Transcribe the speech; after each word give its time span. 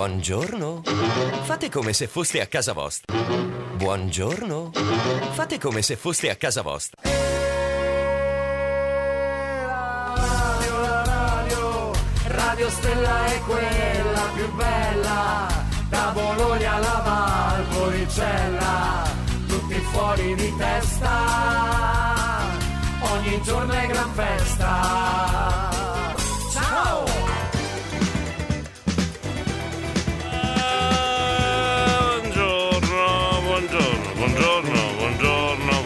Buongiorno. 0.00 0.80
Fate 1.42 1.68
come 1.68 1.92
se 1.92 2.06
foste 2.06 2.40
a 2.40 2.46
casa 2.46 2.72
vostra. 2.72 3.14
Buongiorno. 3.76 4.70
Fate 5.32 5.58
come 5.58 5.82
se 5.82 5.96
foste 5.96 6.30
a 6.30 6.36
casa 6.36 6.62
vostra. 6.62 7.02
radio, 10.22 10.80
la 10.80 11.02
radio, 11.04 11.92
Radio 12.28 12.70
Stella 12.70 13.26
è 13.26 13.40
quella 13.40 14.22
più 14.34 14.50
bella, 14.54 15.46
da 15.90 16.12
Bologna 16.14 16.72
alla 16.76 17.02
Valpolicella, 17.68 19.02
tutti 19.48 19.74
fuori 19.92 20.34
di 20.34 20.56
testa, 20.56 21.10
ogni 23.00 23.42
giorno 23.42 23.72
è 23.74 23.86
gran 23.86 24.10
festa. 24.14 25.69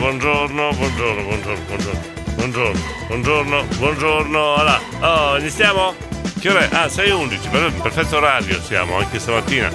buongiorno, 0.04 0.70
buongiorno, 0.74 1.22
buongiorno, 1.22 1.64
buongiorno, 1.64 2.00
buongiorno, 2.34 2.80
buongiorno, 3.06 3.64
buongiorno, 3.78 4.54
allora, 4.54 4.80
oh, 5.00 5.38
iniziamo? 5.38 5.94
Che 6.38 6.50
ora 6.50 6.60
è? 6.60 6.68
Ah, 6.72 6.86
6.11, 6.88 7.80
perfetto 7.80 8.16
orario 8.18 8.60
siamo 8.60 8.98
anche 8.98 9.18
stamattina. 9.18 9.70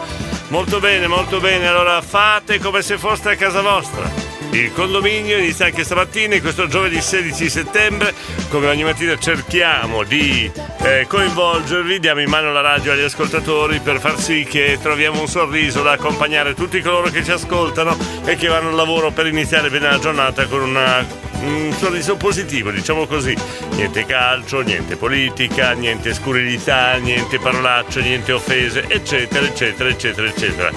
Molto 0.49 0.79
bene, 0.79 1.07
molto 1.07 1.39
bene, 1.39 1.65
allora 1.65 1.99
fate 2.03 2.59
come 2.59 2.83
se 2.83 2.99
foste 2.99 3.31
a 3.31 3.35
casa 3.35 3.61
vostra. 3.61 4.28
Il 4.51 4.73
condominio 4.73 5.37
inizia 5.37 5.65
anche 5.67 5.83
stamattina, 5.83 6.33
in 6.35 6.41
questo 6.41 6.67
giovedì 6.67 6.99
16 6.99 7.49
settembre. 7.49 8.13
Come 8.49 8.67
ogni 8.67 8.83
mattina 8.83 9.15
cerchiamo 9.17 10.03
di 10.03 10.51
eh, 10.81 11.05
coinvolgervi, 11.07 11.99
diamo 11.99 12.21
in 12.21 12.29
mano 12.29 12.51
la 12.51 12.61
radio 12.61 12.93
agli 12.93 13.03
ascoltatori 13.03 13.79
per 13.79 13.99
far 13.99 14.19
sì 14.19 14.45
che 14.49 14.79
troviamo 14.81 15.21
un 15.21 15.27
sorriso 15.27 15.83
da 15.83 15.91
accompagnare 15.91 16.55
tutti 16.55 16.81
coloro 16.81 17.09
che 17.09 17.23
ci 17.23 17.31
ascoltano 17.31 17.95
e 18.25 18.35
che 18.35 18.47
vanno 18.47 18.69
al 18.69 18.75
lavoro 18.75 19.11
per 19.11 19.27
iniziare 19.27 19.69
bene 19.69 19.87
la 19.91 19.99
giornata 19.99 20.45
con 20.47 20.61
una- 20.61 21.05
un 21.41 21.71
sorriso 21.77 22.15
positivo, 22.17 22.71
diciamo 22.71 23.05
così. 23.05 23.37
Niente 23.75 24.03
calcio, 24.05 24.61
niente 24.61 24.95
politica, 24.95 25.71
niente 25.73 26.13
scurrilità, 26.13 26.95
niente 26.95 27.37
parolacce, 27.39 28.01
niente 28.01 28.31
offese, 28.31 28.83
eccetera, 28.87 29.45
eccetera, 29.45 29.89
eccetera, 29.89 30.27
eccetera. 30.27 30.71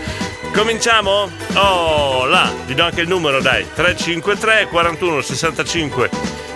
Cominciamo? 0.52 1.30
Oh, 1.54 2.26
là, 2.26 2.52
vi 2.66 2.74
do 2.74 2.84
anche 2.84 3.00
il 3.00 3.08
numero, 3.08 3.40
dai. 3.40 3.66
353 3.74 4.68
41 4.68 5.20
65 5.22 6.10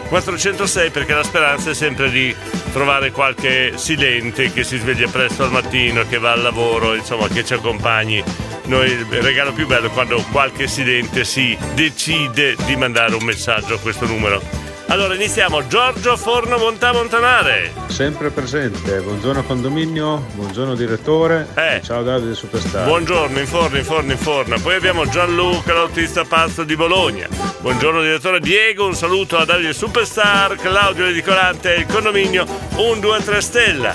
406 0.08 0.90
perché 0.90 1.14
la 1.14 1.22
speranza 1.22 1.70
è 1.70 1.74
sempre 1.74 2.10
di 2.10 2.34
trovare 2.72 3.10
qualche 3.10 3.72
silente 3.76 4.52
che 4.52 4.64
si 4.64 4.76
sveglia 4.76 5.08
presto 5.08 5.44
al 5.44 5.50
mattino, 5.50 6.06
che 6.06 6.18
va 6.18 6.32
al 6.32 6.42
lavoro, 6.42 6.94
insomma, 6.94 7.26
che 7.28 7.44
ci 7.44 7.54
accompagni. 7.54 8.22
Noi 8.64 8.90
il 8.90 9.06
regalo 9.22 9.52
più 9.52 9.66
bello 9.66 9.86
è 9.86 9.90
quando 9.90 10.22
qualche 10.30 10.66
silente 10.66 11.24
si 11.24 11.56
decide 11.74 12.54
di 12.64 12.76
mandare 12.76 13.14
un 13.14 13.24
messaggio 13.24 13.74
a 13.74 13.78
questo 13.78 14.06
numero. 14.06 14.65
Allora 14.88 15.14
iniziamo. 15.14 15.66
Giorgio 15.66 16.16
Forno 16.16 16.58
Montà 16.58 16.92
Montanare. 16.92 17.72
Sempre 17.88 18.30
presente, 18.30 19.00
buongiorno 19.00 19.42
condominio, 19.42 20.24
buongiorno 20.34 20.74
direttore, 20.74 21.48
Eh. 21.54 21.80
ciao 21.82 22.02
Davide 22.02 22.34
Superstar. 22.34 22.84
Buongiorno, 22.86 23.38
in 23.40 23.46
forno, 23.46 23.78
in 23.78 23.84
forno, 23.84 24.12
in 24.12 24.18
forno. 24.18 24.58
Poi 24.60 24.74
abbiamo 24.76 25.08
Gianluca, 25.08 25.72
l'autista 25.72 26.24
pazzo 26.24 26.62
di 26.62 26.76
Bologna. 26.76 27.26
Buongiorno 27.60 28.00
direttore 28.00 28.38
Diego, 28.38 28.86
un 28.86 28.94
saluto 28.94 29.36
a 29.38 29.44
Davide 29.44 29.72
Superstar, 29.72 30.54
Claudio 30.56 31.04
l'edicolante 31.06 31.74
e 31.74 31.80
il 31.80 31.86
condominio 31.86 32.46
123 32.76 33.40
Stella. 33.40 33.94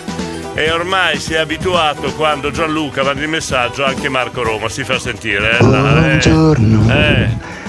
E 0.54 0.70
ormai 0.72 1.18
si 1.20 1.34
è 1.34 1.38
abituato 1.38 2.12
quando 2.16 2.52
Gianluca 2.52 3.04
manda 3.04 3.22
il 3.22 3.30
messaggio 3.30 3.86
anche 3.86 4.10
Marco 4.10 4.44
Roma 4.44 4.68
si 4.68 4.84
fa 4.84 5.00
sentire. 5.00 5.52
eh, 5.52 5.56
eh. 5.56 5.60
Buongiorno. 5.60 6.92
Eh. 6.94 7.60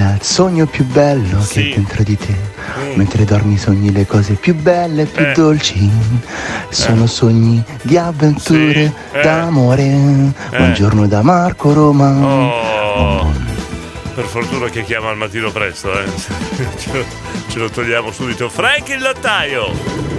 Nel 0.00 0.22
sogno 0.22 0.64
più 0.64 0.86
bello 0.86 1.42
Sì. 1.42 1.62
che 1.64 1.70
è 1.72 1.74
dentro 1.74 2.02
di 2.02 2.16
te. 2.16 2.34
Mm. 2.78 2.94
Mentre 2.94 3.24
dormi 3.26 3.58
sogni 3.58 3.92
le 3.92 4.06
cose 4.06 4.32
più 4.32 4.54
belle, 4.54 5.04
più 5.04 5.22
Eh. 5.26 5.32
dolci. 5.34 5.90
Sono 6.70 7.06
sogni 7.06 7.62
di 7.82 7.98
avventure, 7.98 8.86
Sì. 8.86 9.18
Eh. 9.18 9.22
d'amore. 9.22 10.32
Buongiorno 10.56 11.06
da 11.06 11.20
Marco 11.20 11.74
Roma. 11.74 12.08
Oh, 12.12 13.30
per 14.14 14.24
fortuna 14.24 14.68
che 14.70 14.84
chiama 14.84 15.10
al 15.10 15.18
mattino 15.18 15.50
presto, 15.50 15.92
eh. 15.92 16.06
ce, 16.78 16.92
lo, 16.96 17.04
ce 17.48 17.58
lo 17.58 17.68
togliamo 17.68 18.10
subito. 18.10 18.48
Frank 18.48 18.88
il 18.88 19.00
lattaio! 19.02 20.09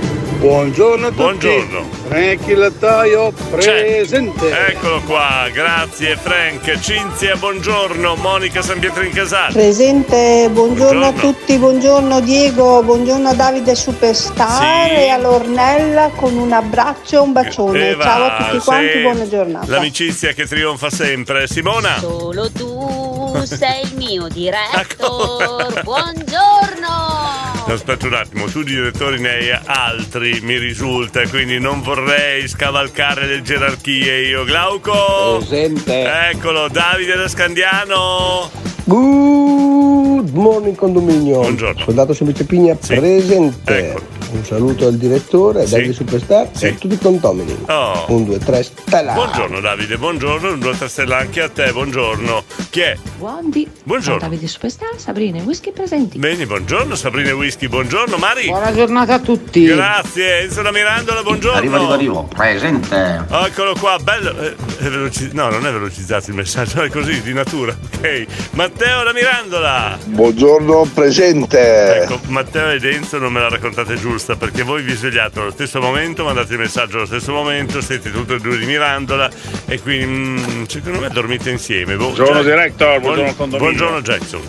Buongiorno 0.42 1.06
a 1.06 1.10
tutti. 1.10 1.22
Buongiorno. 1.22 1.86
Frank 2.08 2.48
il 2.48 2.58
lattaio 2.58 3.32
presente. 3.52 4.50
Eccolo 4.70 5.00
qua, 5.02 5.48
grazie 5.54 6.18
Frank. 6.18 6.80
Cinzia, 6.80 7.36
buongiorno. 7.36 8.16
Monica 8.16 8.64
San 8.64 8.80
Pietro 8.80 9.04
in 9.04 9.12
Casale. 9.12 9.54
Presente, 9.54 10.50
buongiorno, 10.52 11.06
a 11.06 11.12
Buongiorno. 11.12 11.20
tutti, 11.40 11.58
buongiorno 11.60 12.20
Diego, 12.22 12.82
buongiorno 12.82 13.30
a 13.30 13.34
Davide 13.36 13.76
Superstar 13.76 14.88
Sì. 14.90 14.94
e 14.96 15.10
a 15.10 15.18
Lornella 15.18 16.10
con 16.16 16.36
un 16.36 16.52
abbraccio 16.52 17.18
e 17.18 17.20
un 17.20 17.32
bacione. 17.34 17.90
E 17.90 17.96
va, 17.96 18.04
Ciao 18.04 18.26
a 18.26 18.46
tutti 18.50 18.64
quanti, 18.64 19.00
buona 19.00 19.30
giornata. 19.30 19.66
L'amicizia 19.72 20.34
che 20.34 20.48
trionfa 20.48 20.90
sempre. 20.90 21.46
Simona. 21.48 22.00
Solo 22.00 22.50
tu 22.52 23.40
sei 23.46 23.84
il 23.84 23.94
mio 23.96 24.26
Ecco. 24.26 24.34
director. 24.34 25.84
Buongiorno. 25.84 27.51
Aspetta 27.72 28.06
un 28.08 28.14
attimo, 28.16 28.46
tu 28.48 28.64
di 28.64 28.74
direttori 28.74 29.20
ne 29.22 29.30
hai 29.30 29.50
altri, 29.66 30.40
mi 30.42 30.58
risulta, 30.58 31.26
quindi 31.30 31.58
non 31.58 31.82
vorrei 31.82 32.46
scavalcare 32.48 33.26
le 33.26 33.42
gerarchie 33.42 34.28
io. 34.28 34.44
Glauco! 34.44 35.38
Presente. 35.38 36.30
Eccolo, 36.32 36.68
Davide 36.68 37.16
da 37.16 37.30
Scandiano. 37.30 38.50
Good 38.84 40.32
morning 40.34 40.76
condominio. 40.76 41.40
Buongiorno. 41.40 41.82
Soldato 41.82 42.14
Semplice 42.14 42.44
Pigna 42.44 42.76
Sì. 42.78 42.96
presente. 42.96 43.78
Eccolo. 43.90 44.21
Un 44.34 44.46
saluto 44.46 44.88
al 44.88 44.96
direttore, 44.96 45.66
Sì. 45.66 45.72
Davide 45.74 45.94
Superstar 45.94 46.48
Sì. 46.54 46.66
e 46.66 46.70
a 46.70 46.74
tutti 46.74 46.94
i 46.94 46.98
condomini. 46.98 47.58
Oh. 47.68 48.06
1, 48.08 48.26
2, 48.26 48.38
3, 48.40 48.64
stella. 48.64 49.14
Buongiorno 49.14 49.60
Davide, 49.60 49.98
buongiorno, 49.98 50.56
due 50.56 50.74
stella 50.88 51.18
anche 51.18 51.42
a 51.42 51.50
te, 51.50 51.72
buongiorno. 51.74 52.44
Chi 52.70 52.80
è? 52.80 52.98
Buondì. 53.18 53.70
Buongiorno. 53.84 54.20
Davide 54.20 54.48
Superstar, 54.48 54.94
Sabrina 54.98 55.40
e 55.40 55.42
Whisky 55.42 55.72
presenti. 55.74 56.18
Bene, 56.18 56.46
buongiorno 56.46 56.96
Sabrina 56.96 57.30
e 57.30 57.34
Whisky, 57.34 57.68
buongiorno 57.68 58.16
Mari. 58.18 58.46
Buona 58.48 58.74
giornata 58.74 59.16
a 59.16 59.20
tutti. 59.20 59.66
Grazie, 59.66 60.42
Enzo 60.44 60.62
da 60.62 60.72
Mirandola, 60.72 61.22
buongiorno. 61.24 61.58
Arrivo, 61.58 61.76
arrivo, 61.76 61.94
arrivo. 61.94 62.28
Presente. 62.34 63.26
Eccolo 63.30 63.76
qua, 63.80 63.98
bello. 64.02 64.34
eh, 64.40 64.56
veloci- 64.80 65.30
no, 65.34 65.50
non 65.50 65.68
è 65.68 65.72
velocizzato 65.72 66.30
il 66.30 66.36
messaggio, 66.38 66.82
è 66.82 66.90
così, 66.90 67.22
di 67.22 67.34
natura. 67.34 67.76
Ok. 67.98 68.26
Matteo 68.52 69.04
da 69.04 69.12
Mirandola. 69.14 69.98
Buongiorno 70.06 70.90
presente. 70.94 72.04
Ecco, 72.04 72.20
Matteo 72.28 72.70
ed 72.72 72.86
Enzo 72.86 73.18
non 73.18 73.32
me 73.34 73.40
la 73.42 73.50
raccontate 73.50 73.98
giusta 74.22 74.36
perché 74.36 74.62
voi 74.62 74.84
vi 74.84 74.94
svegliate 74.94 75.40
allo 75.40 75.52
stesso 75.52 75.82
momento, 75.82 76.24
mandate 76.24 76.54
il 76.54 76.60
messaggio 76.60 76.98
allo 76.98 77.06
stesso 77.08 77.32
momento, 77.34 77.82
siete 77.82 78.12
tutti 78.12 78.34
e 78.34 78.40
due 78.40 78.58
di 78.58 78.66
Mirandola 78.66 79.30
e 79.66 79.80
quindi 79.82 80.06
mm, 80.06 80.64
secondo 80.66 81.00
me 81.00 81.10
dormite 81.10 81.50
insieme. 81.50 81.96
Boh, 81.96 82.12
Buongiorno, 82.12 82.34
Jack- 82.34 82.46
director, 82.46 83.00
buongiorno, 83.00 83.34
buon- 83.34 83.58
buongiorno 83.58 84.02
Jackson. 84.02 84.42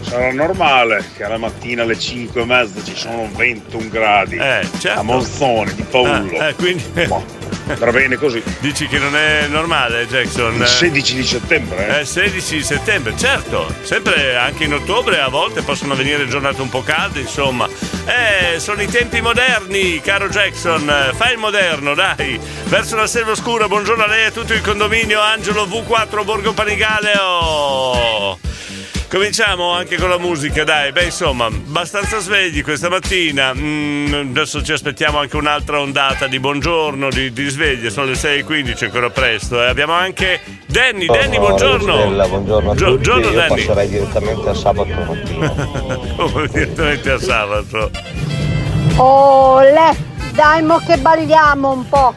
Sarà 0.00 0.32
normale 0.32 1.04
che 1.16 1.22
alla 1.24 1.38
mattina 1.38 1.82
alle 1.82 1.98
5 1.98 2.42
e 2.42 2.44
mezza 2.44 2.82
ci 2.82 2.94
sono 2.96 3.28
21 3.34 3.88
gradi. 3.88 4.36
Eh, 4.36 4.68
certo. 4.78 5.00
A 5.00 5.02
Monzoni 5.02 5.74
di 5.74 5.82
Paolo. 5.88 6.38
Ah, 6.38 6.48
eh, 6.48 6.54
quindi 6.54 6.84
Andrà 7.66 7.90
bene 7.92 8.16
così. 8.16 8.42
dici 8.60 8.86
che 8.86 8.98
non 8.98 9.16
è 9.16 9.46
normale 9.48 10.06
Jackson? 10.06 10.54
Il 10.54 10.66
16 10.66 11.14
di 11.14 11.24
settembre, 11.24 11.98
eh? 11.98 12.00
Eh, 12.00 12.04
16 12.04 12.62
settembre, 12.62 13.16
certo, 13.16 13.74
sempre 13.82 14.36
anche 14.36 14.64
in 14.64 14.74
ottobre 14.74 15.20
a 15.20 15.28
volte 15.28 15.62
possono 15.62 15.94
venire 15.94 16.28
giornate 16.28 16.60
un 16.60 16.68
po' 16.68 16.82
calde, 16.82 17.20
insomma. 17.20 17.68
Eh, 18.04 18.58
sono 18.60 18.82
i 18.82 18.86
tempi 18.86 19.20
moderni, 19.20 20.00
caro 20.00 20.28
Jackson, 20.28 20.88
eh, 20.88 21.14
fai 21.14 21.32
il 21.32 21.38
moderno, 21.38 21.94
dai. 21.94 22.38
Verso 22.64 22.96
la 22.96 23.06
selva 23.06 23.32
oscura, 23.32 23.66
buongiorno 23.66 24.04
a 24.04 24.06
lei 24.06 24.22
e 24.24 24.26
a 24.26 24.30
tutto 24.30 24.52
il 24.52 24.60
condominio 24.60 25.20
Angelo 25.20 25.64
V4 25.64 26.24
Borgo 26.24 26.52
Panigale. 26.52 27.12
Cominciamo 29.14 29.70
anche 29.70 29.96
con 29.96 30.08
la 30.08 30.18
musica, 30.18 30.64
dai. 30.64 30.90
Beh, 30.90 31.04
insomma, 31.04 31.46
abbastanza 31.46 32.18
svegli 32.18 32.64
questa 32.64 32.88
mattina. 32.88 33.52
Mm, 33.54 34.12
adesso 34.30 34.60
ci 34.60 34.72
aspettiamo 34.72 35.18
anche 35.20 35.36
un'altra 35.36 35.78
ondata 35.78 36.26
di 36.26 36.40
buongiorno, 36.40 37.10
di, 37.10 37.32
di 37.32 37.48
sveglie. 37.48 37.90
Sono 37.90 38.06
le 38.06 38.14
6.15, 38.14 38.86
ancora 38.86 39.10
presto. 39.10 39.62
eh. 39.62 39.68
Abbiamo 39.68 39.92
anche 39.92 40.40
Danny. 40.66 41.06
Danny, 41.06 41.38
buongiorno. 41.38 41.96
Stella, 41.96 42.26
buongiorno 42.26 42.70
a 42.72 42.74
Gio- 42.74 42.86
tutti. 42.86 43.02
giorno, 43.04 43.26
Io 43.26 43.32
Danny. 43.34 43.48
passerei 43.64 43.88
direttamente 43.88 44.48
a 44.48 44.54
sabato 44.54 44.88
mattina. 44.88 45.48
Come 46.16 46.48
direttamente 46.48 47.10
a 47.12 47.18
sabato. 47.20 47.90
Oh, 48.96 49.60
le, 49.60 49.96
dai 50.32 50.60
mo 50.64 50.78
che 50.84 50.96
balliamo 50.98 51.70
un 51.70 51.88
po'. 51.88 52.14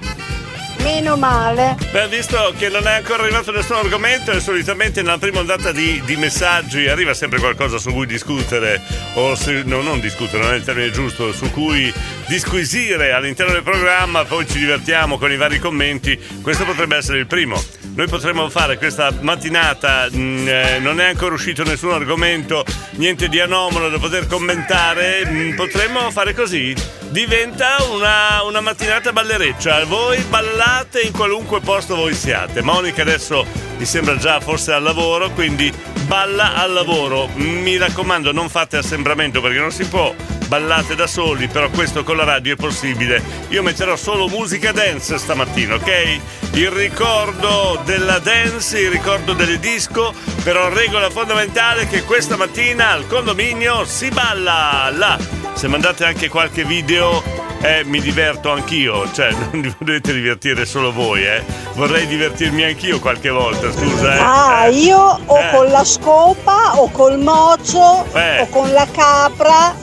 Meno 0.87 1.17
male. 1.17 1.75
Beh, 1.91 2.07
visto 2.07 2.53
che 2.57 2.69
non 2.69 2.87
è 2.87 2.93
ancora 2.93 3.23
arrivato 3.23 3.51
nessun 3.51 3.75
argomento 3.75 4.31
e 4.31 4.39
solitamente 4.39 5.01
nella 5.01 5.17
prima 5.17 5.39
ondata 5.39 5.73
di, 5.73 6.01
di 6.05 6.15
messaggi 6.15 6.87
arriva 6.87 7.13
sempre 7.13 7.39
qualcosa 7.39 7.77
su 7.77 7.91
cui 7.91 8.05
discutere, 8.05 8.81
o 9.15 9.35
se, 9.35 9.63
no, 9.65 9.81
non 9.81 9.99
discutere, 9.99 10.43
non 10.43 10.53
è 10.53 10.55
il 10.55 10.63
termine 10.63 10.89
giusto, 10.89 11.33
su 11.33 11.51
cui 11.51 11.93
disquisire 12.27 13.11
all'interno 13.11 13.51
del 13.51 13.63
programma, 13.63 14.23
poi 14.23 14.47
ci 14.47 14.59
divertiamo 14.59 15.17
con 15.17 15.29
i 15.29 15.35
vari 15.35 15.59
commenti, 15.59 16.17
questo 16.41 16.63
potrebbe 16.63 16.95
essere 16.95 17.17
il 17.19 17.27
primo. 17.27 17.61
Noi 17.93 18.07
potremmo 18.07 18.47
fare 18.49 18.77
questa 18.77 19.11
mattinata, 19.19 20.07
mh, 20.09 20.47
eh, 20.47 20.79
non 20.79 21.01
è 21.01 21.07
ancora 21.07 21.33
uscito 21.33 21.63
nessun 21.65 21.91
argomento, 21.91 22.63
niente 22.91 23.27
di 23.27 23.41
anomalo 23.41 23.89
da 23.89 23.97
poter 23.99 24.25
commentare, 24.25 25.25
mh, 25.25 25.55
potremmo 25.55 26.09
fare 26.11 26.33
così? 26.33 26.73
Diventa 27.09 27.77
una, 27.91 28.43
una 28.43 28.61
mattinata 28.61 29.11
ballereccia, 29.11 29.83
voi 29.85 30.21
ballate 30.29 30.76
in 31.03 31.11
qualunque 31.11 31.59
posto 31.59 31.95
voi 31.95 32.13
siate. 32.13 32.61
Monica 32.61 33.01
adesso 33.01 33.45
mi 33.77 33.85
sembra 33.85 34.15
già 34.17 34.39
forse 34.39 34.73
al 34.73 34.83
lavoro, 34.83 35.31
quindi 35.31 35.73
balla 36.05 36.53
al 36.55 36.71
lavoro. 36.71 37.27
Mi 37.35 37.77
raccomando, 37.77 38.31
non 38.31 38.47
fate 38.47 38.77
assembramento 38.77 39.41
perché 39.41 39.59
non 39.59 39.71
si 39.71 39.85
può. 39.85 40.13
Ballate 40.47 40.95
da 40.95 41.07
soli, 41.07 41.47
però 41.47 41.69
questo 41.69 42.03
con 42.03 42.15
la 42.15 42.23
radio 42.23 42.53
è 42.53 42.55
possibile. 42.55 43.21
Io 43.49 43.63
metterò 43.63 43.95
solo 43.95 44.27
musica 44.27 44.71
dance 44.71 45.17
stamattina, 45.17 45.75
ok? 45.75 46.19
Il 46.53 46.69
ricordo 46.69 47.81
della 47.83 48.19
dance, 48.19 48.79
il 48.79 48.91
ricordo 48.91 49.33
delle 49.33 49.59
disco, 49.59 50.13
però 50.43 50.69
regola 50.69 51.09
fondamentale 51.09 51.87
che 51.87 52.03
questa 52.03 52.37
mattina 52.37 52.91
al 52.91 53.07
condominio 53.07 53.83
si 53.83 54.09
balla 54.09 54.89
là. 54.93 55.17
Se 55.53 55.67
mandate 55.67 56.05
anche 56.05 56.29
qualche 56.29 56.63
video, 56.63 57.46
eh, 57.61 57.83
mi 57.85 57.99
diverto 58.01 58.51
anch'io, 58.51 59.11
cioè 59.11 59.31
non 59.51 59.75
dovete 59.79 60.13
divertire 60.13 60.65
solo 60.65 60.91
voi, 60.91 61.23
eh. 61.25 61.43
Vorrei 61.73 62.07
divertirmi 62.07 62.63
anch'io 62.63 62.99
qualche 62.99 63.29
volta, 63.29 63.71
scusa, 63.71 64.15
eh. 64.15 64.19
Ah, 64.19 64.65
Eh. 64.67 64.71
io 64.71 64.97
o 65.25 65.37
Eh. 65.39 65.49
con 65.51 65.69
la 65.69 65.83
scopa 65.83 66.79
o 66.79 66.89
col 66.91 67.19
mocio 67.19 68.05
Eh. 68.13 68.41
o 68.41 68.47
con 68.49 68.71
la 68.71 68.87
capra. 68.91 69.75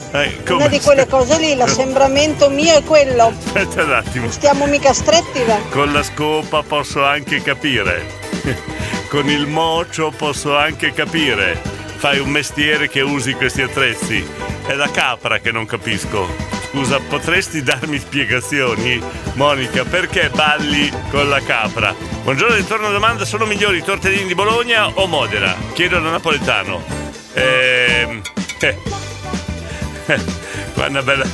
Una 0.49 0.67
di 0.67 0.79
quelle 0.79 1.07
cose 1.07 1.37
lì, 1.39 1.55
l'assembramento 1.55 2.49
mio 2.49 2.75
è 2.77 2.83
quello. 2.83 3.33
Aspetta 3.45 3.83
un 3.83 3.93
attimo. 3.93 4.31
Stiamo 4.31 4.65
mica 4.65 4.93
stretti, 4.93 5.43
va. 5.43 5.57
Con 5.69 5.91
la 5.91 6.03
scopa 6.03 6.63
posso 6.63 7.03
anche 7.05 7.41
capire. 7.41 8.23
Con 9.09 9.29
il 9.29 9.47
mocio 9.47 10.11
posso 10.15 10.55
anche 10.57 10.91
capire. 10.93 11.61
Fai 11.97 12.19
un 12.19 12.29
mestiere 12.29 12.87
che 12.89 13.01
usi 13.01 13.33
questi 13.33 13.61
attrezzi. 13.61 14.25
È 14.65 14.73
la 14.73 14.89
capra 14.89 15.39
che 15.39 15.51
non 15.51 15.65
capisco. 15.65 16.54
Scusa, 16.75 16.99
potresti 16.99 17.63
darmi 17.63 17.97
spiegazioni? 17.97 19.01
Monica, 19.35 19.85
perché 19.85 20.29
balli 20.29 20.91
con 21.09 21.29
la 21.29 21.39
capra? 21.39 21.95
Buongiorno, 22.21 22.53
ritorno 22.53 22.87
alla 22.87 22.95
domanda, 22.95 23.23
sono 23.23 23.45
migliori 23.45 23.77
i 23.77 23.81
tortellini 23.81 24.27
di 24.27 24.35
Bologna 24.35 24.89
o 24.89 25.07
Modena? 25.07 25.55
Chiedo 25.71 26.01
da 26.01 26.09
napoletano. 26.09 26.83
Ehm... 27.31 28.21
Eh. 28.59 28.77
È 30.05 30.85
una 30.85 31.01
bella... 31.01 31.25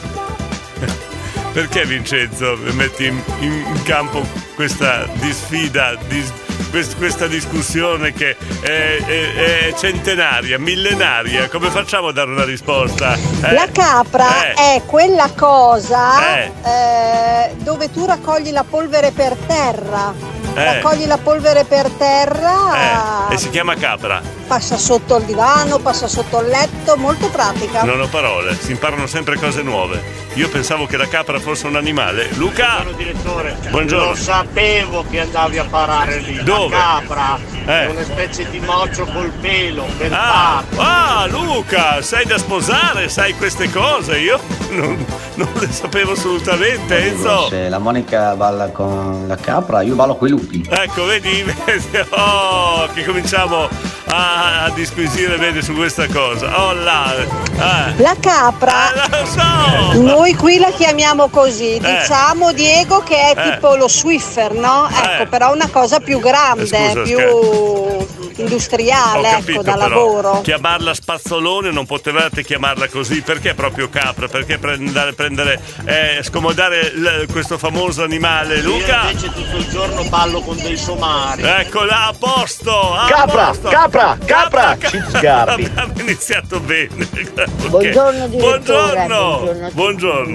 Perché 1.53 1.86
Vincenzo 1.86 2.57
metti 2.71 3.06
in, 3.07 3.21
in 3.39 3.81
campo 3.83 4.25
questa 4.56 5.06
disfida, 5.15 5.95
dis- 6.07 6.31
quest- 6.69 6.95
questa 6.95 7.27
discussione 7.27 8.13
che 8.13 8.38
è, 8.62 8.98
è- 9.06 9.33
è 9.68 9.74
centenaria, 9.77 10.57
millenaria? 10.57 11.50
Come 11.50 11.69
facciamo 11.69 12.07
a 12.07 12.13
dare 12.13 12.31
una 12.31 12.45
risposta? 12.45 13.15
Eh? 13.15 13.51
La 13.51 13.68
capra 13.69 14.45
Eh. 14.53 14.53
è 14.77 14.81
quella 14.86 15.30
cosa 15.36 16.38
Eh. 16.38 16.51
eh, 16.63 17.56
dove 17.57 17.92
tu 17.92 18.06
raccogli 18.06 18.51
la 18.51 18.63
polvere 18.63 19.12
per 19.12 19.36
terra. 19.45 20.13
Eh. 20.53 20.63
Raccogli 20.63 21.06
la 21.06 21.18
polvere 21.18 21.63
per 21.63 21.89
terra, 21.92 23.30
Eh, 23.30 23.33
e 23.33 23.38
si 23.38 23.50
chiama 23.50 23.75
capra. 23.75 24.21
passa 24.48 24.75
sotto 24.77 25.15
il 25.18 25.24
divano, 25.24 25.80
passa 25.80 26.07
sotto 26.07 26.42
il 26.42 26.48
letto, 26.48 26.98
molto 26.98 27.30
pratica. 27.30 27.83
Non 27.83 28.01
ho 28.01 28.07
parole, 28.07 28.57
si 28.59 28.71
imparano 28.71 29.07
sempre 29.07 29.38
cose 29.38 29.62
nuove. 29.62 30.19
Io 30.36 30.48
pensavo 30.48 30.86
che 30.86 30.95
la 30.95 31.07
capra 31.10 31.39
fosse 31.39 31.68
un 31.68 31.75
animale. 31.75 32.30
Luca! 32.36 32.86
direttore. 32.95 33.57
Buongiorno. 33.69 34.10
Lo 34.12 34.16
sapevo 34.16 35.04
che 35.10 35.19
andavi 35.19 35.57
a 35.57 35.66
parare 35.66 36.19
lì. 36.19 36.42
Dove? 36.42 36.74
La 36.74 37.01
capra 37.01 37.38
Eh. 37.66 37.88
è 37.88 37.89
una 37.89 38.04
specie 38.04 38.50
di 38.50 38.60
mocio 38.62 39.04
col 39.06 39.30
pelo, 39.42 39.86
per 39.98 40.10
Ah, 40.13 40.63
ah, 40.78 41.28
Luca, 41.28 42.01
sei 42.01 42.25
da 42.25 42.38
sposare, 42.38 43.10
sai 43.10 43.36
queste 43.36 43.69
cose? 43.69 44.19
Io 44.19 44.39
non, 44.69 45.06
non 45.36 45.50
le 45.60 45.69
sapevo 45.69 46.13
assolutamente, 46.13 47.07
Enzo. 47.07 47.48
Se 47.50 47.68
la 47.68 47.80
Monica 47.80 48.34
balla 48.36 48.69
con 48.69 49.25
la 49.27 49.36
capra, 49.36 49.81
io 49.81 49.95
ballo 49.95 50.16
con 50.16 50.30
i 50.30 50.31
lupi. 50.31 50.66
Ecco, 50.69 51.06
vedi, 51.06 51.44
vedi, 51.44 51.88
oh, 52.12 52.88
che 52.94 53.04
cominciamo 53.04 53.68
a, 54.12 54.63
a 54.66 54.69
disquisire 54.72 55.38
bene 55.38 55.62
su 55.62 55.74
questa 55.74 56.08
cosa. 56.08 56.62
Oh 56.68 56.74
là, 56.74 57.16
eh. 57.16 57.94
La 58.02 58.16
capra, 58.19 58.92
lo 59.10 59.25
so! 59.25 60.02
noi 60.02 60.36
qui 60.36 60.58
la 60.60 60.72
chiamiamo 60.72 61.30
così, 61.30 61.75
Eh. 61.75 61.80
diciamo 61.80 62.52
Diego 62.52 63.02
che 63.04 63.16
è 63.16 63.34
Eh. 63.38 63.52
tipo 63.54 63.75
lo 63.75 63.88
Swiffer, 63.88 64.54
no? 64.54 64.88
Ecco, 64.90 65.24
Eh. 65.24 65.28
però 65.28 65.54
una 65.54 65.69
cosa 65.72 66.00
più 66.00 66.19
grande, 66.19 66.63
Eh, 66.63 66.68
scusa, 66.68 67.02
più 67.02 67.18
Ho 67.19 68.20
industriale, 68.41 69.29
capito, 69.29 69.51
ecco, 69.51 69.61
da 69.63 69.73
però, 69.73 69.88
lavoro. 69.88 70.41
chiamarla 70.41 70.93
spazzolone 70.93 71.71
non 71.71 71.85
potevate 71.85 72.43
chiamarla 72.43 72.88
così 72.89 73.21
perché 73.21 73.53
proprio 73.53 73.89
capra? 73.89 74.27
Perché 74.27 74.57
prendere, 74.57 75.13
prendere 75.13 75.59
eh, 75.85 76.19
scomodare 76.23 76.91
l- 76.93 77.25
questo 77.31 77.57
famoso 77.57 78.03
animale? 78.03 78.57
Io 78.57 78.63
Luca! 78.63 79.09
invece 79.09 79.31
tutto 79.33 79.57
il 79.57 79.67
giorno 79.69 80.03
ballo 80.05 80.41
con 80.41 80.57
dei 80.57 80.77
somari. 80.77 81.43
Eccola, 81.43 82.07
a 82.07 82.13
posto! 82.17 82.93
a 82.93 83.05
Capra, 83.07 83.47
posto. 83.47 83.69
capra, 83.69 84.17
capra, 84.25 84.75
ca- 84.77 84.89
ci 84.89 85.01
sgarbi. 85.09 85.65
Abbiamo 85.75 85.93
iniziato 86.01 86.59
bene. 86.59 87.09
Ok. 87.61 87.67
Buongiorno 87.69 88.27
direttore, 88.27 89.07
Buongiorno. 89.07 89.71
Buongiorno. 89.71 89.71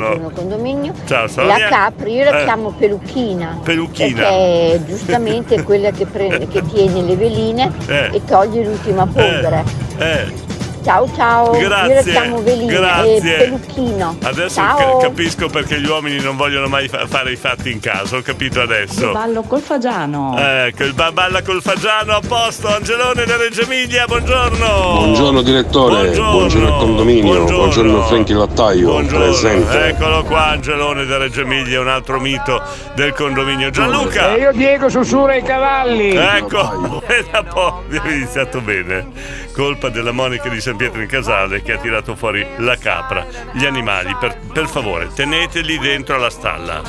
buongiorno 0.09 0.31
condominio. 0.31 0.93
Ciao, 1.07 1.27
Sonia. 1.29 1.59
La 1.59 1.69
capri 1.69 2.13
io 2.15 2.25
la 2.25 2.41
Eh. 2.41 2.45
chiamo 2.45 2.71
peluchina. 2.71 3.61
Peluchina. 3.63 4.23
Perché 4.23 4.73
è 4.75 4.81
giustamente 4.87 5.63
quella 5.63 5.91
che, 5.91 6.07
prende, 6.07 6.49
che 6.49 6.63
tiene 6.67 7.03
le 7.03 7.17
veline 7.17 7.73
Eh. 7.87 7.96
E 8.13 8.25
toglie 8.25 8.65
l'ultima 8.65 9.07
polvere. 9.07 9.65
Eh, 9.99 10.46
Ciao 10.87 11.11
ciao, 11.17 11.53
io 11.57 11.67
Grazie, 11.67 12.13
chiamo 12.13 12.41
velina 12.45 12.73
grazie. 12.79 13.37
e 13.37 13.39
peluchino. 13.43 14.17
adesso 14.23 14.55
ciao. 14.55 14.99
ca- 14.99 15.07
capisco 15.09 15.49
perché 15.49 15.81
gli 15.81 15.87
uomini 15.89 16.21
non 16.21 16.37
vogliono 16.37 16.69
mai 16.69 16.87
fa- 16.87 17.09
fare 17.09 17.33
i 17.33 17.37
fatti 17.37 17.73
in 17.73 17.81
casa, 17.81 18.17
ho 18.19 18.23
capito 18.23 18.61
adesso. 18.61 19.11
Ballo 19.11 19.43
col 19.43 19.61
fagiano. 19.61 20.37
Ecco, 20.39 20.85
il 20.85 20.93
ba- 20.95 21.11
balla 21.11 21.43
col 21.43 21.61
fagiano 21.61 22.13
a 22.15 22.21
posto, 22.25 22.69
Angelone 22.69 23.25
da 23.25 23.37
Reggio 23.37 23.63
Emilia, 23.63 24.05
buongiorno. 24.07 24.67
Buongiorno 24.95 25.43
direttore, 25.43 25.95
Buongiorno. 26.05 26.31
buongiorno, 26.31 26.67
al 26.75 26.79
condominio, 26.79 27.23
Buongiorno. 27.35 27.57
buongiorno, 27.57 28.03
Franchi 28.03 28.33
Lattaio, 28.33 28.89
Buongiorno. 28.91 29.25
presente. 29.25 29.87
Eccolo 29.89 30.23
qua, 30.23 30.47
Angelone 30.51 31.05
da 31.05 31.17
Reggio 31.19 31.41
Emilia, 31.41 31.81
un 31.81 31.89
altro 31.89 32.21
mito 32.21 32.63
del 32.95 33.13
condominio. 33.13 33.71
Gianluca. 33.71 34.35
E 34.37 34.39
io 34.39 34.53
Diego 34.53 34.89
sussurra 34.89 35.35
i 35.35 35.43
cavalli. 35.43 36.15
Ecco, 36.15 37.03
e 37.09 37.25
da 37.29 37.43
po' 37.43 37.83
abbiamo 37.85 38.09
iniziato 38.09 38.61
bene. 38.61 39.45
Colpa 39.57 39.89
della 39.89 40.13
Monica 40.13 40.51
di 40.51 40.61
San 40.61 40.77
Pietro 40.77 41.01
in 41.01 41.09
Casale 41.09 41.63
che 41.63 41.73
ha 41.73 41.79
tirato 41.79 42.15
fuori 42.15 42.47
la 42.59 42.77
capra. 42.77 43.27
Gli 43.53 43.65
animali, 43.65 44.15
per, 44.21 44.37
per 44.53 44.69
favore, 44.69 45.09
teneteli 45.15 45.79
dentro 45.79 46.19
la 46.19 46.29
stalla. 46.29 46.83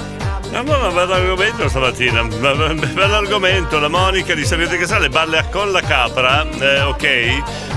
No, 0.51 0.61
no, 0.61 0.77
no, 0.77 0.91
bell'argomento 0.91 1.67
stamattina. 1.69 2.23
Bell'argomento. 2.23 3.79
La 3.79 3.87
Monica 3.89 4.33
di 4.33 4.45
San 4.45 4.57
Pietro 4.57 4.75
in 4.75 4.81
Casale 4.81 5.09
balla 5.09 5.45
con 5.45 5.71
la 5.71 5.81
capra, 5.81 6.45
eh, 6.49 6.81
ok? 6.81 7.03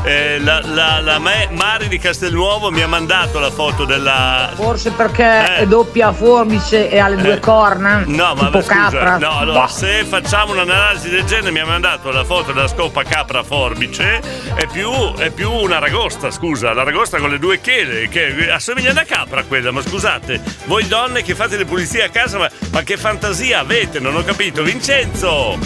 Eh, 0.02 0.38
la, 0.40 0.62
la, 0.64 1.00
la 1.00 1.18
me- 1.18 1.48
Mari 1.50 1.88
di 1.88 1.98
Castelnuovo 1.98 2.70
mi 2.70 2.80
ha 2.80 2.86
mandato 2.86 3.38
la 3.38 3.50
foto 3.50 3.84
della. 3.84 4.50
Forse 4.54 4.92
perché 4.92 5.56
è 5.56 5.66
doppia 5.66 6.12
forbice 6.12 6.88
e 6.88 6.98
ha 6.98 7.08
le 7.08 7.16
due 7.16 7.38
corna. 7.38 8.02
Eh. 8.02 8.04
No, 8.06 8.34
ma 8.34 8.46
tipo 8.46 8.62
scusa, 8.62 8.72
capra. 8.72 9.18
no, 9.18 9.38
allora 9.38 9.66
se 9.66 10.04
facciamo 10.04 10.52
un'analisi 10.52 11.10
del 11.10 11.24
genere 11.24 11.50
mi 11.50 11.58
ha 11.58 11.66
mandato 11.66 12.10
la 12.10 12.24
foto 12.24 12.52
della 12.52 12.68
scopa 12.68 13.02
capra 13.02 13.42
forbice, 13.42 14.22
è 14.54 14.66
più, 14.68 14.79
è 15.16 15.30
più 15.30 15.50
una 15.50 15.78
ragosta, 15.78 16.30
scusa, 16.30 16.72
la 16.72 16.82
ragosta 16.82 17.18
con 17.18 17.30
le 17.30 17.38
due 17.38 17.60
chele, 17.60 18.08
che 18.08 18.50
assomiglia 18.50 18.88
a 18.88 18.92
una 18.92 19.04
capra 19.04 19.44
quella, 19.44 19.70
ma 19.70 19.82
scusate, 19.82 20.40
voi 20.64 20.86
donne 20.86 21.22
che 21.22 21.34
fate 21.34 21.56
le 21.56 21.64
pulizie 21.64 22.04
a 22.04 22.08
casa, 22.08 22.38
ma, 22.38 22.48
ma 22.70 22.82
che 22.82 22.96
fantasia 22.96 23.58
avete? 23.60 24.00
Non 24.00 24.16
ho 24.16 24.22
capito, 24.22 24.62
Vincenzo! 24.62 25.58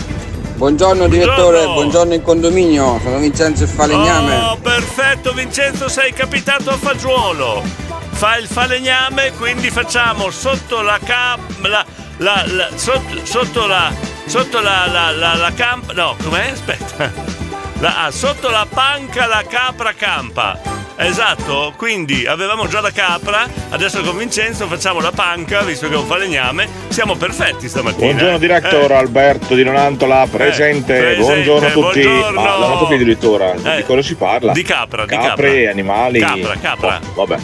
Buongiorno 0.56 1.08
direttore, 1.08 1.64
buongiorno 1.64 2.14
in 2.14 2.22
condominio, 2.22 3.00
sono 3.02 3.18
Vincenzo 3.18 3.66
Falegname. 3.66 4.36
Oh, 4.36 4.56
perfetto 4.56 5.32
Vincenzo, 5.32 5.88
sei 5.88 6.12
capitato 6.12 6.70
a 6.70 6.76
fagiolo. 6.76 7.62
Fa 8.10 8.36
il 8.36 8.46
falegname, 8.46 9.32
quindi 9.32 9.70
facciamo 9.70 10.30
sotto 10.30 10.80
la 10.82 10.98
cap... 11.04 11.40
La, 11.62 11.84
la, 12.18 12.44
la- 12.46 12.68
sotto, 12.76 13.24
sotto 13.24 13.66
la... 13.66 13.92
Sotto 14.26 14.60
la, 14.60 14.86
la, 14.86 15.10
la, 15.10 15.34
la 15.34 15.52
campa... 15.52 15.92
No, 15.92 16.16
com'è? 16.22 16.50
Aspetta. 16.50 17.43
La- 17.84 18.04
ah, 18.04 18.10
sotto 18.10 18.48
la 18.48 18.66
panca 18.66 19.26
la 19.26 19.44
capra 19.46 19.92
campa. 19.92 20.58
Esatto, 20.96 21.74
quindi 21.76 22.24
avevamo 22.26 22.66
già 22.66 22.80
la 22.80 22.90
capra, 22.90 23.46
adesso 23.68 24.00
con 24.00 24.16
Vincenzo 24.16 24.66
facciamo 24.68 25.00
la 25.00 25.10
panca, 25.10 25.60
visto 25.60 25.86
che 25.88 25.94
è 25.94 25.98
un 25.98 26.06
falegname. 26.06 26.66
Siamo 26.88 27.14
perfetti 27.14 27.68
stamattina. 27.68 28.06
Buongiorno 28.06 28.38
direttore, 28.38 28.94
Eh. 28.94 28.96
Alberto 28.96 29.54
di 29.54 29.64
Nonantola, 29.64 30.26
presente. 30.30 30.94
presente, 30.94 31.20
Buongiorno 31.20 31.66
a 31.66 31.70
tutti. 31.72 32.00
buongiorno. 32.00 32.40
Ma 32.40 32.56
la 32.56 32.66
noto 32.68 32.86
che 32.86 32.94
addirittura, 32.94 33.52
Eh. 33.52 33.76
di 33.76 33.82
cosa 33.84 34.00
si 34.00 34.14
parla? 34.14 34.52
Di 34.52 34.62
capra, 34.62 35.04
di 35.04 35.14
Capre, 35.14 35.28
capra. 35.56 35.70
animali. 35.70 36.20
Capra, 36.20 36.56
capra. 36.58 37.00
Oh, 37.16 37.26
vabbè. 37.26 37.42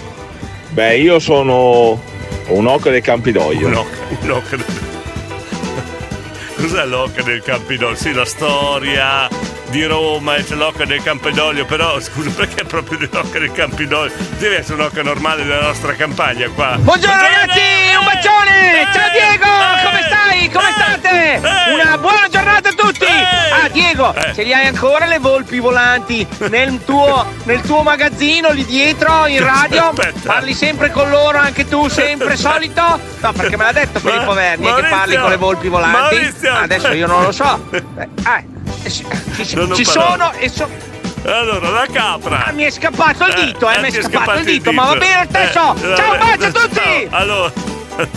Beh, 0.70 0.97
io 0.97 1.18
sono 1.18 2.00
un 2.47 2.66
occhio 2.66 2.90
del 2.90 3.02
Campidoglio. 3.02 3.66
Un'oca, 3.66 3.97
un'oca 4.23 4.56
del... 4.56 4.64
Cos'è 6.56 6.87
l'oca 6.87 7.23
del 7.23 7.42
Campidoglio? 7.42 7.94
Sì, 7.97 8.14
la 8.14 8.25
storia 8.25 9.28
di 9.70 9.84
Roma 9.84 10.34
e 10.34 10.44
c'è 10.44 10.56
l'oca 10.56 10.84
del 10.84 11.02
Campidoglio, 11.02 11.64
però 11.64 11.98
scusa, 12.02 12.30
perché 12.30 12.64
proprio 12.64 12.98
dell'oca 12.98 13.38
del 13.38 13.52
Campidoglio? 13.52 14.12
Deve 14.38 14.58
essere 14.58 14.74
un'oca 14.74 15.02
normale 15.02 15.44
della 15.44 15.62
nostra 15.62 15.94
campagna 15.94 16.48
qua. 16.48 16.76
Buongiorno 16.78 17.20
ragazzi, 17.20 17.60
un 17.96 18.04
bacione! 18.04 18.88
Ciao 18.92 19.10
Diego, 19.12 19.46
come 19.84 20.02
stai? 20.06 20.50
Come 20.50 20.72
state? 20.72 21.40
Una 21.72 21.98
buona 21.98 22.28
giornata 22.28 22.68
a 22.68 22.72
tutti! 22.72 23.04
Ah 23.04 23.68
Diego, 23.68 24.14
ce 24.34 24.42
li 24.42 24.52
hai 24.52 24.66
ancora 24.66 25.06
le 25.06 25.18
volpi 25.18 25.58
volanti 25.60 26.26
nel 26.48 26.82
tuo, 26.84 27.24
nel 27.44 27.60
tuo 27.60 27.82
magazzino 27.82 28.50
lì 28.50 28.64
dietro 28.64 29.26
in 29.26 29.44
radio? 29.44 29.92
Parli 30.24 30.52
sempre 30.52 30.90
con 30.90 31.08
loro, 31.10 31.38
anche 31.38 31.68
tu, 31.68 31.88
sempre 31.88 32.36
solito? 32.36 33.00
No, 33.20 33.32
perché 33.32 33.56
me 33.56 33.64
l'ha 33.64 33.72
detto 33.72 34.00
Filippo 34.00 34.32
Verni 34.32 34.66
eh, 34.66 34.74
che 34.74 34.82
parli 34.88 35.16
con 35.16 35.30
le 35.30 35.36
volpi 35.36 35.68
volanti. 35.68 36.16
Maurizio! 36.16 36.54
Adesso 36.54 36.92
io 36.92 37.06
non 37.06 37.22
lo 37.22 37.32
so. 37.32 37.68
Eh, 38.00 38.08
eh, 38.24 38.60
ci 38.88 39.04
ci- 39.44 39.54
Non 39.56 39.75
sono 39.84 40.32
e 40.34 40.49
so- 40.49 40.68
Allora, 41.25 41.68
la 41.70 41.87
capra. 41.92 42.44
Ah, 42.46 42.52
mi 42.52 42.62
è 42.62 42.70
scappato 42.70 43.26
il 43.26 43.34
dito, 43.34 43.68
eh, 43.68 43.78
mi 43.80 43.88
è 43.88 43.92
ti 43.92 44.02
scappato 44.02 44.38
il 44.38 44.44
dito, 44.46 44.72
ma 44.72 44.84
va 44.84 44.92
dito. 44.94 45.04
bene 45.04 45.22
lo 45.25 45.28
stesso! 45.28 45.75
Eh, 45.92 45.96
Ciao, 45.96 46.12
un 46.12 46.18
bacio 46.18 46.44
a 46.46 46.50
tutti! 46.52 47.08
Ciao. 47.10 47.18
Allora, 47.20 47.52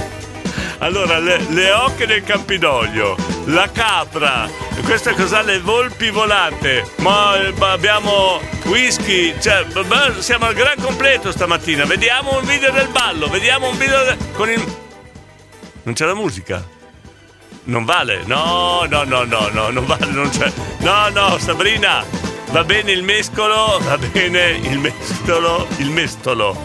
allora 0.80 1.20
le, 1.20 1.46
le 1.50 1.72
ocche 1.72 2.06
del 2.08 2.24
Campidoglio, 2.24 3.16
la 3.46 3.70
capra, 3.72 4.48
questa 4.86 5.14
cosa, 5.14 5.42
le 5.42 5.60
volpi 5.60 6.10
volate, 6.12 6.90
ma, 6.98 7.36
eh, 7.38 7.54
ma 7.58 7.72
abbiamo 7.72 8.40
whisky, 8.66 9.34
cioè, 9.42 9.66
siamo 10.20 10.46
al 10.46 10.54
gran 10.54 10.76
completo 10.82 11.32
stamattina. 11.32 11.84
Vediamo 11.86 12.38
un 12.40 12.46
video 12.46 12.72
del 12.72 12.88
ballo, 12.88 13.28
vediamo 13.28 13.68
un 13.70 13.78
video 13.78 14.02
de- 14.06 14.18
con 14.34 14.50
il. 14.50 14.64
Non 15.84 15.94
c'è 15.94 16.06
la 16.06 16.14
musica? 16.16 16.66
Non 17.66 17.86
vale? 17.86 18.24
No, 18.26 18.86
no, 18.90 19.04
no, 19.04 19.24
no, 19.24 19.48
no, 19.50 19.70
non 19.70 19.86
vale, 19.86 20.08
non 20.08 20.30
c'è. 20.30 20.52
No, 20.80 21.08
no, 21.10 21.38
Sabrina, 21.38 22.04
va 22.52 22.64
bene 22.64 22.92
il 22.92 23.04
mescolo, 23.04 23.80
va 23.82 23.98
bene 23.98 24.50
il 24.52 24.80
mestolo, 24.80 25.68
il 25.78 25.90
mestolo. 25.90 26.58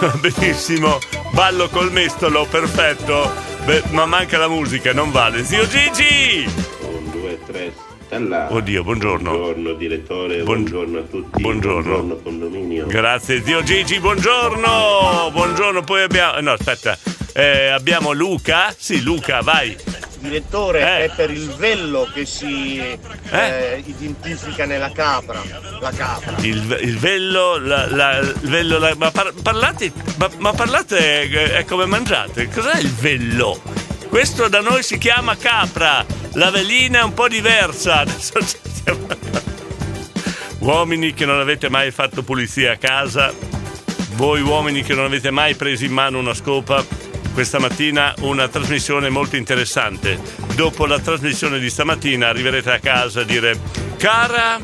Va 0.00 0.14
benissimo, 0.20 0.98
ballo 1.32 1.68
col 1.68 1.92
mestolo, 1.92 2.46
perfetto. 2.46 3.30
Beh, 3.64 3.82
ma 3.90 4.06
manca 4.06 4.38
la 4.38 4.48
musica, 4.48 4.92
non 4.92 5.10
vale. 5.10 5.44
Zio 5.44 5.66
Gigi! 5.66 6.50
Un, 6.80 7.10
due, 7.10 7.38
tre, 7.44 7.72
stella. 8.08 8.48
Oddio, 8.52 8.82
buongiorno. 8.82 9.30
Buongiorno 9.30 9.72
direttore, 9.74 10.42
buongiorno 10.42 10.98
a 10.98 11.02
tutti. 11.02 11.40
Buongiorno. 11.42 12.16
condominio. 12.22 12.86
Grazie 12.86 13.42
zio 13.44 13.62
Gigi, 13.62 14.00
buongiorno! 14.00 15.28
Buongiorno, 15.30 15.82
poi 15.82 16.02
abbiamo... 16.02 16.40
No, 16.40 16.52
aspetta, 16.52 16.96
Eh, 17.34 17.68
abbiamo 17.68 18.12
Luca. 18.12 18.74
Sì, 18.76 19.02
Luca, 19.02 19.42
vai. 19.42 19.76
Direttore, 20.20 20.80
Eh. 20.80 21.04
è 21.04 21.10
per 21.14 21.30
il 21.30 21.48
vello 21.56 22.08
che 22.12 22.26
si 22.26 22.78
eh, 22.80 23.82
identifica 23.86 24.64
nella 24.64 24.90
capra. 24.90 25.40
La 25.80 25.90
capra. 25.92 26.34
Il, 26.40 26.76
il 26.80 26.98
vello, 26.98 27.56
la, 27.58 27.86
la- 27.88 28.18
il 28.18 28.34
vello, 28.42 28.78
la- 28.78 28.94
ma 28.96 29.12
par- 29.12 29.32
parlate, 29.40 29.92
ma, 30.16 30.28
ma 30.38 30.52
parlate 30.52 31.20
eh, 31.22 31.52
è 31.58 31.64
come 31.64 31.84
mangiate. 31.86 32.48
Cos'è 32.48 32.80
il 32.80 32.90
vello? 32.92 33.62
Questo 34.08 34.48
da 34.48 34.60
noi 34.60 34.82
si 34.82 34.96
chiama 34.96 35.36
capra, 35.36 36.04
la 36.32 36.50
velina 36.50 37.00
è 37.00 37.02
un 37.02 37.14
po' 37.14 37.28
diversa. 37.28 38.04
Uomini 40.60 41.12
che 41.12 41.26
non 41.26 41.38
avete 41.38 41.68
mai 41.68 41.90
fatto 41.90 42.22
pulizia 42.22 42.72
a 42.72 42.76
casa, 42.76 43.32
voi 44.14 44.40
uomini 44.40 44.82
che 44.82 44.94
non 44.94 45.04
avete 45.04 45.30
mai 45.30 45.54
preso 45.54 45.84
in 45.84 45.92
mano 45.92 46.18
una 46.18 46.34
scopa, 46.34 46.84
questa 47.32 47.60
mattina 47.60 48.14
una 48.20 48.48
trasmissione 48.48 49.10
molto 49.10 49.36
interessante. 49.36 50.18
Dopo 50.54 50.86
la 50.86 50.98
trasmissione 50.98 51.58
di 51.58 51.70
stamattina 51.70 52.28
arriverete 52.28 52.72
a 52.72 52.78
casa 52.80 53.20
a 53.20 53.24
dire 53.24 53.60
cara, 53.98 54.58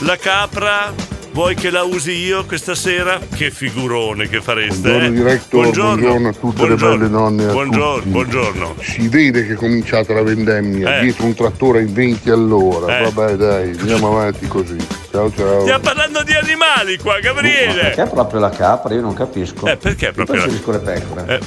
la 0.00 0.16
capra, 0.16 0.92
vuoi 1.38 1.54
che 1.54 1.70
la 1.70 1.84
usi 1.84 2.10
io 2.10 2.44
questa 2.46 2.74
sera? 2.74 3.20
Che 3.32 3.52
figurone 3.52 4.28
che 4.28 4.40
fareste. 4.40 4.88
Buongiorno 4.90 5.06
eh? 5.06 5.10
direttore, 5.12 5.70
buongiorno, 5.70 6.28
a 6.28 6.32
tutte 6.32 6.66
buongiorno, 6.66 6.90
le 6.90 6.96
belle 6.98 7.08
donne. 7.08 7.44
a 7.44 7.52
Buongiorno, 7.52 7.94
tutti. 7.98 8.08
buongiorno. 8.08 8.74
Si 8.80 9.06
vede 9.08 9.46
che 9.46 9.52
è 9.52 9.54
cominciata 9.54 10.14
la 10.14 10.22
vendemmia, 10.22 10.98
Eh. 10.98 11.02
dietro 11.02 11.26
un 11.26 11.34
trattore 11.34 11.82
in 11.82 11.92
20 11.92 12.30
all'ora. 12.30 12.98
Eh. 12.98 13.02
Vabbè 13.08 13.36
dai, 13.36 13.70
andiamo 13.78 14.08
avanti 14.18 14.48
così. 14.48 14.76
Ciao 15.12 15.32
ciao. 15.32 15.60
Stiamo 15.60 15.78
parlando 15.80 16.24
di 16.24 16.32
animali 16.34 16.96
qua, 16.98 17.20
Gabriele. 17.20 17.82
Perché 17.82 18.06
proprio 18.10 18.40
la 18.40 18.50
capra? 18.50 18.92
Io 18.92 19.00
non 19.00 19.14
capisco. 19.14 19.64
Eh, 19.68 19.76
perché 19.76 20.06
Io 20.06 20.12
proprio 20.14 20.34
la- 20.38 20.42
preferisco 20.42 20.70
le 20.72 20.78
pecore. 20.80 21.24
Eh, 21.36 21.40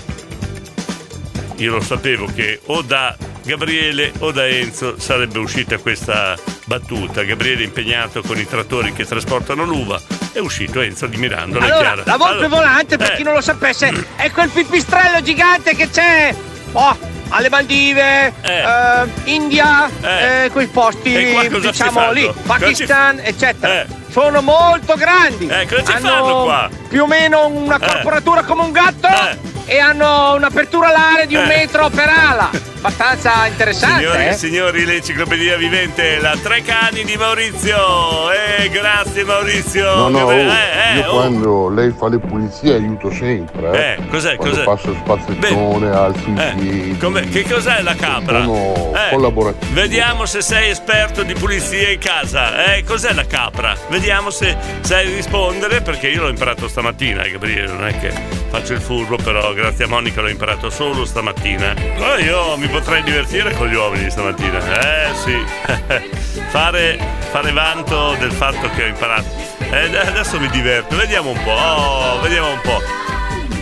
io 1.64 1.74
lo 1.74 1.82
sapevo 1.82 2.28
che 2.34 2.62
o 2.68 2.82
da 2.82 3.14
Gabriele 3.44 4.12
o 4.20 4.32
da 4.32 4.48
Enzo 4.48 5.00
sarebbe 5.00 5.40
uscita 5.40 5.78
questa 5.78 6.36
battuta. 6.66 7.24
Gabriele 7.24 7.64
impegnato 7.64 8.22
con 8.22 8.38
i 8.38 8.48
trattori 8.48 8.94
che 8.94 9.06
trasportano 9.06 9.64
l'uva. 9.64 10.00
È 10.32 10.40
uscito 10.40 10.80
Enzo 10.82 11.08
di 11.08 11.18
Mirandola, 11.18 11.66
Allora, 11.66 11.96
la 12.04 12.18
volpe 12.18 12.46
Allora, 12.46 12.48
volante, 12.48 12.98
per 12.98 13.12
eh. 13.12 13.16
chi 13.16 13.24
non 13.24 13.34
lo 13.34 13.42
sapesse, 13.42 13.92
è 14.16 14.32
quel 14.32 14.50
pipistrello 14.50 15.22
gigante 15.22 15.76
che 15.76 15.90
c'è 15.90 16.34
oh, 16.74 16.98
alle 17.30 17.50
Maldive, 17.50 18.34
eh, 18.42 18.64
India, 19.26 19.90
eh, 20.02 20.50
quei 20.52 20.68
posti, 20.68 21.12
diciamo 21.60 22.12
lì, 22.12 22.26
Cosa 22.26 22.40
ci- 22.42 22.48
Pakistan, 22.48 23.20
eccetera. 23.24 23.86
Sono 24.10 24.42
molto 24.42 24.96
grandi. 24.96 25.48
Eh, 25.48 25.66
cosa 25.68 25.84
ci 25.84 25.92
hanno 25.94 26.08
fanno 26.10 26.44
qua? 26.44 26.70
più 26.90 27.04
o 27.04 27.08
meno 27.08 27.48
una 27.48 27.78
Eh. 27.78 27.86
corporatura 27.88 28.44
come 28.44 28.64
un 28.64 28.72
gatto 28.72 29.08
e 29.66 29.80
hanno 29.80 30.34
un'apertura 30.36 30.90
alare 30.90 31.28
di 31.28 31.36
un 31.36 31.44
Eh. 31.44 31.48
metro 31.48 31.90
per 31.90 32.10
ala. 32.10 32.50
Abbastanza 32.84 33.46
interessante, 33.46 34.00
Signori 34.02 34.24
eh? 34.24 34.28
e 34.30 34.34
signori, 34.34 34.86
l'enciclopedia 34.86 35.56
vivente, 35.56 36.20
la 36.20 36.36
tre 36.42 36.64
cani 36.64 37.04
di 37.04 37.16
Maurizio. 37.16 38.32
Eh, 38.32 38.70
grazie 38.70 39.24
Maurizio. 39.24 39.86
No, 39.96 40.08
no, 40.10 40.18
Gabriele- 40.18 40.50
oh, 40.50 40.54
eh, 40.54 40.96
eh, 40.96 40.98
io 40.98 41.08
oh. 41.08 41.12
quando 41.14 41.70
lei 41.70 41.94
fa 41.96 42.08
le 42.10 42.18
pulizie 42.18 42.74
aiuto 42.74 43.12
sempre. 43.14 43.70
Eh, 43.72 44.02
Eh, 44.02 44.08
cos'è, 44.10 44.36
Quando 44.36 44.56
cos'è? 44.56 44.66
passa 44.66 44.90
il 44.90 44.98
spazzettone, 45.04 45.90
alzo 45.92 46.28
i 46.28 46.34
Eh, 46.40 46.54
piedi. 46.58 46.98
come- 46.98 47.30
che 47.30 47.44
cos'è 47.48 47.82
la 47.84 47.94
capra? 47.94 48.42
Sono 48.46 48.94
Eh, 48.96 49.10
collaborativo. 49.12 49.74
Vediamo 49.74 50.26
se 50.26 50.42
sei 50.42 50.72
esperto 50.72 51.22
di 51.22 51.34
pulizia 51.34 51.88
in 51.92 52.00
casa. 52.00 52.74
Eh, 52.74 52.84
cos'è 52.84 53.14
la 53.14 53.26
capra? 53.28 53.76
Vediamo 53.90 54.32
se 54.32 54.58
sai 54.80 55.14
rispondere, 55.14 55.82
perché 55.82 56.08
io 56.08 56.24
l'ho 56.24 56.30
imparato 56.30 56.68
stamattina, 56.68 57.22
eh, 57.22 57.30
Gabriele. 57.32 57.68
Non 57.72 57.86
è 57.86 58.00
che 58.00 58.12
faccio 58.50 58.74
il 58.74 58.82
furbo, 58.82 59.18
però 59.18 59.54
grazie 59.54 59.86
a 59.86 59.88
Monica 59.88 60.22
l'ho 60.22 60.30
imparato 60.30 60.72
solo 60.72 61.06
stamattina. 61.06 61.76
Ma 62.00 62.18
io 62.18 62.58
mi 62.58 62.70
potrei 62.72 63.04
divertire 63.04 63.54
con 63.54 63.68
gli 63.68 63.76
uomini 63.76 64.10
stamattina. 64.10 64.58
Eh 64.80 65.14
sì. 65.14 65.38
fare, 66.50 66.98
fare 67.30 67.52
vanto 67.52 68.16
del 68.20 68.32
fatto 68.32 68.70
che 68.76 68.84
ho 68.84 68.88
imparato. 68.88 69.28
Eh, 69.60 69.98
adesso 69.98 70.40
mi 70.40 70.50
diverto. 70.50 70.96
Vediamo 70.96 71.32
un 71.32 71.44
po'. 71.44 71.52
Oh, 71.52 72.20
vediamo 72.22 72.52
un 72.52 72.62
po'. 72.62 72.80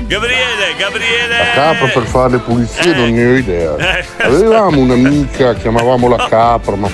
Gabriele, 0.10 0.76
Gabriele. 0.76 1.38
La 1.38 1.52
capra 1.54 1.88
per 1.88 2.04
fare 2.04 2.32
le 2.32 2.38
pulizie 2.40 2.96
non 2.96 3.12
ne 3.12 3.26
ho 3.28 3.36
idea. 3.36 3.76
Eh. 3.78 4.06
Avevamo 4.24 4.82
un'amica, 4.82 5.54
chiamavamo 5.54 6.08
la 6.08 6.26
capra, 6.28 6.76
ma 6.76 6.90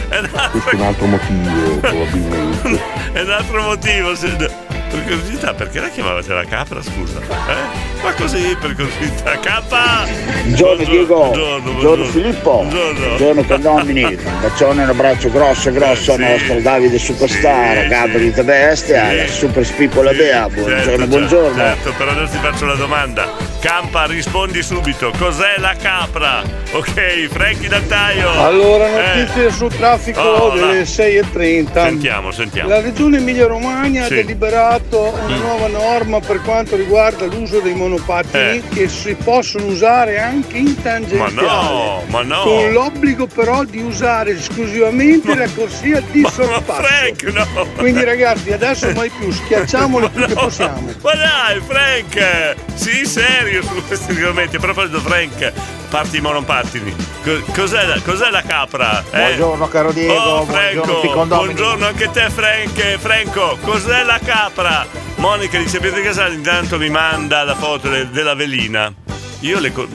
questo 0.51 0.69
è 0.71 0.75
un 0.75 0.81
altro 0.81 1.05
motivo 1.05 1.77
probabilmente. 1.79 2.81
È 3.13 3.21
un 3.21 3.31
altro 3.31 3.61
motivo. 3.61 4.15
se- 4.15 4.64
Per 4.95 5.03
curiosità, 5.03 5.53
perché 5.53 5.81
la 5.81 5.89
chiamavate 5.89 6.33
la 6.33 6.45
capra, 6.45 6.81
scusa? 6.81 7.19
Eh? 7.19 8.01
Ma 8.01 8.13
così, 8.13 8.55
per 8.61 8.75
curiosità. 8.75 9.37
Capra! 9.39 10.05
Buongiorno 10.43 10.83
Diego, 10.85 11.15
buongiorno, 11.15 11.71
buongiorno 11.71 12.03
Filippo, 12.05 12.51
Buongiorno. 12.61 13.05
buongiorno 13.07 13.43
condomini, 13.43 14.03
un 14.03 14.17
bacione 14.39 14.83
un 14.83 14.89
abbraccio 14.89 15.29
grosso 15.31 15.71
grosso 15.73 16.13
al 16.13 16.19
nostro 16.19 16.61
Davide 16.61 16.97
Superstar, 16.97 17.87
Gabri 17.89 18.31
da 18.31 18.43
Bestia, 18.43 19.11
la 19.11 19.27
Super 19.27 19.65
Spipola 19.65 20.13
Dea, 20.13 20.47
buongiorno, 20.47 20.83
Certo, 20.83 21.07
buongiorno. 21.07 21.57
Certo, 21.57 21.93
però 21.97 22.11
adesso 22.11 22.31
ti 22.31 22.37
faccio 22.37 22.65
la 22.65 22.75
domanda. 22.75 23.54
Campa, 23.69 24.05
rispondi 24.05 24.61
subito. 24.61 25.11
Cos'è 25.17 25.55
la 25.57 25.73
capra? 25.81 26.43
Ok, 26.73 27.27
Frankie 27.29 27.67
Dattaio. 27.67 28.29
Allora, 28.43 28.85
Eh, 28.85 29.17
notizie 29.21 29.49
sul 29.49 29.73
traffico 29.75 30.19
Oh, 30.21 30.53
delle 30.53 30.79
va. 30.79 30.85
6.30. 30.85 31.81
Sentiamo, 31.85 32.29
sentiamo. 32.29 32.69
La 32.69 32.79
regione 32.79 33.17
Emilia-Romagna 33.17 34.05
Sì. 34.05 34.13
ha 34.13 34.15
deliberato 34.17 35.17
una 35.25 35.35
Mm. 35.35 35.39
nuova 35.39 35.67
norma 35.67 36.19
per 36.19 36.41
quanto 36.43 36.75
riguarda 36.75 37.25
l'uso 37.25 37.59
dei 37.59 37.73
monopattini 37.73 38.57
Eh. 38.57 38.63
che 38.71 38.87
si 38.87 39.15
possono 39.15 39.65
usare 39.65 40.19
anche 40.19 40.57
in 40.57 40.75
Ma 40.77 40.81
tangenziale. 40.83 41.31
no, 41.41 42.03
ma 42.05 42.21
no. 42.21 42.41
Con 42.43 42.71
l'obbligo 42.71 43.25
però 43.25 43.63
di 43.63 43.81
usare 43.81 44.37
esclusivamente 44.37 45.33
la 45.33 45.47
corsia 45.55 46.03
di 46.11 46.23
sorpasso. 46.31 46.83
Frank, 46.83 47.23
no. 47.33 47.65
Quindi 47.77 48.03
ragazzi, 48.03 48.51
adesso 48.51 48.91
mai 48.93 49.09
più, 49.09 49.31
schiacciamole 49.31 50.09
più 50.09 50.23
che 50.27 50.33
possiamo. 50.35 50.87
Ma 51.01 51.13
dai, 51.15 51.59
Frank! 51.65 52.55
Sii 52.75 53.05
serio 53.05 53.53
su 53.61 53.85
questi 53.85 54.11
argomenti. 54.11 54.55
A 54.55 54.59
proposito, 54.59 54.99
Frank, 54.99 55.51
parti 55.89 56.17
i 56.17 56.21
monopattini. 56.21 56.95
Co- 57.23 57.41
Cos'è 57.53 57.85
la, 57.85 57.99
cos'è 58.01 58.29
la 58.29 58.41
capra? 58.43 59.03
eh? 59.11 59.19
Buongiorno 59.35 59.67
caro 59.67 59.91
Diego, 59.91 60.13
Oh, 60.13 60.45
buongiorno 60.45 60.83
Franco, 60.83 61.01
Ficondomini. 61.01 61.53
buongiorno 61.53 61.85
anche 61.87 62.11
te 62.11 62.29
Frank. 62.29 62.97
Franco, 62.99 63.57
cos'è 63.61 64.03
la 64.03 64.19
capra? 64.23 64.85
Monica 65.17 65.57
di 65.57 65.63
Pietro 65.65 66.01
Casale 66.01 66.33
intanto 66.35 66.77
mi 66.77 66.89
manda 66.89 67.43
la 67.43 67.55
foto 67.55 67.89
de- 67.89 68.09
della 68.09 68.33
velina. 68.35 68.93
Io 69.41 69.59
le... 69.59 69.71
co- 69.71 69.87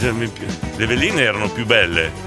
Le 0.00 0.86
veline 0.86 1.22
erano 1.22 1.48
più 1.48 1.64
belle. 1.66 2.26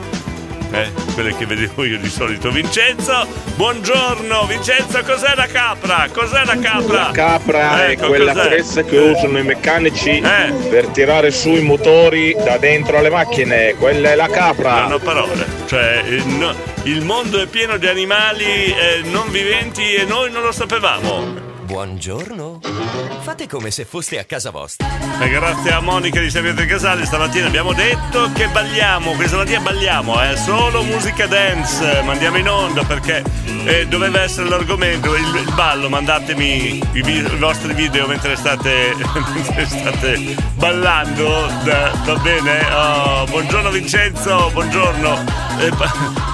Eh, 0.74 0.90
quelle 1.14 1.36
che 1.36 1.46
vedevo 1.46 1.84
io 1.84 1.98
di 1.98 2.10
solito. 2.10 2.50
Vincenzo, 2.50 3.28
buongiorno. 3.56 4.46
Vincenzo, 4.46 5.02
cos'è 5.04 5.34
la 5.36 5.48
capra? 5.48 6.08
Cos'è 6.12 6.46
la 6.46 6.58
capra? 6.58 7.08
La 7.08 7.12
capra 7.12 7.90
Ecco, 7.92 8.06
è 8.06 8.08
quella 8.08 8.32
cos'è? 8.34 8.46
attrezza 8.46 8.84
che 8.84 8.98
usano 8.98 9.38
i 9.40 9.44
meccanici 9.44 10.20
Eh. 10.20 10.54
per 10.70 10.88
tirare 10.88 11.30
su 11.32 11.50
i 11.50 11.62
motori 11.62 12.34
da 12.42 12.58
dentro 12.58 12.98
alle 12.98 13.10
macchine. 13.10 13.76
Quella 13.76 14.12
è 14.12 14.16
la 14.16 14.30
capra. 14.30 14.82
Non 14.84 14.94
ho 14.94 15.00
parole. 15.00 15.46
Cioè, 15.66 16.04
eh, 16.06 16.24
no- 16.24 16.56
il 16.84 17.02
mondo 17.04 17.42
è 17.42 17.48
pieno 17.48 17.76
di 17.78 17.88
animali 17.88 18.46
eh, 18.46 19.02
non 19.04 19.30
viventi 19.30 19.94
e 19.94 20.06
noi 20.06 20.32
non 20.32 20.42
lo 20.42 20.52
sapevamo. 20.54 21.50
Buongiorno. 21.72 22.60
Fate 23.22 23.48
come 23.48 23.72
se 23.72 23.86
foste 23.86 24.20
a 24.20 24.26
casa 24.26 24.50
vostra. 24.50 24.86
E 25.22 25.30
grazie 25.30 25.72
a 25.72 25.80
Monica 25.80 26.20
di 26.20 26.30
Pietro 26.30 26.66
Casale 26.66 27.06
stamattina 27.06 27.48
abbiamo 27.48 27.72
detto 27.72 28.30
che 28.34 28.50
balliamo, 28.50 29.14
questa 29.14 29.38
mattina 29.38 29.62
balliamo, 29.62 30.22
eh, 30.22 30.36
solo 30.36 30.84
musica 30.84 31.28
dance, 31.28 32.02
mandiamo 32.04 32.36
in 32.36 32.50
onda 32.50 32.84
perché 32.84 33.24
eh, 33.64 33.88
doveva 33.88 34.20
essere 34.20 34.50
l'argomento, 34.50 35.16
il, 35.16 35.34
il 35.34 35.54
ballo, 35.54 35.88
mandatemi 35.88 36.84
i, 36.92 37.00
i 37.00 37.22
vostri 37.40 37.74
video 37.74 38.06
mentre 38.06 38.36
state, 38.36 38.94
mentre 39.34 39.66
state 39.66 40.36
ballando, 40.56 41.48
va 41.64 42.16
bene? 42.22 42.66
Oh, 42.74 43.24
buongiorno 43.28 43.70
Vincenzo, 43.70 44.50
buongiorno. 44.52 45.24
Eh, 45.60 45.72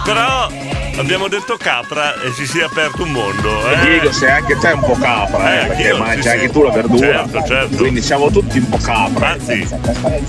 però 0.04 0.50
abbiamo 0.98 1.28
detto 1.28 1.58
capra 1.58 2.20
e 2.22 2.34
ci 2.34 2.46
si 2.46 2.60
è 2.60 2.64
aperto 2.64 3.04
un 3.04 3.12
mondo. 3.12 3.70
Eh? 3.72 3.80
Diego, 3.82 4.12
sei 4.12 4.32
anche 4.32 4.58
te 4.58 4.72
un 4.72 4.80
po' 4.82 4.98
capra, 5.00 5.54
eh, 5.54 5.64
Eh, 5.64 5.68
perché 5.68 5.94
mangi 5.98 6.22
sì, 6.22 6.28
anche 6.30 6.48
sì. 6.48 6.52
tu 6.52 6.64
la 6.64 6.72
verdura. 6.72 7.08
Certo, 7.08 7.44
certo. 7.48 7.76
Quindi 7.78 8.02
siamo 8.02 8.30
tutti 8.32 8.58
un 8.58 8.70
po' 8.70 8.78
capra. 8.78 9.30
Anzi, 9.30 9.68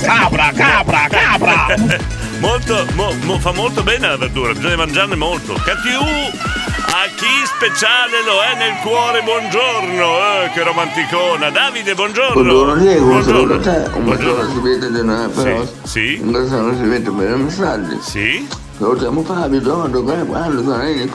Capra, 0.01 0.51
capra, 0.55 1.07
capra! 1.09 1.67
molto, 2.41 2.87
mo- 2.95 3.15
mo- 3.23 3.39
fa 3.39 3.53
molto 3.53 3.83
bene 3.83 4.07
la 4.09 4.17
verdura, 4.17 4.53
bisogna 4.53 4.77
mangiarne 4.77 5.15
molto. 5.17 5.55
KTU 5.55 6.47
a 6.91 7.05
chi 7.17 7.27
speciale 7.45 8.23
lo 8.25 8.41
è 8.43 8.57
nel 8.57 8.75
cuore, 8.83 9.23
buongiorno. 9.23 10.45
Eh, 10.45 10.51
che 10.53 10.63
romanticona. 10.63 11.51
Davide, 11.51 11.95
buongiorno. 11.95 12.33
Buongiorno 12.43 12.75
Diego, 12.77 13.05
un 13.05 13.09
Buongiorno. 13.11 13.63
saluto 13.63 13.69
a 13.69 13.73
te, 13.85 13.91
un 13.99 14.05
bacione 14.05 14.49
si 14.53 14.59
vede 14.61 14.91
di 14.93 15.05
noi, 15.05 15.29
però 15.29 15.63
Sì. 15.85 16.17
in 16.21 16.33
casa 16.33 16.61
non 16.61 16.77
si 16.77 16.83
vede 16.89 17.11
per 17.11 17.31
i 17.31 17.37
messaggi. 17.43 17.99
Sì. 18.03 18.49
Salutiamo 18.79 19.23
Fabio, 19.25 19.61
Giorgio, 19.61 20.03
quando 20.05 20.63
sono 20.63 20.89
in. 20.89 21.11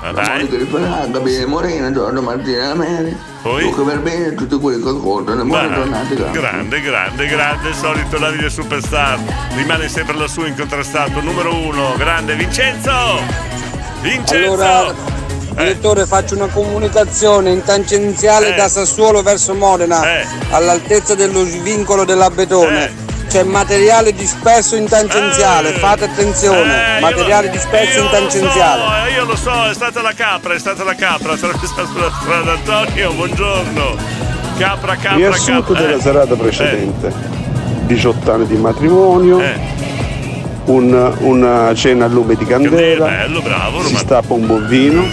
La 0.00 0.12
vai. 0.12 0.28
Monica 0.28 0.56
di 0.58 0.64
Ferraga, 0.70 1.06
Gabriele 1.06 1.46
Morena, 1.46 1.90
Giorgio 1.90 2.22
Martina 2.22 2.68
Lameri, 2.68 3.16
Poi? 3.42 3.62
Luca 3.62 3.82
Verbene 3.82 4.34
tutti 4.34 4.56
quelli 4.58 4.80
che 4.82 4.88
ascoltano. 4.90 5.44
Buone 5.44 5.68
Beh, 5.68 5.74
giornate, 5.74 6.14
grazie. 6.14 6.40
grande, 6.40 6.80
grande, 6.82 7.26
grande, 7.26 7.72
solito 7.72 8.18
Davide 8.18 8.50
Superstar. 8.50 9.18
Rimane 9.56 9.88
sempre 9.88 10.16
la 10.16 10.28
sua 10.28 10.46
incontrastato 10.46 11.20
numero 11.20 11.52
uno. 11.52 11.94
Grande 11.96 12.36
Vincenzo! 12.36 12.92
Vincenzo! 14.02 14.52
Allora, 14.52 14.94
direttore, 15.56 16.06
faccio 16.06 16.36
una 16.36 16.46
comunicazione 16.46 17.50
in 17.50 17.64
tangenziale 17.64 18.52
Eh. 18.52 18.54
da 18.54 18.68
Sassuolo 18.68 19.22
verso 19.22 19.54
Modena, 19.54 20.00
all'altezza 20.50 21.14
dello 21.16 21.44
svincolo 21.44 22.04
dell'Abetone. 22.04 23.06
Eh. 23.28 23.30
C'è 23.30 23.42
materiale 23.44 24.12
disperso 24.14 24.74
in 24.76 24.86
tangenziale, 24.88 25.72
fate 25.72 26.04
attenzione, 26.04 26.96
Eh, 26.96 27.00
materiale 27.00 27.50
disperso 27.50 28.00
in 28.00 28.08
tangenziale. 28.10 28.82
Lo 28.82 28.88
so, 28.88 29.06
eh, 29.06 29.12
io 29.12 29.24
lo 29.24 29.36
so, 29.36 29.70
è 29.70 29.74
stata 29.74 30.00
la 30.02 30.12
capra, 30.14 30.54
è 30.54 30.58
stata 30.58 30.82
la 30.84 30.94
capra, 30.94 31.32
attraversata 31.34 31.86
sulla 31.86 32.10
strada. 32.20 32.52
Antonio, 32.52 33.12
buongiorno. 33.12 33.96
Capra, 34.56 34.96
capra, 34.96 35.14
Riassunto 35.16 35.72
capra. 35.72 35.80
della 35.86 35.98
eh. 35.98 36.00
serata 36.00 36.34
precedente. 36.34 37.12
18 37.86 38.32
anni 38.32 38.46
di 38.46 38.56
matrimonio, 38.56 39.40
un- 40.64 41.14
una 41.20 41.74
cena 41.74 42.04
a 42.04 42.08
lume 42.08 42.34
di 42.34 42.44
candela, 42.44 43.06
bello, 43.06 43.40
bravo, 43.40 43.82
si 43.82 43.96
stappa 43.96 44.34
un 44.34 44.46
buon 44.46 44.66
vino, 44.66 45.06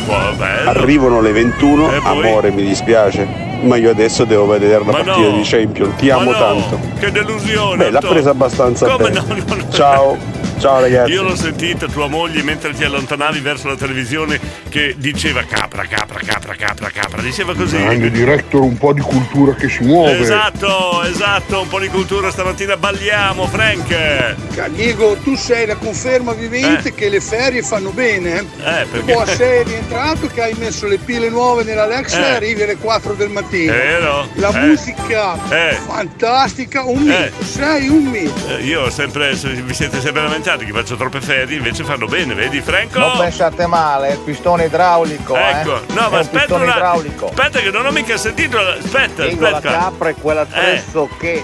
arrivano 0.65 1.21
le 1.21 1.31
21, 1.31 1.93
E 1.93 1.99
poi? 2.01 2.11
amore 2.27 2.51
mi 2.51 2.65
dispiace, 2.65 3.25
ma 3.61 3.75
io 3.77 3.89
adesso 3.91 4.25
devo 4.25 4.45
vedere 4.47 4.79
la 4.79 4.85
Ma 4.85 4.91
partita 4.91 5.17
no. 5.17 5.31
di 5.37 5.41
Champions, 5.43 5.95
ti 5.97 6.09
amo 6.09 6.31
no, 6.31 6.37
tanto. 6.37 6.79
Che 6.99 7.11
delusione. 7.11 7.77
Beh, 7.85 7.91
l'ha 7.91 7.99
presa 7.99 8.29
abbastanza 8.31 8.87
Come 8.87 9.09
bene. 9.09 9.21
no. 9.27 9.69
Ciao, 9.71 10.17
ciao 10.59 10.79
ragazzi. 10.79 11.11
Io 11.11 11.23
l'ho 11.23 11.35
sentita 11.35 11.87
tua 11.87 12.07
moglie 12.07 12.41
mentre 12.43 12.73
ti 12.73 12.83
allontanavi 12.83 13.39
verso 13.39 13.67
la 13.67 13.75
televisione 13.75 14.39
che 14.69 14.95
diceva 14.97 15.43
capra, 15.43 15.85
capra, 15.85 16.19
capra, 16.25 16.55
capra, 16.55 16.89
capra. 16.89 17.21
Diceva 17.21 17.53
così. 17.55 17.77
Grande 17.77 18.11
director, 18.11 18.61
un 18.61 18.77
po' 18.77 18.93
di 18.93 19.01
cultura 19.01 19.53
che 19.53 19.69
si 19.69 19.83
muove. 19.83 20.19
Esatto, 20.19 21.03
esatto, 21.03 21.61
un 21.61 21.67
po' 21.67 21.79
di 21.79 21.87
cultura 21.87 22.31
stamattina 22.31 22.77
balliamo, 22.77 23.47
Frank. 23.47 24.35
Diego, 24.73 25.15
tu 25.23 25.35
sei 25.35 25.65
la 25.65 25.75
conferma 25.75 26.33
vivente 26.33 26.93
che 26.93 27.09
le 27.09 27.21
ferie 27.21 27.61
fanno 27.61 27.89
bene. 27.91 28.39
Eh, 28.39 28.81
Eh, 28.81 28.85
perché- 28.91 29.13
Poi 29.13 29.27
sei 29.27 29.63
rientrato 29.63 30.27
che 30.27 30.41
hai 30.41 30.53
messo 30.53 30.87
le 30.87 30.97
pile 30.97 31.29
nuove 31.29 31.63
nell'Alex 31.63 32.13
Eh. 32.13 32.19
e 32.21 32.23
arrivi 32.31 32.63
alle 32.63 32.75
4 32.77 33.13
del 33.13 33.29
mattino. 33.29 33.71
È 33.73 33.75
vero? 33.77 34.27
La 34.35 34.49
Eh. 34.49 34.65
musica 34.67 35.37
Eh. 35.49 35.77
fantastica, 35.85 36.83
un 36.83 37.09
Eh. 37.09 37.31
mito, 37.31 37.43
sei 37.45 37.87
un 37.87 38.03
mito. 38.05 38.33
Eh, 38.57 38.63
Io 38.63 38.81
ho 38.81 38.89
sempre, 38.89 39.35
se- 39.37 39.49
vi 39.49 39.73
siete 39.73 40.01
sempre 40.01 40.21
lamentati 40.45 40.65
che 40.65 40.71
faccio 40.71 40.95
troppe 40.95 41.21
ferie, 41.21 41.57
invece 41.57 41.83
fanno 41.83 42.05
bene, 42.05 42.33
vedi 42.35 42.61
Franco? 42.61 42.99
Non 42.99 43.17
pensate 43.17 43.65
male, 43.65 44.11
il 44.13 44.19
pistone 44.19 44.65
idraulico. 44.65 45.35
Ecco, 45.35 45.77
eh. 45.77 45.93
no, 45.93 46.07
È 46.07 46.11
ma 46.11 46.19
aspetta 46.19 46.55
un 46.55 46.63
idraulico. 46.63 47.27
Aspetta 47.27 47.59
che 47.59 47.71
non 47.71 47.85
ho 47.85 47.91
mica 47.91 48.17
sentito. 48.17 48.57
Aspetta, 48.59 49.25
la 49.25 49.31
aspetta. 49.31 49.61
capra 49.61 50.09
è 50.09 50.15
quell'attrezzo 50.15 51.09
che 51.17 51.43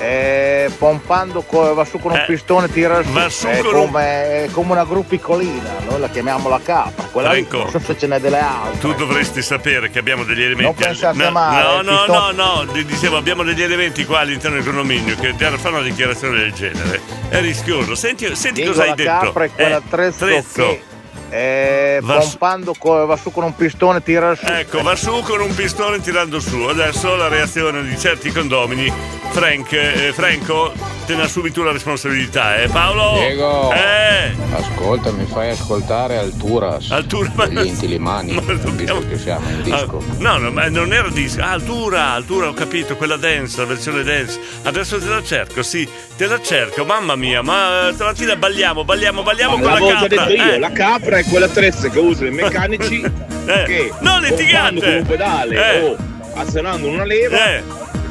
eh, 0.00 0.70
pompando 0.78 1.42
co- 1.42 1.74
va 1.74 1.84
su 1.84 1.98
con 1.98 2.12
un 2.12 2.18
Eh, 2.18 2.24
pistone 2.26 2.68
tira 2.70 3.02
su. 3.02 3.10
va 3.10 3.28
su 3.28 3.46
è, 3.46 3.58
con 3.58 3.74
un- 3.74 3.86
come, 3.86 4.44
è 4.44 4.48
come 4.52 4.72
una 4.72 4.84
gruppicolina, 4.84 5.76
noi 5.88 6.00
la 6.00 6.08
chiamiamo 6.08 6.48
la 6.48 6.60
capra. 6.62 7.04
Quella 7.10 7.32
lì, 7.32 7.44
Franco. 7.44 7.62
non 7.64 7.70
so 7.70 7.78
se 7.80 7.98
ce 7.98 8.06
n'è 8.06 8.20
delle 8.20 8.38
altre. 8.38 8.78
Tu 8.78 8.94
dovresti 8.94 9.42
sapere 9.42 9.90
che 9.90 9.98
abbiamo 9.98 10.24
degli 10.24 10.42
elementi. 10.42 10.62
Non 10.64 10.74
pensate 10.74 11.16
no, 11.24 11.30
male, 11.30 11.62
No, 11.62 11.82
no, 11.82 11.82
no, 11.82 12.04
pistone- 12.04 12.32
no, 12.34 12.64
di- 12.72 12.84
dicevo, 12.84 13.16
abbiamo 13.16 13.42
degli 13.42 13.62
elementi 13.62 14.04
qua 14.04 14.20
all'interno 14.20 14.56
del 14.56 14.64
condominio 14.64 15.16
che 15.16 15.34
ti 15.36 15.44
fanno 15.44 15.76
una 15.78 15.82
dichiarazione 15.82 16.38
del 16.38 16.52
genere. 16.52 17.00
È 17.28 17.40
rischioso. 17.40 17.94
Senti, 17.94 18.26
senti 18.36 18.60
Diego, 18.62 18.70
cosa 18.72 18.82
hai 18.84 18.94
detto. 18.94 19.10
capra 19.10 19.44
è 19.44 19.50
quell'attrezzo 19.52 20.26
Eh, 20.26 20.44
che 20.52 20.82
eh, 21.30 22.00
Va 22.02 22.20
su- 22.20 22.28
pompando 22.30 22.74
co- 22.78 23.06
va 23.06 23.16
su 23.16 23.30
con 23.30 23.44
un 23.44 23.54
pistone 23.54 24.02
tira 24.02 24.34
su. 24.34 24.44
Ecco, 24.46 24.82
va 24.82 24.96
su 24.96 25.20
con 25.22 25.40
un 25.40 25.54
pistone 25.54 26.00
tirando 26.00 26.40
su. 26.40 26.56
Adesso 26.62 27.16
la 27.16 27.28
reazione 27.28 27.82
di 27.82 27.98
certi 27.98 28.30
condomini. 28.30 28.90
Frank, 29.30 29.72
eh, 29.72 30.12
Franco, 30.14 30.72
te 31.06 31.14
ne 31.14 31.22
assumi 31.24 31.50
tu 31.50 31.62
la 31.62 31.70
responsabilità, 31.70 32.56
eh 32.56 32.68
Paolo? 32.68 33.18
Diego, 33.18 33.70
Eh! 33.72 34.34
ascolta, 34.54 35.12
mi 35.12 35.26
fai 35.26 35.50
ascoltare 35.50 36.16
Alturas. 36.16 36.90
Altura, 36.90 37.30
degli 37.46 37.66
Intilimani, 37.66 38.40
visto 38.72 39.06
che 39.06 39.18
siamo 39.18 39.46
in 39.50 39.62
disco. 39.62 39.98
Ah, 40.08 40.14
no, 40.18 40.38
no, 40.38 40.50
ma 40.50 40.68
non 40.70 40.92
era 40.94 41.08
disco. 41.10 41.42
Ah, 41.42 41.50
altura, 41.50 42.12
altura, 42.12 42.48
ho 42.48 42.54
capito, 42.54 42.96
quella 42.96 43.16
dance, 43.16 43.58
la 43.58 43.66
versione 43.66 44.02
dance. 44.02 44.40
Adesso 44.62 44.98
te 44.98 45.06
la 45.08 45.22
cerco, 45.22 45.62
sì, 45.62 45.86
te 46.16 46.26
la 46.26 46.40
cerco, 46.40 46.84
mamma 46.86 47.14
mia, 47.14 47.42
ma 47.42 47.90
stamattina 47.92 48.34
balliamo, 48.36 48.82
balliamo, 48.84 49.22
balliamo 49.22 49.54
con 49.58 49.64
la 49.64 49.72
L'avevo 49.78 49.88
già 49.90 49.98
capra. 50.06 50.24
detto 50.24 50.42
io, 50.42 50.52
eh. 50.52 50.58
la 50.58 50.72
capra 50.72 51.17
è 51.18 51.24
quell'attrezzo 51.24 51.88
che 51.90 51.98
usano 51.98 52.28
i 52.28 52.32
meccanici 52.32 53.00
che 53.66 53.92
non 54.00 54.20
litigate! 54.22 54.80
con 54.80 54.92
un 54.94 55.06
pedale 55.06 55.54
Eh. 55.74 55.82
o 55.84 55.96
azionando 56.34 56.88
una 56.88 57.04
leva 57.04 57.54
Eh. 57.54 57.62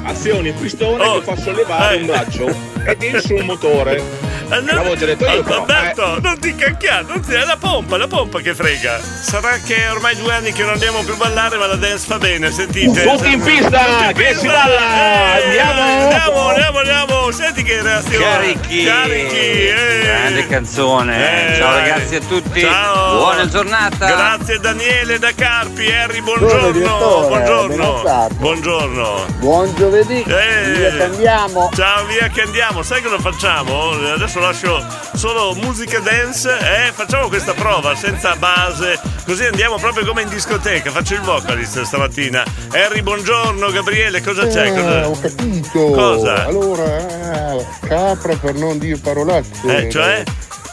azioni 0.03 0.49
il 0.49 0.53
pistone 0.53 1.03
Oh. 1.03 1.19
che 1.19 1.23
fa 1.25 1.35
sollevare 1.37 1.95
Eh. 1.95 1.99
un 1.99 2.05
braccio 2.07 2.55
e 2.85 2.97
tiri 2.97 3.19
su 3.21 3.35
un 3.35 3.45
motore. 3.45 4.01
Eh, 4.49 4.61
L'avevo 4.61 4.95
già 4.95 5.05
detto 5.05 5.25
io, 5.25 5.43
però, 5.43 5.59
Alberto, 5.59 6.19
non 6.21 6.39
ti 6.39 6.55
cacchiare, 6.55 7.03
non 7.07 7.19
ti- 7.21 7.33
è 7.33 7.43
la 7.43 7.57
pompa, 7.59 7.97
la 7.97 8.07
pompa 8.07 8.39
che 8.39 8.55
frega. 8.55 8.99
Sarà 9.01 9.57
che 9.65 9.87
ormai 9.89 10.15
due 10.15 10.33
anni 10.33 10.51
che 10.53 10.63
non 10.63 10.73
andiamo 10.73 11.01
più 11.03 11.13
a 11.13 11.17
ballare, 11.17 11.57
ma 11.57 11.67
la 11.67 11.75
dance 11.75 12.05
fa 12.07 12.17
bene, 12.17 12.49
sentite. 12.51 13.03
Tutti 13.03 13.33
in 13.33 13.41
pista, 13.41 13.79
Tutti 13.83 14.03
in 14.05 14.13
che 14.13 14.23
pista. 14.23 14.39
si 14.39 14.47
balla, 14.47 14.79
Eh, 14.79 15.43
andiamo. 15.43 15.81
Andiamo, 15.81 16.47
andiamo, 16.47 16.77
andiamo. 16.79 17.31
Senti 17.31 17.61
che 17.63 17.81
reazione. 17.81 18.23
Carichi. 18.25 18.85
Carichi. 18.85 19.35
eh. 19.67 20.01
Grande 20.03 20.47
canzone. 20.47 21.51
Eh, 21.53 21.55
Ciao 21.57 21.73
ragazzi 21.75 22.15
a 22.15 22.21
tutti. 22.21 22.61
Ciao. 22.61 23.17
Buona 23.17 23.47
giornata. 23.47 24.05
Grazie 24.07 24.59
Daniele 24.59 25.19
da 25.19 25.31
Carpi, 25.35 25.91
Harry, 25.91 26.21
Buongiorno, 26.21 26.71
buongiorno. 27.27 28.27
Buongiorno. 28.37 29.25
Buon 29.39 29.73
giovedì, 29.75 30.23
Eh. 30.25 30.71
via 30.71 30.89
che 30.91 31.03
andiamo. 31.03 31.69
Ciao, 31.75 32.05
via 32.05 32.27
che 32.29 32.41
andiamo. 32.43 32.81
Sai 32.81 33.01
cosa 33.01 33.19
facciamo? 33.19 33.89
Adesso 34.13 34.36
lascio 34.39 34.85
solo 35.13 35.53
musica 35.55 35.99
dance 35.99 36.49
e 36.49 36.91
facciamo 36.91 37.27
questa 37.27 37.53
prova 37.53 37.95
senza 37.95 38.35
base. 38.35 39.16
Così 39.27 39.43
andiamo 39.43 39.75
proprio 39.75 40.05
come 40.05 40.21
in 40.21 40.29
discoteca. 40.29 40.89
Faccio 40.89 41.15
il 41.15 41.19
vocalist 41.19 41.81
stamattina. 41.81 42.45
Harry, 42.71 43.01
buongiorno. 43.01 43.69
Gabriele, 43.71 44.21
cosa 44.23 44.47
c'è? 44.47 44.67
Eh, 44.67 44.71
Cosa- 44.73 45.07
ho 45.09 45.19
capito. 45.19 45.79
Cosa? 45.91 46.45
Allora, 46.45 47.55
eh, 47.57 47.65
capra 47.85 48.35
per 48.37 48.53
non 48.53 48.77
dire 48.77 48.97
parolacce. 48.97 49.85
Eh, 49.87 49.91
cioè? 49.91 50.23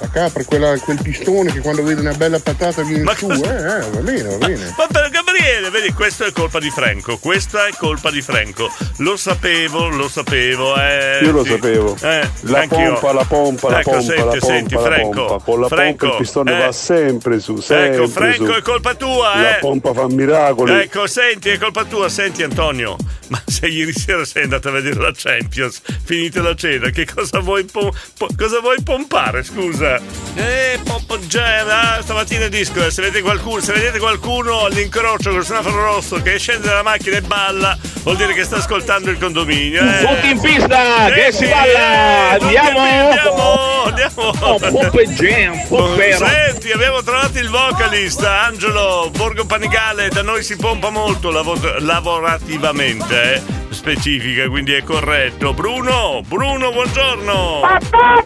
La 0.01 0.09
capra 0.11 0.43
quella- 0.45 0.77
quel 0.81 0.99
pistone 1.01 1.53
che 1.53 1.61
quando 1.61 1.83
vede 1.85 2.01
una 2.01 2.13
bella 2.13 2.39
patata 2.41 2.83
viene 2.83 3.11
su. 3.17 3.31
Eh, 3.31 3.37
eh, 3.37 3.91
va 3.91 4.01
bene, 4.01 4.23
va 4.37 4.47
bene. 4.47 4.75
Ma 4.77 4.87
per 4.91 5.09
Gabriele, 5.09 5.71
vedi, 5.71 5.93
questo 5.93 6.25
è 6.25 6.33
colpa 6.33 6.59
di 6.59 6.69
Franco. 6.69 7.17
Questa 7.17 7.67
è 7.67 7.71
colpa 7.79 8.11
di 8.11 8.21
Franco. 8.21 8.71
Lo 8.99 9.17
sapevo, 9.17 9.89
lo 9.89 10.09
sapevo. 10.09 10.75
Eh, 10.77 11.21
Io 11.23 11.31
lo 11.31 11.45
sì. 11.45 11.51
sapevo. 11.51 11.97
Eh, 12.03 12.29
La 12.41 12.59
anch'io. 12.63 12.93
pompa, 12.95 13.13
la 13.13 13.25
pompa, 13.25 13.71
la 13.71 13.81
ecco, 13.81 13.91
pompa, 13.93 14.05
senti, 14.05 14.19
la 14.21 14.25
pompa, 14.31 14.47
senti, 14.47 14.75
la 14.75 14.81
Franco. 14.81 15.25
pompa. 15.27 15.45
Con 15.45 15.61
la 15.61 15.69
Franco, 15.69 15.97
pompa 15.97 16.15
il 16.17 16.21
pistone 16.21 16.53
eh, 16.55 16.59
va 16.65 16.73
sempre 16.73 17.41
su, 17.41 17.57
sempre 17.61 17.95
Ecco, 17.95 18.09
Franco, 18.09 18.44
su. 18.47 18.53
è 18.53 18.63
colpa 18.63 18.95
tua, 18.95 19.37
La 19.41 19.57
eh. 19.57 19.61
pompa 19.61 19.93
fa 19.93 20.07
miracoli. 20.09 20.73
Ecco, 20.73 21.07
senti, 21.07 21.49
è 21.51 21.59
colpa 21.59 21.85
tua, 21.85 22.09
senti 22.09 22.43
Antonio. 22.43 22.97
Ma 23.29 23.43
se 23.47 23.67
ieri 23.67 23.93
sera 23.93 24.25
sei 24.25 24.43
andato 24.43 24.69
a 24.69 24.73
vedere 24.73 25.01
la 25.01 25.11
Champions, 25.15 25.81
finita 26.05 26.43
la 26.43 26.55
cena, 26.55 26.91
che 26.91 27.07
cosa 27.07 27.41
vuoi, 27.41 27.65
pom- 27.65 27.91
po- 28.19 28.29
cosa 28.37 28.61
vuoi 28.61 28.83
pompare, 28.83 29.43
scusa? 29.43 29.99
Eh, 30.35 30.79
Pop 30.85 31.17
Jam, 31.21 31.67
ah, 31.69 32.01
stamattina 32.03 32.49
disco, 32.49 32.85
eh, 32.85 32.91
se 32.91 33.01
vedete 33.01 33.23
qualcuno, 33.23 33.61
se 33.63 33.73
vedete 33.73 33.99
qualcuno 33.99 34.65
all'incrocio 34.67 35.31
col 35.31 35.45
semaforo 35.45 35.83
rosso 35.85 36.21
che 36.21 36.39
scende 36.39 36.67
dalla 36.67 36.83
macchina 36.83 37.17
e 37.17 37.23
balla, 37.23 37.77
vuol 38.03 38.17
dire 38.17 38.35
che 38.35 38.45
sta 38.45 38.57
ascoltando 38.57 39.11
il 39.11 39.19
condominio. 39.19 39.83
Eh. 39.83 40.05
Tutti 40.07 40.29
in 40.31 40.41
pista, 40.41 41.11
che 41.11 41.33
si 41.33 41.47
balla. 41.47 42.37
eh, 42.37 42.39
Andiamo. 42.41 42.79
Andiamo, 42.79 43.83
andiamo. 43.85 44.33
Oh, 44.41 44.59
Pop 44.59 44.95
e 44.99 45.07
Jam, 45.15 45.67
Popero. 45.67 46.27
Senti, 46.27 46.71
abbiamo 46.73 47.03
trovato 47.03 47.39
il 47.39 47.49
vocalist 47.49 48.23
Angelo 48.35 49.11
Borgo 49.17 49.45
Panigale. 49.47 50.09
Da 50.09 50.23
noi 50.23 50.43
si 50.43 50.57
pompa 50.57 50.91
molto 50.91 51.31
lavo- 51.31 51.57
lavorativamente, 51.79 53.35
eh? 53.35 53.43
specifica, 53.71 54.49
quindi 54.49 54.73
è 54.75 54.83
corretto. 54.85 55.53
Bruno, 55.53 56.21
Bruno, 56.27 56.71
buongiorno. 56.71 57.61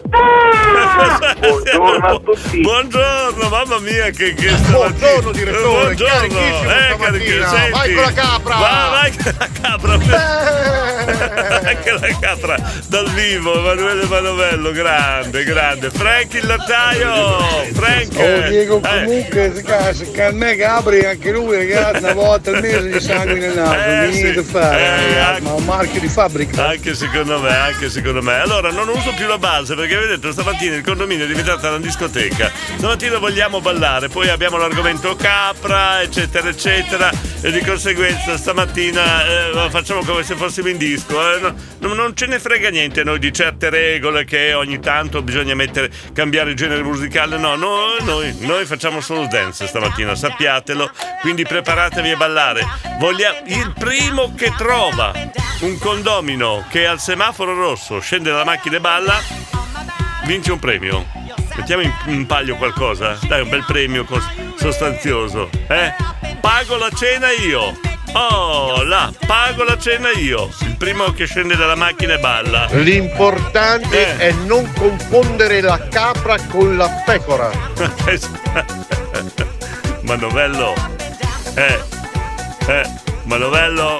Buongiorno 1.39 2.05
a 2.07 2.19
tutti. 2.19 2.59
Buongiorno, 2.61 3.49
mamma 3.49 3.79
mia, 3.79 4.09
che, 4.11 4.33
che 4.35 4.51
Buongiorno, 4.69 5.31
direttore, 5.31 5.95
Buongiorno, 5.95 6.15
carichissimo 6.17 6.71
eh, 6.71 6.83
stamattina. 6.85 6.97
carichi- 6.97 7.43
senti. 7.47 7.71
Vai 7.71 7.93
con 7.93 8.03
la 8.03 8.11
capra. 8.13 8.55
Va- 8.55 8.89
vai 8.91 9.11
con 9.11 9.33
la 9.37 9.47
capra. 9.61 9.97
Anche 11.69 11.91
la 11.91 12.17
capra 12.19 12.55
dal 12.87 13.09
vivo, 13.11 13.53
Emanuele 13.57 14.05
Manovello, 14.05 14.71
grande, 14.71 15.43
grande. 15.43 15.89
Frank 15.89 16.33
il 16.33 16.45
lattaio, 16.45 17.39
Frank. 17.73 18.07
Oh 18.15 18.47
Diego 18.49 18.77
Eh, 18.77 18.81
comunque 18.81 19.51
si 19.55 19.63
casa, 19.63 19.98
che 20.11 20.23
a 20.23 20.31
me 20.31 20.55
Gabri 20.55 21.03
anche 21.05 21.31
lui 21.31 21.55
ragazzi 21.55 22.03
una 22.03 22.13
volta 22.13 22.51
al 22.51 22.61
mese 22.61 22.89
di 22.89 22.99
sangue 22.99 23.39
nel 23.39 23.53
naso, 23.55 23.73
Eh, 23.79 24.33
sì. 24.33 24.43
fare, 24.43 24.79
Eh, 24.81 25.13
ragazzi, 25.13 25.41
ma 25.43 25.53
un 25.53 25.65
marchio 25.65 25.99
di 25.99 26.07
fabbrica. 26.07 26.67
Anche 26.67 26.93
secondo 26.95 27.39
me, 27.39 27.55
anche 27.55 27.89
secondo 27.89 28.21
me. 28.21 28.33
Allora, 28.39 28.71
non 28.71 28.87
uso 28.89 29.13
più 29.15 29.27
la 29.27 29.37
base 29.37 29.75
perché 29.75 29.95
vedete, 29.97 30.31
stamattina 30.31 30.75
il 30.75 30.83
condominio 30.83 31.25
è 31.25 31.27
diventata 31.27 31.69
una 31.69 31.77
discoteca. 31.79 32.51
Stamattina 32.77 33.17
vogliamo 33.17 33.61
ballare, 33.61 34.07
poi 34.09 34.29
abbiamo 34.29 34.57
l'argomento 34.57 35.15
capra, 35.15 36.01
eccetera, 36.01 36.49
eccetera. 36.49 37.11
E 37.41 37.51
di 37.51 37.61
conseguenza 37.61 38.35
stamattina 38.37 39.25
eh, 39.25 39.69
facciamo 39.69 40.03
come 40.03 40.23
se 40.23 40.35
fossimo 40.35 40.67
in 40.67 40.77
disco. 40.77 41.17
eh. 41.33 41.39
No- 41.39 41.53
no- 41.79 41.93
non 41.93 42.15
ce 42.15 42.25
ne 42.25 42.39
frega 42.39 42.69
niente 42.69 43.03
noi 43.03 43.19
di 43.19 43.31
certe 43.31 43.69
regole 43.69 44.25
che 44.25 44.53
ogni 44.53 44.79
tanto 44.79 45.21
bisogna 45.21 45.55
mettere, 45.55 45.89
cambiare 46.13 46.49
il 46.51 46.55
genere 46.55 46.83
musicale. 46.83 47.37
No, 47.37 47.55
no, 47.55 47.95
noi, 48.01 48.35
noi 48.39 48.65
facciamo 48.65 48.99
solo 49.01 49.27
dance 49.29 49.65
stamattina, 49.67 49.78
sappiatelo. 50.15 50.89
Quindi 51.21 51.43
preparatevi 51.43 52.11
a 52.11 52.17
ballare. 52.17 52.65
Voglia- 52.99 53.35
il 53.45 53.73
primo 53.77 54.33
che 54.35 54.53
trova 54.57 55.11
un 55.61 55.77
condomino 55.77 56.65
che 56.69 56.85
al 56.87 56.99
semaforo 56.99 57.53
rosso 57.53 57.99
scende 57.99 58.29
dalla 58.31 58.45
macchina 58.45 58.77
e 58.77 58.79
balla, 58.79 59.19
vince 60.25 60.51
un 60.51 60.59
premio. 60.59 61.05
Mettiamo 61.55 61.81
in, 61.83 61.93
in 62.05 62.25
palio 62.25 62.55
qualcosa? 62.55 63.17
Dai, 63.27 63.41
un 63.41 63.49
bel 63.49 63.65
premio 63.65 64.05
sostanzioso. 64.55 65.49
Eh? 65.67 65.93
Pago 66.39 66.77
la 66.77 66.89
cena 66.89 67.31
io. 67.31 67.77
Oh, 68.13 68.81
là, 68.83 69.11
pago 69.27 69.63
la 69.63 69.77
cena 69.77 70.09
io. 70.11 70.49
Il 70.61 70.77
primo 70.77 71.11
che 71.11 71.25
scende 71.25 71.55
dalla 71.55 71.75
macchina 71.75 72.15
e 72.15 72.19
balla. 72.19 72.67
L'importante 72.71 74.17
Eh. 74.17 74.29
è 74.29 74.31
non 74.31 74.71
confondere 74.73 75.61
la 75.61 75.77
capra 75.89 76.37
con 76.47 76.75
la 76.77 76.87
pecora. 77.05 77.51
Manovello. 80.09 80.73
Eh. 81.53 81.79
Eh. 82.65 82.83
Manovello. 83.25 83.97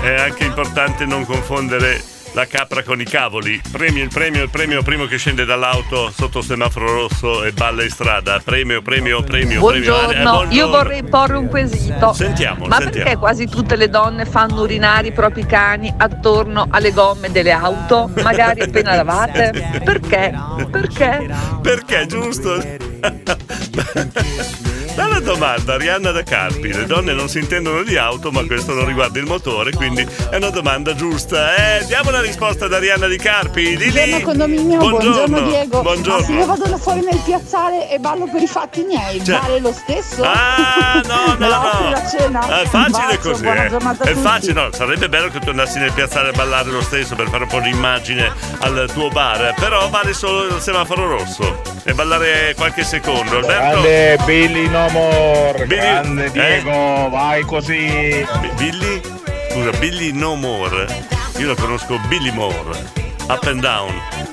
È 0.00 0.14
anche 0.14 0.44
importante 0.44 1.04
non 1.04 1.26
confondere 1.26 2.02
la 2.32 2.46
capra 2.46 2.82
con 2.82 2.98
i 2.98 3.04
cavoli. 3.04 3.60
Premio, 3.70 4.02
il 4.02 4.08
premio, 4.08 4.44
il 4.44 4.48
premio 4.48 4.82
primo 4.82 5.04
che 5.04 5.18
scende 5.18 5.44
dall'auto 5.44 6.10
sotto 6.10 6.40
semaforo 6.40 6.94
rosso 6.94 7.44
e 7.44 7.52
balla 7.52 7.82
in 7.82 7.90
strada. 7.90 8.40
Premio, 8.42 8.80
premio, 8.80 9.22
premio, 9.22 9.60
Buongiorno, 9.60 10.38
premio. 10.38 10.50
Eh, 10.50 10.54
io 10.54 10.68
vorrei 10.68 11.04
porre 11.04 11.36
un 11.36 11.48
quesito. 11.48 12.14
Sentiamo, 12.14 12.64
Ma 12.64 12.78
sentiamo. 12.78 13.04
perché 13.04 13.18
quasi 13.18 13.46
tutte 13.46 13.76
le 13.76 13.90
donne 13.90 14.24
fanno 14.24 14.62
urinare 14.62 15.08
i 15.08 15.12
propri 15.12 15.44
cani 15.44 15.92
attorno 15.94 16.68
alle 16.70 16.92
gomme 16.92 17.30
delle 17.30 17.52
auto, 17.52 18.10
magari 18.22 18.62
appena 18.62 18.96
lavate? 18.96 19.72
Perché? 19.84 20.32
Perché? 20.70 21.28
Perché, 21.60 22.06
giusto? 22.06 22.62
Bella 24.94 25.20
domanda, 25.20 25.74
Arianna 25.74 26.10
da 26.10 26.22
Carpi. 26.22 26.70
Le 26.72 26.84
donne 26.84 27.12
non 27.14 27.26
si 27.28 27.38
intendono 27.38 27.82
di 27.82 27.96
auto, 27.96 28.30
ma 28.30 28.44
questo 28.44 28.74
non 28.74 28.84
riguarda 28.84 29.18
il 29.18 29.24
motore, 29.24 29.72
quindi 29.72 30.06
è 30.30 30.36
una 30.36 30.50
domanda 30.50 30.94
giusta. 30.94 31.54
Eh, 31.78 31.84
diamo 31.86 32.10
la 32.10 32.20
risposta 32.20 32.66
ad 32.66 32.74
Arianna 32.74 33.06
di 33.06 33.16
Carpi. 33.16 33.76
Lili. 33.76 33.90
Buongiorno 33.90 34.20
condominio, 34.26 34.78
buongiorno, 34.78 35.40
Diego. 35.48 35.80
Buongiorno. 35.80 36.20
Ma 36.20 36.24
se 36.26 36.32
io 36.32 36.44
vado 36.46 36.76
fuori 36.76 37.00
nel 37.00 37.18
piazzale 37.24 37.90
e 37.90 37.98
ballo 37.98 38.28
per 38.30 38.42
i 38.42 38.46
fatti 38.46 38.82
miei, 38.84 39.24
Cioè- 39.24 39.40
vale 39.40 39.60
lo 39.60 39.72
stesso? 39.72 40.22
Ah, 40.24 41.00
no, 41.06 41.36
no, 41.38 41.46
no. 41.48 41.90
la 41.90 42.02
cena? 42.10 42.60
È 42.60 42.66
facile 42.66 43.16
bacio, 43.16 43.30
così. 43.30 43.42
Buona 43.42 43.64
eh. 43.64 43.68
giornata 43.70 44.04
a 44.04 44.06
È 44.06 44.10
tutti. 44.12 44.22
facile, 44.22 44.52
no, 44.52 44.68
sarebbe 44.72 45.08
bello 45.08 45.28
che 45.30 45.38
tu 45.38 45.48
andassi 45.48 45.78
nel 45.78 45.92
piazzale 45.92 46.28
a 46.28 46.32
ballare 46.32 46.70
lo 46.70 46.82
stesso 46.82 47.14
per 47.14 47.28
fare 47.30 47.44
un 47.44 47.48
po' 47.48 47.60
di 47.60 47.70
immagine 47.70 48.30
al 48.58 48.90
tuo 48.92 49.08
bar, 49.08 49.54
però 49.58 49.88
vale 49.88 50.12
solo 50.12 50.54
il 50.54 50.60
semaforo 50.60 51.08
rosso 51.08 51.62
e 51.84 51.94
ballare 51.94 52.52
qualche 52.56 52.84
secondo. 52.84 53.38
Alberto? 53.38 53.80
Grande 53.80 54.18
Billy 54.26 54.68
No 54.68 54.81
Billy- 54.88 55.66
Grande 55.66 56.24
eh? 56.26 56.30
Diego, 56.30 57.08
vai 57.10 57.42
così. 57.42 58.26
Billy? 58.56 59.00
Scusa, 59.50 59.70
Billy 59.78 60.12
No 60.12 60.34
More. 60.34 60.86
Io 61.38 61.48
la 61.48 61.54
conosco 61.54 61.98
Billy 62.08 62.30
Moore. 62.32 63.00
Up 63.28 63.44
and 63.46 63.60
down. 63.60 63.92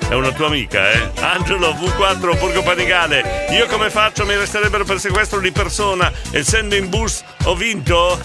È 0.10 0.16
una 0.16 0.32
tua 0.32 0.48
amica, 0.48 0.92
eh? 0.92 1.10
Angelo 1.20 1.72
V4 1.74 2.38
Borgo 2.40 2.64
Panigale. 2.64 3.48
Io 3.52 3.68
come 3.68 3.90
faccio? 3.90 4.26
Mi 4.26 4.36
resterebbero 4.36 4.84
per 4.84 5.00
sequestro 5.00 5.40
di 5.40 5.52
persona. 5.52 6.12
Essendo 6.32 6.76
in 6.76 6.90
bus 6.90 7.24
ho 7.44 7.54
vinto? 7.56 8.20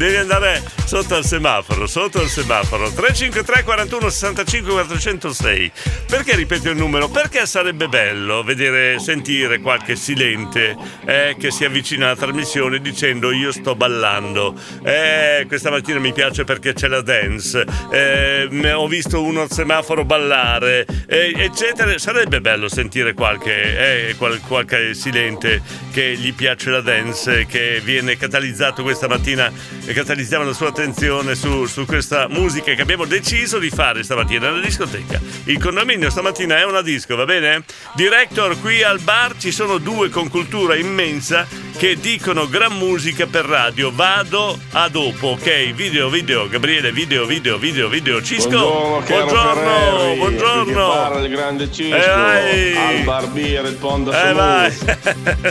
Devi 0.00 0.16
andare 0.16 0.62
sotto 0.86 1.14
al 1.14 1.26
semaforo, 1.26 1.86
sotto 1.86 2.20
al 2.20 2.28
semaforo. 2.28 2.90
353 2.90 3.64
41 3.64 4.08
65 4.08 4.72
406. 4.72 5.72
Perché 6.06 6.34
ripeto 6.36 6.70
il 6.70 6.76
numero? 6.78 7.10
Perché 7.10 7.44
sarebbe 7.44 7.86
bello 7.86 8.42
vedere, 8.42 8.98
sentire 8.98 9.60
qualche 9.60 9.96
silente 9.96 10.74
eh, 11.04 11.36
che 11.38 11.50
si 11.50 11.66
avvicina 11.66 12.06
alla 12.06 12.16
trasmissione 12.16 12.80
dicendo 12.80 13.30
io 13.30 13.52
sto 13.52 13.74
ballando. 13.74 14.58
Eh, 14.82 15.44
questa 15.46 15.68
mattina 15.68 15.98
mi 15.98 16.14
piace 16.14 16.44
perché 16.44 16.72
c'è 16.72 16.88
la 16.88 17.02
dance. 17.02 17.66
Eh, 17.92 18.72
ho 18.72 18.88
visto 18.88 19.22
uno 19.22 19.42
al 19.42 19.50
semaforo 19.50 20.06
ballare, 20.06 20.86
eh, 21.08 21.34
eccetera. 21.36 21.98
Sarebbe 21.98 22.40
bello 22.40 22.70
sentire 22.70 23.12
qualche, 23.12 24.08
eh, 24.08 24.14
qual- 24.16 24.40
qualche 24.40 24.94
silente 24.94 25.60
che 25.92 26.16
gli 26.16 26.32
piace 26.32 26.70
la 26.70 26.80
dance, 26.80 27.44
che 27.44 27.82
viene 27.84 28.16
catalizzato 28.16 28.82
questa 28.82 29.06
mattina 29.06 29.52
e 29.90 29.92
catalizziamo 29.92 30.44
la 30.44 30.52
sua 30.52 30.68
attenzione 30.68 31.34
su, 31.34 31.66
su 31.66 31.84
questa 31.84 32.28
musica 32.28 32.74
che 32.74 32.80
abbiamo 32.80 33.06
deciso 33.06 33.58
di 33.58 33.70
fare 33.70 34.04
stamattina 34.04 34.48
nella 34.48 34.64
discoteca. 34.64 35.20
Il 35.46 35.58
condominio 35.58 36.10
stamattina 36.10 36.58
è 36.58 36.64
una 36.64 36.80
disco, 36.80 37.16
va 37.16 37.24
bene? 37.24 37.64
Director, 37.96 38.60
qui 38.60 38.84
al 38.84 39.00
bar 39.00 39.34
ci 39.36 39.50
sono 39.50 39.78
due 39.78 40.08
con 40.08 40.28
cultura 40.28 40.76
immensa 40.76 41.44
che 41.76 41.98
dicono 41.98 42.48
gran 42.48 42.76
musica 42.76 43.26
per 43.26 43.46
radio. 43.46 43.90
Vado 43.92 44.56
a 44.74 44.88
dopo, 44.88 45.28
ok? 45.28 45.72
Video, 45.72 46.08
video, 46.08 46.48
Gabriele, 46.48 46.92
video, 46.92 47.26
video, 47.26 47.58
video, 47.58 47.88
video. 47.88 48.22
Cisco, 48.22 49.02
Buongiorno, 49.04 49.04
buongiorno, 49.08 49.54
Ferreri. 49.54 50.06
Qui 50.06 50.10
che 50.10 50.16
buongiorno. 50.18 50.88
parla 50.88 51.18
il 51.18 51.30
grande 51.30 51.72
Cisco. 51.72 51.96
Eh. 51.96 52.76
Al 52.76 53.02
barbiere, 53.02 53.68
il 53.70 53.74
Ponda 53.74 54.30
Eh. 54.30 54.72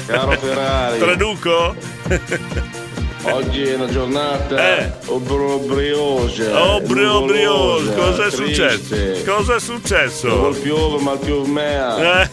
Caro 0.05 0.31
Ferrari. 0.31 0.97
Traduco? 1.03 1.75
Oggi 3.23 3.63
è 3.63 3.75
una 3.75 3.87
giornata 3.87 4.77
Eh. 4.79 4.91
obbrobriosa. 5.07 6.79
Brio, 6.81 7.25
brio, 7.25 7.53
nuvolosa, 7.79 7.91
cosa 7.93 8.25
è 8.25 8.31
successo? 8.31 8.95
Cosa 9.25 9.55
è 9.55 9.59
successo? 9.59 10.27
Non 10.27 10.61
piove, 10.61 11.01
ma 11.03 11.11
il 11.13 11.19
piove 11.19 11.47
mea. 11.49 12.21
Eh, 12.23 12.29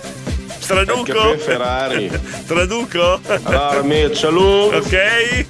traduco? 0.60 1.36
Ferrari. 1.38 2.10
Traduco? 2.46 3.20
Allora, 3.42 3.82
mi 3.82 4.14
saluto. 4.14 4.76
Ok. 4.76 5.46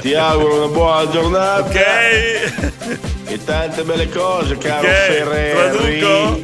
Ti 0.00 0.14
auguro 0.14 0.56
una 0.64 0.68
buona 0.72 1.10
giornata. 1.10 1.62
Ok. 1.68 3.14
E 3.28 3.38
tante 3.44 3.82
belle 3.82 4.08
cose, 4.08 4.56
caro 4.56 4.86
traduco? 4.86 6.40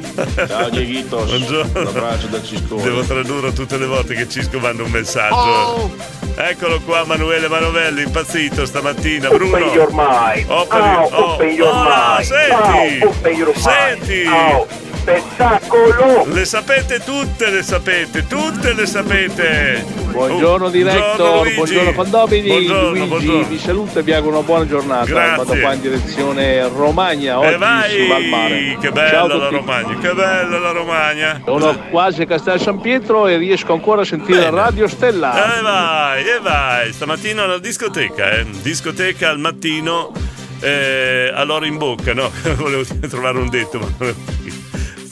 Ciao 0.47 0.69
Dieguitos. 0.69 1.29
Buongiorno. 1.31 1.81
Un 1.81 1.87
abbraccio 1.87 2.27
da 2.27 2.43
Cisco. 2.43 2.77
Devo 2.77 3.03
tradurre 3.03 3.53
tutte 3.53 3.79
le 3.79 3.87
volte 3.87 4.15
che 4.15 4.29
Cisco 4.29 4.59
manda 4.59 4.83
un 4.83 4.91
messaggio. 4.91 5.35
Oh. 5.35 5.91
Eccolo 6.35 6.81
qua, 6.81 7.05
Manuele 7.05 7.47
Manovelli, 7.47 8.03
impazzito 8.03 8.67
stamattina. 8.67 9.29
Bruno. 9.29 9.57
Open 9.59 9.69
your 9.73 9.91
mind. 9.93 10.51
Open, 10.51 10.81
Oh, 10.81 11.09
oh, 11.13 11.33
open 11.35 11.49
your 11.51 11.73
oh, 11.73 11.83
mind. 11.85 12.25
Senti, 12.25 13.05
Oh, 13.05 13.09
open 13.09 13.37
your 13.37 13.53
mind. 13.55 13.59
senti. 14.03 14.25
Oh, 14.27 14.67
spettacolo. 15.03 16.25
Le 16.33 16.45
sapete 16.45 17.01
tutte, 17.05 17.51
le 17.51 17.63
sapete, 17.65 18.25
tutte 18.29 18.73
le 18.73 18.87
sapete. 18.87 19.85
Buongiorno 20.13 20.69
Luigi. 20.69 21.55
buongiorno 21.55 21.93
condomini, 21.93 22.47
Buongiorno, 22.49 22.89
Luigi 22.91 23.07
buongiorno. 23.09 23.47
vi 23.49 23.59
saluto 23.59 23.99
e 23.99 24.03
vi 24.03 24.13
auguro 24.13 24.37
una 24.39 24.47
buona 24.47 24.67
giornata. 24.67 25.05
Grazie. 25.07 25.37
Vado 25.45 25.61
qua 25.61 25.73
in 25.73 25.81
direzione 25.81 26.69
Romagna, 26.69 27.35
E 27.35 27.37
oggi 27.49 27.57
vai, 27.57 27.91
si 27.91 28.07
va 28.07 28.15
al 28.15 28.25
mare. 28.27 28.77
che 28.81 28.93
Ciao 28.93 28.93
bella 28.93 29.37
la. 29.37 29.49
Romagna, 29.49 29.99
che 29.99 30.15
bella 30.15 30.59
la 30.59 30.71
Romagna. 30.71 31.41
Sono 31.45 31.79
quasi 31.91 32.23
a 32.23 32.27
Castel 32.27 32.61
San 32.61 32.81
Pietro 32.81 33.27
e 33.27 33.37
riesco 33.39 33.73
ancora 33.73 34.03
a 34.03 34.05
sentire 34.05 34.39
Bene. 34.39 34.51
Radio 34.51 34.87
Stella. 34.87 35.59
E 35.59 35.63
vai, 35.63 36.23
e 36.25 36.39
vai. 36.41 36.93
Stamattina 36.93 37.43
alla 37.43 37.59
discoteca, 37.59 38.31
eh. 38.31 38.47
Discoteca 38.63 39.31
al 39.31 39.39
mattino. 39.41 40.13
Eh, 40.61 41.29
all'ora 41.35 41.67
in 41.67 41.77
bocca, 41.77 42.15
no? 42.15 42.31
Volevo 42.55 42.85
trovare 43.09 43.39
un 43.39 43.49
detto, 43.49 43.81
ma 43.81 44.62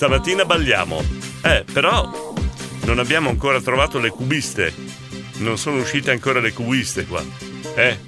stamattina 0.01 0.47
balliamo. 0.47 1.05
Eh, 1.43 1.63
però 1.71 2.33
non 2.85 2.99
abbiamo 2.99 3.29
ancora 3.29 3.61
trovato 3.61 3.99
le 3.99 4.09
cubiste. 4.09 4.73
Non 5.41 5.59
sono 5.59 5.77
uscite 5.77 6.11
ancora 6.11 6.41
le 6.41 6.55
cubiste 6.55 7.05
qua. 7.05 7.23
Eh? 7.75 7.99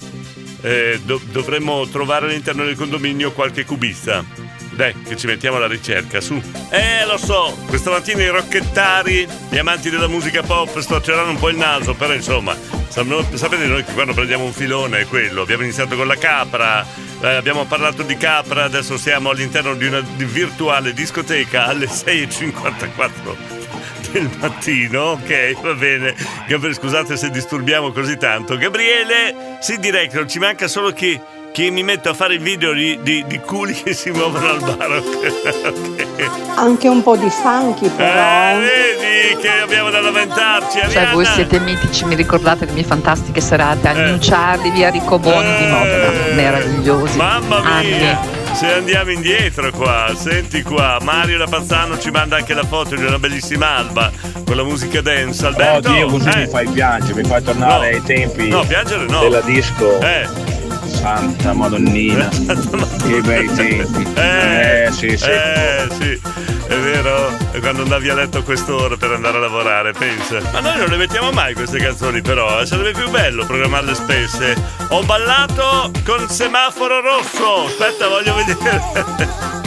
Eh, 0.63 1.01
do- 1.05 1.21
dovremmo 1.31 1.87
trovare 1.89 2.25
all'interno 2.25 2.65
del 2.65 2.77
condominio 2.77 3.33
qualche 3.33 3.67
cubista. 3.67 4.25
Dai, 4.71 5.03
che 5.03 5.19
ci 5.19 5.27
mettiamo 5.27 5.59
alla 5.59 5.67
ricerca, 5.67 6.23
su. 6.23 6.41
Eh, 6.71 7.05
lo 7.05 7.19
so, 7.19 7.55
questa 7.67 7.91
mattina 7.91 8.23
i 8.23 8.29
rocchettari, 8.29 9.29
gli 9.51 9.59
amanti 9.59 9.91
della 9.91 10.09
musica 10.09 10.43
pop 10.43 10.79
storceranno 10.79 11.33
un 11.33 11.39
po' 11.39 11.51
il 11.51 11.59
naso, 11.59 11.93
però 11.93 12.15
insomma, 12.15 12.57
sapete 12.89 13.67
noi 13.67 13.85
che 13.85 13.93
quando 13.93 14.15
prendiamo 14.15 14.45
un 14.45 14.55
filone 14.55 15.01
è 15.01 15.07
quello. 15.07 15.43
Abbiamo 15.43 15.65
iniziato 15.65 15.95
con 15.95 16.07
la 16.07 16.17
capra, 16.17 16.87
eh, 17.23 17.35
abbiamo 17.37 17.65
parlato 17.65 18.03
di 18.03 18.17
capra, 18.17 18.65
adesso 18.65 18.97
siamo 18.99 19.31
all'interno 19.31 19.75
di 19.75 19.87
una 19.87 20.01
virtuale 20.01 20.93
discoteca 20.93 21.67
alle 21.67 21.87
6.54 21.87 23.61
del 24.11 24.29
mattino, 24.39 25.03
ok, 25.13 25.61
va 25.61 25.75
bene. 25.75 26.15
Gabriele, 26.47 26.75
scusate 26.75 27.17
se 27.17 27.31
disturbiamo 27.31 27.93
così 27.93 28.17
tanto. 28.17 28.57
Gabriele, 28.57 29.57
sì, 29.61 29.79
director, 29.79 30.27
ci 30.27 30.39
manca 30.39 30.67
solo 30.69 30.93
che, 30.93 31.21
che 31.53 31.71
mi 31.71 31.83
metto 31.83 32.09
a 32.09 32.15
fare 32.15 32.35
il 32.35 32.41
video 32.41 32.73
di, 32.73 32.99
di- 33.03 33.25
di 33.27 33.39
culi 33.41 33.75
che 33.75 33.93
si 33.93 34.11
muovono 34.11 34.49
al 34.49 34.61
bar. 34.61 34.91
ok. 34.91 36.31
Anche 36.57 36.89
un 36.89 37.03
po' 37.03 37.17
di 37.17 37.29
funky 37.31 37.89
però. 37.91 38.11
Eh, 38.11 38.61
vedi 38.61 39.41
che 39.41 39.49
abbiamo 39.63 39.91
da 39.91 40.01
lamentarci. 40.01 40.79
Cioè, 40.79 40.87
Arianna. 40.87 41.13
voi 41.13 41.25
siete 41.27 41.59
mitici, 41.61 42.05
mi 42.07 42.15
ricordate 42.15 42.65
le 42.65 42.73
mie 42.73 42.85
fantastiche 42.85 43.41
serate 43.41 43.89
a 43.89 43.93
New 43.93 44.17
Charlie, 44.21 44.71
via 44.73 44.89
Riccoboni 44.91 45.57
di 45.59 45.67
Modena. 45.67 46.11
Meravigliosi. 46.35 47.15
Eh. 47.15 47.17
Mamma 47.17 47.57
Anni. 47.63 48.17
Se 48.55 48.73
andiamo 48.73 49.11
indietro 49.11 49.71
qua, 49.73 50.13
senti 50.17 50.63
qua, 50.63 50.99
Mario 51.03 51.37
da 51.39 51.47
Pazzano 51.47 51.99
ci 51.99 52.11
manda 52.11 52.37
anche 52.37 52.55
la 52.55 52.63
foto 52.65 52.95
di 52.95 53.05
una 53.05 53.19
bellissima 53.19 53.77
alba 53.77 54.11
con 54.45 54.55
la 54.57 54.63
musica 54.63 55.01
dance. 55.01 55.45
Alberto, 55.45 55.91
Oddio, 55.91 56.07
così 56.07 56.29
eh, 56.29 56.37
mi 56.37 56.47
fai 56.47 56.69
piangere, 56.69 57.23
mi 57.23 57.29
fai 57.29 57.43
tornare 57.43 57.91
No. 57.91 57.97
ai 57.97 58.03
tempi 58.03 58.49
No, 58.49 58.65
piangere 58.65 59.07
no. 59.07 59.21
della 59.21 59.41
disco. 59.41 60.01
Eh. 60.01 60.29
Santa 60.87 61.53
Madonnina. 61.53 62.29
che 63.03 63.21
bei 63.23 63.47
tempi. 63.53 64.07
Eh, 64.15 64.89
sì, 64.93 65.17
sì. 65.17 65.25
Eh, 65.29 65.89
sì, 65.99 66.21
è 66.69 66.75
vero. 66.77 67.37
Quando 67.61 67.83
andavi 67.83 68.09
a 68.09 68.15
letto 68.15 68.39
a 68.39 68.43
quest'ora 68.43 68.97
per 68.97 69.11
andare 69.13 69.37
a 69.39 69.41
lavorare, 69.41 69.93
pensa. 69.93 70.39
Ma 70.53 70.61
noi 70.61 70.77
non 70.79 70.87
le 70.89 70.97
mettiamo 70.97 71.31
mai 71.33 71.55
queste 71.55 71.79
canzoni, 71.79 72.21
però. 72.23 72.61
eh, 72.61 72.67
Sarebbe 72.67 72.93
più 72.93 73.09
bello 73.11 73.45
programmarle 73.45 73.95
spesse. 73.95 74.55
Ho 74.89 75.03
ballato 75.03 75.91
con 76.05 76.29
semaforo 76.29 77.01
rosso. 77.01 77.67
Aspetta, 77.67 78.09
voglio 78.09 78.35
vedere. 78.35 78.42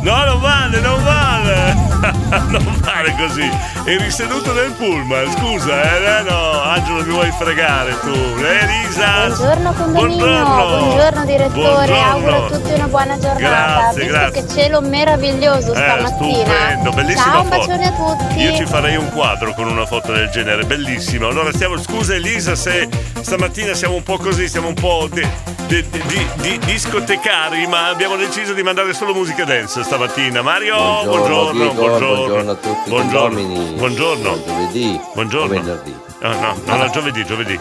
No, 0.00 0.24
non 0.24 0.40
vale, 0.40 0.80
non 0.80 1.02
vale. 1.02 1.87
non 2.48 2.80
vale 2.80 3.14
così. 3.16 3.50
Eri 3.84 4.10
seduto 4.10 4.52
nel 4.52 4.72
pullman, 4.72 5.30
scusa, 5.36 5.82
eh? 5.82 6.18
eh, 6.18 6.22
No, 6.22 6.62
Angelo, 6.62 7.02
mi 7.04 7.12
vuoi 7.12 7.32
fregare 7.38 7.98
tu. 8.00 8.12
Elisa. 8.12 9.26
Buongiorno 9.26 9.72
condominio, 9.72 10.24
Buongiorno. 10.26 10.78
buongiorno 10.78 11.24
direttore, 11.24 11.52
Buongiorno. 11.52 12.10
auguro 12.10 12.44
a 12.44 12.48
tutti 12.50 12.72
una 12.72 12.86
buona 12.88 13.18
giornata. 13.18 13.38
Grazie, 13.38 14.00
Visto 14.02 14.12
grazie. 14.18 14.44
che 14.44 14.48
cielo 14.52 14.80
meraviglioso 14.80 15.72
Eh, 15.72 15.76
stamattina. 15.76 16.44
stupendo, 16.44 16.90
bellissima 16.90 17.22
Ciao, 17.24 17.40
un 17.40 17.46
foto. 17.46 17.58
bacione 17.58 17.86
a 17.86 17.92
tutti. 17.92 18.38
Io 18.40 18.54
ci 18.54 18.66
farei 18.66 18.96
un 18.96 19.08
quadro 19.10 19.54
con 19.54 19.68
una 19.68 19.86
foto 19.86 20.12
del 20.12 20.28
genere, 20.30 20.64
bellissimo. 20.64 21.28
Allora 21.28 21.52
stiamo, 21.52 21.78
scusa 21.78 22.14
Elisa 22.14 22.54
se 22.54 22.88
stamattina 23.20 23.74
siamo 23.74 23.94
un 23.94 24.02
po' 24.02 24.16
così, 24.18 24.48
siamo 24.48 24.68
un 24.68 24.74
po' 24.74 25.08
di, 25.10 25.26
di- 25.66 25.84
di- 25.88 26.26
di- 26.36 26.58
discotecari, 26.64 27.66
ma 27.66 27.88
abbiamo 27.88 28.16
deciso 28.16 28.52
di 28.52 28.62
mandare 28.62 28.92
solo 28.94 29.12
musica 29.14 29.44
dance 29.44 29.82
stamattina. 29.82 30.42
Mario, 30.42 30.76
buongiorno, 31.04 31.52
Diego, 31.52 31.87
buongiorno. 31.88 32.16
buongiorno 32.16 32.50
a 32.50 32.54
tutti 32.54 32.86
i 32.86 32.90
Buongiorno. 32.90 33.40
Buongiorno. 33.76 34.22
Buon 34.30 34.42
giovedì. 34.46 35.00
Buongiorno. 35.14 35.48
venerdì. 35.48 35.94
No, 36.20 36.32
no, 36.34 36.56
no, 36.64 36.76
no, 36.76 36.90
giovedì, 36.90 37.24
giovedì. 37.24 37.60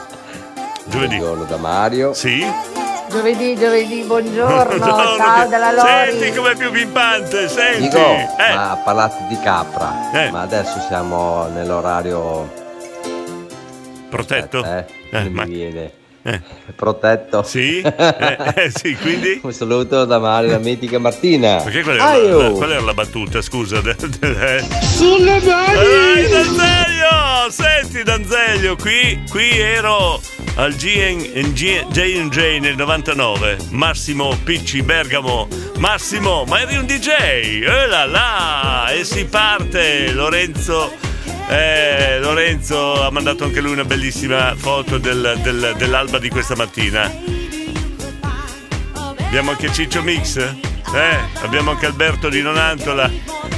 Giovedì. 0.86 1.18
Buongiorno 1.18 1.44
da 1.46 1.58
Mario. 1.58 2.14
Sì? 2.14 2.46
Giovedì, 3.10 3.56
giovedì, 3.56 4.02
buongiorno, 4.04 4.66
Buongiorno. 4.78 5.16
ciao 5.18 5.48
dalla 5.48 5.72
Lori. 5.72 6.18
Senti 6.20 6.38
com'è 6.38 6.56
più 6.56 6.72
pimpante, 6.72 7.48
senti. 7.48 7.82
Dico, 7.84 7.98
Eh. 8.00 8.54
ma 8.54 8.82
parlate 8.84 9.26
di 9.30 9.40
capra, 9.40 9.94
ma 10.32 10.42
adesso 10.42 10.80
siamo 10.88 11.48
nell'orario 11.48 12.66
Protetto? 14.10 14.64
Eh, 14.64 14.86
Eh, 15.12 15.20
non 15.24 15.32
ma- 15.32 15.46
mi 15.46 15.54
viene. 15.54 15.92
Eh. 16.28 16.42
Protetto. 16.76 17.42
Sì? 17.44 17.80
Eh, 17.80 18.38
eh, 18.56 18.72
sì, 18.74 18.98
quindi? 18.98 19.40
Un 19.44 19.54
saluto 19.54 20.04
da 20.04 20.20
Mario, 20.20 20.52
la 20.52 20.58
mitica 20.58 21.00
Martina. 21.00 21.62
Perché 21.64 21.84
qual 21.84 21.96
era, 21.96 22.18
la, 22.18 22.50
qual 22.50 22.72
era 22.72 22.82
la 22.82 22.94
battuta, 22.94 23.42
scusa? 23.42 23.80
Eh? 23.88 24.66
Sulle 24.82 25.40
Dai, 25.40 26.30
Danzeglio! 26.30 27.50
Senti 27.50 28.04
Danzeglio, 28.04 28.76
qui, 28.76 29.24
qui 29.30 29.58
ero 29.58 30.20
al 30.56 30.76
J&J 30.76 32.60
nel 32.60 32.76
99, 32.76 33.58
Massimo 33.70 34.38
Picci 34.44 34.82
Bergamo. 34.82 35.48
Massimo, 35.78 36.44
ma 36.46 36.60
eri 36.60 36.76
un 36.76 36.86
DJ! 36.86 37.08
E 37.08 37.88
là 37.88 38.06
là! 38.06 38.90
E 38.92 39.06
si 39.06 39.24
parte! 39.26 40.12
Lorenzo... 40.12 41.08
eh, 41.50 42.20
Lorenzo 42.20 43.04
ha 43.04 43.10
mandato 43.12 43.44
anche 43.46 43.62
lui 43.62 43.72
una 43.72 43.86
bellissima 43.86 44.54
foto 44.56 44.98
del- 44.98 45.40
del- 45.42 45.74
dell'alba 45.78 46.20
di 46.20 46.30
questa 46.30 46.56
mattina. 46.56 47.12
Abbiamo 49.20 49.52
anche 49.52 49.72
Ciccio 49.72 50.02
Mix? 50.04 50.38
Eh, 50.38 51.18
abbiamo 51.42 51.72
anche 51.72 51.86
Alberto 51.86 52.30
di 52.30 52.42
Nonantola. 52.42 53.12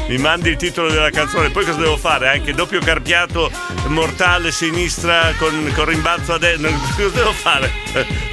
Mi 0.10 0.18
mandi 0.18 0.50
il 0.50 0.56
titolo 0.56 0.90
della 0.90 1.12
canzone, 1.12 1.52
poi 1.52 1.66
cosa 1.66 1.78
devo 1.78 1.96
fare? 1.96 2.30
Anche 2.30 2.52
doppio 2.56 2.80
carpiato 2.80 3.52
mortale 3.90 4.52
sinistra 4.52 5.34
con, 5.38 5.72
con 5.76 5.86
rimbalzo 5.86 6.34
a 6.34 6.40
destra. 6.40 6.68
Cosa 6.98 7.10
devo 7.10 7.32
fare? 7.32 7.72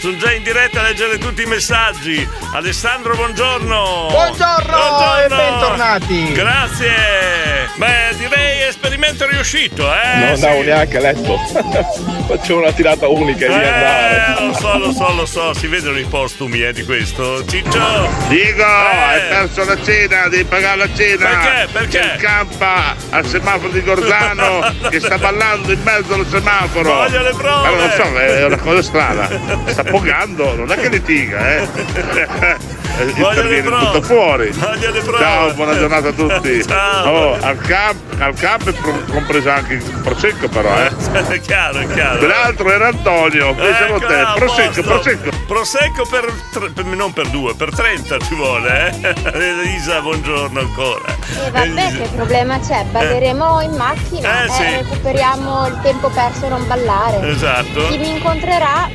Sono 0.00 0.16
già 0.16 0.32
in 0.32 0.42
diretta 0.42 0.80
a 0.80 0.84
leggere 0.84 1.18
tutti 1.18 1.42
i 1.42 1.46
messaggi. 1.46 2.26
Alessandro, 2.54 3.14
buongiorno! 3.14 4.06
Buongiorno 4.08 5.18
e 5.22 5.28
bentornati. 5.28 6.32
Grazie! 6.32 7.44
Beh, 7.76 8.16
direi 8.16 8.62
esperimento 8.62 9.28
riuscito, 9.28 9.82
eh? 9.92 10.18
non 10.18 10.28
andavo 10.28 10.60
sì. 10.60 10.66
neanche 10.66 10.96
a 10.96 11.00
letto. 11.00 11.36
Facevo 12.26 12.60
una 12.60 12.72
tirata 12.72 13.06
unica 13.06 13.44
e 13.44 13.52
andare. 13.52 14.36
Eh, 14.38 14.46
lo 14.46 14.54
so, 14.54 14.78
lo 14.78 14.92
so, 14.92 15.12
lo 15.12 15.26
so, 15.26 15.54
si 15.54 15.66
vedono 15.66 15.98
i 15.98 16.04
postumi 16.04 16.62
eh, 16.62 16.72
di 16.72 16.84
questo. 16.84 17.44
Ciccio! 17.46 18.08
Dico, 18.28 18.64
hai 18.64 19.20
perso 19.28 19.64
la 19.64 19.82
cena, 19.82 20.28
devi 20.28 20.44
pagare 20.44 20.76
la 20.78 20.88
cena. 20.94 21.28
Perché? 21.28 21.65
Perché? 21.72 21.98
C'è 21.98 22.14
il 22.14 22.20
campa 22.20 22.94
al 23.10 23.26
semaforo 23.26 23.68
di 23.72 23.82
Gordano 23.82 24.74
che 24.88 25.00
sta 25.00 25.18
ballando 25.18 25.72
in 25.72 25.80
mezzo 25.82 26.14
al 26.14 26.26
semaforo. 26.28 26.92
Voglio 26.94 27.22
le 27.22 27.30
prove! 27.30 27.66
Allora, 27.66 27.86
non 27.86 27.90
so, 27.90 28.18
è 28.18 28.44
una 28.44 28.56
cosa 28.58 28.82
strana. 28.82 29.28
Sta 29.66 29.84
pogando, 29.84 30.54
non 30.54 30.70
è 30.72 30.76
che 30.76 30.88
litiga, 30.88 31.56
eh. 31.56 31.68
Voglio 32.96 33.42
le 33.42 33.58
Interviene 33.58 33.62
prove. 33.62 33.84
tutto 33.86 34.02
fuori. 34.02 34.50
Voglio 34.52 34.90
le 34.90 35.00
prove. 35.00 35.18
Ciao, 35.18 35.52
buona 35.54 35.76
giornata 35.78 36.08
a 36.08 36.12
tutti. 36.12 36.64
Ciao. 36.66 37.08
Oh, 37.10 37.38
al 37.40 37.58
camp, 37.58 37.96
al 38.20 38.34
camp 38.34 38.68
è 38.70 38.72
pro- 38.72 39.02
compresa 39.10 39.54
anche 39.56 39.74
il 39.74 40.00
prosecco 40.02 40.48
però, 40.48 40.74
eh. 40.82 40.90
È 41.28 41.40
chiaro, 41.40 41.78
è 41.80 41.86
chiaro. 41.92 42.26
L'altro 42.26 42.70
era 42.72 42.86
Antonio, 42.88 43.54
pensavo 43.54 43.96
Ecco, 43.96 44.06
te. 44.06 44.24
Prosecco, 44.36 44.72
posto. 44.82 44.82
prosecco. 44.82 45.30
Prosecco 45.46 46.06
per, 46.08 46.32
tre- 46.52 46.70
per- 46.70 46.84
non 46.86 47.12
per 47.12 47.26
due, 47.28 47.54
per 47.54 47.74
30 47.74 48.18
ci 48.20 48.34
vuole, 48.34 48.94
eh? 49.00 49.14
Elisa, 49.36 50.00
buongiorno 50.00 50.58
ancora. 50.58 51.04
Vabbè, 51.64 51.96
che 51.96 52.08
problema 52.14 52.58
c'è? 52.60 52.84
Balleremo 52.90 53.60
in 53.62 53.72
macchina 53.72 54.42
Eh, 54.42 54.46
e 54.46 54.50
sì. 54.50 54.62
recuperiamo 54.62 55.66
il 55.68 55.78
tempo 55.82 56.08
perso 56.10 56.46
a 56.46 56.48
non 56.50 56.66
ballare. 56.66 57.28
Esatto. 57.30 57.86
Chi 57.88 57.98
mi 57.98 58.10
incontrerà 58.10 58.88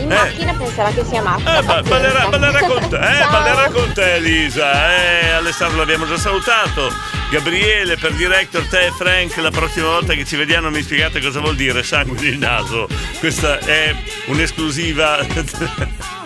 in 0.00 0.10
Eh. 0.10 0.14
macchina 0.14 0.54
penserà 0.54 0.90
che 0.90 1.04
sia 1.04 1.22
Marta. 1.22 1.58
Eh, 1.58 1.62
ba- 1.62 1.82
ballerà, 1.82 2.28
ballerà 2.28 2.60
con 2.66 2.88
te, 2.88 2.96
eh, 2.96 3.26
ballerà 3.30 3.68
con 3.70 3.92
te 3.92 4.14
Elisa. 4.14 4.94
Eh, 4.96 5.30
Alessandro 5.30 5.78
l'abbiamo 5.78 6.06
già 6.06 6.16
salutato. 6.16 6.92
Gabriele 7.30 7.96
per 7.98 8.12
director, 8.12 8.62
te 8.68 8.86
e 8.86 8.90
Frank, 8.92 9.36
la 9.36 9.50
prossima 9.50 9.86
volta 9.88 10.14
che 10.14 10.24
ci 10.24 10.34
vediamo 10.36 10.70
mi 10.70 10.80
spiegate 10.82 11.20
cosa 11.20 11.40
vuol 11.40 11.56
dire 11.56 11.82
sangue 11.82 12.18
nel 12.20 12.38
naso. 12.38 12.88
Questa 13.18 13.58
è 13.58 13.94
un'esclusiva. 14.26 15.18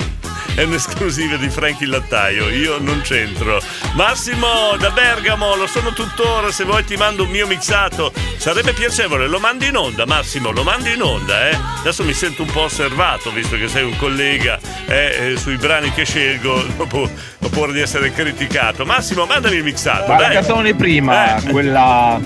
È 0.54 0.64
un'esclusiva 0.64 1.36
di 1.36 1.48
Frank 1.48 1.80
il 1.80 1.88
lattaio, 1.88 2.50
io 2.50 2.78
non 2.78 3.00
c'entro. 3.00 3.58
Massimo 3.94 4.76
da 4.78 4.90
Bergamo, 4.90 5.56
lo 5.56 5.66
sono 5.66 5.94
tuttora, 5.94 6.52
se 6.52 6.64
vuoi 6.64 6.84
ti 6.84 6.94
mando 6.94 7.22
un 7.22 7.30
mio 7.30 7.46
mixato. 7.46 8.12
Sarebbe 8.36 8.74
piacevole, 8.74 9.26
lo 9.28 9.38
mandi 9.38 9.68
in 9.68 9.76
onda 9.76 10.04
Massimo, 10.04 10.50
lo 10.50 10.62
mandi 10.62 10.92
in 10.92 11.02
onda, 11.02 11.48
eh. 11.48 11.58
Adesso 11.78 12.04
mi 12.04 12.12
sento 12.12 12.42
un 12.42 12.50
po' 12.50 12.62
osservato, 12.62 13.32
visto 13.32 13.56
che 13.56 13.66
sei 13.66 13.84
un 13.84 13.96
collega 13.96 14.60
eh, 14.86 15.32
eh, 15.32 15.36
sui 15.38 15.56
brani 15.56 15.90
che 15.92 16.04
scelgo, 16.04 16.62
dopo 16.76 17.08
ho 17.42 17.48
paura 17.48 17.72
di 17.72 17.80
essere 17.80 18.12
criticato. 18.12 18.84
Massimo, 18.84 19.24
mandami 19.26 19.56
il 19.56 19.64
mixato, 19.64 20.12
Ma 20.12 20.20
la 20.20 20.28
canzone 20.28 20.74
prima, 20.74 21.40
quella. 21.50 22.20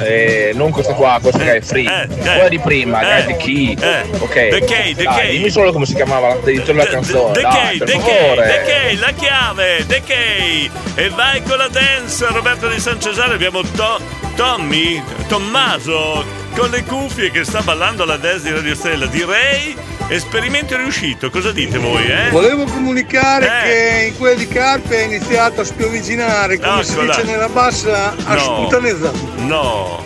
eh, 0.00 0.52
non 0.54 0.70
questa 0.70 0.94
qua, 0.94 1.18
questa 1.20 1.42
che 1.42 1.56
è 1.56 1.60
free. 1.60 2.08
quella 2.20 2.48
di 2.48 2.58
prima, 2.58 3.00
eh, 3.24 3.30
eh, 3.30 3.36
Key. 3.36 3.76
Ok. 4.18 4.32
The 4.48 4.60
Key, 4.64 4.94
The 4.94 5.04
Key. 5.04 5.30
Dimmi 5.36 5.50
solo 5.50 5.72
come 5.72 5.86
si 5.86 5.94
chiamava 5.94 6.28
la 6.28 6.36
titolo 6.36 6.64
della 6.78 6.86
canzone. 6.86 7.32
The 7.32 7.42
Key, 7.48 7.78
The 7.78 7.84
Key. 7.84 8.36
The 8.36 8.62
Key, 8.64 8.96
la 8.98 9.12
chiave, 9.12 9.86
The 9.86 10.02
Key. 10.04 10.70
E 10.94 11.08
vai 11.10 11.42
con 11.42 11.58
la 11.58 11.68
dance, 11.68 12.26
Roberto 12.28 12.68
di 12.68 12.80
San 12.80 13.00
Cesare. 13.00 13.34
Abbiamo 13.34 13.60
To- 13.62 14.00
Tommy, 14.36 15.02
Tommaso, 15.28 16.24
con 16.56 16.70
le 16.70 16.82
cuffie 16.84 17.30
che 17.30 17.44
sta 17.44 17.60
ballando 17.60 18.04
la 18.04 18.16
dance 18.16 18.44
di 18.44 18.52
Radio 18.52 18.74
Stella. 18.74 19.06
Direi 19.06 19.76
esperimento 20.10 20.76
riuscito. 20.76 21.30
Cosa 21.30 21.52
dite 21.52 21.78
voi, 21.78 22.04
eh? 22.06 22.30
Volevo 22.30 22.64
comunicare 22.64 23.46
Eh. 23.46 23.62
che 23.62 24.06
in 24.08 24.16
quella 24.18 24.36
di 24.36 24.46
Carpe 24.48 24.96
è 24.98 25.04
iniziato 25.04 25.60
a 25.60 25.64
spioviginare, 25.64 26.58
come 26.58 26.82
si 26.84 26.92
Eccola. 26.92 27.14
dice 27.14 27.26
nella 27.26 27.48
bassa, 27.48 28.14
a 28.24 28.34
No. 28.34 28.40
sputanezza. 28.40 29.12
No, 29.36 30.04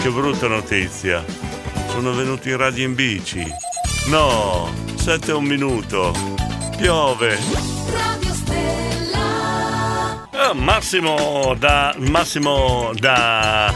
che 0.00 0.08
brutta 0.10 0.46
notizia. 0.48 1.24
Sono 1.90 2.12
venuti 2.12 2.50
in 2.50 2.56
radio 2.56 2.84
in 2.84 2.94
bici. 2.94 3.44
No, 4.06 4.70
sette 4.96 5.30
e 5.30 5.34
un 5.34 5.44
minuto. 5.44 6.12
Piove. 6.76 7.36
Ah, 10.32 10.52
Massimo 10.54 11.54
da. 11.58 11.94
Massimo 11.98 12.90
da. 12.94 13.74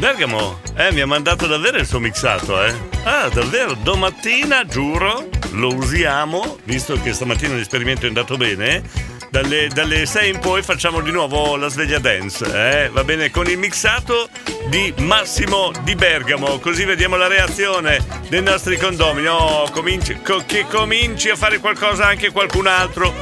Bergamo, 0.00 0.60
eh, 0.76 0.90
mi 0.92 1.02
ha 1.02 1.06
mandato 1.06 1.46
davvero 1.46 1.76
il 1.76 1.84
suo 1.84 1.98
mixato, 1.98 2.64
eh? 2.64 2.74
Ah, 3.02 3.28
davvero, 3.28 3.74
domattina, 3.74 4.64
giuro, 4.64 5.28
lo 5.50 5.74
usiamo, 5.74 6.56
visto 6.64 6.98
che 7.02 7.12
stamattina 7.12 7.54
l'esperimento 7.54 8.06
è 8.06 8.08
andato 8.08 8.38
bene. 8.38 8.82
Dalle, 9.28 9.68
dalle 9.68 10.06
6 10.06 10.30
in 10.30 10.38
poi 10.38 10.62
facciamo 10.62 11.02
di 11.02 11.10
nuovo 11.10 11.54
la 11.56 11.68
sveglia 11.68 11.98
dance, 11.98 12.46
eh? 12.46 12.88
Va 12.88 13.04
bene, 13.04 13.30
con 13.30 13.46
il 13.46 13.58
mixato 13.58 14.30
di 14.70 14.90
Massimo 15.00 15.70
di 15.82 15.94
Bergamo, 15.94 16.58
così 16.60 16.86
vediamo 16.86 17.16
la 17.16 17.28
reazione 17.28 18.02
dei 18.30 18.40
nostri 18.40 18.78
condomini. 18.78 19.26
Oh, 19.26 19.68
cominci, 19.70 20.18
co- 20.22 20.44
che 20.46 20.64
cominci 20.66 21.28
a 21.28 21.36
fare 21.36 21.58
qualcosa 21.58 22.06
anche 22.06 22.30
qualcun 22.30 22.68
altro. 22.68 23.14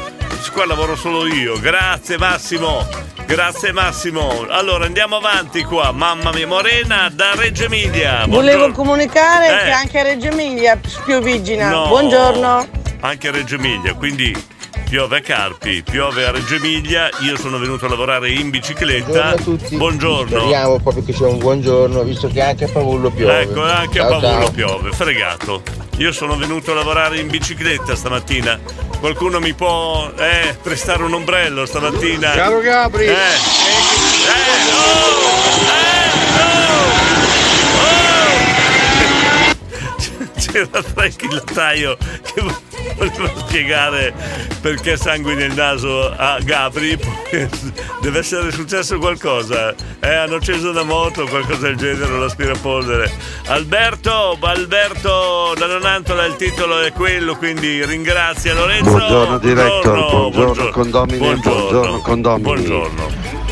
Qua 0.52 0.64
lavoro 0.64 0.94
solo 0.94 1.26
io. 1.26 1.58
Grazie 1.58 2.18
Massimo. 2.18 3.17
Grazie 3.28 3.72
Massimo. 3.72 4.46
Allora 4.48 4.86
andiamo 4.86 5.16
avanti 5.16 5.62
qua. 5.62 5.92
Mamma 5.92 6.32
mia, 6.32 6.46
Morena 6.46 7.10
da 7.12 7.34
Reggio 7.34 7.64
Emilia. 7.64 8.24
Volevo 8.26 8.40
Buongiorno. 8.68 8.72
comunicare 8.74 9.46
Eh. 9.48 9.64
che 9.64 9.70
anche 9.70 9.98
a 9.98 10.02
Reggio 10.02 10.28
Emilia 10.28 10.78
spiovigina. 10.82 11.68
No. 11.68 11.88
Buongiorno. 11.88 12.66
Anche 13.00 13.28
a 13.28 13.30
Reggio 13.30 13.56
Emilia, 13.56 13.92
quindi 13.92 14.34
piove 14.88 15.18
a 15.18 15.20
Carpi, 15.20 15.82
piove 15.82 16.24
a 16.24 16.30
Reggio 16.30 16.54
Emilia. 16.54 17.10
Io 17.20 17.36
sono 17.36 17.58
venuto 17.58 17.84
a 17.84 17.88
lavorare 17.90 18.30
in 18.30 18.48
bicicletta. 18.48 19.04
Buongiorno 19.04 19.30
a 19.30 19.36
tutti. 19.36 19.76
Buongiorno. 19.76 20.38
Speriamo 20.38 20.80
proprio 20.80 21.04
che 21.04 21.12
sia 21.12 21.26
un 21.26 21.38
buongiorno, 21.38 22.02
visto 22.04 22.28
che 22.28 22.40
anche 22.40 22.64
a 22.64 22.68
Pavullo 22.68 23.10
piove. 23.10 23.40
Ecco, 23.40 23.62
anche 23.62 23.98
a 23.98 24.08
Ciao, 24.08 24.20
Pavullo 24.20 24.44
ciao. 24.44 24.50
piove, 24.50 24.92
fregato. 24.92 25.62
Io 25.98 26.12
sono 26.12 26.36
venuto 26.36 26.72
a 26.72 26.74
lavorare 26.74 27.18
in 27.18 27.28
bicicletta 27.28 27.94
stamattina. 27.94 28.58
Qualcuno 28.98 29.40
mi 29.40 29.52
può 29.52 30.10
eh, 30.16 30.56
prestare 30.62 31.02
un 31.02 31.12
ombrello 31.12 31.66
stamattina? 31.66 32.30
Caro 32.30 32.60
Gabri. 32.60 33.06
Eh. 33.06 33.12
Eh, 33.12 33.14
oh! 34.72 35.48
C'era 40.58 40.82
Frank 40.82 41.22
il 41.22 41.34
lattaio 41.34 41.96
che 42.24 42.42
voleva 42.96 43.30
spiegare 43.36 44.12
perché 44.60 44.96
sangue 44.96 45.34
nel 45.34 45.54
naso 45.54 46.10
a 46.10 46.40
Gabri. 46.40 46.98
Deve 48.02 48.18
essere 48.18 48.50
successo 48.50 48.98
qualcosa. 48.98 49.72
Eh, 50.00 50.12
hanno 50.12 50.34
acceso 50.34 50.70
una 50.70 50.82
moto 50.82 51.22
o 51.22 51.28
qualcosa 51.28 51.68
del 51.68 51.76
genere, 51.76 52.18
l'aspirapolvere. 52.18 53.08
Alberto, 53.46 54.36
Alberto 54.40 55.54
da 55.56 55.66
Nonantola 55.66 56.24
il 56.24 56.34
titolo 56.34 56.80
è 56.80 56.92
quello, 56.92 57.36
quindi 57.36 57.84
ringrazia 57.84 58.52
Lorenzo. 58.54 58.90
Buongiorno 58.90 59.38
director, 59.38 59.92
buongiorno, 59.92 60.30
buongiorno. 60.30 60.70
condomini, 60.72 61.18
buongiorno, 61.18 62.00
condomini. 62.00 62.42
Buongiorno. 62.42 63.47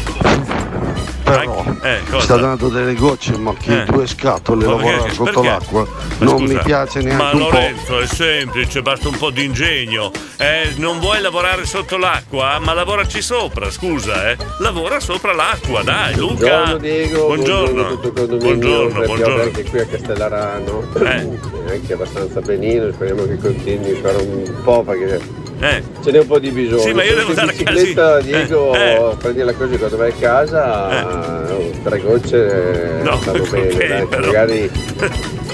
Però 1.27 1.65
Eh, 1.83 2.03
cosa? 2.09 2.21
sta 2.21 2.37
dando 2.37 2.69
delle 2.69 2.95
gocce, 2.95 3.37
ma 3.37 3.53
che 3.61 3.83
Eh. 3.83 3.85
due 3.87 4.07
scatole 4.07 4.65
Ma 4.65 4.77
perché- 4.77 5.11
sotto 5.13 5.25
perché? 5.41 5.49
l'acqua 5.49 5.85
Ma 6.19 6.25
non 6.25 6.39
scusa, 6.39 6.55
mi 6.55 6.61
piace 6.63 7.03
Ma 7.03 7.09
neanche 7.09 7.37
un 7.37 7.43
po'. 7.43 7.51
Lorenzo 7.51 7.99
è 7.99 8.07
semplice, 8.07 8.83
basta 8.83 9.09
un 9.09 9.17
po' 9.19 9.31
di 9.31 9.45
ingegno. 9.45 10.13
Eh, 10.37 10.75
non 10.77 11.01
vuoi 11.01 11.21
lavorare 11.21 11.67
sotto 11.67 11.97
l'acqua? 11.97 12.61
Ma 12.61 12.75
lavoraci 12.75 13.21
sopra, 13.21 13.69
scusa, 13.73 14.31
eh. 14.31 14.37
Lavora 14.61 15.01
sopra 15.01 15.33
l'acqua, 15.35 15.83
dai, 15.83 16.15
Luca. 16.15 16.35
Buongiorno 16.47 16.77
Diego, 16.79 17.27
Buongiorno. 17.27 17.87
a 17.89 17.95
Buongiorno, 17.97 18.89
piove 18.91 19.07
buongiorno. 19.07 19.43
anche 19.43 19.65
qui 19.65 19.79
a 19.81 19.87
Castellarano, 19.87 20.83
Eh. 20.95 21.39
anche 21.73 21.93
abbastanza 21.93 22.41
benino, 22.41 22.93
speriamo 22.93 23.27
che 23.27 23.37
continui 23.39 23.95
per 23.95 24.15
un 24.21 24.55
po' 24.63 24.85
perché 24.85 25.21
Eh. 25.59 25.83
ce 26.05 26.11
n'è 26.11 26.19
un 26.19 26.27
po' 26.27 26.39
di 26.39 26.51
bisogno. 26.51 26.81
Sì, 26.83 26.93
ma 26.93 27.03
io 27.05 27.15
devo 27.15 27.29
andare 27.31 27.51
a 27.51 27.53
casa. 27.53 27.71
bicicletta 27.73 28.21
Diego, 28.21 28.75
Eh, 28.75 29.17
prendi 29.19 29.43
la 29.43 29.55
cosa 29.55 29.77
quando 29.79 29.97
vai 29.97 30.11
a 30.11 30.15
casa, 30.15 31.07
oh, 31.51 31.71
tre 31.83 32.01
gocce 32.01 33.01
No, 33.03 33.17
stanno 33.21 33.45
bene, 33.51 33.87
dai, 33.87 34.07
però- 34.07 34.27
magari 34.27 34.71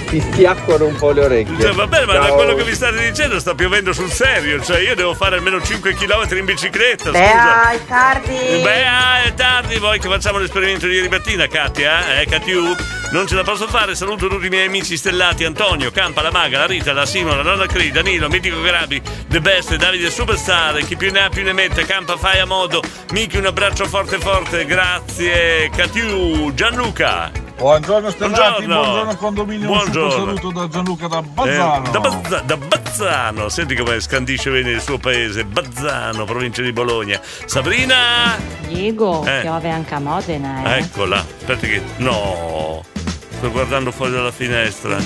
ti 0.08 0.20
schiacquano 0.20 0.86
un 0.86 0.96
po' 0.96 1.10
le 1.12 1.24
orecchie. 1.24 1.58
Cioè, 1.58 1.72
va 1.72 1.86
bene, 1.86 2.04
ma 2.04 2.12
da 2.18 2.26
quello 2.32 2.54
che 2.54 2.64
mi 2.64 2.72
state 2.74 2.98
dicendo 3.10 3.38
sta 3.38 3.54
piovendo 3.54 3.94
sul 3.94 4.10
serio. 4.10 4.60
Cioè, 4.62 4.80
io 4.80 4.94
devo 4.94 5.14
fare 5.14 5.36
almeno 5.36 5.58
5 5.62 5.94
km 5.94 6.36
in 6.36 6.44
bicicletta. 6.44 7.10
Beh, 7.10 7.18
Scusa. 7.18 7.70
è 7.70 7.78
tardi. 7.86 8.60
Beh, 8.62 8.84
ah, 8.84 9.22
è 9.22 9.32
tardi, 9.34 9.78
vuoi 9.78 9.98
che 9.98 10.08
facciamo 10.08 10.36
l'esperimento 10.38 10.86
di 10.86 10.94
ieri 10.96 11.08
mattina, 11.08 11.46
Katia? 11.46 12.20
Eh, 12.20 12.26
Katiu? 12.26 12.74
Non 13.12 13.26
ce 13.26 13.34
la 13.34 13.42
posso 13.42 13.66
fare, 13.68 13.94
saluto 13.94 14.26
tutti 14.26 14.46
i 14.46 14.48
miei 14.50 14.66
amici 14.66 14.96
stellati, 14.96 15.44
Antonio, 15.44 15.90
Campa, 15.90 16.22
la 16.22 16.30
Maga, 16.30 16.58
la 16.60 16.66
Rita, 16.66 16.92
la 16.94 17.04
Simo, 17.06 17.34
la 17.34 17.42
Nonna 17.42 17.66
Cri, 17.66 17.90
Danilo, 17.90 18.28
Mitico 18.28 18.60
Grabi, 18.62 19.00
The 19.28 19.40
Best, 19.40 19.74
Davide 19.92 20.10
Superstar, 20.10 20.76
chi 20.86 20.96
più 20.96 21.12
ne 21.12 21.24
ha 21.24 21.28
più 21.28 21.42
ne 21.44 21.52
mette, 21.52 21.84
Campa 21.84 22.16
fai 22.16 22.38
a 22.38 22.46
modo, 22.46 22.80
Miki 23.10 23.36
un 23.36 23.44
abbraccio 23.44 23.84
forte 23.84 24.18
forte, 24.18 24.64
grazie, 24.64 25.68
Katiu, 25.68 26.54
Gianluca. 26.54 27.30
Buongiorno 27.58 28.08
Stellati, 28.08 28.64
Buongiorno. 28.64 28.74
buongiorno 28.80 29.16
condominio, 29.16 29.70
un 29.70 29.76
Buongiorno. 29.76 30.10
super 30.10 30.24
saluto 30.38 30.58
da 30.60 30.68
Gianluca 30.68 31.06
da 31.08 31.20
Bazzano. 31.20 31.84
Eh, 31.86 31.90
da, 31.90 32.00
Bazza- 32.00 32.40
da 32.40 32.56
Bazzano, 32.56 33.48
senti 33.50 33.74
come 33.76 34.00
scandisce 34.00 34.50
bene 34.50 34.70
il 34.70 34.80
suo 34.80 34.96
paese, 34.96 35.44
Bazzano, 35.44 36.24
provincia 36.24 36.62
di 36.62 36.72
Bologna. 36.72 37.20
Sabrina, 37.44 38.38
Diego, 38.66 39.22
Eh. 39.26 39.40
piove 39.42 39.68
anche 39.68 39.94
a 39.94 39.98
Modena, 39.98 40.74
eh. 40.74 40.78
eccola, 40.78 41.18
aspetta 41.18 41.66
che... 41.66 41.82
No, 41.98 42.82
sto 43.42 43.50
guardando 43.50 43.90
fuori 43.90 44.12
dalla 44.12 44.30
finestra. 44.30 44.96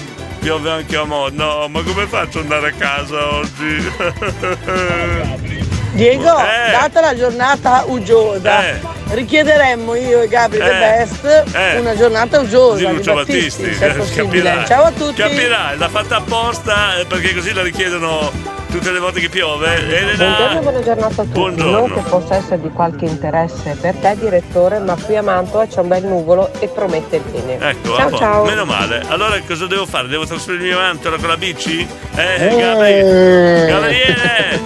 Piove 0.41 0.71
anche 0.71 0.95
a 0.95 1.05
mo', 1.05 1.31
no, 1.33 1.67
ma 1.69 1.83
come 1.83 2.07
faccio 2.07 2.41
ad 2.41 2.45
andare 2.45 2.69
a 2.69 2.73
casa 2.77 3.35
oggi? 3.35 3.91
Diego, 5.93 6.39
Eh. 6.39 6.71
data 6.71 7.01
la 7.01 7.17
giornata 7.17 7.85
uggiosa, 7.87 8.69
Eh. 8.69 8.79
richiederemmo 9.13 9.95
io 9.95 10.21
e 10.21 10.29
Gabri 10.29 10.59
The 10.59 10.65
Eh. 10.67 10.79
Best 10.79 11.25
Eh. 11.55 11.79
una 11.79 11.97
giornata 11.97 12.39
uggiosa 12.39 12.77
Di 12.77 12.87
di, 12.87 12.93
Lucio 12.97 13.15
Battisti, 13.15 13.63
Battisti, 13.63 13.75
se 13.79 13.87
è 13.89 13.95
possibile. 13.95 14.25
capirai. 14.43 14.67
Ciao 14.67 14.85
a 14.85 14.91
tutti. 14.91 15.23
Capirai, 15.23 15.79
l'ha 15.79 15.89
fatta 15.89 16.17
apposta 16.17 16.99
eh, 16.99 17.07
perché 17.07 17.33
così 17.35 17.55
la 17.55 17.63
richiedono 17.63 18.31
tutte 18.79 18.93
le 18.93 18.99
volte 18.99 19.21
che 19.21 19.29
piove. 19.31 19.67
Buongiorno, 19.81 20.37
Elena, 20.37 20.61
buona 20.61 20.83
giornata 20.83 21.23
a 21.23 21.25
tutti. 21.25 21.29
Buongiorno. 21.39 21.79
Non 21.87 21.93
che 21.93 22.01
possa 22.09 22.35
essere 22.37 22.61
di 22.61 22.69
qualche 22.71 23.05
interesse 23.07 23.77
per 23.81 23.95
te, 23.95 24.17
direttore, 24.19 24.79
ma 24.81 24.95
qui 25.03 25.17
a 25.17 25.23
Mantova 25.23 25.67
c'è 25.67 25.81
un 25.81 25.89
bel 25.89 26.05
nuvolo 26.05 26.51
e 26.59 26.69
promette 26.69 27.21
bene. 27.31 27.71
ecco, 27.71 27.95
ciao 27.97 28.09
a 28.09 28.17
ciao. 28.19 28.45
meno 28.45 28.65
male. 28.67 29.03
Allora 29.09 29.41
cosa 29.47 29.67
devo 29.67 29.87
fare? 29.87 30.09
Devo 30.09 30.27
trasferirmi 30.27 30.71
avanti 30.73 31.07
ora 31.07 31.17
con 31.17 31.29
la 31.29 31.37
bici? 31.37 31.87
Eh, 32.17 32.35
Eh. 32.53 32.57
Gabriele! 32.57 33.67
Gabriele! 33.67 34.61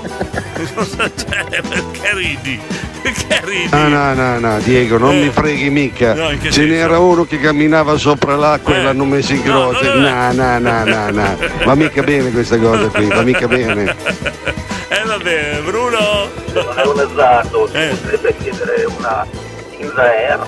Cosa 0.74 1.08
c'è? 1.10 1.44
Perché 1.62 2.14
ridi? 2.14 2.60
Perché 3.00 3.40
ridi? 3.44 3.68
No, 3.70 3.88
no, 3.88 4.12
no, 4.12 4.38
no, 4.38 4.58
Diego, 4.60 4.98
non 4.98 5.18
mi 5.18 5.30
freghi 5.30 5.70
mica. 5.70 6.12
No, 6.14 6.28
Ce 6.30 6.52
senso? 6.52 6.60
n'era 6.62 6.98
uno 6.98 7.24
che 7.24 7.40
camminava 7.40 7.96
sopra 7.96 8.36
l'acqua 8.36 8.74
Eh. 8.74 8.78
e 8.78 8.82
l'hanno 8.82 9.04
messo 9.06 9.32
in 9.32 9.42
No, 9.44 9.68
croce. 9.70 9.86
no, 9.94 10.00
No, 10.00 10.32
no, 10.32 10.58
no, 10.58 10.84
no, 10.84 11.10
no. 11.10 11.36
Va 11.64 11.74
mica 11.74 12.02
bene 12.02 12.30
questa 12.30 12.58
cosa 12.58 12.88
qui, 12.88 13.06
va 13.06 13.22
mica 13.22 13.46
bene. 13.48 13.94
Eh 14.02 15.04
va 15.04 15.18
bene, 15.18 15.60
Bruno! 15.60 15.98
È 16.74 16.82
un 16.86 17.00
si 17.68 17.76
Eh. 17.76 17.88
potrebbe 17.88 18.34
chiedere 18.36 18.84
una 18.84 19.26
in 19.78 19.92
air. 19.96 20.46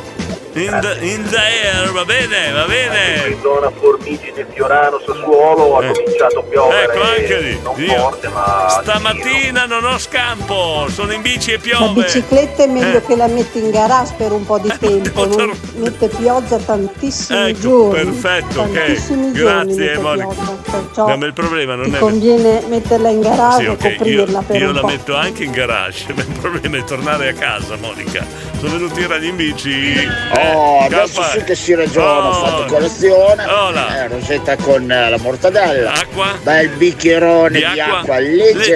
In 0.54 0.78
the, 0.82 0.98
in 1.00 1.24
the 1.30 1.38
air, 1.38 1.90
va 1.92 2.04
bene, 2.04 2.52
va 2.52 2.64
bene! 2.66 3.26
In 3.28 3.40
zona 3.40 3.70
Formigine, 3.70 4.46
Fiorano, 4.52 4.98
Sassuolo 4.98 5.78
ha 5.78 5.86
cominciato 5.90 6.40
a 6.40 6.42
piovere. 6.42 6.92
Ecco 6.92 7.02
anche 7.02 7.38
lì. 7.40 7.60
Non 7.62 7.74
Io 7.80 7.96
forte, 7.96 8.28
ma 8.28 8.66
stamattina 8.68 9.64
non 9.64 9.82
ho 9.86 9.96
scampo, 9.98 10.88
sono 10.90 11.12
in 11.12 11.22
bici 11.22 11.52
e 11.52 11.56
La 11.56 11.60
piove. 11.62 12.02
bicicletta 12.02 12.64
è 12.64 12.66
meglio 12.66 12.98
Eh. 12.98 13.02
che 13.06 13.16
la 13.16 13.28
metti 13.28 13.60
in 13.60 13.70
garage 13.70 14.12
per 14.18 14.32
un 14.32 14.44
po' 14.44 14.58
di 14.58 14.70
tempo, 14.78 15.24
non 15.24 15.58
mette 15.76 16.08
pioggia 16.08 16.58
tantissimi 16.58 17.48
Ecco, 17.48 17.58
giorni. 17.58 18.04
perfetto, 18.04 18.60
ok. 18.60 18.72
Tantissimi 18.72 19.32
giorni 19.32 19.74
Grazie 19.74 19.98
Monica. 20.02 20.34
perciò 20.70 21.06
No, 21.08 21.16
ma 21.16 21.24
il 21.26 21.32
problema 21.32 21.74
non 21.76 21.88
ti 21.88 21.96
è. 21.96 21.98
conviene 21.98 22.62
metterla 22.68 23.08
in 23.08 23.20
garage 23.22 23.56
Sì, 23.56 23.64
e 23.64 23.68
ok, 23.70 23.82
io, 23.84 23.90
coprirla 23.96 24.42
per 24.46 24.60
io 24.60 24.68
un 24.68 24.74
la 24.74 24.80
po'. 24.80 24.86
metto 24.88 25.14
anche 25.16 25.44
in 25.44 25.50
garage, 25.52 26.04
ma 26.14 26.20
il 26.20 26.38
problema 26.38 26.76
è 26.76 26.84
tornare 26.84 27.28
a 27.30 27.32
casa, 27.32 27.76
Monica. 27.80 28.50
Sono 28.60 28.72
venuto 28.74 29.00
in 29.00 29.08
radio 29.08 29.28
in 29.30 29.36
bici. 29.36 30.06
Oh, 30.34 30.41
eh, 30.42 30.84
adesso 30.86 31.20
campa- 31.20 31.30
sì 31.38 31.44
che 31.44 31.54
si 31.54 31.74
ragiona, 31.74 32.28
ho 32.28 32.30
Oh, 32.30 32.44
fatto 32.46 32.64
colazione, 32.66 33.44
Ola. 33.46 34.02
eh, 34.04 34.08
rosetta 34.08 34.56
con 34.56 34.90
eh, 34.90 35.08
la 35.10 35.18
mortadella, 35.18 35.92
Acqua? 35.92 36.38
bel 36.42 36.68
bicchierone 36.70 37.50
Di 37.58 37.58
di 37.72 37.80
acqua 37.80 37.98
acqua, 38.00 38.18
leggermente, 38.18 38.68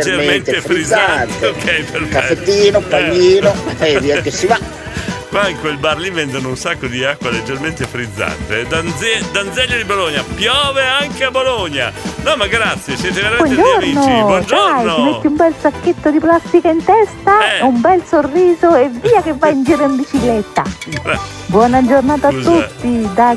leggermente 0.52 0.60
frizzante. 0.60 1.32
frizzante, 1.32 1.46
Ok, 1.46 1.64
perfetto. 1.90 2.08
caffettino, 2.08 2.80
paglino, 2.80 3.54
e 3.80 4.00
via 4.00 4.20
che 4.20 4.30
si 4.30 4.46
va. 4.46 4.58
Qua 5.28 5.48
in 5.48 5.58
quel 5.60 5.76
bar 5.76 5.98
lì 5.98 6.08
vendono 6.10 6.48
un 6.48 6.56
sacco 6.56 6.86
di 6.86 7.04
acqua 7.04 7.30
leggermente 7.30 7.84
frizzante. 7.86 8.66
Danze- 8.66 9.22
Danzeglio 9.32 9.76
di 9.76 9.84
Bologna, 9.84 10.22
piove 10.34 10.82
anche 10.86 11.24
a 11.24 11.30
Bologna. 11.30 11.92
No, 12.22 12.36
ma 12.36 12.46
grazie, 12.46 12.96
siete 12.96 13.20
veramente 13.20 13.54
degli 13.54 13.60
amici. 13.60 13.92
Buongiorno, 13.92 14.24
dai, 14.26 14.44
ti 14.44 14.54
Buongiorno. 14.54 15.12
metti 15.12 15.26
un 15.26 15.36
bel 15.36 15.54
sacchetto 15.60 16.10
di 16.10 16.18
plastica 16.20 16.70
in 16.70 16.82
testa, 16.84 17.56
Eh. 17.58 17.62
un 17.62 17.80
bel 17.80 18.02
sorriso 18.06 18.74
e 18.76 18.88
via 18.88 19.20
che 19.22 19.34
vai 19.34 19.52
in 19.52 19.64
giro 19.64 19.84
in 19.84 19.96
bicicletta. 19.96 20.62
Buona 21.46 21.84
giornata 21.84 22.30
Scusa. 22.30 22.50
a 22.52 22.62
tutti, 22.62 23.08
da 23.14 23.36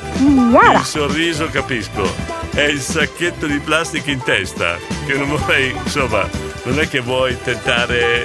Chiara. 0.49 0.79
Il 0.79 0.85
sorriso 0.85 1.47
capisco. 1.51 2.37
È 2.51 2.61
il 2.61 2.79
sacchetto 2.79 3.45
di 3.45 3.59
plastica 3.59 4.09
in 4.11 4.21
testa. 4.23 4.77
Che 5.05 5.13
non 5.13 5.27
vorrei, 5.29 5.71
insomma, 5.83 6.27
non 6.63 6.79
è 6.79 6.87
che 6.87 6.99
vuoi 7.01 7.37
tentare 7.41 8.21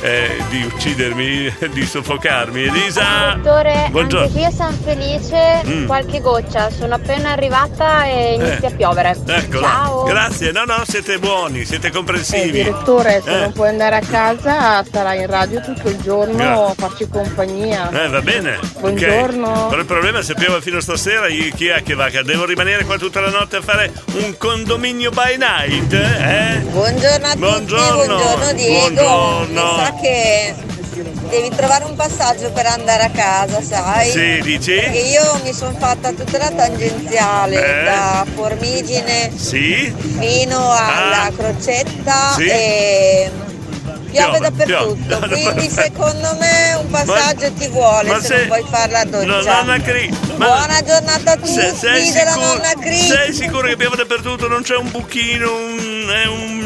eh, 0.00 0.42
di 0.48 0.62
uccidermi, 0.64 1.54
di 1.72 1.84
soffocarmi. 1.86 2.64
Elisa! 2.64 3.34
Dottore, 3.36 3.88
Buongiorno. 3.90 4.26
anche 4.26 4.32
qui 4.38 4.44
a 4.44 4.50
San 4.50 4.78
Felice 4.82 5.62
Mm. 5.66 5.86
qualche 5.86 6.20
goccia, 6.20 6.70
sono 6.70 6.94
appena 6.94 7.30
arrivata 7.32 8.04
e 8.04 8.34
inizia 8.34 8.68
Eh. 8.68 8.72
a 8.72 8.76
piovere. 8.76 9.16
Eccola. 9.26 9.66
Ciao. 9.68 10.02
Grazie. 10.04 10.52
No, 10.52 10.64
no, 10.64 10.82
siete 10.86 11.18
buoni, 11.18 11.64
siete 11.64 11.90
comprensivi. 11.90 12.50
Direttore, 12.50 13.20
se 13.24 13.30
Eh. 13.36 13.40
non 13.40 13.52
puoi 13.52 13.68
andare 13.68 13.96
a 13.96 14.00
casa, 14.00 14.82
starai 14.84 15.20
in 15.20 15.26
radio 15.26 15.60
tutto 15.60 15.88
il 15.88 15.98
giorno 16.00 16.34
Grazie. 16.36 16.64
a 16.64 16.74
farci 16.76 17.08
compagnia. 17.08 17.90
Eh, 17.90 18.08
va 18.08 18.20
bene. 18.22 18.58
Buongiorno. 18.78 19.48
Ok. 19.64 19.68
Però 19.68 19.80
il 19.80 19.86
problema 19.86 20.18
è 20.20 20.22
se 20.22 20.34
piove 20.34 20.60
fino 20.60 20.78
a 20.78 20.80
stasera, 20.80 21.28
io- 21.28 21.52
chi 21.54 21.66
è 21.66 21.82
che 21.82 21.94
va? 21.94 22.08
Che 22.08 22.22
devo 22.22 22.44
rimanere 22.46 22.84
qua 22.84 22.96
tutta 22.96 23.20
la 23.20 23.30
notte 23.30 23.56
a 23.56 23.60
fare 23.62 23.92
un 24.14 24.34
condominio 24.38 25.10
by 25.10 25.36
night? 25.36 25.92
Eh? 25.92 26.58
Buongiorno 26.70 27.26
a 27.26 27.30
tutti, 27.32 27.38
Buongiorno. 27.38 28.14
buongiorno 28.16 28.52
Diego. 28.54 28.78
Buongiorno. 28.80 29.88
Che 30.00 30.54
devi 31.28 31.48
trovare 31.54 31.84
un 31.84 31.94
passaggio 31.94 32.50
per 32.52 32.66
andare 32.66 33.04
a 33.04 33.10
casa, 33.10 33.60
sai? 33.62 34.10
Sì, 34.10 34.40
dici? 34.42 34.72
Perché 34.74 34.98
io 34.98 35.40
mi 35.42 35.52
sono 35.52 35.74
fatta 35.78 36.10
tutta 36.12 36.38
la 36.38 36.50
tangenziale 36.50 37.80
Eh? 37.80 37.84
da 37.84 38.26
Formigine 38.34 39.30
Sì? 39.36 39.94
fino 40.18 40.70
alla 40.72 41.22
Ah. 41.24 41.30
crocetta 41.36 42.32
Sì? 42.36 42.46
e 42.48 43.30
piove 44.10 44.38
dappertutto. 44.40 44.96
piove. 45.06 45.28
Quindi 45.52 45.70
secondo 45.70 46.36
me 46.38 46.74
un 46.80 46.88
passaggio 46.90 47.52
ti 47.52 47.68
vuole 47.68 48.08
ma 48.10 48.20
se, 48.20 48.26
se- 48.26 48.36
non 48.38 48.46
vuoi 48.48 48.64
fare 48.68 48.90
la 48.92 49.04
doccia. 49.04 49.62
No, 49.62 49.76
Cri. 49.82 50.18
ma- 50.36 50.46
Buona 50.46 50.82
giornata 50.82 51.32
a 51.32 51.36
tutti 51.36 51.52
Se- 51.52 51.74
sei, 51.78 52.10
della 52.12 52.30
sicuro, 52.32 52.46
nonna 52.46 52.72
Cri. 52.80 52.96
sei 52.96 53.32
sicuro 53.32 53.68
che 53.68 53.76
piove 53.76 53.96
dappertutto? 53.96 54.48
Non 54.48 54.62
c'è 54.62 54.76
un 54.76 54.90
buchino, 54.90 55.54
un. 55.54 56.10
eh, 56.12 56.26
un- 56.28 56.59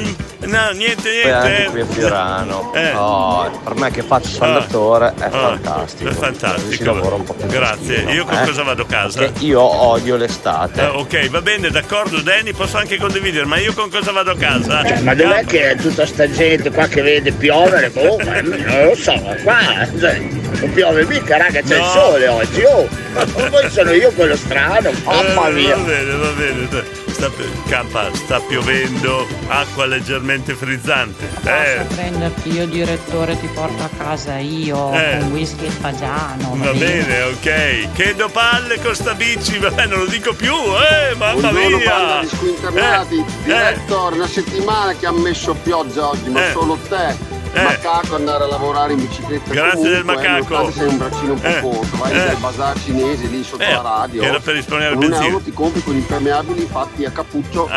no, 0.47 0.70
niente, 0.70 1.11
niente. 1.11 1.68
qui 1.70 1.80
a 1.80 1.86
Fiorano. 1.86 2.72
Eh. 2.74 2.92
No, 2.92 3.61
per 3.64 3.74
me 3.74 3.90
che 3.90 4.03
faccio 4.03 4.28
saldatore 4.28 5.14
è 5.18 5.28
fantastico. 5.30 6.09
È 6.11 6.12
si 6.12 6.18
fantastico. 6.18 6.92
po' 7.24 7.34
più 7.34 7.47
Grazie. 7.47 8.03
Io 8.12 8.24
con 8.24 8.38
eh? 8.38 8.47
cosa 8.47 8.62
vado 8.62 8.82
a 8.82 8.86
casa? 8.86 9.18
Perché 9.20 9.45
io 9.45 9.61
odio 9.61 10.16
l'estate. 10.16 10.82
Eh, 10.82 10.86
ok, 10.86 11.28
va 11.30 11.40
bene, 11.42 11.70
d'accordo, 11.70 12.20
Danny, 12.20 12.53
posso 12.53 12.76
anche 12.76 12.97
condividere, 12.99 13.45
ma 13.47 13.59
io 13.59 13.72
con 13.72 13.90
cosa 13.90 14.12
vado 14.12 14.30
a 14.32 14.36
casa? 14.36 14.84
Cioè, 14.84 15.01
ma 15.01 15.14
dov'è 15.14 15.45
che 15.45 15.70
è 15.70 15.76
tutta 15.76 16.07
sta 16.07 16.30
gente 16.30 16.70
qua 16.70 16.86
che 16.86 17.03
vede 17.03 17.32
piovere? 17.32 17.90
Boh, 17.90 18.16
non 18.22 18.84
lo 18.88 18.95
so, 18.97 19.12
ma 19.14 19.34
qua 19.42 19.59
cioè, 19.99 20.18
non 20.18 20.72
piove 20.72 21.05
mica, 21.07 21.36
raga, 21.36 21.61
c'è 21.61 21.76
il 21.76 21.80
No. 21.82 21.88
sole 21.90 22.28
oggi, 22.28 22.62
oh! 22.64 22.88
Ma 23.12 23.24
poi 23.49 23.70
sono 23.70 23.92
io 23.92 24.11
quello 24.12 24.36
strano, 24.36 24.90
mamma 25.05 25.49
Eh, 25.49 25.53
mia! 25.53 25.76
Va 25.76 25.82
bene, 25.82 26.12
va 26.16 26.28
bene. 26.30 27.03
Sta, 27.25 27.33
campa, 27.70 28.11
sta 28.14 28.39
piovendo, 28.41 29.27
acqua 29.47 29.87
leggermente 29.87 30.55
frizzante. 30.55 31.27
Eh, 31.45 31.77
Posso 31.79 31.95
prenderti 31.95 32.53
io 32.53 32.66
direttore, 32.66 33.41
ti 33.41 33.47
porto 33.47 33.83
a 33.83 33.89
casa 33.97 34.37
io 34.37 34.93
Eh. 34.93 35.16
con 35.20 35.33
whisky 35.33 35.64
e 35.64 35.70
fagiano. 35.70 36.55
va 36.55 36.72
bene, 36.72 37.22
ok. 37.22 37.93
Che 37.95 38.14
do 38.14 38.29
palle 38.29 38.79
con 38.79 38.95
sta 38.95 39.14
bici, 39.14 39.57
vabbè, 39.57 39.87
non 39.87 40.01
lo 40.01 40.05
dico 40.07 40.35
più, 40.35 40.53
eh, 40.53 41.14
mamma 41.16 41.49
Buongiorno 41.49 41.77
mia. 41.79 41.89
banda 41.91 42.20
di 42.20 42.29
squinternati, 42.29 43.16
Eh, 43.16 43.25
direttore, 43.45 44.16
una 44.16 44.29
settimana 44.29 44.93
che 44.93 45.07
ha 45.07 45.12
messo 45.12 45.55
pioggia 45.55 46.09
oggi, 46.11 46.29
ma 46.29 46.47
Eh. 46.47 46.53
solo 46.53 46.77
te. 46.91 47.34
Eh. 47.55 47.63
Macaco 47.63 48.15
andare 48.17 48.45
a 48.45 48.47
lavorare 48.47 48.93
in 48.95 49.01
bicicletta 49.01 49.51
Grazie 49.53 49.71
comunque, 49.73 49.91
del 49.95 50.05
macaco. 50.05 50.55
nonostante 50.55 50.73
sei 50.73 50.89
un 50.89 50.97
braccino 50.99 51.33
un 51.35 51.41
po' 51.41 51.47
Eh. 51.47 51.61
corto, 51.61 51.97
vai 51.97 52.13
Eh. 52.13 52.25
dal 52.25 52.37
bazar 52.37 52.79
cinese 52.81 53.27
lì 53.27 53.43
sotto 53.45 53.63
Eh, 53.63 53.73
la 53.73 53.81
radio. 53.81 54.23
era 54.23 54.41
per 54.41 54.55
risparmiare 54.55 54.93
il 54.95 54.99
un 54.99 55.07
benzina. 55.09 55.27
euro 55.31 55.41
ti 55.45 55.53
compri 55.53 55.83
con 55.83 55.95
impermeabili 55.95 56.67
fatti 56.71 57.05
a 57.05 57.11
cappuccio 57.11 57.69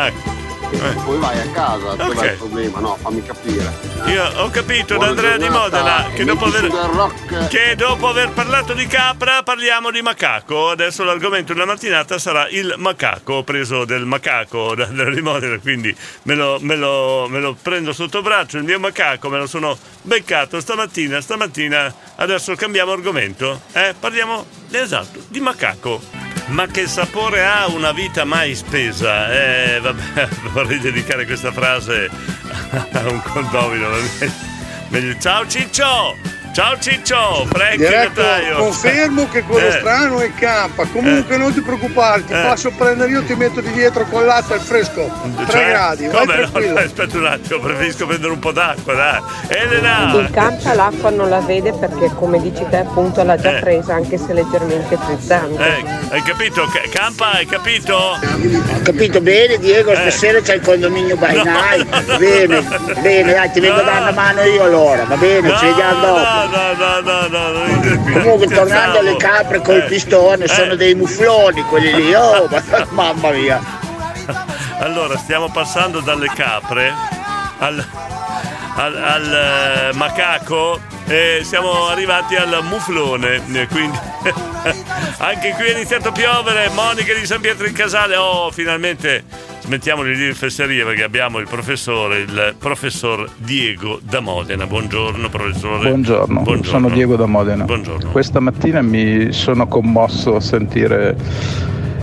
e 0.70 0.94
poi 1.04 1.18
vai 1.18 1.38
a 1.40 1.50
casa, 1.50 1.90
Ok. 1.92 1.96
dov'è 1.96 2.30
il 2.32 2.36
problema? 2.38 2.80
No, 2.80 2.96
fammi 3.00 3.24
capire. 3.24 3.72
Io 4.06 4.24
ho 4.42 4.50
capito 4.50 4.96
da 4.96 5.06
Andrea 5.06 5.36
di 5.36 5.48
Modena 5.48 6.06
che 6.14 6.24
dopo, 6.24 6.44
aver, 6.46 7.48
che 7.48 7.74
dopo 7.76 8.08
aver 8.08 8.30
parlato 8.30 8.72
di 8.74 8.86
capra 8.86 9.42
parliamo 9.42 9.90
di 9.90 10.02
macaco. 10.02 10.70
Adesso 10.70 11.04
l'argomento 11.04 11.52
della 11.52 11.64
mattinata 11.66 12.18
sarà 12.18 12.48
il 12.48 12.74
macaco. 12.76 13.34
Ho 13.34 13.42
preso 13.44 13.84
del 13.84 14.04
macaco 14.04 14.74
da 14.76 14.84
Andrea 14.84 15.10
di 15.14 15.20
Modena, 15.22 15.58
quindi 15.58 15.94
me 16.24 16.34
lo, 16.34 16.58
me 16.60 16.76
lo- 16.76 17.26
me 17.28 17.40
lo 17.40 17.56
prendo 17.60 17.92
sotto 17.92 18.22
braccio. 18.22 18.58
Il 18.58 18.64
mio 18.64 18.78
macaco 18.78 19.28
me 19.28 19.38
lo 19.38 19.46
sono 19.46 19.76
beccato 20.02 20.60
stamattina. 20.60 21.20
Stamattina 21.20 21.92
adesso 22.16 22.54
cambiamo 22.54 22.92
argomento. 22.92 23.60
Eh? 23.72 23.94
Parliamo 23.98 24.46
esatto 24.70 25.20
di 25.28 25.40
macaco. 25.40 26.00
Ma 26.48 26.66
che 26.66 26.86
sapore 26.86 27.44
ha 27.44 27.66
una 27.68 27.92
vita 27.92 28.24
mai 28.24 28.54
spesa? 28.54 29.30
Eh, 29.32 29.80
vabbè, 29.80 30.28
vorrei 30.52 30.78
dedicare 30.78 31.26
questa 31.26 31.52
frase 31.52 32.10
a 32.92 33.08
un 33.08 33.20
condomino. 33.22 33.88
Ciao 35.20 35.46
Ciccio! 35.46 36.37
Ciao 36.58 36.76
Ciccio, 36.80 37.46
Frank 37.52 37.76
Diretto, 37.76 38.20
Notaio. 38.20 38.56
confermo 38.56 39.28
che 39.28 39.42
quello 39.44 39.68
Eh. 39.68 39.70
strano 39.78 40.18
è 40.18 40.32
K. 40.34 40.90
Comunque 40.90 41.36
non 41.36 41.54
ti 41.54 41.60
preoccupare, 41.60 42.24
ti 42.24 42.32
Eh. 42.32 42.42
passo 42.42 42.66
a 42.66 42.70
prendere 42.76 43.10
io, 43.10 43.22
ti 43.22 43.34
metto 43.36 43.60
di 43.60 43.70
dietro 43.70 44.04
con 44.06 44.26
l'acqua 44.26 44.56
al 44.56 44.60
fresco. 44.60 45.08
3 45.36 45.46
Cioè, 45.48 45.68
gradi, 45.68 46.08
come 46.08 46.24
no? 46.24 46.32
tranquillo. 46.50 46.78
Aspetta 46.80 47.16
un 47.16 47.26
attimo, 47.26 47.60
preferisco 47.60 48.06
prendere 48.08 48.32
un 48.32 48.38
po' 48.40 48.50
d'acqua, 48.50 48.92
dai. 48.92 49.20
Elena! 49.46 50.10
In 50.14 50.30
campa 50.32 50.74
l'acqua 50.74 51.10
non 51.10 51.28
la 51.28 51.38
vede 51.38 51.72
perché 51.74 52.10
come 52.16 52.40
dici 52.42 52.66
te 52.68 52.78
appunto 52.78 53.22
l'ha 53.22 53.36
già 53.36 53.56
Eh. 53.58 53.60
presa 53.60 53.94
anche 53.94 54.18
se 54.18 54.32
leggermente 54.32 54.96
frizzante. 54.96 55.62
Eh, 55.64 55.84
hai 56.10 56.22
capito? 56.22 56.66
Ca- 56.72 56.88
Campa, 56.90 57.34
hai 57.34 57.46
capito? 57.46 57.94
Ho 57.96 58.82
capito 58.82 59.20
bene 59.20 59.58
Diego, 59.58 59.92
Eh. 59.92 59.96
stasera 59.96 60.40
c'è 60.40 60.54
il 60.54 60.60
condominio 60.62 61.14
by 61.16 61.40
night. 61.40 62.16
Bene, 62.18 62.62
bene, 63.00 63.32
dai, 63.32 63.48
ti 63.52 63.60
vengo 63.60 63.78
a 63.78 63.82
dare 63.84 64.00
una 64.00 64.10
mano 64.10 64.42
io 64.42 64.64
allora, 64.64 65.04
va 65.04 65.14
bene, 65.16 65.56
ci 65.56 65.64
vediamo 65.66 66.00
dopo. 66.00 66.46
No, 66.50 67.00
no, 67.02 67.28
no. 67.28 68.12
Comunque 68.12 68.46
tornando 68.48 68.98
alle 68.98 69.16
capre 69.16 69.60
col 69.60 69.78
Eh. 69.78 69.82
pistone, 69.86 70.44
Eh. 70.44 70.48
sono 70.48 70.74
dei 70.76 70.94
mufloni 70.94 71.62
quelli 71.62 71.92
lì, 71.94 72.14
oh 72.14 72.48
ma- 72.50 72.86
mamma 72.90 73.30
mia. 73.30 73.60
Allora, 74.80 75.16
stiamo 75.18 75.50
passando 75.50 76.00
dalle 76.00 76.28
capre 76.34 76.92
al, 77.58 77.84
al- 78.76 78.96
al, 78.96 79.90
eh, 79.90 79.94
macaco 79.96 80.78
e 81.06 81.40
siamo 81.44 81.88
arrivati 81.88 82.36
al 82.36 82.60
muflone. 82.62 83.42
Quindi 83.70 83.98
anche 85.18 85.54
qui 85.56 85.64
è 85.66 85.72
iniziato 85.74 86.08
a 86.08 86.12
piovere. 86.12 86.68
Monica 86.74 87.14
di 87.14 87.24
San 87.26 87.40
Pietro 87.40 87.66
in 87.66 87.72
Casale. 87.72 88.16
Oh, 88.16 88.50
finalmente 88.50 89.24
smettiamo 89.60 90.02
di 90.02 90.14
dire 90.14 90.34
fesserie 90.34 90.84
perché 90.84 91.02
abbiamo 91.02 91.38
il 91.38 91.48
professore, 91.48 92.18
il 92.20 92.54
professor 92.58 93.28
Diego 93.36 93.98
da 94.02 94.20
Modena. 94.20 94.66
Buongiorno, 94.66 95.28
professore. 95.28 95.88
Buongiorno, 95.88 96.62
sono 96.62 96.88
Diego 96.90 97.16
da 97.16 97.26
Modena. 97.26 97.64
Buongiorno. 97.64 98.10
Questa 98.10 98.40
mattina 98.40 98.82
mi 98.82 99.32
sono 99.32 99.66
commosso 99.66 100.36
a 100.36 100.40
sentire, 100.40 101.16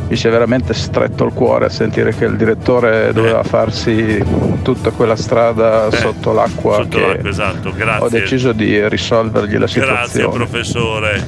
mi 0.07 0.15
si 0.15 0.27
è 0.27 0.31
veramente 0.31 0.73
stretto 0.73 1.25
il 1.25 1.33
cuore 1.33 1.65
a 1.65 1.69
sentire 1.69 2.13
che 2.13 2.25
il 2.25 2.35
direttore 2.35 3.11
doveva 3.13 3.43
farsi 3.43 4.23
tutta 4.61 4.91
quella 4.91 5.15
strada 5.15 5.89
sotto 5.91 6.33
l'acqua 6.33 6.79
Eh. 6.79 6.83
Sotto 6.83 6.99
l'acqua, 6.99 7.29
esatto, 7.29 7.71
grazie. 7.73 8.05
ho 8.05 8.09
deciso 8.09 8.51
di 8.51 8.87
risolvergli 8.87 9.57
la 9.57 9.65
Grazie, 9.65 10.21
situazione. 10.21 11.23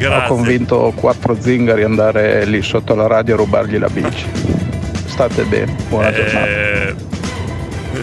Professore. 0.00 0.06
Ho 0.06 0.08
Grazie. 0.08 0.28
convinto 0.28 0.92
quattro 0.96 1.36
zingari 1.38 1.82
ad 1.82 1.90
andare 1.90 2.44
lì 2.46 2.62
sotto 2.62 2.94
la 2.94 3.06
radio 3.06 3.34
a 3.34 3.36
rubargli 3.38 3.78
la 3.78 3.88
bici. 3.88 4.24
State 5.06 5.44
bene, 5.44 5.76
buona 5.88 6.12
giornata. 6.12 6.46
Eh, 6.46 6.94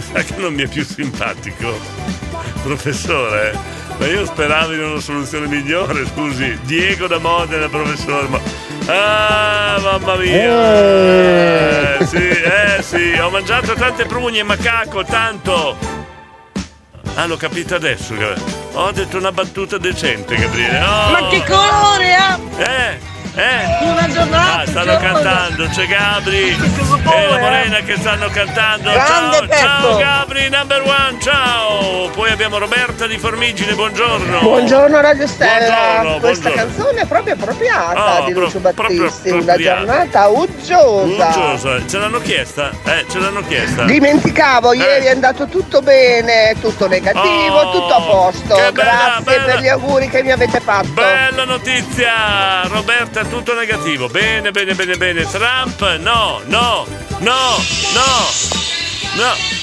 sa 0.00 0.22
che 0.22 0.34
non 0.36 0.54
mi 0.54 0.62
è 0.62 0.68
più 0.68 0.84
simpatico, 0.84 1.72
professore. 2.62 3.76
Ma 3.98 4.06
io 4.06 4.24
speravo 4.24 4.72
in 4.74 4.80
una 4.80 5.00
soluzione 5.00 5.48
migliore, 5.48 6.06
scusi. 6.06 6.56
Diego 6.62 7.08
da 7.08 7.18
Modena, 7.18 7.68
professore. 7.68 8.28
Ma... 8.28 8.40
Ah, 8.86 9.78
mamma 9.82 10.16
mia! 10.16 11.98
Eh, 11.98 12.06
sì, 12.06 12.28
eh 12.28 12.80
sì, 12.80 13.18
ho 13.18 13.28
mangiato 13.28 13.74
tante 13.74 14.06
prugne, 14.06 14.44
macaco, 14.44 15.04
tanto! 15.04 15.76
Ah, 17.18 17.26
l'ho 17.26 17.36
capito 17.36 17.74
adesso. 17.74 18.14
Ho 18.74 18.92
detto 18.92 19.16
una 19.18 19.32
battuta 19.32 19.76
decente, 19.76 20.36
Gabriele. 20.36 20.78
Oh! 20.78 21.10
Ma 21.10 21.28
che 21.28 21.42
colore 21.44 22.14
ha? 22.14 22.38
Eh! 22.58 23.07
Eh! 23.38 23.84
Una 23.86 24.08
giornata! 24.08 24.58
Ah, 24.62 24.66
stanno 24.66 24.92
giorno. 24.98 25.12
cantando, 25.12 25.66
c'è 25.68 25.86
Gabri 25.86 26.48
e 26.48 27.26
la 27.28 27.38
Morena 27.38 27.76
che 27.82 27.94
stanno 27.96 28.28
cantando. 28.30 28.90
Grande 28.90 29.48
ciao, 29.48 29.58
ciao. 29.58 29.96
Gabri, 29.96 30.48
number 30.48 30.82
one, 30.82 31.20
ciao! 31.20 32.08
Poi 32.10 32.32
abbiamo 32.32 32.58
Roberta 32.58 33.06
di 33.06 33.16
Formigine, 33.16 33.74
buongiorno. 33.74 34.40
Buongiorno 34.40 35.00
Radio 35.00 35.28
Stella, 35.28 35.76
Buongiorno, 36.00 36.18
questa 36.18 36.48
buongiorno. 36.50 36.74
canzone 36.74 37.00
è 37.02 37.06
proprio 37.06 37.34
appropriata 37.34 38.20
Oh, 38.22 38.24
di 38.24 38.32
Lucio 38.32 38.58
pro- 38.58 38.72
Battisti, 38.72 39.30
una 39.30 39.56
giornata 39.56 40.26
uggiosa. 40.26 41.28
Uggiosa. 41.28 41.86
Ce 41.88 41.98
l'hanno 41.98 42.18
chiesta? 42.20 42.70
Eh, 42.86 43.04
ce 43.08 43.18
l'hanno 43.20 43.42
chiesta. 43.46 43.84
Dimenticavo, 43.84 44.72
ieri 44.72 45.04
Eh. 45.06 45.10
è 45.10 45.12
andato 45.12 45.46
tutto 45.46 45.80
bene, 45.80 46.56
tutto 46.60 46.88
negativo, 46.88 47.54
Oh, 47.56 47.70
tutto 47.70 47.94
a 47.94 48.00
posto. 48.00 48.54
bella, 48.56 48.70
Grazie 48.72 49.22
bella. 49.22 49.44
per 49.44 49.60
gli 49.60 49.68
auguri 49.68 50.08
che 50.08 50.24
mi 50.24 50.32
avete 50.32 50.58
fatto. 50.58 50.88
Bella 50.88 51.44
notizia! 51.44 52.62
Roberta, 52.66 53.26
tutto 53.28 53.54
negativo. 53.54 54.08
Bene, 54.08 54.50
bene, 54.50 54.74
bene, 54.74 54.96
bene. 54.96 55.24
Trump, 55.24 55.80
no, 55.98 56.40
no, 56.46 56.86
no, 57.18 57.56
no, 57.94 58.26
no. 59.16 59.56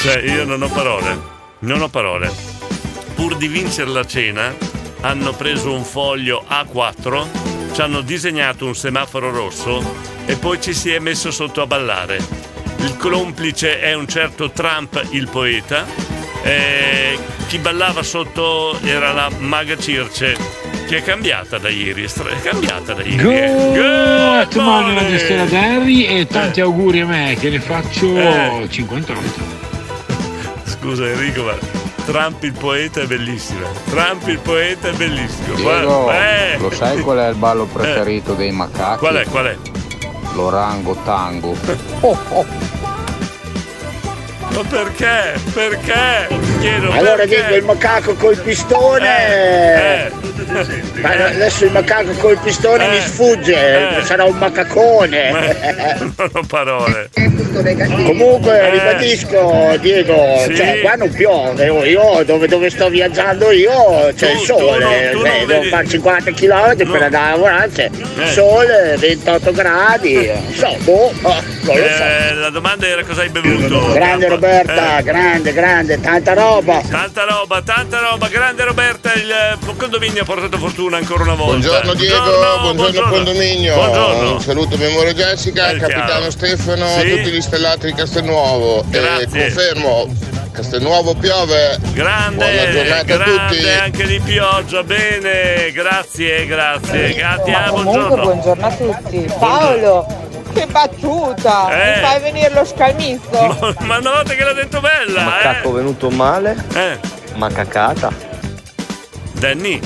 Cioè, 0.00 0.18
io 0.18 0.44
non 0.44 0.62
ho 0.62 0.68
parole. 0.68 1.18
Non 1.60 1.82
ho 1.82 1.88
parole. 1.88 2.32
Pur 3.14 3.36
di 3.36 3.48
vincere 3.48 3.90
la 3.90 4.04
cena, 4.04 4.54
hanno 5.00 5.32
preso 5.32 5.72
un 5.72 5.84
foglio 5.84 6.44
A4, 6.48 7.72
ci 7.72 7.80
hanno 7.80 8.00
disegnato 8.00 8.64
un 8.64 8.74
semaforo 8.74 9.30
rosso 9.30 9.82
e 10.24 10.36
poi 10.36 10.60
ci 10.60 10.72
si 10.72 10.92
è 10.92 10.98
messo 10.98 11.30
sotto 11.30 11.62
a 11.62 11.66
ballare. 11.66 12.47
Il 12.78 12.96
complice 12.96 13.80
è 13.80 13.94
un 13.94 14.06
certo 14.06 14.50
Trump, 14.50 15.00
il 15.10 15.28
poeta. 15.28 15.84
E 16.42 17.18
chi 17.48 17.58
ballava 17.58 18.02
sotto 18.02 18.78
era 18.82 19.12
la 19.12 19.28
maga 19.38 19.76
Circe, 19.76 20.36
che 20.86 20.98
è 20.98 21.02
cambiata 21.02 21.58
da 21.58 21.68
ieri. 21.68 22.04
È 22.04 22.06
stra- 22.06 22.30
è 22.30 22.40
cambiata 22.40 22.94
da 22.94 23.02
ieri. 23.02 23.36
eh. 23.36 24.46
Good 24.52 24.54
morning 24.56 25.16
Stella 25.16 25.44
Derry 25.44 26.04
e 26.04 26.26
tanti 26.26 26.60
auguri 26.60 27.00
a 27.00 27.06
me 27.06 27.36
che 27.38 27.50
ne 27.50 27.60
faccio 27.60 28.16
Eh. 28.16 28.66
58. 28.70 29.56
Scusa 30.64 31.08
Enrico, 31.08 31.42
ma 31.42 31.54
Trump 32.06 32.42
il 32.44 32.52
poeta 32.52 33.00
è 33.00 33.06
bellissimo. 33.06 33.66
Trump 33.90 34.26
il 34.28 34.38
poeta 34.38 34.88
è 34.88 34.92
bellissimo. 34.92 35.54
Diego, 35.56 36.02
Guarda- 36.04 36.52
eh. 36.54 36.58
lo 36.58 36.70
sai 36.70 37.00
qual 37.00 37.18
è 37.18 37.28
il 37.28 37.34
ballo 37.34 37.64
preferito 37.66 38.34
dei 38.34 38.52
macachi? 38.52 38.98
Qual 38.98 39.14
è? 39.16 39.24
Qual 39.24 39.44
è? 39.46 39.56
L'orango 40.34 40.94
tango. 41.04 41.56
Ma 44.58 44.64
perché? 44.68 45.38
Perché? 45.54 46.26
Chiedo 46.58 46.90
Allora 46.90 47.14
perché? 47.16 47.36
dico 47.36 47.54
il 47.54 47.62
macaco 47.64 48.14
col 48.14 48.36
pistone. 48.38 50.06
Eh, 50.06 50.10
Ma 51.00 51.10
adesso 51.10 51.64
il 51.66 51.70
macaco 51.70 52.10
col 52.18 52.38
pistone 52.42 52.86
Eh. 52.86 52.90
mi 52.90 53.00
sfugge, 53.00 53.98
Eh. 53.98 54.02
sarà 54.02 54.24
un 54.24 54.36
macacone. 54.36 55.30
non 56.16 56.30
ho 56.32 56.42
parole. 56.48 57.08
Comunque 58.04 58.60
Eh. 58.60 58.70
ribadisco 58.70 59.76
Diego, 59.80 60.38
Sì. 60.46 60.56
cioè 60.56 60.80
qua 60.80 60.94
non 60.94 61.10
piove, 61.10 61.68
oh, 61.68 61.84
io 61.84 62.22
dove, 62.24 62.48
dove 62.48 62.70
sto 62.70 62.88
viaggiando 62.88 63.50
io 63.52 64.12
c'è 64.16 64.30
il 64.32 64.38
Tu- 64.38 64.44
sole, 64.44 65.10
tu 65.10 65.18
non- 65.18 65.22
tu 65.22 65.26
eh, 65.26 65.38
non 65.38 65.46
devo 65.46 65.58
vedi- 65.60 65.68
fare 65.68 65.86
50 65.88 66.30
km 66.32 66.76
per 66.90 67.02
andare 67.02 67.24
a 67.26 67.30
lavorare, 67.30 67.70
c'è 67.72 67.90
Eh. 68.18 68.26
sole, 68.28 68.96
28 68.98 69.52
gradi, 69.52 70.30
so, 70.54 70.76
boh, 70.80 71.12
oh, 71.22 71.42
non 71.62 71.76
lo 71.76 71.88
so. 71.88 72.02
Eh, 72.04 72.34
la 72.34 72.50
domanda 72.50 72.86
era 72.86 73.04
cosa 73.04 73.20
hai 73.22 73.28
bevuto? 73.28 73.92
Grande 73.92 74.26
Campa? 74.26 74.46
Roberta, 74.52 74.98
Eh. 74.98 75.02
grande, 75.02 75.52
grande, 75.52 76.00
tanta 76.00 76.32
roba. 76.32 76.80
Tanta 76.88 77.24
roba, 77.24 77.60
tanta 77.62 77.98
roba, 77.98 78.28
grande 78.28 78.64
Roberta, 78.64 79.12
il 79.12 79.30
eh, 79.30 79.74
condominio 79.76 80.22
ha 80.22 80.24
portato 80.24 80.56
fortuna 80.56 80.96
ancora 80.96 81.24
una 81.24 81.34
volta. 81.34 81.52
Buongiorno 81.68 81.92
Diego, 81.94 82.72
buongiorno, 82.72 83.10
condominio. 83.10 83.74
Buongiorno. 83.74 84.32
Un 84.32 84.40
saluto 84.40 84.76
memoria 84.78 85.12
Jessica, 85.12 85.68
Eh, 85.70 85.76
capitano 85.76 86.04
chiaro. 86.06 86.30
Stefano, 86.30 86.86
Sì. 86.98 87.08
tutti 87.10 87.30
gli 87.30 87.40
stellati 87.42 87.86
di 87.88 87.92
Castelnuovo. 87.94 88.84
Grazie. 88.88 89.24
E 89.24 89.26
confermo, 89.52 90.06
Castelnuovo 90.52 91.14
piove. 91.14 91.78
Grande, 91.92 92.36
Buona 92.36 92.70
giornata 92.70 93.00
a 93.00 93.16
grande 93.16 93.56
tutti. 93.56 93.68
anche 93.68 94.06
di 94.06 94.20
pioggia, 94.20 94.82
bene, 94.82 95.72
grazie, 95.72 96.46
grazie. 96.46 97.12
Grazie, 97.14 97.52
ah, 97.54 97.68
Comunque 97.68 97.92
buongiorno. 97.92 98.22
buongiorno 98.22 98.66
a 98.66 98.70
tutti. 98.72 99.26
Paolo, 99.38 100.06
che 100.52 100.66
battuta! 100.66 101.70
Eh. 101.70 101.96
Mi 101.96 102.06
fai 102.06 102.20
venire 102.20 102.50
lo 102.50 102.64
scalmizzo? 102.64 103.74
Ma 103.80 103.98
una 103.98 104.10
volta 104.10 104.34
che 104.34 104.44
l'ha 104.44 104.52
detto 104.52 104.80
bella, 104.80 105.22
Macacco 105.22 105.72
venuto 105.72 106.10
male? 106.10 106.56
Eh. 106.74 106.98
Ma 107.34 107.48
cacata. 107.48 108.12
Danny, 109.32 109.80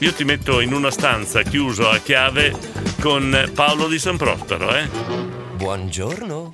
io 0.00 0.12
ti 0.12 0.24
metto 0.24 0.60
in 0.60 0.72
una 0.72 0.90
stanza 0.90 1.42
chiuso 1.42 1.88
a 1.88 1.98
chiave 1.98 2.54
con 3.00 3.50
Paolo 3.54 3.86
di 3.88 3.98
San 3.98 4.16
Prospero, 4.16 4.74
eh? 4.74 5.36
Buongiorno. 5.58 6.52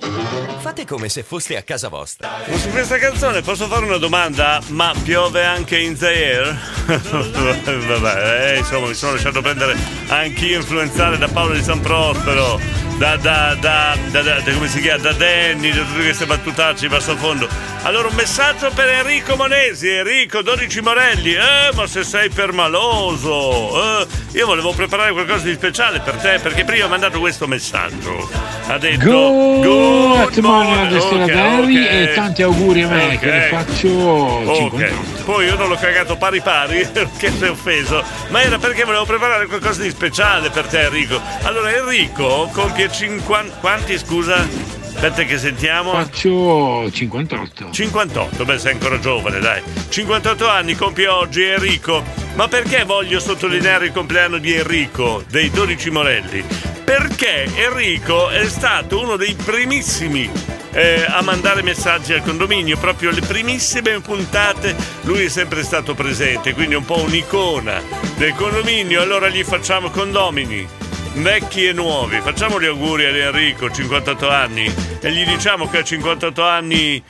Fate 0.59 0.83
come 0.85 1.09
se 1.09 1.21
foste 1.21 1.55
a 1.57 1.61
casa 1.61 1.89
vostra. 1.89 2.27
Ma 2.47 2.57
Su 2.57 2.69
questa 2.69 2.97
canzone 2.97 3.41
posso 3.41 3.67
fare 3.67 3.85
una 3.85 3.97
domanda? 3.97 4.59
Ma 4.69 4.93
piove 5.03 5.45
anche 5.45 5.77
in 5.77 5.95
Zaire? 5.95 6.57
Vabbè, 6.87 8.53
eh, 8.53 8.57
insomma, 8.57 8.87
mi 8.87 8.95
sono 8.95 9.11
lasciato 9.11 9.41
prendere 9.41 9.77
anch'io 10.07 10.57
influenzare 10.57 11.19
da 11.19 11.27
Paolo 11.27 11.53
di 11.53 11.61
San 11.61 11.81
Prospero. 11.81 12.84
Da, 12.97 13.17
da, 13.17 13.55
da, 13.59 13.95
da, 14.11 14.21
da- 14.21 14.39
da- 14.39 14.51
come 14.53 14.67
si 14.67 14.79
chiama? 14.81 15.01
Da 15.03 15.11
Danny, 15.13 15.71
da 15.71 15.81
tutte 15.83 16.03
queste 16.03 16.25
battutacce 16.25 16.87
di 16.87 16.93
basso 16.93 17.15
fondo. 17.17 17.47
Allora 17.83 18.07
un 18.07 18.15
messaggio 18.15 18.71
per 18.73 18.87
Enrico 18.87 19.35
Monesi, 19.35 19.87
Enrico 19.89 20.41
12 20.41 20.81
Morelli, 20.81 21.33
eh 21.33 21.69
ma 21.75 21.85
se 21.85 22.03
sei 22.03 22.29
permaloso, 22.29 24.01
eh, 24.01 24.07
io 24.31 24.45
volevo 24.47 24.71
preparare 24.73 25.11
qualcosa 25.11 25.43
di 25.45 25.53
speciale 25.53 25.99
per 25.99 26.15
te 26.15 26.39
perché 26.41 26.63
prima 26.63 26.85
ho 26.85 26.89
mandato 26.89 27.19
questo 27.19 27.47
messaggio. 27.47 28.27
Ha 28.67 28.77
detto 28.79 29.05
Good 29.11 30.37
morning 30.39 30.39
morning, 30.39 30.97
Stella 30.97 31.23
ok, 31.25 31.31
Derry 31.31 31.85
e 31.87 32.11
tanti 32.15 32.41
auguri 32.41 32.81
a 32.81 32.87
me 32.87 33.05
Ok. 33.13 33.19
che 33.19 33.25
ne 33.29 33.41
faccio 33.51 33.87
Ok, 33.89 34.55
58. 34.55 35.23
poi 35.25 35.45
io 35.45 35.55
non 35.55 35.67
l'ho 35.69 35.75
cagato 35.75 36.15
pari 36.17 36.41
pari 36.41 36.87
perché 36.91 37.31
sei 37.37 37.49
offeso, 37.49 38.03
ma 38.29 38.41
era 38.41 38.57
perché 38.57 38.83
volevo 38.83 39.05
preparare 39.05 39.45
qualcosa 39.45 39.83
di 39.83 39.89
speciale 39.91 40.49
per 40.49 40.65
te 40.65 40.85
Enrico. 40.85 41.21
Allora 41.43 41.71
Enrico 41.71 42.49
compie 42.51 42.84
50... 42.89 43.57
quanti 43.57 43.97
scusa? 43.97 44.47
Aspetta 44.95 45.23
che 45.23 45.37
sentiamo. 45.37 45.91
Faccio 45.91 46.89
58. 46.89 47.71
58, 47.71 48.45
beh 48.45 48.57
sei 48.57 48.73
ancora 48.73 48.97
giovane 48.97 49.39
dai. 49.39 49.61
58 49.89 50.47
anni 50.47 50.75
compie 50.75 51.07
oggi 51.07 51.43
Enrico. 51.43 52.01
Ma 52.35 52.47
perché 52.47 52.85
voglio 52.85 53.19
sottolineare 53.19 53.87
il 53.87 53.91
compleanno 53.91 54.37
di 54.37 54.53
Enrico, 54.53 55.23
dei 55.29 55.49
12 55.49 55.89
Morelli? 55.89 56.43
Perché 56.83 57.43
Enrico 57.55 58.29
è 58.29 58.45
stato 58.45 59.01
uno 59.01 59.15
dei 59.17 59.35
primissimi 59.35 60.29
eh, 60.71 61.05
a 61.07 61.21
mandare 61.21 61.61
messaggi 61.61 62.13
al 62.13 62.21
condominio, 62.21 62.77
proprio 62.77 63.11
le 63.11 63.21
primissime 63.21 63.99
puntate 64.01 64.75
lui 65.01 65.25
è 65.25 65.29
sempre 65.29 65.63
stato 65.63 65.93
presente, 65.93 66.53
quindi 66.53 66.73
è 66.73 66.77
un 66.77 66.85
po' 66.85 67.01
un'icona 67.01 67.81
del 68.17 68.33
condominio, 68.33 69.01
allora 69.01 69.29
gli 69.29 69.43
facciamo 69.43 69.89
condomini 69.89 70.67
vecchi 71.15 71.67
e 71.67 71.73
nuovi. 71.73 72.19
Facciamo 72.21 72.59
gli 72.59 72.65
auguri 72.65 73.05
ad 73.05 73.15
Enrico, 73.15 73.71
58 73.71 74.29
anni, 74.29 74.73
e 74.99 75.11
gli 75.11 75.25
diciamo 75.25 75.67
che 75.67 75.79
a 75.79 75.83
58 75.83 76.43
anni 76.43 77.03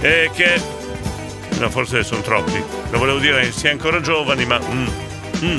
e 0.00 0.30
che 0.34 0.60
no, 1.58 1.70
forse 1.70 2.02
sono 2.04 2.20
troppi. 2.20 2.62
Lo 2.90 2.98
volevo 2.98 3.18
dire, 3.18 3.50
si 3.52 3.66
è 3.66 3.70
ancora 3.70 4.00
giovani, 4.00 4.44
ma 4.44 4.58
mm, 4.58 4.86
mm. 5.44 5.58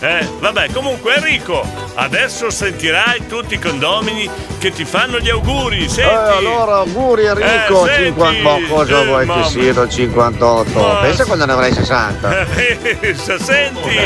Eh, 0.00 0.28
vabbè, 0.38 0.70
comunque 0.70 1.16
Enrico, 1.16 1.66
adesso 2.00 2.48
sentirai 2.50 3.26
tutti 3.26 3.54
i 3.54 3.58
condomini 3.58 4.30
che 4.58 4.70
ti 4.70 4.84
fanno 4.84 5.18
gli 5.18 5.28
auguri. 5.30 5.88
Senti. 5.88 6.10
Eh, 6.10 6.36
allora, 6.36 6.76
auguri 6.78 7.24
Enrico, 7.26 7.86
Eh, 7.86 7.88
senti. 7.94 8.04
50, 8.04 8.42
ma 8.42 8.58
cosa 8.68 9.00
Eh, 9.00 9.04
vuoi 9.04 9.26
mamma. 9.26 9.42
che 9.42 9.48
siano 9.48 9.88
58? 9.88 10.80
Ma- 10.80 10.94
Pensa 11.00 11.24
quando 11.24 11.44
ne 11.46 11.52
avrai 11.52 11.72
60. 11.72 12.46
Eh, 13.00 13.14
senti, 13.38 13.98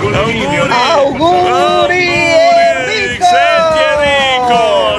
auguri. 0.00 0.58
Auguri, 0.70 2.04
Enrico! 2.04 3.24
Senti 3.24 3.80
Enrico, 3.92 4.19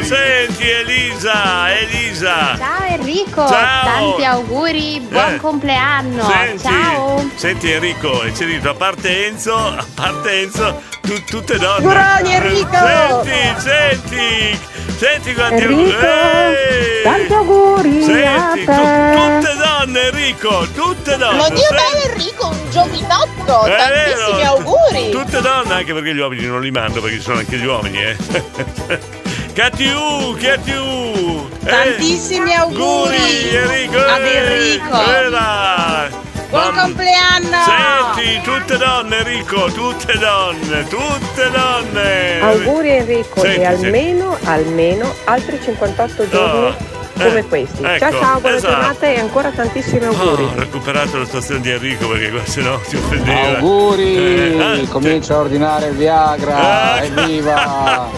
senti 0.01 0.69
Elisa, 0.69 1.73
Elisa. 1.77 2.55
Ciao 2.57 2.83
Enrico, 2.87 3.47
Ciao. 3.47 3.83
tanti 3.83 4.25
auguri, 4.25 4.99
buon 5.09 5.33
Eh. 5.33 5.37
compleanno. 5.37 6.23
Senti, 6.23 6.63
Ciao. 6.63 7.29
senti 7.35 7.71
Enrico, 7.71 8.23
e 8.23 8.33
ci 8.33 8.45
detto, 8.45 8.69
a 8.69 8.73
parte 8.73 9.27
Enzo, 9.27 9.55
a 9.55 9.85
parte 9.93 10.41
Enzo, 10.41 10.81
tu- 11.01 11.23
tutte 11.25 11.57
donne. 11.57 11.85
Auguroni, 11.85 12.33
Enrico! 12.33 12.69
Senti, 12.71 13.61
senti, 13.61 14.59
senti 14.97 15.33
quanti 15.33 15.63
Enrico, 15.63 15.97
Ehi! 15.99 17.03
tanti 17.03 17.33
auguri 17.33 18.03
Senti, 18.03 18.21
a 18.23 18.51
tu- 18.53 18.65
te. 18.65 19.39
tutte 19.41 19.55
donne 19.57 20.01
Enrico, 20.07 20.67
tutte 20.73 21.17
donne. 21.17 21.37
Ma 21.37 21.49
Dio 21.49 21.67
bello 21.69 22.13
Enrico, 22.13 22.47
un 22.47 22.69
giovinotto, 22.71 23.63
È 23.65 23.75
tantissimi 23.77 24.37
vero. 24.37 24.49
auguri! 24.49 25.09
Tutte 25.11 25.41
donne, 25.41 25.73
anche 25.73 25.93
perché 25.93 26.13
gli 26.13 26.19
uomini 26.19 26.45
non 26.45 26.61
li 26.61 26.71
mando, 26.71 27.01
perché 27.01 27.17
ci 27.17 27.21
sono 27.23 27.39
anche 27.39 27.57
gli 27.57 27.65
uomini, 27.65 28.01
eh. 28.01 29.19
Catiu, 29.53 30.35
Catiu. 30.39 31.49
Tantissimi 31.65 32.53
auguri 32.53 33.49
Enrico. 33.53 33.97
ad 33.99 34.21
Enrico. 34.25 34.95
Eh, 34.95 35.29
dai. 35.29 36.09
Buon 36.49 36.73
Mam- 36.73 36.79
compleanno! 36.81 37.57
Senti, 37.65 38.41
tutte 38.43 38.77
donne 38.77 39.17
Enrico, 39.19 39.65
tutte 39.71 40.17
donne, 40.17 40.85
tutte 40.87 41.49
donne. 41.51 42.39
Auguri 42.41 42.89
Enrico 42.91 43.39
Senti, 43.41 43.61
e 43.61 43.65
senti. 43.65 43.85
almeno, 43.85 44.37
almeno 44.45 45.13
altri 45.25 45.59
58 45.63 46.29
giorni 46.29 46.67
Ah, 46.67 47.23
come 47.23 47.39
eh, 47.39 47.45
questi. 47.47 47.83
ecco, 47.83 47.99
ciao 47.99 48.19
ciao, 48.21 48.39
buona 48.39 48.55
esatto. 48.57 48.73
giornata 48.73 49.05
e 49.07 49.19
ancora 49.19 49.49
tantissimi 49.51 50.05
auguri. 50.05 50.43
Oh, 50.43 50.47
ho 50.47 50.53
recuperato 50.55 51.17
la 51.19 51.25
situazione 51.25 51.61
di 51.61 51.69
Enrico 51.71 52.07
perché 52.07 52.31
qua 52.31 52.41
se 52.45 52.61
no 52.61 52.81
si 52.85 52.95
offendeva. 52.97 53.57
Auguri, 53.57 54.15
Eh, 54.57 54.61
ah, 54.61 54.87
comincia 54.89 55.35
a 55.35 55.37
ordinare 55.37 55.87
il 55.87 55.95
Viagra, 55.95 56.57
Ah. 56.57 57.01
evviva! 57.03 58.09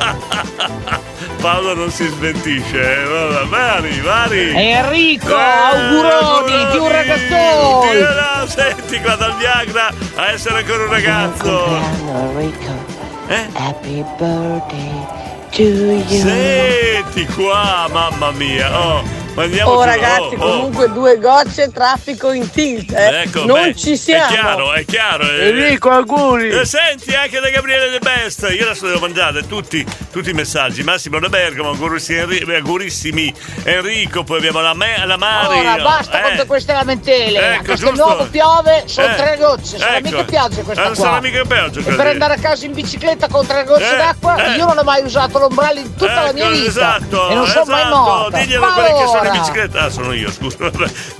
Paolo 1.43 1.73
non 1.75 1.91
si 1.91 2.07
smentisce, 2.07 3.01
eh. 3.01 3.03
Vabbè, 3.03 3.45
vari, 3.49 3.99
vari. 3.99 4.53
Enrico, 4.55 5.27
Eh, 5.27 5.41
auguroni, 5.41 6.67
più 6.71 6.83
un 6.83 6.89
ragazzone! 6.89 7.99
No, 7.99 8.47
senti 8.47 9.01
qua 9.01 9.15
dal 9.15 9.35
Viagra 9.35 9.89
a 10.15 10.31
essere 10.31 10.59
ancora 10.59 10.83
un 10.85 10.89
ragazzo. 10.89 11.65
Enrico. 11.67 12.85
Eh? 13.27 13.45
Happy 13.55 14.05
birthday 14.17 15.05
to 15.51 15.61
you. 15.63 16.21
Senti 16.21 17.25
qua, 17.33 17.87
mamma 17.91 18.31
mia. 18.31 18.79
Oh, 18.79 19.03
Oh 19.35 19.47
giù, 19.49 19.81
ragazzi, 19.81 20.21
oh, 20.21 20.33
oh. 20.35 20.37
comunque 20.37 20.91
due 20.91 21.17
gocce 21.17 21.71
traffico 21.71 22.31
in 22.31 22.49
tilt, 22.51 22.91
eh. 22.93 23.21
Ecco, 23.23 23.45
non 23.45 23.61
beh, 23.63 23.75
ci 23.75 23.97
siamo. 23.97 24.25
È 24.25 24.29
chiaro, 24.29 24.73
è 24.73 24.85
chiaro. 24.85 25.23
eh. 25.23 25.47
Enrico, 25.47 25.89
auguri! 25.89 26.49
Eh, 26.49 26.65
senti 26.65 27.15
anche 27.15 27.39
da 27.39 27.49
Gabriele 27.49 27.89
De 27.89 27.97
Best, 27.99 28.47
io 28.55 28.63
adesso 28.65 28.85
devo 28.85 28.99
mandare 28.99 29.45
tutti, 29.47 29.83
tutti 30.11 30.29
i 30.29 30.33
messaggi. 30.33 30.83
Massimo 30.83 31.19
da 31.19 31.29
Bergamo, 31.29 31.69
augurissimi, 31.69 32.37
eh, 32.37 32.55
augurissimi 32.57 33.33
Enrico, 33.63 34.23
poi 34.23 34.37
abbiamo 34.37 34.61
la, 34.61 34.75
me- 34.75 35.03
la 35.03 35.17
Mari. 35.17 35.57
Ora 35.59 35.77
basta 35.77 36.19
eh. 36.19 36.21
con 36.21 36.31
tutte 36.31 36.45
queste 36.45 36.73
lamentele. 36.73 37.37
a 37.39 37.53
Ecco, 37.55 37.63
Castelnuovo 37.63 38.11
giusto. 38.17 38.29
piove, 38.29 38.83
sono 38.85 39.07
Eh, 39.07 39.15
tre 39.15 39.37
gocce, 39.39 39.77
sarà 39.79 39.97
ecco. 39.97 40.09
mica 40.09 40.23
pioggia 40.25 40.61
questa 40.61 40.83
non 40.83 40.93
qua. 40.93 41.03
sarà 41.05 41.19
mica 41.21 41.41
pioggia 41.43 41.79
E 41.79 41.95
per 41.95 42.05
andare 42.07 42.33
a 42.35 42.37
casa 42.37 42.65
in 42.65 42.73
bicicletta 42.73 43.27
con 43.29 43.47
tre 43.47 43.63
gocce 43.63 43.93
Eh, 43.93 43.97
d'acqua, 43.97 44.35
eh. 44.53 44.57
io 44.57 44.65
non 44.67 44.77
ho 44.77 44.83
mai 44.83 45.03
usato 45.03 45.39
l'ombrello 45.39 45.79
in 45.79 45.95
tutta 45.95 46.21
la 46.25 46.33
mia 46.33 46.43
Ecco, 46.45 46.53
vita. 46.53 46.67
Esatto, 46.69 47.29
e 47.29 47.33
non 47.33 47.47
sono 47.47 47.65
mai 47.65 47.81
esatto. 47.81 47.95
morta. 47.97 48.37
Diglielo 48.37 48.63
a 48.63 48.67
Ma 48.67 48.73
quelli 48.73 48.89
che 48.99 49.07
sono 49.07 49.21
in 49.27 49.31
ora? 49.31 49.39
bicicletta. 49.39 49.79
Ah, 49.81 49.89
sono 49.89 50.13
io, 50.13 50.31
scusa. 50.31 50.57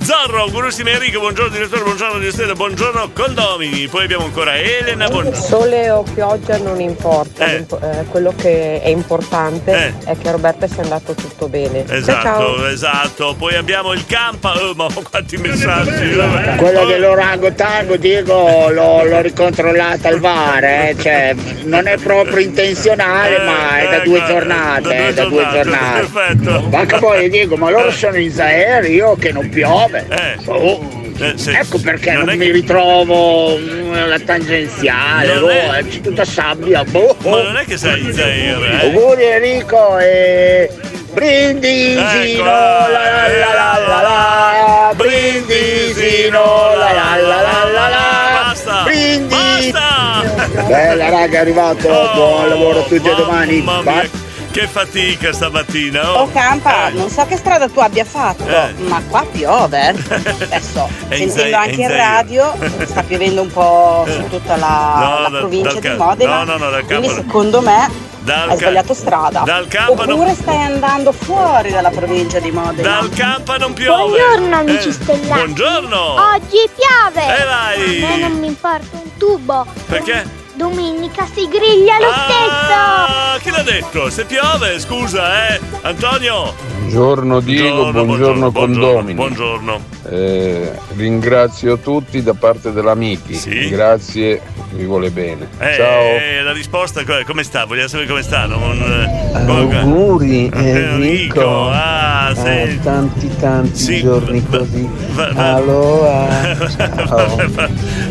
Zorro, 0.02 0.42
augurissimi 0.42 0.90
Enrico, 0.90 1.20
buongiorno 1.20 1.50
direttore, 1.50 1.82
buongiorno 1.82 2.18
di 2.18 2.30
Stella, 2.30 2.54
buongiorno 2.54 3.10
condomini. 3.12 3.88
Poi 3.88 4.04
abbiamo 4.04 4.24
ancora 4.24 4.56
Elena, 4.56 5.08
buongiorno. 5.08 5.40
Sole 5.40 5.90
o 5.90 6.02
pioggia 6.02 6.56
non 6.58 6.80
importa, 6.80 7.46
Eh. 7.46 7.64
eh, 7.80 8.04
quello 8.10 8.32
che 8.36 8.80
è 8.82 8.88
importante 8.88 9.72
Eh. 9.72 10.10
è 10.10 10.16
che 10.18 10.28
a 10.28 10.32
Roberta 10.32 10.66
sia 10.66 10.82
andato 10.82 11.14
tutto 11.14 11.48
bene. 11.48 11.84
Esatto, 11.88 12.22
Ciao 12.22 12.56
ciao. 12.56 12.66
esatto. 12.66 13.34
Poi 13.38 13.54
abbiamo 13.56 13.92
il 13.92 14.04
Campa. 14.06 14.52
Oh, 14.60 14.74
ma 14.74 14.86
quanti 15.10 15.36
messaggi. 15.36 16.16
Quello 16.56 16.80
Oh, 16.80 16.86
dell'orangotango, 16.86 17.96
Diego, 17.96 18.68
l'ho, 18.70 19.04
l'ho 19.04 19.20
ricontrollato 19.20 20.08
al 20.08 20.18
VAR, 20.20 20.64
eh, 20.64 20.96
cioè, 21.00 21.34
non 21.64 21.86
è 21.86 21.96
proprio 21.98 22.38
intenzionale, 22.38 23.38
ma 23.38 23.78
è 23.78 23.88
da 23.88 23.98
due 24.04 24.18
ecco, 24.18 24.26
giornate, 24.26 24.82
da 24.82 24.88
due 24.88 25.06
è 25.08 25.12
da 25.14 25.24
due 25.24 25.48
giornate, 25.52 26.06
perfetto. 26.06 26.66
Ma 26.70 26.84
che 26.84 26.98
poi, 26.98 27.30
Diego, 27.30 27.56
ma 27.56 27.70
loro 27.70 27.90
sono 27.94 28.16
in 28.18 28.30
Zaire, 28.30 28.86
io 28.88 29.14
che 29.16 29.32
non 29.32 29.48
piove. 29.48 30.06
Eh. 30.08 30.38
Oh, 30.46 31.02
Eh, 31.16 31.34
se- 31.36 31.52
ecco 31.52 31.78
perché 31.78 32.10
non 32.12 32.24
non, 32.24 32.36
mi 32.36 32.46
che- 32.46 32.52
ritrovo 32.52 33.56
mm, 33.56 33.94
la 34.08 34.18
tangenziale, 34.18 35.36
oh, 35.36 35.48
è- 35.72 35.84
c'è 35.86 36.00
tutta 36.00 36.24
sabbia. 36.24 36.82
boh. 36.84 37.16
Ma 37.22 37.42
non 37.42 37.56
è 37.56 37.64
che 37.64 37.76
sei 37.76 38.00
in 38.02 38.12
Zaire, 38.12 38.66
eh? 38.82 38.84
Auguri 38.86 39.22
Enrico 39.24 39.98
e 39.98 40.68
brindisino 41.12 42.20
Ecco, 42.20 42.42
la 42.44 42.88
la 42.88 43.28
la 43.28 43.78
la 43.86 44.02
la 44.02 44.92
brindisino 44.96 46.74
la 46.76 46.92
la 46.92 47.16
la 47.16 47.40
la 47.40 47.64
la 47.72 47.88
la 47.88 48.42
Basta! 48.42 48.82
brindisi 48.82 49.70
Basta! 49.70 50.62
bella 50.66 51.08
raga 51.10 51.38
è 51.38 51.40
arrivato 51.40 51.88
buon 52.14 52.48
lavoro 52.48 52.80
a 52.80 52.82
tutti 52.82 53.08
e 53.08 53.14
domani 53.14 53.60
mia, 53.60 54.08
che 54.54 54.68
fatica 54.68 55.32
stamattina. 55.32 56.12
Oh 56.12 56.22
Oh, 56.22 56.30
Campa, 56.32 56.86
Eh. 56.86 56.92
non 56.92 57.10
so 57.10 57.26
che 57.26 57.36
strada 57.36 57.68
tu 57.68 57.80
abbia 57.80 58.04
fatto, 58.04 58.46
Eh. 58.46 58.72
ma 58.86 59.02
qua 59.08 59.24
piove. 59.30 59.88
Adesso, 59.98 60.88
È 61.08 61.16
in 61.16 61.28
sentendo 61.28 61.56
anche 61.56 61.80
in 61.82 61.88
radio, 61.88 62.54
sta 62.86 63.02
piovendo 63.02 63.42
un 63.42 63.50
po' 63.50 64.06
su 64.08 64.28
tutta 64.28 64.54
la, 64.56 64.94
No, 64.98 65.20
la 65.22 65.28
dal- 65.28 65.38
provincia 65.40 65.80
dal 65.80 65.90
di 65.90 65.96
Modena. 65.98 66.36
no, 66.36 66.44
no, 66.44 66.56
no, 66.56 66.70
dal 66.70 66.84
Quindi 66.84 67.08
secondo 67.08 67.60
me 67.62 67.90
Dal 68.20 68.48
hai 68.50 68.56
sbagliato 68.56 68.94
strada. 68.94 69.40
dal 69.40 69.66
campo 69.66 70.04
non- 70.04 70.12
Oppure 70.20 70.34
stai 70.36 70.62
andando 70.62 71.10
fuori 71.10 71.72
dalla 71.72 71.90
provincia 71.90 72.38
di 72.38 72.52
Modena. 72.52 72.88
Dal 73.00 73.08
campo 73.10 73.56
non 73.58 73.72
piove. 73.72 74.02
Buongiorno 74.04 74.56
amici 74.56 74.88
Eh, 74.88 74.92
stellati. 74.92 75.26
Buongiorno. 75.26 75.98
Oggi 75.98 76.70
piove. 76.76 77.38
E 77.40 77.44
vai. 77.44 78.04
A 78.04 78.06
me 78.08 78.16
non 78.28 78.38
mi 78.38 78.46
importa 78.46 78.86
un 78.92 79.16
tubo. 79.18 79.66
Perché? 79.88 80.42
Domenica 80.56 81.26
si 81.26 81.48
griglia 81.48 81.98
lo 81.98 82.06
Ah, 82.10 83.38
chi 83.40 83.50
l'ha 83.50 83.62
detto? 83.62 84.08
Se 84.10 84.24
piove, 84.24 84.78
scusa, 84.78 85.48
eh. 85.48 85.60
Antonio? 85.82 86.54
Buongiorno 86.78 87.40
Diego, 87.40 87.90
buongiorno, 87.92 88.52
condomini. 88.52 89.14
Buongiorno. 89.14 89.80
Eh, 90.08 90.72
ringrazio 90.96 91.78
tutti 91.78 92.22
da 92.22 92.34
parte 92.34 92.72
dell'Amichi. 92.72 93.68
Grazie, 93.68 94.40
vi 94.72 94.84
vuole 94.84 95.10
bene. 95.10 95.48
Eh, 95.58 95.74
Ciao. 95.76 96.02
eh, 96.02 96.42
la 96.42 96.52
risposta 96.52 97.02
co- 97.04 97.22
come 97.26 97.42
sta? 97.42 97.64
Vogliamo 97.64 97.88
sapere 97.88 98.08
come 98.08 98.22
sta? 98.22 98.44
Non, 98.44 98.62
eh, 98.62 99.44
come- 99.46 99.80
Auguri 99.80 100.48
Eh, 100.54 100.58
Enrico. 100.68 101.40
Enrico, 101.40 101.68
ah, 101.72 102.32
sì. 102.36 102.46
Eh, 102.46 102.78
tanti 102.82 103.36
tanti 103.40 103.78
Sì, 103.78 104.00
giorni 104.02 104.44
così. 104.46 104.88
va- 105.14 105.32
va- 105.32 105.54
Allora, 105.54 106.56
ciao. 106.68 107.36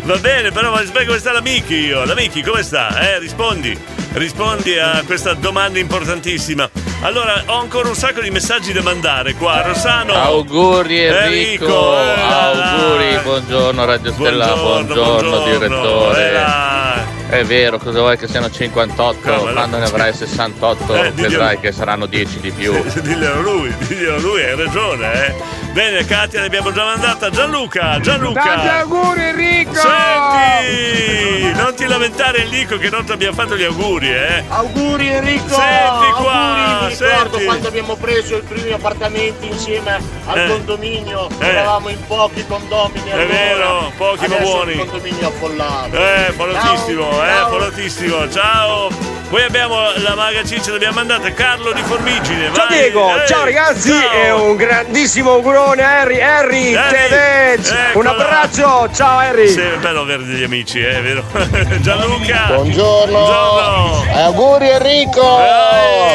Va 0.03 0.17
bene, 0.17 0.51
però 0.51 0.71
voglio 0.71 0.85
sapere 0.87 1.05
come 1.05 1.19
sta 1.19 1.31
l'Amichi 1.31 1.75
io. 1.75 2.03
L'Amichi 2.34 2.49
come 2.49 2.63
sta? 2.63 2.99
Eh, 2.99 3.19
rispondi. 3.19 3.79
Rispondi 4.13 4.75
a 4.79 5.03
questa 5.05 5.36
domanda 5.36 5.77
importantissima. 5.77 6.67
Allora, 7.01 7.43
ho 7.45 7.59
ancora 7.59 7.89
un 7.89 7.95
sacco 7.95 8.21
di 8.21 8.31
messaggi 8.31 8.73
da 8.73 8.81
mandare 8.81 9.36
qua. 9.36 9.61
Rossano. 9.61 10.13
Auguri 10.13 11.03
Enrico, 11.03 11.95
eh, 11.95 12.19
auguri, 12.19 13.19
buongiorno 13.21 13.86
Radio 13.86 14.13
Stella, 14.13 14.55
buongiorno, 14.55 15.43
direttore. 15.43 16.31
eh. 16.34 17.12
È 17.34 17.43
vero, 17.45 17.79
cosa 17.79 17.97
vuoi 17.99 18.15
che 18.15 18.27
siano 18.27 18.47
58? 18.51 19.27
No. 19.31 19.51
Quando 19.53 19.77
ne 19.79 19.86
avrai 19.86 20.13
68 20.13 20.93
Eh, 20.93 21.13
diglielo. 21.13 21.29
vedrai 21.29 21.59
che 21.59 21.71
saranno 21.71 22.05
10 22.05 22.39
di 22.39 22.51
più. 22.51 22.79
Diglielo 23.01 23.41
lui, 23.41 23.75
diglielo 23.88 24.19
lui, 24.19 24.43
hai 24.43 24.55
ragione, 24.55 25.25
eh. 25.27 25.34
Bene, 25.71 26.05
Katia 26.05 26.41
l'abbiamo 26.41 26.71
già 26.71 26.84
mandata. 26.84 27.31
Gianluca, 27.31 27.99
Gianluca. 27.99 28.43
Tanti 28.43 28.67
auguri 28.67 29.21
Enrico! 29.23 29.73
Senti, 29.73 31.51
non 31.59 31.73
ti 31.73 31.86
lamentare 31.88 32.43
Enrico 32.43 32.77
che 32.77 32.89
non 32.91 33.03
ti 33.03 33.11
abbiamo 33.13 33.34
fatto 33.36 33.55
gli 33.57 33.63
auguri, 33.63 34.13
eh. 34.13 34.43
Auguri 34.49 35.07
Enrico! 35.07 35.47
Senti 35.55 36.11
qua, 36.21 36.34
Auguri, 36.34 36.86
mi 36.86 36.89
ricordo 36.99 37.29
senti. 37.31 37.45
quando 37.45 37.67
abbiamo 37.67 37.95
preso 37.95 38.38
i 38.38 38.41
primi 38.41 38.71
appartamenti 38.71 39.47
insieme 39.47 39.99
al 40.27 40.38
Eh. 40.38 40.47
condominio, 40.49 41.27
Eh. 41.39 41.47
eravamo 41.47 41.89
in 41.89 41.97
pochi 42.05 42.45
condomini 42.45 43.09
È 43.09 43.13
allora. 43.13 43.25
vero, 43.27 43.91
pochi 43.97 44.27
ma 44.27 44.36
buoni. 44.38 44.71
Il 44.73 44.77
condominio 44.77 45.27
affollato. 45.29 45.95
Eh, 45.97 46.31
follatissimo, 46.36 47.22
eh, 47.28 47.34
ciao. 47.36 47.49
follatissimo. 47.49 48.30
Ciao. 48.30 49.11
Poi 49.30 49.43
abbiamo 49.43 49.76
la 49.95 50.13
maga 50.13 50.43
ciccia, 50.43 50.71
l'abbiamo 50.71 50.93
mandata 50.95 51.32
Carlo 51.34 51.71
di 51.71 51.82
Formigine. 51.82 52.51
Ciao 52.53 52.67
vai. 52.67 52.78
Diego, 52.78 53.15
Eh, 53.19 53.28
ciao 53.28 53.43
ragazzi 53.45 53.89
ciao. 53.89 54.11
e 54.13 54.30
un 54.32 54.55
grandissimo 54.55 55.32
augurone 55.32 55.82
a 55.84 56.01
Harry, 56.01 56.21
Harry, 56.21 56.76
Harry, 56.76 57.59
un 57.93 58.05
abbraccio, 58.05 58.89
ciao 58.93 59.17
Harry. 59.17 59.47
Sì, 59.49 59.59
è 59.61 59.78
bello 59.78 60.01
avere 60.01 60.24
degli 60.24 60.43
amici, 60.43 60.82
eh, 60.82 60.97
è 60.97 61.01
vero? 61.01 61.24
Gianluca. 61.82 62.43
Buongiorno. 62.47 63.11
Buongiorno. 63.11 64.05
Auguri 64.13 64.69
Enrico! 64.69 65.39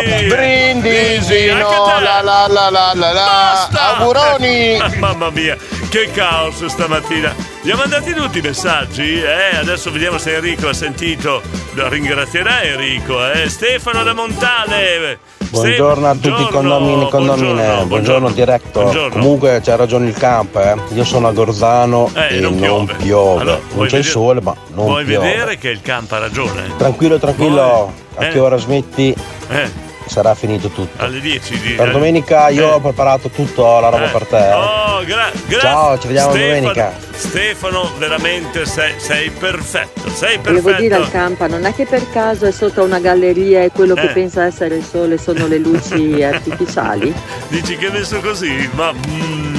Ehi. 0.05 0.29
Brindisi, 0.29 1.47
no, 1.47 1.87
la 2.01 2.21
la 2.23 2.47
la 2.47 2.71
la 2.71 2.93
la 2.95 3.13
la. 3.13 3.13
Basta. 3.13 3.97
Auguroni! 3.97 4.81
Mamma 4.99 5.31
mia, 5.31 5.57
che 5.89 6.11
caos 6.13 6.65
stamattina. 6.67 7.35
Gli 7.63 7.71
ha 7.71 7.77
mandati 7.77 8.13
tutti 8.13 8.39
i 8.39 8.43
messaggi? 8.43 9.21
Eh, 9.23 9.57
adesso 9.57 9.91
vediamo 9.91 10.19
se 10.19 10.35
Enrico 10.37 10.69
ha 10.69 10.73
sentito. 10.75 11.41
Lo 11.75 11.89
ringrazierà 11.89 12.63
Enrico, 12.63 13.31
eh. 13.33 13.49
Stefano 13.49 14.03
da 14.03 14.13
Montale. 14.15 15.19
Buongiorno 15.51 16.07
a 16.09 16.13
tutti 16.13 16.27
i 16.29 16.31
Buongiorno, 16.31 16.51
condomini 16.61 17.03
e 17.05 17.09
condomine, 17.09 17.53
buongiorno, 17.55 17.85
buongiorno, 17.87 18.31
director. 18.31 18.83
buongiorno. 18.83 19.13
Comunque 19.21 19.61
c'ha 19.65 19.77
ragione 19.77 20.09
il 20.09 20.15
campo, 20.15 20.61
eh. 20.61 20.77
Io 20.93 21.05
sono 21.05 21.27
a 21.29 21.33
Gorzano 21.33 22.11
Eh, 22.15 22.37
e 22.37 22.41
non 22.41 22.57
non 22.59 22.85
piove. 22.85 22.95
piove. 23.03 23.41
Allora, 23.41 23.57
non 23.57 23.69
vuoi 23.75 23.89
c'è 23.89 23.99
il 23.99 24.05
sole, 24.05 24.41
ma 24.43 24.55
non 24.75 24.85
Vuoi 24.87 25.05
piove. 25.07 25.27
vedere 25.27 25.57
che 25.57 25.71
il 25.71 25.81
campo 25.81 26.17
ha 26.17 26.19
ragione? 26.19 26.71
Tranquillo, 26.77 27.19
tranquillo, 27.19 27.93
a 28.17 28.25
Eh. 28.27 28.29
che 28.29 28.39
ora 28.39 28.57
smetti 28.59 29.15
Eh, 29.51 29.71
sarà 30.09 30.35
finito 30.35 30.69
tutto. 30.69 31.03
alle 31.03 31.21
10 31.21 31.61
di... 31.61 31.73
Per 31.75 31.91
domenica 31.93 32.49
io 32.49 32.69
ho 32.71 32.81
preparato 32.81 33.29
tutto, 33.29 33.81
la 33.81 33.89
roba 33.89 34.07
Eh. 34.07 34.11
per 34.11 34.27
te. 34.27 34.49
eh. 34.49 34.53
Oh, 34.53 35.05
gra- 35.05 35.31
grazie. 35.47 35.61
Ciao, 35.61 35.99
ci 35.99 36.07
vediamo 36.09 36.31
Stefano, 36.33 36.55
domenica. 36.61 36.93
Stefano, 37.15 37.91
veramente 37.99 38.67
sei, 38.67 38.93
sei 38.99 39.31
perfetto. 39.31 40.09
Sei 40.11 40.39
Volevo 40.39 40.73
dire 40.73 40.95
al 40.95 41.01
perfetto. 41.03 41.19
campa, 41.19 41.47
non 41.47 41.65
è 41.67 41.75
che 41.75 41.85
per 41.87 42.09
caso 42.11 42.47
è 42.47 42.51
sotto 42.53 42.83
una 42.85 42.99
galleria 43.01 43.63
e 43.63 43.71
quello 43.73 43.95
Eh. 43.95 44.01
che 44.01 44.07
pensa 44.09 44.45
essere 44.45 44.77
il 44.77 44.85
sole 44.85 45.19
sono 45.19 45.47
le 45.47 45.59
luci 45.59 46.23
artificiali? 46.23 47.13
Dici 47.49 47.77
che 47.77 47.89
è 47.89 47.91
messo 47.91 48.21
così? 48.21 48.69
Ma. 48.75 48.93
mm, 48.93 49.57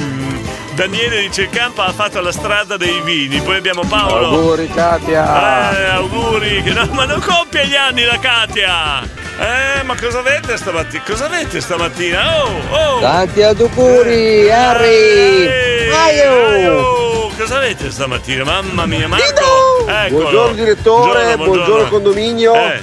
Daniele 0.74 1.20
dice 1.20 1.42
il 1.42 1.50
campo 1.50 1.82
ha 1.82 1.92
fatto 1.92 2.20
la 2.22 2.32
strada 2.32 2.76
dei 2.78 3.00
vini. 3.04 3.38
Poi 3.40 3.56
abbiamo 3.56 3.82
Paolo. 3.86 4.28
Auguri 4.28 4.68
Katia! 4.68 5.76
Eh, 5.78 5.90
auguri. 5.90 6.62
Che 6.62 6.72
no, 6.72 6.88
ma 6.92 7.04
non 7.04 7.20
compie 7.20 7.66
gli 7.66 7.74
anni 7.76 8.04
la 8.04 8.18
Katia. 8.18 9.02
Eh, 9.40 9.82
ma 9.84 9.96
cosa 9.98 10.18
avete 10.18 10.58
stamattina? 10.58 11.02
Cosa 11.02 11.24
avete 11.24 11.62
stamattina? 11.62 12.44
Oh, 12.44 12.60
oh. 12.68 13.00
Tanti 13.00 13.42
auguri 13.42 14.50
Harry! 14.50 15.88
Aio! 15.88 16.46
Aio! 16.46 17.30
Cosa 17.38 17.56
avete 17.56 17.90
stamattina? 17.90 18.44
Mamma 18.44 18.84
mia, 18.84 19.08
Marco! 19.08 19.86
Eccolo. 19.88 20.20
Buongiorno 20.20 20.52
direttore, 20.52 21.36
buongiorno, 21.38 21.88
condominio. 21.88 22.54
Eh. 22.54 22.82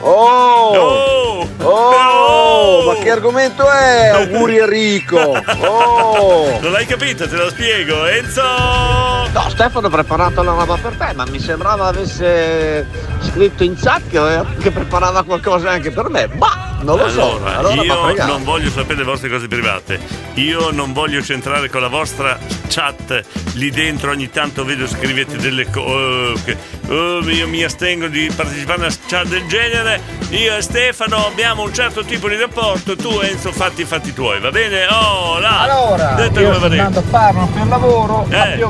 Oh! 0.00 1.46
Oh! 1.58 2.84
Ma 2.86 2.94
che 3.02 3.10
argomento 3.10 3.70
è? 3.70 4.08
Auguri 4.08 4.56
Enrico! 4.56 5.38
Oh! 5.60 6.58
Non 6.60 6.72
l'hai 6.72 6.86
capito, 6.86 7.28
te 7.28 7.36
lo 7.36 7.50
spiego. 7.50 8.06
Enzo! 8.06 9.19
No, 9.32 9.48
Stefano 9.48 9.86
ha 9.86 9.90
preparato 9.90 10.42
la 10.42 10.52
roba 10.52 10.76
per 10.76 10.94
te, 10.94 11.12
ma 11.14 11.24
mi 11.26 11.38
sembrava 11.38 11.86
avesse 11.86 12.84
scritto 13.20 13.62
in 13.62 13.76
chat 13.80 14.02
che, 14.08 14.44
che 14.60 14.70
preparava 14.72 15.22
qualcosa 15.22 15.70
anche 15.70 15.90
per 15.92 16.08
me. 16.08 16.28
Ma 16.36 16.70
non 16.80 16.98
lo 16.98 17.08
so. 17.08 17.36
Allora, 17.36 17.58
Allora 17.58 17.74
m'ha 17.74 17.82
io 18.12 18.26
non 18.26 18.42
voglio 18.42 18.70
sapere 18.70 18.96
le 18.98 19.04
vostre 19.04 19.28
cose 19.28 19.46
private. 19.46 20.00
Io 20.34 20.70
non 20.72 20.92
voglio 20.92 21.22
centrare 21.22 21.68
con 21.68 21.80
la 21.80 21.88
vostra 21.88 22.38
chat. 22.68 23.22
Lì 23.54 23.70
dentro 23.70 24.10
ogni 24.10 24.30
tanto 24.30 24.64
vedo 24.64 24.88
scrivete 24.88 25.36
delle 25.36 25.70
cose. 25.70 26.56
io 26.88 27.48
mi 27.48 27.62
astengo 27.62 28.06
di 28.08 28.30
partecipare 28.34 28.78
a 28.78 28.86
una 28.86 28.94
chat 29.06 29.26
del 29.26 29.46
genere. 29.46 30.00
Io 30.30 30.56
e 30.56 30.62
Stefano 30.62 31.26
abbiamo 31.26 31.62
un 31.62 31.74
certo 31.74 32.04
tipo 32.04 32.28
di 32.28 32.36
rapporto. 32.36 32.96
Tu, 32.96 33.20
Enzo, 33.20 33.52
fatti 33.52 33.82
i 33.82 33.84
fatti 33.84 34.12
tuoi, 34.12 34.40
va 34.40 34.50
bene? 34.50 34.86
Oh, 34.86 35.38
là! 35.38 35.60
Allora, 35.60 36.12
Detto 36.14 36.40
io 36.40 36.52
come 36.58 36.76
sto 36.76 36.90
va 36.90 36.98
a 36.98 37.02
Parma 37.10 37.46
per 37.46 37.66
lavoro, 37.66 38.26
Eh. 38.30 38.54
più 38.56 38.66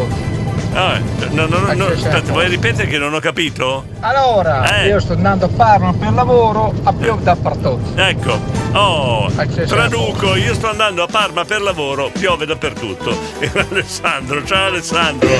dappertutto. 0.00 0.34
Ah, 0.74 0.98
no, 1.30 1.46
no, 1.46 1.58
no, 1.58 1.58
no, 1.58 1.68
Anche 1.68 1.82
aspetta, 1.94 2.10
certo. 2.16 2.32
vuoi 2.32 2.48
ripetere 2.48 2.86
che 2.86 2.98
non 2.98 3.14
ho 3.14 3.18
capito? 3.18 3.86
Allora, 4.00 4.82
Eh. 4.82 4.88
io 4.88 5.00
sto 5.00 5.14
andando 5.14 5.46
a 5.46 5.48
Parma 5.48 5.92
per 5.94 6.12
lavoro, 6.12 6.74
a 6.82 6.92
più 6.92 7.16
dappertutto. 7.16 7.92
Ecco, 7.98 8.38
oh, 8.72 9.30
c'è 9.34 9.64
traduco, 9.64 10.34
io 10.36 10.52
sto 10.52 10.68
andando 10.68 11.02
a 11.02 11.06
Parma 11.06 11.44
per 11.46 11.62
lavoro, 11.62 12.10
piove 12.12 12.44
dappertutto. 12.44 13.16
E 13.40 13.50
Alessandro, 13.70 14.44
ciao 14.44 14.66
Alessandro. 14.66 15.28
Oh, 15.28 15.34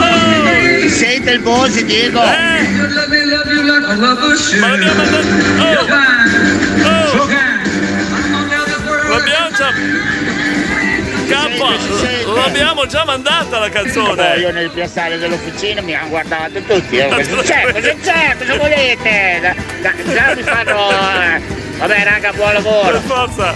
oh. 0.00 0.80
Ti 0.80 0.88
sente 0.88 1.30
il 1.32 1.40
boss, 1.40 1.80
Diego? 1.82 2.20
Eh? 2.20 2.68
Ma 4.58 4.68
l'abbiamo 4.70 4.94
mandato. 4.94 5.26
Oh, 5.60 5.86
oh. 6.88 7.28
L'abbiamo 9.08 9.50
già. 9.56 9.68
Campo, 11.68 12.34
l'abbiamo 12.34 12.86
già 12.86 13.04
mandata 13.04 13.58
la 13.58 13.68
canzone. 13.68 14.36
io 14.36 14.50
nel 14.52 14.70
piazzale 14.70 15.18
dell'officina 15.18 15.80
mi 15.80 15.94
hanno 15.94 16.08
guardato 16.08 16.60
tutti. 16.62 16.96
eh, 16.98 17.08
Cosa 17.08 17.42
c'è? 17.42 17.72
Cosa 17.72 17.94
c'è? 18.02 18.36
Cosa 18.38 18.56
volete? 18.56 19.38
Da- 19.40 19.54
da- 19.82 20.12
Già 20.12 20.34
mi 20.34 20.42
fanno. 20.42 20.90
eh, 20.90 21.62
Vabbè, 21.78 22.04
raga, 22.04 22.32
buon 22.32 22.52
Per 22.52 22.62
lavoro. 22.62 23.00
forza. 23.00 23.54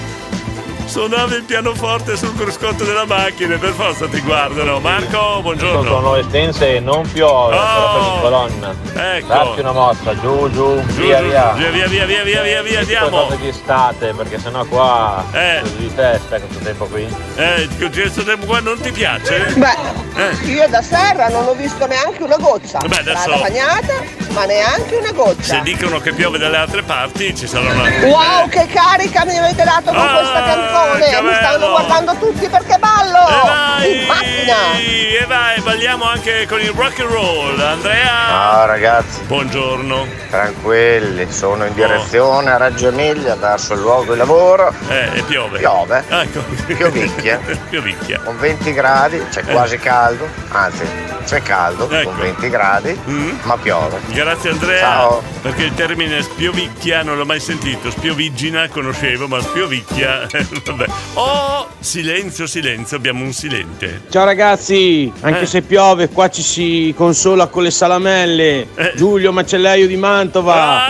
Suonava 0.89 1.35
il 1.37 1.43
pianoforte 1.45 2.17
sul 2.17 2.35
cruscotto 2.35 2.83
della 2.83 3.05
macchina, 3.05 3.59
per 3.59 3.73
forza 3.73 4.09
ti 4.09 4.21
guardano. 4.23 4.81
Marco, 4.81 5.41
buongiorno. 5.43 5.83
Sono 5.89 6.17
estense 6.17 6.77
e 6.77 6.81
non 6.81 7.09
piove, 7.13 7.57
Oh! 7.57 8.21
colonna. 8.21 8.75
Ecco. 8.95 9.27
Datti 9.27 9.61
una 9.61 9.73
mossa, 9.73 10.19
giù, 10.19 10.51
giù, 10.51 10.83
Giù, 10.87 11.03
via, 11.03 11.19
giù, 11.21 11.27
via. 11.29 11.53
via, 11.53 11.71
via, 11.71 11.87
via, 11.87 12.07
via, 12.07 12.43
via, 12.43 12.63
via, 12.63 12.79
andiamo. 12.81 13.09
cose 13.11 13.37
di 13.37 13.49
estate, 13.49 14.15
perché 14.15 14.39
sennò 14.41 14.65
qua 14.65 15.23
Eh. 15.33 15.61
di 15.77 15.95
testa 15.95 16.41
questo 16.41 16.65
tempo 16.65 16.87
qui. 16.87 17.07
Eh, 17.37 17.69
questo 17.91 18.25
tempo 18.25 18.47
qua 18.47 18.61
non 18.61 18.81
ti 18.81 18.91
piace? 18.91 19.53
Beh, 19.57 19.77
Eh. 20.17 20.47
io 20.47 20.67
da 20.69 20.81
serra 20.83 21.29
non 21.29 21.47
ho 21.47 21.53
visto 21.53 21.87
neanche 21.87 22.23
una 22.23 22.37
goccia. 22.39 22.79
Vabbè, 22.79 23.01
adesso- 23.01 23.39
bagnata, 23.39 23.93
ma 24.31 24.47
neanche 24.47 24.97
una 24.97 25.13
goccia. 25.13 25.43
Se 25.43 25.61
dicono 25.63 25.99
che 26.01 26.13
piove 26.15 26.39
dalle 26.39 26.57
altre 26.57 26.83
parti, 26.83 27.37
ci 27.37 27.47
sarà 27.47 27.71
una. 27.71 27.83
Wow, 28.07 28.49
che 28.49 28.67
carica 28.73 29.25
mi 29.27 29.37
avete 29.37 29.63
dato 29.65 29.93
con 29.93 29.97
Ah, 29.99 30.15
questa 30.17 30.43
canzone! 30.43 30.77
Che 30.99 31.23
Mi 31.23 31.35
stanno 31.35 31.71
guardando 31.71 32.15
tutti 32.19 32.49
perché 32.49 32.77
ballo! 32.79 33.29
E 33.29 33.47
vai! 33.47 34.01
In 34.01 34.07
macchina! 34.07 34.57
E 34.79 35.25
vai, 35.27 35.61
balliamo 35.61 36.05
anche 36.05 36.47
con 36.47 36.61
il 36.61 36.73
rock 36.75 37.01
and 37.01 37.11
roll. 37.11 37.61
Andrea. 37.61 38.27
Ciao 38.29 38.67
ragazzi. 38.67 39.23
Buongiorno. 39.23 40.07
Tranquilli, 40.31 41.31
sono 41.33 41.65
in 41.65 41.75
direzione 41.75 42.51
a 42.51 42.57
Reggio 42.57 42.89
Emilia 42.89 43.35
verso 43.37 43.75
il 43.75 43.81
luogo 43.81 44.13
di 44.13 44.19
lavoro. 44.19 44.73
Eh, 44.89 45.09
e 45.19 45.23
piove. 45.23 45.59
Piove. 45.59 46.05
Ecco. 46.09 46.43
Piovicchia. 46.67 47.39
Piovicchia. 47.69 48.21
Con 48.25 48.39
20 48.39 48.73
gradi, 48.73 49.25
c'è 49.31 49.41
Eh. 49.47 49.53
quasi 49.53 49.79
caldo, 49.79 50.29
anzi 50.51 50.85
c'è 51.25 51.43
caldo 51.43 51.91
Ecco. 51.91 52.11
con 52.11 52.19
20 52.21 52.49
gradi, 52.49 53.01
ma 53.43 53.57
piove. 53.57 53.99
Grazie 54.07 54.51
Andrea. 54.51 54.79
Ciao. 54.81 55.23
Perché 55.43 55.65
il 55.65 55.75
termine 55.75 56.23
spiovicchia 56.23 57.03
non 57.03 57.17
l'ho 57.17 57.25
mai 57.27 57.41
sentito. 57.41 57.91
Spiovigina 57.91 58.69
conoscevo, 58.69 59.27
ma 59.29 59.41
spiovicchia. 59.41 60.27
Vabbè. 60.75 60.91
Oh, 61.15 61.69
silenzio, 61.81 62.47
silenzio, 62.47 62.97
abbiamo 62.97 63.25
un 63.25 63.33
silente. 63.33 64.03
Ciao 64.11 64.25
ragazzi, 64.25 65.13
anche 65.21 65.43
Eh. 65.43 65.47
se 65.47 65.63
piove 65.63 66.09
qua 66.09 66.29
ci 66.31 66.43
si 66.43 66.95
consola 66.97 67.47
con 67.47 67.63
le 67.63 67.71
salamelle. 67.71 68.69
Eh. 68.75 68.93
Giulio 68.97 69.33
Macellaio 69.33 69.87
di 69.87 69.97
Mantova. 69.97 70.87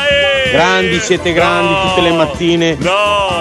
Grandi, 0.51 0.99
siete 1.01 1.33
grandi 1.33 1.75
tutte 1.89 2.01
le 2.01 2.13
mattine. 2.17 2.79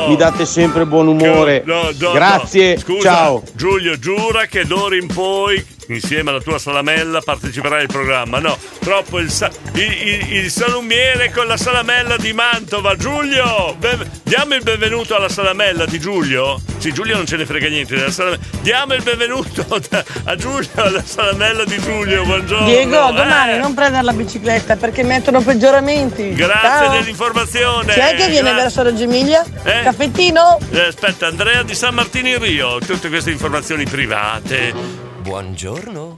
Mi 0.08 0.16
date 0.18 0.46
sempre 0.46 0.86
buon 0.86 1.08
umore. 1.08 1.64
No, 1.66 1.90
no, 1.98 2.12
Grazie, 2.12 2.74
no. 2.76 2.80
Scusa, 2.80 3.02
ciao. 3.02 3.44
Giulio, 3.54 3.98
giura 3.98 4.46
che 4.46 4.66
d'ora 4.66 4.96
in 4.96 5.08
poi, 5.08 5.66
insieme 5.88 6.30
alla 6.32 6.42
tua 6.42 6.60
salamella, 6.60 7.22
parteciperai 7.22 7.82
al 7.82 7.88
programma. 7.88 8.40
No, 8.40 8.58
troppo 8.80 9.20
il, 9.20 9.30
sa- 9.30 9.50
il, 9.74 9.82
il- 10.08 10.34
il 10.34 10.52
salumiere 10.52 11.32
con 11.32 11.48
la 11.48 11.58
salamella 11.58 12.18
di 12.18 12.34
Mantova. 12.34 12.96
Giulio, 12.96 13.76
ben- 13.80 14.10
diamo 14.24 14.56
il 14.56 14.64
benvenuto 14.64 15.16
alla 15.16 15.30
salamella 15.30 15.86
di 15.86 16.00
Giulio. 16.00 16.60
Sì, 16.78 16.92
Giulio 16.94 17.16
non 17.16 17.26
ce 17.26 17.38
ne 17.38 17.46
frega 17.46 17.68
niente 17.70 18.12
salamella. 18.12 18.42
Diamo 18.62 18.94
il 18.94 19.04
benvenuto 19.04 19.66
da- 19.90 20.04
a 20.26 20.36
Giulio 20.36 20.70
alla 20.76 21.04
salamella 21.04 21.64
di 21.64 21.78
Giulio. 21.80 22.24
Buongiorno. 22.24 22.66
Diego, 22.66 23.10
Eh, 23.10 23.14
domani 23.14 23.58
non 23.58 23.74
prendere 23.74 24.04
la 24.04 24.14
bicicletta 24.14 24.76
perché 24.76 25.04
mettono 25.04 25.42
peggioramenti. 25.42 26.34
Grazie 26.34 26.68
Ciao. 26.70 26.90
dell'informazione. 27.00 27.94
Chi 27.94 28.00
è 28.00 28.10
che 28.16 28.28
viene 28.28 28.50
Grazie. 28.54 28.62
verso 28.62 28.82
Reggio 28.84 29.04
Emilia? 29.04 29.44
Eh? 29.64 29.82
Caffettino? 29.84 30.60
Eh, 30.72 30.80
aspetta, 30.82 31.28
Andrea 31.28 31.64
di 31.64 31.74
San 31.76 31.94
Martino 31.96 32.28
in 32.28 32.40
Rio, 32.40 32.80
tutte 32.80 33.10
queste 33.10 33.32
informazioni 33.32 33.86
private. 33.86 35.07
Buongiorno. 35.28 36.16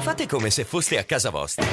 Fate 0.00 0.26
come 0.26 0.50
se 0.50 0.64
foste 0.64 0.98
a 0.98 1.04
casa 1.04 1.30
vostra. 1.30 1.64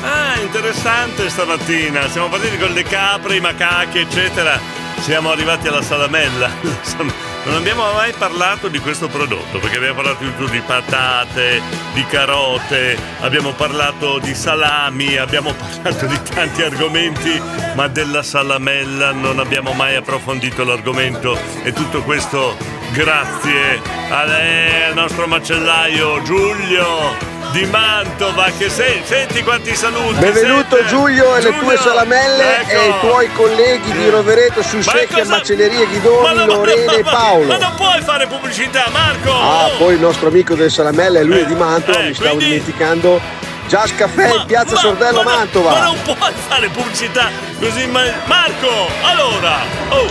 Ah, 0.00 0.38
interessante 0.40 1.28
stamattina. 1.28 2.08
Siamo 2.08 2.28
partiti 2.28 2.56
con 2.56 2.70
le 2.70 2.84
capre, 2.84 3.34
i 3.34 3.40
macachi, 3.40 3.98
eccetera. 3.98 4.60
Siamo 5.00 5.32
arrivati 5.32 5.66
alla 5.66 5.82
salamella. 5.82 7.26
Non 7.48 7.56
abbiamo 7.56 7.90
mai 7.94 8.12
parlato 8.12 8.68
di 8.68 8.78
questo 8.78 9.08
prodotto, 9.08 9.58
perché 9.58 9.78
abbiamo 9.78 9.94
parlato 9.94 10.22
di 10.22 10.36
tutto, 10.36 10.50
di 10.50 10.60
patate, 10.60 11.62
di 11.94 12.04
carote, 12.04 12.94
abbiamo 13.20 13.52
parlato 13.52 14.18
di 14.18 14.34
salami, 14.34 15.16
abbiamo 15.16 15.54
parlato 15.82 16.04
di 16.04 16.20
tanti 16.22 16.60
argomenti, 16.62 17.40
ma 17.74 17.88
della 17.88 18.22
salamella 18.22 19.12
non 19.12 19.38
abbiamo 19.38 19.72
mai 19.72 19.96
approfondito 19.96 20.62
l'argomento 20.62 21.38
e 21.62 21.72
tutto 21.72 22.02
questo 22.02 22.54
grazie 22.92 23.80
a 24.10 24.24
lei, 24.24 24.84
al 24.84 24.94
nostro 24.94 25.26
macellaio 25.26 26.22
Giulio 26.22 27.36
di 27.52 27.64
Mantova 27.64 28.50
che 28.58 28.68
sei, 28.68 29.00
senti 29.04 29.42
quanti 29.42 29.74
saluti 29.74 30.18
Benvenuto 30.18 30.76
sente? 30.76 30.90
Giulio 30.90 31.34
e 31.34 31.40
le 31.40 31.58
tue 31.58 31.78
salamelle 31.78 32.60
ecco. 32.60 32.70
e 32.70 32.88
i 32.88 32.94
tuoi 33.00 33.32
colleghi 33.32 33.90
di 33.92 34.08
Rovereto 34.10 34.60
Ma 34.60 34.82
Secchia, 34.82 35.18
cosa- 35.18 35.36
Macellerie 35.36 35.84
Ma 35.86 35.90
Ghidoni, 35.90 36.44
Lorena 36.44 36.92
e 36.92 37.02
ma- 37.02 37.10
Paolo. 37.46 37.46
ma 37.46 37.56
non 37.58 37.74
puoi 37.76 38.00
fare 38.02 38.26
pubblicità 38.26 38.84
Marco 38.90 39.32
Ah, 39.32 39.70
poi 39.78 39.94
il 39.94 40.00
nostro 40.00 40.28
amico 40.28 40.54
delle 40.54 40.70
salamelle, 40.70 41.22
lui 41.22 41.38
è 41.40 41.44
di 41.46 41.54
Mantova, 41.54 42.00
eh, 42.00 42.08
mi 42.08 42.14
stavo 42.14 42.34
quindi- 42.36 42.44
dimenticando. 42.54 43.20
Jazz 43.68 43.90
Caffè 43.96 44.34
in 44.34 44.44
piazza 44.46 44.76
Sordello 44.76 45.22
Mantova. 45.22 45.70
ma 45.72 45.80
non 45.84 45.96
puoi 46.02 46.16
fare 46.48 46.68
pubblicità 46.68 47.28
così 47.60 47.86
ma- 47.86 48.00
Marco 48.24 48.88
allora 49.02 49.56
oh 49.90 50.06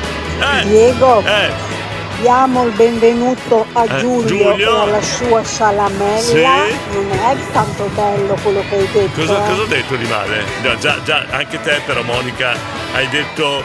eh, 0.59 0.63
Diego, 0.67 1.23
eh, 1.25 1.49
diamo 2.21 2.65
il 2.65 2.71
benvenuto 2.73 3.65
a 3.73 3.84
Eh, 3.86 3.97
Giulio, 3.97 4.28
Giulio? 4.51 4.78
e 4.78 4.89
alla 4.89 5.01
sua 5.01 5.43
salamella. 5.43 6.19
Sì. 6.21 6.43
Non 6.93 7.09
è 7.11 7.36
tanto 7.51 7.89
bello 7.95 8.38
quello 8.43 8.63
che 8.69 8.75
hai 8.75 8.88
detto. 8.91 9.21
cosa, 9.21 9.43
eh. 9.43 9.49
cosa 9.49 9.61
ho 9.63 9.65
detto 9.65 9.95
di 9.95 10.05
male? 10.05 10.43
No, 10.61 10.78
già, 10.78 10.97
già, 11.03 11.25
anche 11.32 11.59
te 11.63 11.82
però 11.84 12.03
Monica 12.03 12.53
hai 12.93 13.07
detto 13.09 13.63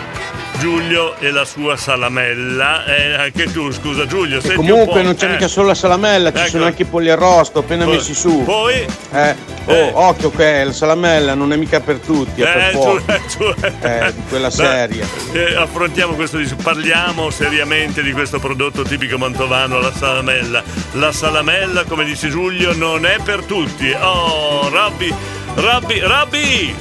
Giulio 0.63 1.17
e 1.19 1.33
la 1.33 1.45
sua 1.45 1.77
salamella 1.77 2.85
eh, 2.85 3.15
anche 3.15 3.51
tu 3.51 3.73
scusa 3.73 4.07
Giulio 4.07 4.41
E 4.41 4.55
comunque 4.55 5.03
non 5.03 5.17
c'è 5.17 5.27
eh. 5.27 5.31
mica 5.31 5.49
solo 5.49 5.67
la 5.67 5.75
salamella, 5.75 6.31
ci 6.33 6.39
Ecco. 6.39 6.49
sono 6.51 6.67
anche 6.67 6.83
i 6.83 6.85
polli 6.85 7.11
arrosto 7.11 7.59
appena 7.59 7.85
Poi- 7.85 7.95
messi 7.97 8.15
su. 8.15 8.45
poi? 8.45 8.87
Eh, 9.13 9.35
oh, 9.65 9.91
occhio 10.07 10.31
che 10.31 10.63
la 10.63 10.73
salamella 10.73 11.35
non 11.35 11.53
è 11.53 11.57
mica 11.57 11.81
per 11.81 11.97
tutti, 11.97 12.43
è 12.43 12.45
per 12.45 12.57
Eh, 12.63 12.71
pochi. 12.75 13.55
Eh, 13.83 14.15
quella 14.29 14.51
eh, 14.53 15.55
affrontiamo 15.57 16.13
questo 16.15 16.37
discorso, 16.37 16.63
parliamo 16.63 17.29
seriamente 17.31 18.01
di 18.01 18.13
questo 18.13 18.39
prodotto 18.39 18.85
tipico 18.85 19.19
mantovano, 19.19 19.81
la 19.81 19.93
salamella. 19.93 20.63
La 20.93 21.11
salamella, 21.11 21.83
come 21.89 22.05
dice 22.05 22.29
Giulio, 22.29 22.73
non 22.73 23.05
è 23.05 23.17
per 23.25 23.43
tutti. 23.43 23.91
Oh, 24.01 24.69
Robby, 24.69 25.13
Robby, 25.57 25.99
Robby! 25.99 26.75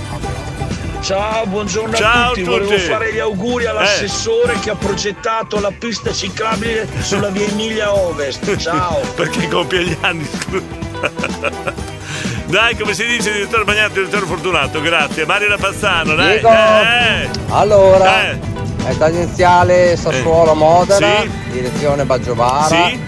Ciao, 1.01 1.45
buongiorno 1.47 1.95
Ciao 1.95 2.25
a 2.25 2.27
tutti. 2.29 2.41
a 2.41 2.45
Volevo 2.45 2.69
tutti. 2.69 2.79
fare 2.81 3.11
gli 3.13 3.19
auguri 3.19 3.65
all'assessore 3.65 4.59
che 4.59 4.69
ha 4.69 4.75
progettato 4.75 5.59
la 5.59 5.71
pista 5.77 6.11
ciclabile 6.13 6.87
sulla 7.01 7.29
via 7.29 7.47
Emilia 7.47 7.91
Ovest. 7.93 8.55
Ciao. 8.57 8.99
Perché 9.15 9.47
compie 9.47 9.83
gli 9.83 9.97
anni, 10.01 10.25
scusa. 10.25 10.63
Dai, 12.45 12.75
come 12.77 12.93
si 12.93 13.05
dice, 13.05 13.31
direttore 13.31 13.63
Bagnato, 13.63 13.93
direttore 13.93 14.25
Fortunato, 14.25 14.81
grazie. 14.81 15.25
Mario 15.25 15.47
Rapazzano, 15.49 16.13
dai. 16.15 16.39
Diego. 16.39 16.49
Eh, 16.49 17.21
eh. 17.23 17.29
Allora, 17.49 18.29
Eh. 18.29 18.39
è 18.85 18.97
tangenziale 18.97 19.95
Sassuolo 19.97 20.53
Modena, 20.53 21.21
Sì. 21.21 21.31
direzione 21.51 22.03
Baggiovara, 22.05 22.67
Sì. 22.87 22.99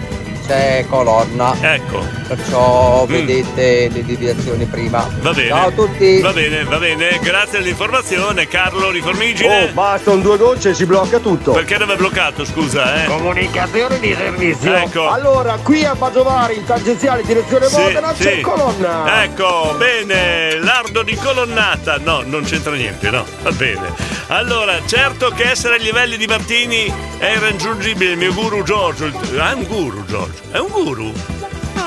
c'è 0.46 0.84
colonna. 0.88 1.54
Ecco. 1.60 2.22
Perciò 2.26 3.04
Mm. 3.04 3.10
vedete 3.10 3.88
le 3.92 4.04
deviazioni 4.04 4.64
prima. 4.64 5.08
Va 5.20 5.32
bene. 5.32 5.48
Ciao 5.48 5.66
a 5.68 5.70
tutti. 5.72 6.20
Va 6.20 6.32
bene, 6.32 6.64
va 6.64 6.78
bene. 6.78 7.18
Grazie 7.20 7.58
dell'informazione, 7.58 8.48
Carlo 8.48 8.90
Riformigine. 8.90 9.64
Oh, 9.64 9.72
bastano 9.72 10.20
due 10.20 10.36
gocce 10.38 10.70
e 10.70 10.74
si 10.74 10.86
blocca 10.86 11.18
tutto. 11.18 11.52
Perché 11.52 11.76
dove 11.76 11.94
è 11.94 11.96
bloccato, 11.96 12.44
scusa, 12.44 13.02
eh? 13.02 13.06
Comunicazione 13.06 13.98
di 14.00 14.14
servizio. 14.14 14.74
Ecco. 14.74 15.08
Allora, 15.08 15.58
qui 15.62 15.84
a 15.84 15.94
Baggiovare, 15.94 16.54
in 16.54 16.64
tangenziale 16.64 17.22
direzione 17.24 17.66
Sì, 17.68 17.76
Modena, 17.78 18.12
c'è 18.12 18.34
sì. 18.36 18.40
colonna. 18.40 19.22
Ecco, 19.22 19.74
bene, 19.76 20.58
lardo 20.58 21.02
di 21.02 21.14
colonnata. 21.16 21.98
No, 22.02 22.22
non 22.24 22.42
c'entra 22.44 22.72
niente, 22.74 23.10
no, 23.10 23.24
va 23.42 23.50
bene. 23.52 23.92
Allora, 24.28 24.74
certo 24.86 25.28
che 25.30 25.50
essere 25.50 25.74
ai 25.76 25.82
livelli 25.82 26.16
di 26.16 26.26
Martini 26.26 26.92
è 27.18 27.32
irraggiungibile. 27.36 28.12
Il 28.12 28.18
mio 28.18 28.32
guru 28.32 28.62
Giorgio. 28.62 29.04
il- 29.06 29.12
Ah, 29.38 29.50
è 29.50 29.54
un 29.54 29.64
guru, 29.64 30.04
Giorgio. 30.06 30.40
È 30.50 30.58
un 30.58 30.68
guru. 30.70 31.12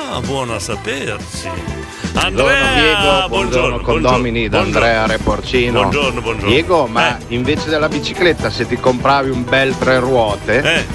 Ah, 0.09 0.21
buono 0.21 0.55
a 0.55 0.59
sapersi. 0.59 1.49
Andrea, 2.13 2.31
Buongiorno 2.31 2.73
Diego, 2.73 3.27
buongiorno, 3.27 3.79
condomini 3.81 4.47
da 4.47 4.59
buongiorno. 4.59 4.87
Andrea 4.87 5.05
Reporcino. 5.05 5.71
Buongiorno, 5.81 6.21
buongiorno. 6.21 6.49
Diego, 6.49 6.87
ma 6.87 7.17
invece 7.27 7.69
della 7.69 7.89
bicicletta 7.89 8.49
se 8.49 8.65
ti 8.65 8.77
compravi 8.77 9.29
un 9.29 9.43
bel 9.43 9.77
tre 9.77 9.99
ruote, 9.99 10.85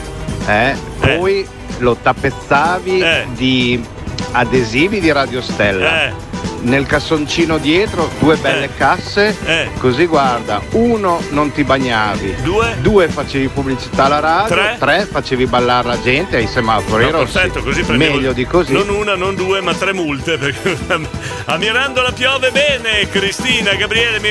eh, 0.47 0.75
poi 0.99 1.47
lo 1.79 1.95
tappezzavi 1.95 3.05
di 3.35 3.85
adesivi 4.33 4.99
di 4.99 5.13
Radio 5.13 5.43
Stella. 5.43 6.31
Eh. 6.65 6.69
Nel 6.69 6.87
cassoncino 6.87 7.59
dietro 7.59 8.09
due 8.19 8.37
belle 8.37 8.71
casse, 8.77 9.37
così 9.79 10.07
guarda, 10.07 10.61
uno 10.73 11.21
non 11.31 11.51
ti 11.53 11.65
bagnavi, 11.65 12.37
due, 12.81 13.09
facevi 13.09 13.49
pubblicità 13.49 14.05
alla 14.05 14.21
radio, 14.21 14.57
Tre. 14.79 15.07
facevi 15.11 15.47
ballare 15.47 15.89
la 15.89 16.01
gente 16.01 16.37
ai 16.37 16.47
semafori 16.47 17.05
No, 17.05 17.11
rossi. 17.11 17.33
perfetto, 17.33 17.63
così 17.63 17.83
prendevo 17.83 18.15
Meglio 18.15 18.33
di 18.33 18.45
così. 18.47 18.73
Non 18.73 18.89
una, 18.89 19.15
non 19.17 19.35
due, 19.35 19.61
ma 19.61 19.75
tre 19.75 19.93
multe. 19.93 20.39
Perché 20.39 20.77
a 21.47 21.57
Mirandola 21.57 22.13
piove 22.13 22.51
bene, 22.51 23.09
Cristina, 23.11 23.75
Gabriele. 23.75 24.21
Mi... 24.21 24.31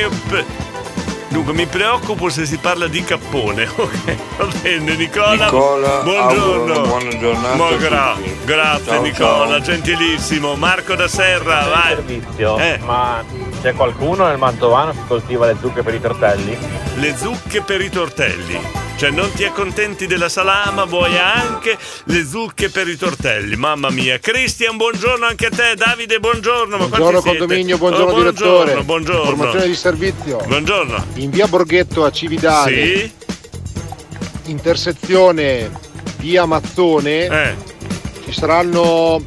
Dunque, 1.31 1.53
mi 1.53 1.65
preoccupo 1.65 2.29
se 2.29 2.45
si 2.45 2.57
parla 2.57 2.87
di 2.87 3.03
cappone. 3.03 3.69
Ok, 3.81 4.15
va 4.37 4.47
bene, 4.61 4.95
Nicola. 4.95 5.45
Nicola, 5.45 6.01
buongiorno. 6.01 6.81
buona 6.81 7.17
giornata 7.17 7.55
Ma 7.55 7.67
a 7.67 7.75
gra- 7.75 8.15
grazie, 8.43 8.85
Ciao, 8.91 9.01
Nicola, 9.01 9.47
ciao. 9.49 9.61
gentilissimo. 9.61 10.55
Marco 10.55 10.95
da 10.95 11.07
Serra, 11.07 11.67
vai. 11.73 11.95
servizio, 11.95 12.57
Eh. 12.57 12.79
ma 12.83 13.23
c'è 13.61 13.73
qualcuno 13.73 14.27
nel 14.27 14.37
Mantovano 14.37 14.91
che 14.91 14.99
coltiva 15.07 15.45
le 15.45 15.55
zucche 15.59 15.83
per 15.83 15.93
i 15.93 16.01
tortelli? 16.01 16.57
Le 16.95 17.15
zucche 17.15 17.61
per 17.61 17.81
i 17.81 17.89
tortelli. 17.89 18.59
Cioè, 19.01 19.09
non 19.09 19.31
ti 19.31 19.43
accontenti 19.43 20.05
della 20.05 20.29
salama, 20.29 20.85
vuoi 20.85 21.17
anche 21.17 21.75
le 22.03 22.23
zucche 22.23 22.69
per 22.69 22.87
i 22.87 22.95
tortelli. 22.95 23.55
Mamma 23.55 23.89
mia. 23.89 24.19
Cristian, 24.19 24.77
buongiorno 24.77 25.25
anche 25.25 25.47
a 25.47 25.49
te. 25.49 25.73
Davide, 25.75 26.19
buongiorno. 26.19 26.77
Ma 26.77 26.85
Buongiorno 26.85 27.21
condominio, 27.21 27.79
buongiorno, 27.79 28.11
Oh, 28.13 28.17
direttore. 28.19 28.83
Buongiorno, 28.83 29.23
Informazione 29.31 29.65
di 29.65 29.75
servizio. 29.75 30.37
Buongiorno. 30.45 31.03
In 31.15 31.31
via 31.31 31.47
Borghetto 31.47 32.05
a 32.05 32.11
Cividale, 32.11 32.95
Sì? 32.99 33.11
intersezione 34.51 35.71
via 36.19 36.45
Mazzone, 36.45 37.25
Eh. 37.25 37.55
ci 38.25 38.31
saranno 38.33 39.19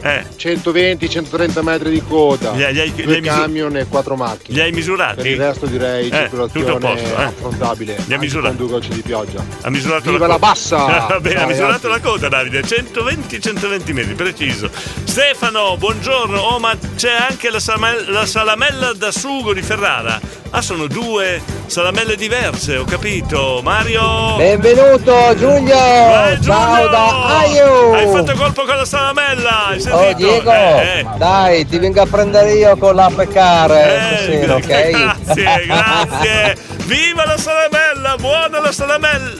Eh. 0.00 0.24
120-130 0.36 1.60
metri 1.62 1.90
di 1.90 2.02
coda, 2.06 2.52
Gli 2.52 2.62
hai- 2.62 2.90
gli 2.90 3.02
due 3.02 3.20
gli 3.20 3.24
camion 3.26 3.76
e 3.76 3.86
quattro 3.88 4.14
macchine. 4.14 4.56
Li 4.56 4.60
hai 4.60 4.72
misurati? 4.72 5.16
Per 5.22 5.26
il 5.26 5.36
resto 5.38 5.66
direi 5.66 6.08
Eh, 6.08 6.28
tutto 6.30 6.76
a 6.76 6.78
posto, 6.78 7.18
eh. 7.18 7.22
affrontabile. 7.24 7.96
Li 8.06 8.14
ha 8.14 8.18
misurati? 8.18 8.56
Con 8.56 8.66
due 8.66 8.78
gocce 8.78 8.94
di 8.94 9.02
pioggia. 9.02 9.44
Ha 9.62 9.70
misurato 9.70 10.10
Viva 10.10 10.26
la, 10.26 10.34
la 10.34 10.38
coda. 10.38 10.46
bassa! 10.46 10.76
Va 11.08 11.18
bene, 11.20 11.42
ha 11.42 11.46
misurato 11.46 11.88
la 11.88 12.00
coda, 12.00 12.28
Davide. 12.28 12.62
120-120 12.62 13.92
metri, 13.92 14.14
preciso. 14.14 14.70
Stefano, 15.04 15.76
buongiorno. 15.76 16.38
Oh, 16.38 16.58
ma 16.60 16.76
c'è 16.96 17.12
anche 17.28 17.50
la, 17.50 17.60
salame- 17.60 18.04
la 18.06 18.24
salamella 18.26 18.92
da 18.92 19.10
sugo 19.10 19.52
di 19.52 19.62
Ferrara. 19.62 20.20
Ah, 20.50 20.62
sono 20.62 20.86
due 20.86 21.42
salamelle 21.66 22.16
diverse, 22.16 22.76
ho 22.76 22.84
capito. 22.84 23.60
Mario! 23.62 24.36
Benvenuto 24.36 25.34
Giulio! 25.36 25.74
Vai, 25.74 26.34
Giulio! 26.40 26.54
Ciao 26.54 26.88
da 26.88 27.38
Aio! 27.40 27.92
Hai 27.92 28.06
fatto 28.06 28.32
colpo 28.34 28.64
con 28.64 28.76
la 28.76 28.84
salamella, 28.86 29.66
hai 29.66 29.80
Oh? 29.90 30.12
Diego, 30.14 30.50
Eh, 30.52 30.98
eh. 31.00 31.06
dai, 31.16 31.66
ti 31.66 31.78
vengo 31.78 32.00
a 32.02 32.06
prendere 32.06 32.52
io 32.54 32.76
con 32.76 32.94
la 32.94 33.10
peccare 33.14 33.94
Eh, 33.94 34.16
stasera, 34.16 34.54
ok? 34.54 34.66
Grazie, 35.24 35.66
grazie. 35.66 36.56
Viva 36.86 37.24
la 37.26 37.36
salamella, 37.36 38.16
buona 38.18 38.60
la 38.60 38.72
salamella. 38.72 39.30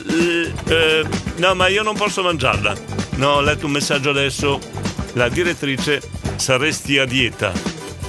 Eh, 0.67 1.03
no, 1.37 1.55
ma 1.55 1.67
io 1.67 1.83
non 1.83 1.95
posso 1.95 2.21
mangiarla. 2.21 2.73
No, 3.15 3.33
ho 3.35 3.41
letto 3.41 3.65
un 3.65 3.71
messaggio 3.71 4.09
adesso. 4.11 4.59
La 5.13 5.27
direttrice, 5.29 6.01
saresti 6.35 6.97
a 6.99 7.05
dieta. 7.05 7.51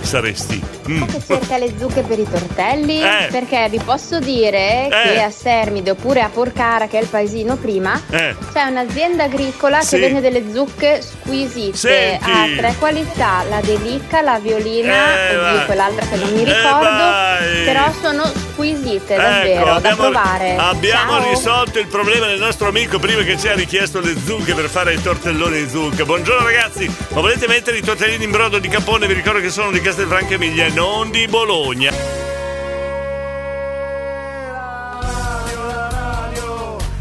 Saresti. 0.03 0.79
Mm. 0.89 1.03
che 1.05 1.21
cerca 1.25 1.57
le 1.57 1.73
zucche 1.79 2.03
per 2.03 2.19
i 2.19 2.27
tortelli? 2.29 3.01
Eh. 3.01 3.29
Perché 3.31 3.69
vi 3.71 3.79
posso 3.85 4.19
dire 4.19 4.87
Eh. 4.87 4.89
che 5.13 5.23
a 5.23 5.31
Sermide 5.31 5.91
oppure 5.91 6.21
a 6.21 6.29
Porcara, 6.29 6.89
che 6.89 6.99
è 6.99 7.03
il 7.03 7.07
paesino 7.07 7.57
prima, 7.57 8.01
Eh. 8.11 8.35
c'è 8.53 8.65
un'azienda 8.65 9.25
agricola 9.25 9.81
Sì. 9.83 9.97
che 9.97 10.01
vende 10.01 10.21
delle 10.21 10.43
zucche 10.53 11.01
squisite. 11.01 11.77
Senti. 11.77 12.29
Ha 12.31 12.47
tre 12.57 12.75
qualità, 12.79 13.45
la 13.49 13.61
delicca, 13.61 14.21
la 14.21 14.39
violina 14.41 15.29
Eh, 15.29 15.37
oddio, 15.37 15.59
va. 15.59 15.65
quell'altra 15.65 16.07
che 16.07 16.17
non 16.17 16.33
mi 16.33 16.43
Eh, 16.43 16.45
ricordo. 16.45 17.65
però 17.65 17.93
sono 18.01 18.25
squisite, 18.25 19.15
davvero, 19.17 19.61
Ecco, 19.61 19.65
da 19.65 19.75
abbiamo, 19.77 19.97
provare. 20.11 20.57
abbiamo 20.57 21.21
Ciao. 21.21 21.31
risolto 21.31 21.79
il 21.79 21.87
problema 21.87 22.27
del 22.27 22.41
nostro 22.41 22.67
amico 22.69 22.99
prima 22.99 23.23
che 23.23 23.39
ci 23.39 23.47
ha 23.49 23.55
richiesto 23.55 24.01
le 24.01 24.17
zucche 24.25 24.55
per 24.55 24.69
fare 24.69 24.95
i 24.95 25.01
tortelloni 25.03 25.63
di 25.63 25.69
zucca. 25.69 26.05
Buongiorno 26.05 26.45
ragazzi, 26.45 26.87
ma 27.11 27.21
volete 27.21 27.47
mettere 27.47 27.77
i 27.79 27.83
tortellini 27.83 28.25
in 28.25 28.31
brodo 28.33 28.59
di 28.59 28.67
Capone? 28.69 29.07
Vi 29.07 29.15
ricordo 29.15 29.41
che 29.41 29.51
sono 29.51 29.71
di 29.71 29.81
Castelfranco 29.91 30.35
Emilia 30.35 30.73
non 30.73 31.11
di 31.11 31.27
Bologna. 31.27 31.91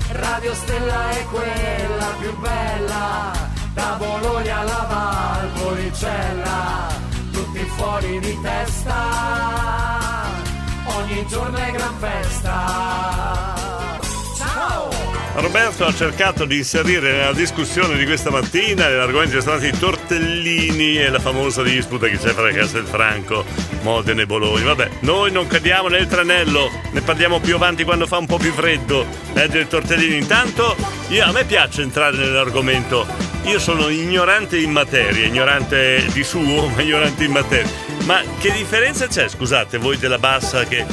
Radio 0.09 0.53
Stella 0.55 1.09
è 1.11 1.23
quella 1.25 2.15
più 2.19 2.35
bella, 2.39 3.31
da 3.75 3.95
Bologna 3.99 4.57
alla 4.57 4.87
Valpolicella, 5.53 6.87
tutti 7.31 7.59
fuori 7.59 8.19
di 8.21 8.41
testa, 8.41 8.95
ogni 10.85 11.27
giorno 11.27 11.57
è 11.57 11.71
gran 11.71 11.95
festa. 11.99 13.58
Roberto 15.35 15.85
ha 15.85 15.93
cercato 15.93 16.43
di 16.45 16.57
inserire 16.57 17.11
nella 17.13 17.33
discussione 17.33 17.95
di 17.97 18.03
questa 18.05 18.29
mattina 18.29 18.89
l'argomento 18.89 19.39
sono 19.39 19.57
stati 19.57 19.73
i 19.73 19.79
tortellini 19.79 20.97
e 20.97 21.09
la 21.09 21.19
famosa 21.19 21.61
disputa 21.63 22.07
che 22.07 22.17
c'è 22.17 22.33
fra 22.33 22.51
Castelfranco, 22.51 23.45
Modena 23.81 24.21
e 24.21 24.25
Bologna. 24.25 24.65
Vabbè, 24.65 24.89
noi 25.01 25.31
non 25.31 25.47
cadiamo 25.47 25.87
nel 25.87 26.07
tranello, 26.07 26.69
ne 26.91 27.01
parliamo 27.01 27.39
più 27.39 27.55
avanti 27.55 27.83
quando 27.85 28.05
fa 28.05 28.17
un 28.17 28.25
po' 28.25 28.37
più 28.37 28.51
freddo. 28.51 29.05
Eh, 29.33 29.47
dei 29.47 29.67
tortellini. 29.67 30.17
Intanto 30.17 30.75
io, 31.09 31.23
a 31.23 31.31
me 31.31 31.45
piace 31.45 31.83
entrare 31.83 32.17
nell'argomento. 32.17 33.05
Io 33.45 33.59
sono 33.59 33.87
ignorante 33.87 34.57
in 34.57 34.71
materia, 34.71 35.25
ignorante 35.25 36.05
di 36.11 36.23
suo, 36.23 36.67
ma 36.75 36.81
ignorante 36.81 37.23
in 37.23 37.31
materia. 37.31 37.69
Ma 38.03 38.21
che 38.39 38.51
differenza 38.51 39.07
c'è, 39.07 39.29
scusate, 39.29 39.77
voi 39.77 39.97
della 39.97 40.17
bassa 40.19 40.65
che 40.65 40.85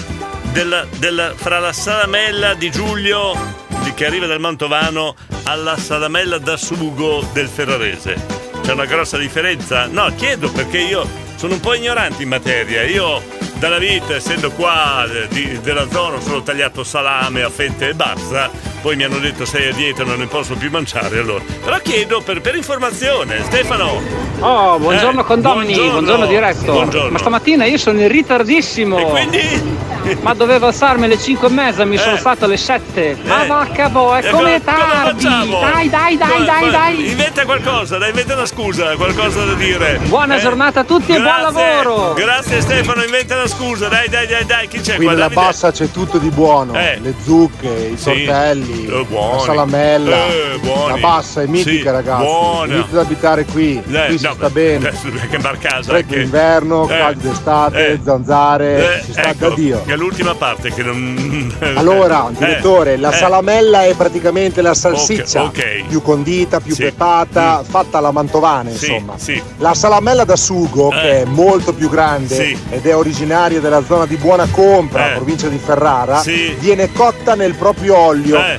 della- 0.52 0.86
della- 0.98 1.32
fra 1.34 1.58
la 1.58 1.72
salamella 1.72 2.54
di 2.54 2.70
Giulio 2.70 3.64
di- 3.86 3.94
che 3.94 4.06
arriva 4.06 4.26
dal 4.26 4.40
Mantovano 4.40 5.14
alla 5.44 5.76
salamella 5.76 6.38
da 6.38 6.56
sugo 6.56 7.26
del 7.32 7.48
Ferrarese. 7.48 8.14
C'è 8.62 8.72
una 8.72 8.84
grossa 8.84 9.16
differenza? 9.16 9.86
No, 9.86 10.12
chiedo 10.16 10.50
perché 10.50 10.78
io 10.78 11.08
sono 11.36 11.54
un 11.54 11.60
po' 11.60 11.74
ignorante 11.74 12.22
in 12.22 12.28
materia. 12.28 12.82
Io 12.82 13.22
dalla 13.58 13.78
vita, 13.78 14.14
essendo 14.16 14.50
qua 14.50 15.04
eh, 15.06 15.28
di- 15.28 15.60
della 15.60 15.88
zona, 15.88 16.16
ho 16.16 16.20
solo 16.20 16.42
tagliato 16.42 16.82
salame 16.82 17.42
a 17.42 17.50
fette 17.50 17.90
e 17.90 17.94
basta. 17.94 18.50
Poi 18.86 18.94
mi 18.94 19.02
hanno 19.02 19.18
detto 19.18 19.44
sei 19.44 19.70
a 19.70 19.72
dieta, 19.74 20.04
non 20.04 20.16
ne 20.18 20.26
posso 20.26 20.54
più 20.54 20.70
mangiare 20.70 21.18
allora. 21.18 21.42
Però 21.64 21.76
chiedo 21.82 22.20
per, 22.20 22.40
per 22.40 22.54
informazione, 22.54 23.42
Stefano. 23.42 24.00
Oh, 24.38 24.78
buongiorno 24.78 25.22
Eh, 25.22 25.24
condomini, 25.24 25.72
buongiorno, 25.74 25.90
buongiorno. 26.02 26.26
diretto. 26.26 26.72
Buongiorno. 26.72 27.10
Ma 27.10 27.18
stamattina 27.18 27.64
io 27.64 27.78
sono 27.78 28.00
in 28.00 28.06
ritardissimo. 28.06 28.96
E 28.98 29.04
quindi? 29.06 29.84
Ma 30.20 30.34
dovevo 30.34 30.66
alzarmi 30.66 31.06
alle 31.06 31.18
5 31.18 31.48
e 31.48 31.50
mezza, 31.50 31.84
mi 31.84 31.96
sono 31.96 32.12
alzato 32.12 32.44
alle 32.44 32.56
7. 32.56 33.16
Ma 33.24 33.42
Eh. 33.42 33.46
vacca 33.48 33.88
boh, 33.88 34.14
è 34.14 34.30
come 34.30 34.62
tardi. 34.62 35.20
facciamo? 35.24 35.58
Dai, 35.58 35.88
dai, 35.88 36.16
dai, 36.16 36.44
dai, 36.44 36.64
ma- 36.66 36.70
dai. 36.70 37.08
Inventa 37.10 37.44
qualcosa, 37.44 37.98
dai, 37.98 38.10
inventa 38.10 38.34
una 38.34 38.46
scusa, 38.46 38.94
qualcosa 38.94 39.44
da 39.46 39.54
dire. 39.54 39.98
Buona 40.04 40.36
Eh? 40.36 40.40
giornata 40.40 40.80
a 40.80 40.84
tutti 40.84 41.10
e 41.10 41.20
buon 41.20 41.24
Grazie, 41.40 41.82
lavoro. 41.82 42.12
Grazie 42.14 42.60
Stefano, 42.60 43.02
inventa 43.02 43.34
una 43.34 43.48
scusa, 43.48 43.88
dai, 43.88 44.08
dai, 44.08 44.28
dai, 44.28 44.44
dai, 44.46 44.68
chi 44.68 44.78
c'è 44.78 44.94
Qui 44.94 45.06
qua? 45.06 45.14
nella 45.14 45.28
bassa 45.30 45.72
c'è 45.72 45.90
tutto 45.90 46.18
di 46.18 46.28
buono, 46.30 46.74
Eh. 46.78 46.98
le 47.02 47.12
zucche, 47.24 47.66
i 47.92 47.96
Sì. 47.96 48.04
tortelli, 48.04 48.75
Eh, 48.84 49.04
buoni. 49.08 49.32
la 49.36 49.42
salamella. 49.44 50.16
Eh. 50.26 50.60
La 50.88 50.96
bassa 50.98 51.42
è 51.42 51.46
mitica 51.46 51.70
Sì, 51.78 51.82
ragazzi. 51.90 52.24
buona. 52.24 52.74
Inizio 52.74 52.98
ad 53.00 53.04
abitare 53.06 53.44
qui, 53.44 53.82
Eh, 53.90 54.06
qui 54.08 54.18
si 54.18 54.24
no, 54.26 54.34
sta 54.34 54.50
bene. 54.50 54.88
eh, 54.90 55.28
Che 55.28 55.38
bar 55.38 55.58
casa 55.58 55.90
Freddo 55.92 56.12
che... 56.12 56.18
d'inverno, 56.20 56.84
Eh, 56.88 56.96
caldo 56.98 57.28
d'estate, 57.28 57.86
eh, 57.92 58.00
zanzare, 58.04 58.98
eh, 58.98 59.02
si 59.04 59.12
sta 59.12 59.28
ecco, 59.30 59.48
da 59.48 59.54
Dio. 59.54 59.82
È 59.86 59.96
l'ultima 59.96 60.34
parte 60.34 60.72
che 60.72 60.82
non... 60.82 61.54
Allora, 61.76 62.28
Eh, 62.28 62.34
direttore, 62.38 62.96
la 62.96 63.10
eh. 63.12 63.16
salamella 63.16 63.84
è 63.84 63.94
praticamente 63.94 64.62
la 64.62 64.74
salsiccia 64.74 65.42
Ok, 65.44 65.48
ok. 65.82 65.86
più 65.88 66.02
condita, 66.02 66.60
più 66.60 66.74
Sì. 66.74 66.82
pepata, 66.82 67.62
fatta 67.66 67.98
alla 67.98 68.10
mantovana, 68.10 68.70
insomma. 68.70 69.14
sì. 69.16 69.40
La 69.58 69.74
salamella 69.74 70.24
da 70.24 70.36
sugo, 70.36 70.90
Eh. 70.90 70.94
che 71.00 71.22
è 71.22 71.24
molto 71.24 71.72
più 71.72 71.88
grande 71.88 72.56
ed 72.70 72.86
è 72.86 72.94
originaria 72.96 73.60
della 73.60 73.82
zona 73.86 74.06
di 74.06 74.16
Buona 74.16 74.46
Compra, 74.50 75.10
Eh. 75.12 75.14
provincia 75.16 75.48
di 75.48 75.58
Ferrara, 75.58 76.22
viene 76.58 76.92
cotta 76.92 77.34
nel 77.34 77.54
proprio 77.54 77.96
olio 77.96 78.38
Eh. 78.38 78.58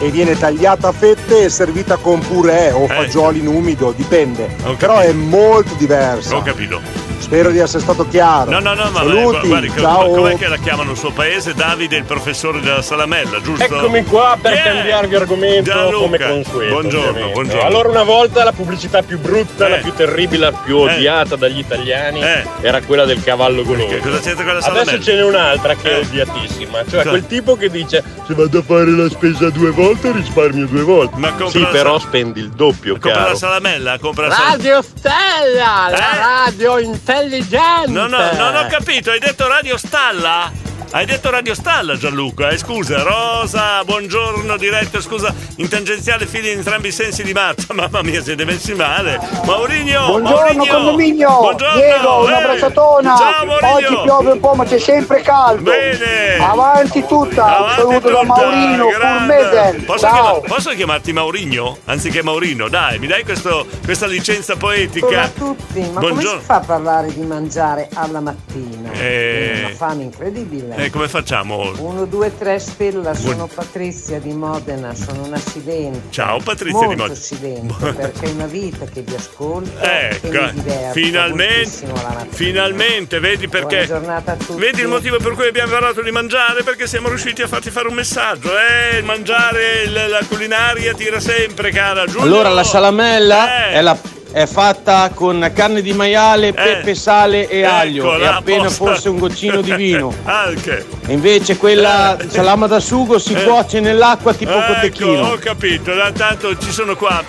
e 0.00 0.10
viene 0.10 0.36
tagliata 0.36 0.88
a 0.88 0.92
fette 0.92 1.44
e 1.44 1.48
servita 1.50 1.96
con 1.96 2.20
purè 2.20 2.72
o 2.74 2.84
Eh. 2.84 2.88
fagioli 2.88 3.38
in 3.40 3.46
umido, 3.46 3.92
dipende. 3.94 4.48
Però 4.78 4.98
è 4.98 5.12
molto 5.12 5.74
diversa. 5.74 6.36
Ho 6.36 6.42
capito. 6.42 7.08
Spero 7.20 7.50
di 7.50 7.58
essere 7.58 7.80
stato 7.82 8.08
chiaro. 8.08 8.50
No, 8.50 8.58
no, 8.58 8.74
no, 8.74 8.90
ma 8.90 8.98
Saluti, 9.00 9.46
guardi, 9.46 9.68
co- 9.68 9.80
ciao. 9.80 10.08
com'è 10.10 10.36
che 10.36 10.48
la 10.48 10.56
chiamano 10.56 10.92
il 10.92 10.96
suo 10.96 11.12
paese? 11.12 11.54
Davide, 11.54 11.96
il 11.96 12.02
professore 12.04 12.60
della 12.60 12.82
salamella, 12.82 13.40
giusto? 13.40 13.62
Eccomi 13.62 14.02
qua 14.04 14.36
per 14.40 14.54
è? 14.54 14.62
cambiarvi 14.64 15.14
argomento 15.14 15.70
Gianluca. 15.70 15.96
come 15.98 16.18
consueto. 16.18 16.72
Buongiorno, 16.72 17.08
ovviamente. 17.10 17.32
buongiorno. 17.34 17.62
Allora 17.66 17.88
una 17.90 18.02
volta 18.02 18.42
la 18.42 18.50
pubblicità 18.52 19.02
più 19.02 19.20
brutta, 19.20 19.66
Eh. 19.66 19.70
la 19.70 19.76
più 19.76 19.92
terribile, 19.92 20.50
la 20.50 20.52
più 20.52 20.78
Eh. 20.88 20.94
odiata 20.94 21.36
dagli 21.36 21.58
italiani 21.58 22.20
Eh. 22.20 22.44
era 22.62 22.80
quella 22.80 23.04
del 23.04 23.22
cavallo 23.22 23.62
goloso. 23.64 23.86
Che 23.94 23.98
cosa 24.00 24.18
c'entra 24.18 24.44
con 24.44 24.54
la 24.54 24.60
salamella? 24.62 24.90
Adesso 24.90 25.02
ce 25.04 25.14
n'è 25.14 25.22
un'altra 25.22 25.74
che 25.76 25.88
Eh. 25.88 26.00
è 26.00 26.04
odiatissima, 26.04 26.78
cioè 26.88 26.98
Cosa? 26.98 27.08
quel 27.10 27.26
tipo 27.26 27.54
che 27.56 27.70
dice 27.70 28.02
se 28.26 28.34
vado 28.34 28.58
a 28.58 28.62
fare 28.62 28.90
la 28.90 29.08
spesa 29.08 29.50
due 29.50 29.70
volte 29.70 29.89
risparmio 30.00 30.66
due 30.66 30.82
volte. 30.82 31.16
Ma 31.18 31.28
compra 31.30 31.48
sì, 31.48 31.60
la 31.60 31.68
però 31.68 31.98
sal- 31.98 32.08
spendi 32.08 32.40
il 32.40 32.50
doppio, 32.50 32.92
Compra 32.94 33.12
caro. 33.12 33.28
la 33.30 33.34
salamella, 33.36 33.98
compra 33.98 34.26
la 34.28 34.34
salamella. 34.34 34.56
Radio 34.56 34.82
Stella, 34.82 35.88
la 35.90 36.12
Eh? 36.12 36.18
radio 36.18 36.78
intelligente. 36.78 37.90
No, 37.90 38.06
no, 38.06 38.32
non 38.32 38.56
ho 38.56 38.66
capito, 38.68 39.10
hai 39.10 39.18
detto 39.18 39.46
Radio 39.48 39.76
Stalla? 39.76 40.50
Hai 40.92 41.06
detto 41.06 41.30
Radio 41.30 41.54
Stalla 41.54 41.96
Gianluca, 41.96 42.48
eh, 42.48 42.58
scusa, 42.58 43.02
Rosa, 43.04 43.84
buongiorno, 43.84 44.56
diretto, 44.56 45.00
scusa, 45.00 45.32
in 45.58 45.68
tangenziale 45.68 46.26
fili 46.26 46.50
in 46.50 46.58
entrambi 46.58 46.88
i 46.88 46.92
sensi 46.92 47.22
di 47.22 47.32
marcia, 47.32 47.72
mamma 47.74 48.02
mia 48.02 48.20
siete 48.20 48.44
messi 48.44 48.74
male. 48.74 49.20
Maurigno, 49.44 50.06
Buongiorno 50.06 50.40
Maurigno. 50.56 50.74
condominio, 50.74 51.38
Buongiorno, 51.38 51.74
Diego, 51.76 52.18
eh. 52.22 52.26
una 52.26 52.36
abbracciatona. 52.38 53.16
Ciao 53.16 53.44
Maurigno. 53.46 53.74
Oggi 53.76 54.00
piove 54.02 54.30
un 54.32 54.40
po' 54.40 54.54
ma 54.54 54.64
c'è 54.64 54.78
sempre 54.80 55.20
caldo. 55.22 55.62
Bene. 55.70 56.38
Avanti 56.40 57.04
tutta, 57.06 57.44
Avanti 57.56 57.80
un 57.82 57.86
saluto 57.90 58.10
da 58.10 58.20
tutta, 58.20 58.34
Maurino, 58.34 58.86
grande. 58.88 59.34
Purmesen. 59.36 59.84
Posso, 59.84 60.06
chiamar- 60.08 60.40
posso 60.40 60.70
chiamarti 60.70 61.12
Maurigno? 61.12 61.78
Anziché 61.84 62.22
Maurino, 62.24 62.68
dai, 62.68 62.98
mi 62.98 63.06
dai 63.06 63.22
questo- 63.22 63.64
questa 63.84 64.06
licenza 64.06 64.56
poetica? 64.56 65.06
Buongiorno 65.06 65.50
a 65.50 65.54
tutti, 65.54 65.80
ma 65.82 66.00
come 66.00 66.10
Buongiorno. 66.14 66.40
si 66.40 66.44
fa 66.46 66.54
a 66.56 66.60
parlare 66.60 67.12
di 67.14 67.20
mangiare 67.24 67.88
alla 67.94 68.18
mattina? 68.20 68.90
Eh. 68.90 69.52
È 69.52 69.64
una 69.66 69.74
fame 69.76 70.02
incredibile. 70.02 70.78
Eh, 70.84 70.90
come 70.90 71.08
facciamo? 71.08 71.72
1, 71.76 72.04
2, 72.06 72.38
3 72.38 72.58
Stella, 72.58 73.14
sono 73.14 73.46
Patrizia 73.46 74.18
di 74.18 74.32
Modena, 74.32 74.94
sono 74.94 75.24
una 75.24 75.36
silente. 75.38 76.00
Ciao 76.10 76.38
Patrizia 76.38 76.80
di 76.88 76.96
Molto 76.96 77.02
Modena. 77.02 77.14
silente, 77.20 77.92
perché 77.92 78.26
è 78.26 78.30
una 78.30 78.46
vita 78.46 78.84
che 78.86 79.02
vi 79.02 79.14
ascolto 79.14 79.78
Ecco, 79.78 80.28
diverto 80.52 80.92
finalmente, 80.92 81.86
finalmente, 82.30 83.18
vedi 83.20 83.48
perché. 83.48 83.84
Buona 83.84 84.00
giornata 84.00 84.32
a 84.32 84.36
tutti. 84.36 84.58
Vedi 84.60 84.80
il 84.80 84.88
motivo 84.88 85.18
per 85.18 85.32
cui 85.32 85.46
abbiamo 85.48 85.70
parlato 85.72 86.02
di 86.02 86.10
mangiare? 86.10 86.62
Perché 86.62 86.86
siamo 86.86 87.08
riusciti 87.08 87.42
a 87.42 87.48
farti 87.48 87.70
fare 87.70 87.88
un 87.88 87.94
messaggio. 87.94 88.50
Eh, 88.56 88.98
il 88.98 89.04
mangiare, 89.04 89.86
la 89.88 90.20
culinaria 90.28 90.94
tira 90.94 91.20
sempre, 91.20 91.70
cara. 91.70 92.06
Giulio. 92.06 92.22
Allora 92.22 92.48
la 92.48 92.64
salamella 92.64 93.68
Eh. 93.68 93.72
è 93.72 93.80
la 93.82 93.96
è 94.32 94.46
fatta 94.46 95.10
con 95.14 95.50
carne 95.54 95.82
di 95.82 95.92
maiale, 95.92 96.52
pepe, 96.52 96.94
sale 96.94 97.48
e 97.48 97.64
aglio 97.64 98.16
e 98.16 98.26
appena 98.26 98.62
apposta. 98.62 98.84
forse 98.84 99.08
un 99.08 99.18
goccino 99.18 99.60
di 99.60 99.72
vino. 99.74 100.14
Anche. 100.24 100.86
E 101.06 101.12
invece 101.12 101.56
quella 101.56 102.16
Eh. 102.16 102.28
salama 102.28 102.66
da 102.66 102.78
sugo 102.80 103.18
si 103.18 103.32
Eh. 103.32 103.42
cuoce 103.44 103.80
nell'acqua 103.80 104.32
tipo 104.34 104.52
Ecco, 104.52 104.72
cotechino. 104.74 105.20
ho 105.32 105.38
capito, 105.38 105.94
da- 105.94 106.12
tanto 106.12 106.56
ci 106.58 106.70
sono 106.70 106.96
qua. 106.96 107.22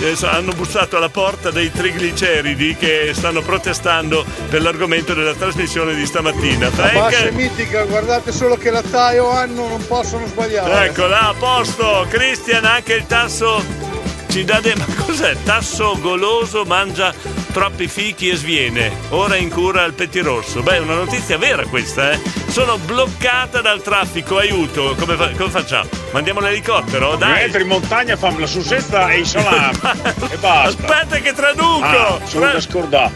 eh, 0.00 0.14
hanno 0.26 0.52
bussato 0.52 0.96
alla 0.96 1.08
porta 1.08 1.50
dei 1.50 1.72
trigliceridi 1.72 2.76
che 2.76 3.10
stanno 3.14 3.40
protestando 3.42 4.24
per 4.48 4.62
l'argomento 4.62 5.12
della 5.12 5.34
trasmissione 5.34 5.92
di 5.94 6.06
stamattina. 6.06 6.70
La 6.76 6.82
bassa 6.92 7.08
è 7.08 7.12
Frank? 7.12 7.32
mitica, 7.32 7.82
guardate 7.84 8.30
solo 8.30 8.56
che 8.56 8.70
lattaio 8.70 9.28
hanno, 9.30 9.66
non 9.66 9.84
possono 9.88 10.26
sbagliare. 10.26 10.86
Ecco 10.86 11.06
là, 11.06 11.28
a 11.30 11.34
posto. 11.36 12.06
Christian, 12.08 12.64
anche 12.64 12.94
il 12.94 13.06
tasso 13.06 13.60
ci 14.28 14.44
dà 14.44 14.60
de... 14.60 14.74
Ma 14.76 14.86
cos'è? 15.04 15.36
Tasso 15.42 15.98
goloso 16.00 16.64
mangia 16.64 17.12
troppi 17.52 17.88
fichi 17.88 18.28
e 18.28 18.36
sviene. 18.36 18.92
Ora 19.10 19.36
in 19.36 19.50
cura 19.50 19.82
al 19.84 19.94
pettirosso. 19.94 20.62
Beh, 20.62 20.76
è 20.76 20.80
una 20.80 20.94
notizia 20.94 21.38
vera 21.38 21.66
questa, 21.66 22.12
eh. 22.12 22.47
Sono 22.58 22.76
bloccata 22.76 23.60
dal 23.60 23.80
traffico, 23.82 24.36
aiuto. 24.38 24.96
Come, 24.98 25.14
fa- 25.14 25.30
come 25.30 25.48
facciamo? 25.48 25.88
Mandiamo 26.10 26.40
l'elicottero? 26.40 27.14
Dai. 27.14 27.44
Entri 27.44 27.62
in 27.62 27.68
montagna, 27.68 28.16
fammi 28.16 28.40
la 28.40 28.48
sussetta 28.48 29.10
e 29.10 29.20
i 29.20 29.24
salami. 29.24 29.78
e 30.28 30.36
basta. 30.38 30.62
Aspetta 30.62 31.18
che 31.18 31.32
traduco. 31.34 31.84
Ah, 31.84 32.18
sono 32.24 32.42
Tra- 32.42 32.52
da 32.54 32.60
scordare. 32.60 33.12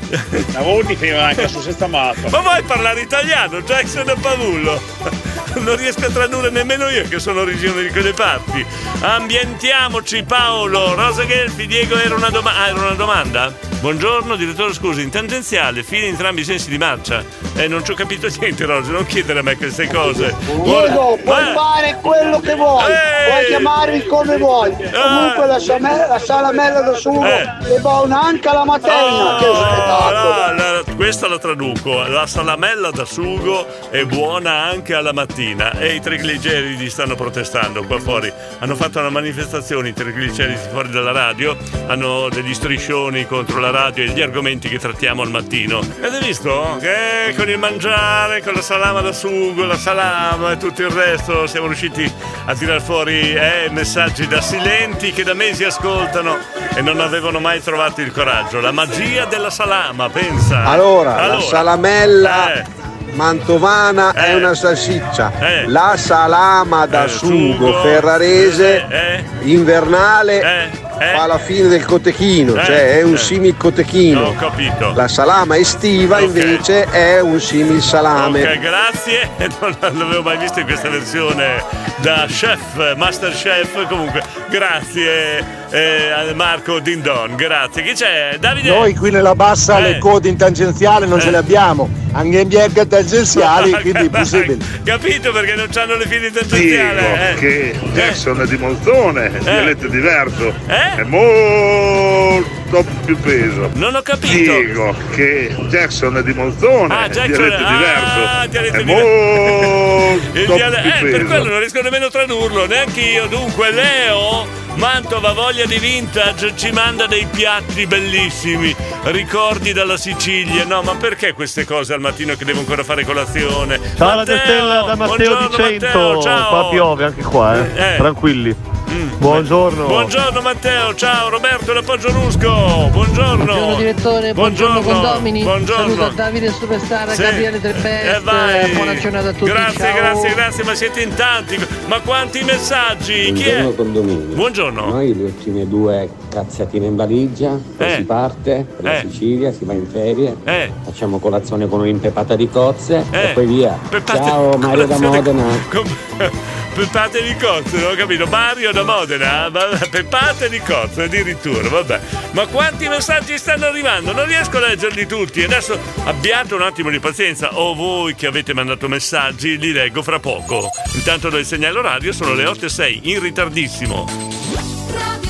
A 0.54 0.62
volte 0.62 0.94
prima 0.94 1.24
anche 1.24 1.42
la 1.42 1.48
sussetta 1.48 1.88
matta. 1.88 2.30
Ma 2.30 2.38
vuoi 2.38 2.62
parlare 2.62 3.00
italiano, 3.00 3.60
Jackson 3.62 4.10
e 4.10 4.14
Pavullo? 4.14 4.80
Non 5.54 5.76
riesco 5.76 6.06
a 6.06 6.10
tradurre 6.10 6.48
nemmeno 6.48 6.88
io 6.88 7.06
che 7.06 7.18
sono 7.18 7.40
originario 7.40 7.82
di 7.82 7.90
quelle 7.90 8.14
parti. 8.14 8.64
Ambientiamoci 9.00 10.22
Paolo, 10.22 10.94
Rosa 10.94 11.26
Gelfi, 11.26 11.66
Diego 11.66 11.96
era 11.96 12.14
una, 12.14 12.30
doma- 12.30 12.56
ah, 12.56 12.68
era 12.68 12.80
una 12.80 12.94
domanda? 12.94 13.54
Buongiorno 13.82 14.36
direttore 14.36 14.72
scusi, 14.72 15.02
in 15.02 15.10
tangenziale, 15.10 15.82
fine 15.82 16.06
entrambi 16.06 16.40
i 16.40 16.44
sensi 16.44 16.70
di 16.70 16.78
marcia. 16.78 17.22
Eh, 17.54 17.68
non 17.68 17.84
ci 17.84 17.90
ho 17.90 17.94
capito 17.94 18.28
niente 18.40 18.64
Rosa, 18.64 18.92
non 18.92 19.04
chiedere 19.04 19.31
a 19.38 19.42
me 19.42 19.56
queste 19.56 19.86
cose. 19.88 20.34
Diego, 20.62 21.18
puoi 21.22 21.42
Eh, 21.48 21.52
fare 21.54 21.98
quello 22.00 22.40
che 22.40 22.54
vuoi, 22.54 22.90
Ehi! 22.90 23.30
puoi 23.30 23.46
chiamarmi 23.46 24.06
come 24.06 24.36
vuoi. 24.36 24.70
Comunque 24.74 25.46
la, 25.46 25.58
same- 25.58 26.06
la 26.08 26.18
salamella 26.18 26.80
da 26.80 26.94
sugo 26.94 27.24
Eh. 27.24 27.74
è 27.76 27.78
buona 27.80 28.20
anche 28.22 28.48
alla 28.48 28.64
mattina. 28.64 29.36
che 29.38 29.44
spettacolo! 29.44 30.32
Ah, 30.32 30.52
la- 30.54 30.82
questa 30.96 31.28
la 31.28 31.38
traduco. 31.38 32.02
La 32.06 32.26
salamella 32.26 32.90
da 32.90 33.04
sugo 33.04 33.66
è 33.90 34.04
buona 34.04 34.64
anche 34.64 34.94
alla 34.94 35.12
mattina. 35.12 35.72
E 35.78 35.94
i 35.94 36.00
trigliceridi 36.00 36.88
stanno 36.90 37.14
protestando 37.14 37.82
qua 37.84 37.98
fuori. 37.98 38.32
Hanno 38.60 38.74
fatto 38.74 38.98
una 38.98 39.10
manifestazione 39.10 39.88
i 39.88 39.92
trigliceridi 39.92 40.58
fuori 40.70 40.90
dalla 40.90 41.12
radio. 41.12 41.56
Hanno 41.86 42.28
degli 42.28 42.54
striscioni 42.54 43.26
contro 43.26 43.58
la 43.60 43.70
radio 43.70 44.04
e 44.04 44.08
gli 44.08 44.20
argomenti 44.22 44.68
che 44.68 44.78
trattiamo 44.78 45.22
al 45.22 45.30
mattino. 45.30 45.78
Avete 45.78 46.18
visto? 46.24 46.76
Che 46.80 47.34
con 47.36 47.48
il 47.48 47.58
mangiare, 47.58 48.42
con 48.42 48.52
la 48.54 48.62
salama 48.62 49.00
da 49.00 49.12
sugo, 49.12 49.21
la 49.30 49.76
salama 49.76 50.50
e 50.52 50.56
tutto 50.56 50.82
il 50.82 50.90
resto 50.90 51.46
siamo 51.46 51.66
riusciti 51.68 52.10
a 52.46 52.54
tirar 52.56 52.80
fuori 52.82 53.32
eh, 53.32 53.68
messaggi 53.70 54.26
da 54.26 54.40
silenti 54.40 55.12
che 55.12 55.22
da 55.22 55.32
mesi 55.32 55.62
ascoltano 55.62 56.36
e 56.74 56.80
non 56.82 56.98
avevano 57.00 57.38
mai 57.38 57.62
trovato 57.62 58.00
il 58.00 58.10
coraggio. 58.10 58.60
La 58.60 58.72
magia 58.72 59.24
della 59.26 59.50
salama, 59.50 60.08
pensa. 60.10 60.64
Allora, 60.64 61.24
la 61.26 61.40
salamella 61.40 62.52
Eh. 62.54 62.64
mantovana 63.12 64.12
è 64.12 64.30
Eh. 64.30 64.34
una 64.34 64.54
salsiccia. 64.54 65.32
Eh. 65.38 65.68
La 65.68 65.94
salama 65.96 66.86
da 66.86 67.04
Eh, 67.04 67.08
sugo, 67.08 67.66
sugo. 67.66 67.82
ferrarese 67.82 68.86
Eh. 68.88 69.24
invernale 69.42 70.70
Eh. 71.10 71.16
fa 71.16 71.26
la 71.26 71.38
fine 71.38 71.68
del 71.68 71.84
cotechino, 71.84 72.54
Eh. 72.54 72.64
cioè 72.64 72.98
è 72.98 73.02
un 73.02 73.14
Eh. 73.14 73.18
simil 73.18 73.56
cotechino. 73.56 74.28
Ho 74.28 74.34
capito. 74.34 74.92
La 74.94 75.08
salama 75.08 75.56
estiva 75.56 76.16
Ok. 76.16 76.22
invece 76.22 76.84
è 76.90 77.20
un 77.20 77.40
simil 77.40 77.80
salame. 77.82 78.42
Ok, 78.42 78.58
grazie. 78.58 79.30
Non 79.60 79.76
l'avevo 79.98 80.22
mai 80.22 80.38
visto 80.38 80.60
in 80.60 80.66
questa 80.66 80.88
versione 80.88 81.62
da 82.02 82.26
chef, 82.28 82.96
master 82.96 83.30
chef. 83.32 83.86
Comunque, 83.86 84.22
grazie 84.50 85.38
eh, 85.70 86.32
Marco 86.34 86.80
Dindon. 86.80 87.34
Grazie. 87.36 87.82
Chi 87.82 87.92
c'è? 87.94 88.36
Davide. 88.38 88.68
Noi 88.68 88.94
qui 88.94 89.10
nella 89.10 89.34
bassa 89.34 89.78
Eh. 89.78 89.82
le 89.82 89.98
code 89.98 90.28
in 90.28 90.36
tangenziale 90.36 91.06
non 91.06 91.20
ce 91.20 91.30
le 91.30 91.36
abbiamo, 91.38 91.88
anche 92.12 92.40
in 92.40 92.48
bianca 92.48 92.84
tangenziali, 92.84 93.70
quindi 93.80 94.06
è 94.06 94.10
possibile. 94.10 94.56
Capito 94.84 95.32
perché 95.32 95.54
non 95.54 95.68
hanno 95.74 95.96
le 95.96 96.06
fili 96.06 96.30
tangenziali? 96.30 96.98
Dico 96.98 97.14
eh? 97.14 97.34
che 97.38 97.78
Jackson 97.94 98.40
è 98.40 98.46
di 98.46 98.56
Monzone, 98.58 99.26
il 99.26 99.38
dialetto 99.42 99.86
è 99.86 99.88
diverso, 99.88 100.52
Eh? 100.66 100.94
è 100.96 101.02
molto 101.04 102.60
più 103.04 103.18
peso. 103.18 103.70
Non 103.74 103.94
ho 103.94 104.02
capito. 104.02 104.60
Dico 104.60 104.94
che 105.14 105.54
Jackson 105.68 106.16
è 106.16 106.22
di 106.22 106.32
Monzone, 106.32 106.94
Ah, 106.94 107.04
il 107.06 107.12
Jackson- 107.12 107.32
dialetto 107.48 107.62
è 107.62 107.66
ah, 107.66 108.46
diverso, 108.46 108.48
dialetto 108.48 108.76
è 108.76 108.80
Il 110.32 110.38
molto 110.46 110.54
diale- 110.54 110.80
più 110.80 111.06
eh, 111.06 111.10
per 111.10 111.24
quello 111.26 111.44
non 111.50 111.58
riesco 111.58 111.80
nemmeno 111.82 112.06
a 112.06 112.10
tradurlo, 112.10 112.66
neanche 112.66 113.00
io. 113.00 113.26
Dunque, 113.26 113.70
Leo 113.72 114.46
Mantova, 114.76 115.32
voglia 115.32 115.66
di 115.66 115.78
vintage, 115.78 116.54
ci 116.56 116.70
manda 116.70 117.06
dei 117.06 117.26
piatti 117.30 117.86
bellissimi, 117.86 118.74
ricordi 119.04 119.72
dalla 119.74 119.98
Sicilia. 119.98 120.64
No, 120.64 120.80
ma 120.82 120.94
perché 120.94 121.34
queste 121.34 121.66
cose 121.66 121.92
al 121.92 122.00
mattino 122.00 122.34
che 122.36 122.44
devo 122.46 122.60
ancora 122.60 122.82
fare 122.82 123.04
colazione? 123.04 123.78
Ciao 123.96 124.16
Radio 124.16 124.38
Stella 124.38 124.82
da 124.82 124.94
Matteo 124.96 125.06
buongiorno, 125.16 125.48
di 125.48 125.54
Cento, 125.54 125.86
Matteo, 125.86 126.22
ciao. 126.22 126.48
qua 126.48 126.68
piove 126.70 127.04
anche 127.04 127.22
qua, 127.22 127.56
eh. 127.58 127.94
Eh. 127.94 127.96
Tranquilli. 127.98 128.56
Buongiorno. 128.92 129.86
Buongiorno 129.86 130.42
Matteo, 130.42 130.94
ciao 130.94 131.30
Roberto 131.30 131.72
da 131.72 131.80
Poggio 131.82 132.12
Rusco. 132.12 132.88
Buongiorno. 132.92 133.36
Buongiorno 133.44 133.74
direttore, 133.76 134.34
buongiorno, 134.34 134.82
condomini. 134.82 135.42
Buongiorno. 135.42 135.82
Saluto 135.84 136.04
a 136.04 136.08
Davide 136.10 136.50
Superstar, 136.52 137.10
Sì. 137.14 137.22
Gabriele 137.22 137.58
Del 137.60 137.74
Best. 137.80 138.16
Eh, 138.16 138.20
vai. 138.22 138.70
buona 138.72 138.94
giornata 138.98 139.28
a 139.30 139.32
tutti. 139.32 139.50
Grazie, 139.50 139.78
ciao. 139.78 139.94
grazie, 139.96 140.34
grazie, 140.34 140.64
ma 140.64 140.74
siete 140.74 141.00
in 141.00 141.14
tanti. 141.14 141.58
Ma 141.86 142.00
quanti 142.00 142.42
messaggi? 142.44 143.32
Chi 143.32 143.42
è? 143.44 143.62
Buongiorno 143.62 143.70
condominio. 143.76 144.34
Buongiorno. 144.34 144.84
Noi 144.90 145.16
le 145.16 145.22
ultime 145.24 145.66
due 145.66 146.10
cazzatine 146.28 146.84
in 146.86 146.96
valigia, 146.96 147.58
poi 147.76 147.86
Eh. 147.86 147.94
si 147.96 148.02
parte 148.02 148.66
per 148.76 148.84
la 148.84 148.98
Eh. 148.98 149.06
Sicilia, 149.08 149.52
si 149.52 149.64
va 149.64 149.72
in 149.72 149.86
ferie, 149.90 150.36
Eh. 150.44 150.70
facciamo 150.84 151.18
colazione 151.18 151.66
con 151.66 151.80
un'impepata 151.80 152.36
di 152.36 152.48
cozze 152.50 153.04
Eh. 153.10 153.22
e 153.22 153.28
poi 153.32 153.46
via. 153.46 153.78
Pepate- 153.88 154.18
Ciao 154.22 154.56
Mario 154.58 154.86
da 154.86 154.98
Modena. 154.98 155.44
Com- 155.70 155.96
Peppate 156.72 157.22
di 157.22 157.36
cozze, 157.36 157.76
non 157.82 157.92
ho 157.92 157.94
capito. 157.94 158.24
Mario 158.26 158.72
da 158.72 158.81
Modena, 158.84 159.48
ma- 159.48 159.78
peppate 159.90 160.48
di 160.48 160.60
cozze 160.60 161.04
addirittura, 161.04 161.68
vabbè. 161.68 162.00
Ma 162.32 162.46
quanti 162.46 162.88
messaggi 162.88 163.38
stanno 163.38 163.66
arrivando? 163.66 164.12
Non 164.12 164.26
riesco 164.26 164.58
a 164.58 164.68
leggerli 164.68 165.06
tutti. 165.06 165.42
Adesso 165.42 165.78
abbiate 166.04 166.54
un 166.54 166.62
attimo 166.62 166.90
di 166.90 166.98
pazienza. 166.98 167.58
O 167.58 167.74
voi 167.74 168.14
che 168.14 168.26
avete 168.26 168.54
mandato 168.54 168.88
messaggi, 168.88 169.58
li 169.58 169.72
leggo 169.72 170.02
fra 170.02 170.18
poco. 170.18 170.70
Intanto 170.94 171.30
do 171.30 171.38
il 171.38 171.46
segnale 171.46 171.80
radio, 171.82 172.12
sono 172.12 172.34
le 172.34 172.46
8 172.46 172.66
e 172.66 172.68
6, 172.68 173.00
in 173.04 173.20
ritardissimo. 173.20 175.21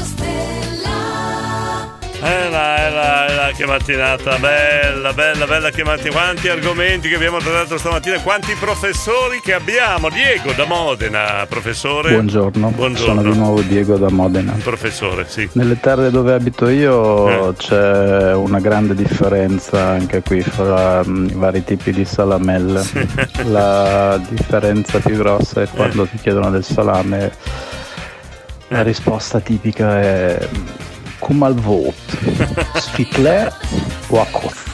Eh 2.24 2.48
là, 2.50 2.86
eh 2.86 2.90
là, 2.90 3.26
eh 3.26 3.34
là, 3.34 3.50
che 3.52 3.66
mattinata 3.66 4.38
bella, 4.38 5.12
bella, 5.12 5.44
bella 5.44 5.70
che 5.70 5.82
mattinata. 5.82 6.20
Quanti 6.20 6.48
argomenti 6.48 7.08
che 7.08 7.16
abbiamo 7.16 7.38
trattato 7.38 7.76
stamattina, 7.78 8.20
quanti 8.20 8.54
professori 8.54 9.40
che 9.42 9.54
abbiamo. 9.54 10.08
Diego 10.08 10.52
da 10.52 10.64
Modena, 10.64 11.44
professore. 11.48 12.12
Buongiorno, 12.12 12.68
Buongiorno. 12.70 13.20
sono 13.20 13.32
di 13.32 13.36
nuovo 13.36 13.60
Diego 13.62 13.96
da 13.96 14.08
Modena. 14.08 14.52
Professore, 14.62 15.24
sì. 15.26 15.48
Nelle 15.54 15.80
terre 15.80 16.10
dove 16.12 16.32
abito 16.32 16.68
io 16.68 17.48
Eh. 17.50 17.56
c'è 17.56 18.32
una 18.34 18.60
grande 18.60 18.94
differenza 18.94 19.80
anche 19.88 20.22
qui 20.22 20.42
fra 20.42 21.02
mm, 21.04 21.26
i 21.28 21.34
vari 21.34 21.64
tipi 21.64 21.90
di 21.90 22.04
salamelle. 22.04 22.84
La 23.46 24.16
differenza 24.28 25.00
più 25.00 25.16
grossa 25.16 25.62
è 25.62 25.68
quando 25.68 26.06
ti 26.06 26.18
chiedono 26.18 26.50
del 26.50 26.62
salame. 26.62 27.24
Eh. 27.24 27.32
La 28.68 28.82
risposta 28.82 29.40
tipica 29.40 30.00
è 30.00 30.48
come 31.32 31.46
al 31.46 31.54
voto, 31.54 31.94
sficlè 32.74 33.50
o 34.08 34.20
a 34.20 34.26
coff. 34.30 34.70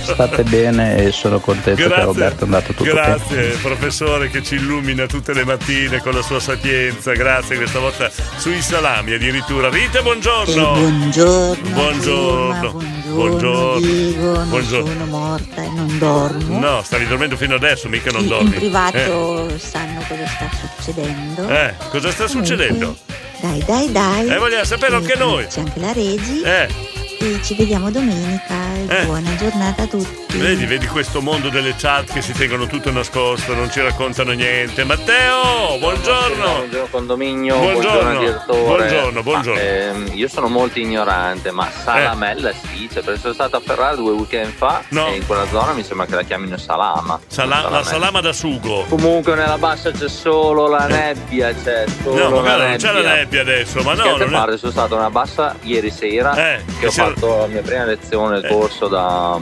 State 0.00 0.44
bene 0.44 0.96
e 1.04 1.10
sono 1.12 1.40
contento 1.40 1.82
che 1.88 2.02
Roberto 2.02 2.42
è 2.42 2.44
andato 2.44 2.72
tutto 2.72 2.84
bene. 2.84 2.94
grazie 3.16 3.48
professore 3.60 4.30
che 4.30 4.44
ci 4.44 4.54
illumina 4.54 5.06
tutte 5.06 5.34
le 5.34 5.44
mattine 5.44 5.98
con 6.00 6.12
la 6.14 6.22
sua 6.22 6.38
sapienza. 6.38 7.12
Grazie 7.12 7.56
questa 7.56 7.80
volta 7.80 8.10
sui 8.36 8.62
salami 8.62 9.14
addirittura. 9.14 9.68
Rita, 9.68 10.02
buongiorno. 10.02 10.76
Eh, 10.76 10.80
buongiorno, 10.80 11.68
Buongiorno. 11.70 12.72
buongiorno, 13.12 13.78
Diego, 13.80 14.32
non 14.36 14.48
Buongiorno. 14.48 14.86
sono 14.92 15.04
morta 15.06 15.62
e 15.62 15.68
non 15.68 15.98
dormo. 15.98 16.58
No, 16.60 16.82
stavi 16.84 17.06
dormendo 17.08 17.36
fino 17.36 17.56
adesso, 17.56 17.88
mica 17.88 18.10
non 18.12 18.22
In 18.22 18.28
dormi. 18.28 18.50
privato 18.50 19.58
sanno 19.58 20.00
cosa 20.08 20.26
sta 20.26 20.48
succedendo. 20.76 21.48
Eh, 21.48 21.64
Eh, 21.66 21.74
cosa 21.90 22.10
sta 22.12 22.28
succedendo? 22.28 22.96
Dai, 23.40 23.62
dai, 23.64 23.92
dai. 23.92 24.28
Eh, 24.28 24.38
vogliamo 24.38 24.64
sapere 24.64 24.96
anche 24.96 25.14
noi. 25.16 25.46
C'è 25.46 25.60
anche 25.60 25.78
la 25.78 25.92
Regi. 25.92 26.42
Eh. 26.42 26.97
Noi 27.28 27.44
ci 27.44 27.54
vediamo 27.56 27.90
domenica 27.90 28.54
e 28.74 28.86
Eh. 28.88 29.04
buona 29.04 29.34
giornata 29.36 29.82
a 29.82 29.86
tutti. 29.86 30.38
Vedi, 30.38 30.64
vedi 30.64 30.86
questo 30.86 31.20
mondo 31.20 31.50
delle 31.50 31.74
chat 31.76 32.10
che 32.10 32.22
si 32.22 32.32
tengono 32.32 32.66
tutto 32.66 32.90
nascosto, 32.90 33.54
non 33.54 33.70
ci 33.70 33.82
raccontano 33.82 34.32
niente. 34.32 34.82
Matteo, 34.84 35.76
buongiorno. 35.78 36.44
Buongiorno 36.44 36.86
condominio, 36.90 37.58
Buongiorno. 37.58 37.90
buongiorno, 37.90 38.18
direttore. 38.20 38.60
Buongiorno, 38.62 39.22
buongiorno. 39.22 39.60
Ma, 39.60 39.66
ehm, 39.68 40.10
io 40.14 40.28
sono 40.28 40.48
molto 40.48 40.78
ignorante, 40.78 41.50
ma 41.50 41.68
salamella 41.70 42.50
si 42.52 42.66
dice, 42.78 43.02
perché 43.02 43.20
sono 43.20 43.34
stato 43.34 43.56
a 43.56 43.60
Ferrara 43.60 43.94
due 43.94 44.12
weekend 44.12 44.52
fa 44.54 44.82
e 44.88 45.14
in 45.16 45.26
quella 45.26 45.46
zona 45.50 45.72
mi 45.72 45.82
sembra 45.84 46.06
che 46.06 46.14
la 46.14 46.22
chiamino 46.22 46.56
salama. 46.56 47.20
Sala- 47.26 47.68
la 47.68 47.82
salama 47.82 48.20
da 48.22 48.32
sugo. 48.32 48.84
Comunque 48.88 49.34
nella 49.34 49.58
bassa 49.58 49.90
c'è 49.90 50.08
solo 50.08 50.66
la 50.68 50.86
nebbia, 50.86 51.52
c'è 51.52 51.84
solo 52.02 52.16
No, 52.16 52.30
la 52.36 52.40
magari 52.40 52.68
non 52.68 52.76
c'è 52.78 52.92
la 52.92 53.14
nebbia 53.16 53.40
adesso, 53.42 53.82
ma 53.82 53.92
no, 53.92 54.02
a 54.02 54.16
non 54.16 54.50
è- 54.52 54.56
sono 54.56 54.72
stato 54.72 54.96
nella 54.96 55.10
bassa 55.10 55.56
ieri 55.62 55.90
sera 55.90 56.34
Eh, 56.54 56.64
che 56.80 56.86
ho 56.86 56.90
c'era- 56.90 57.06
fatto 57.18 57.36
la 57.38 57.46
mia 57.46 57.62
prima 57.62 57.84
lezione, 57.84 58.38
il 58.38 58.46
corso 58.46 58.86
da 58.88 59.38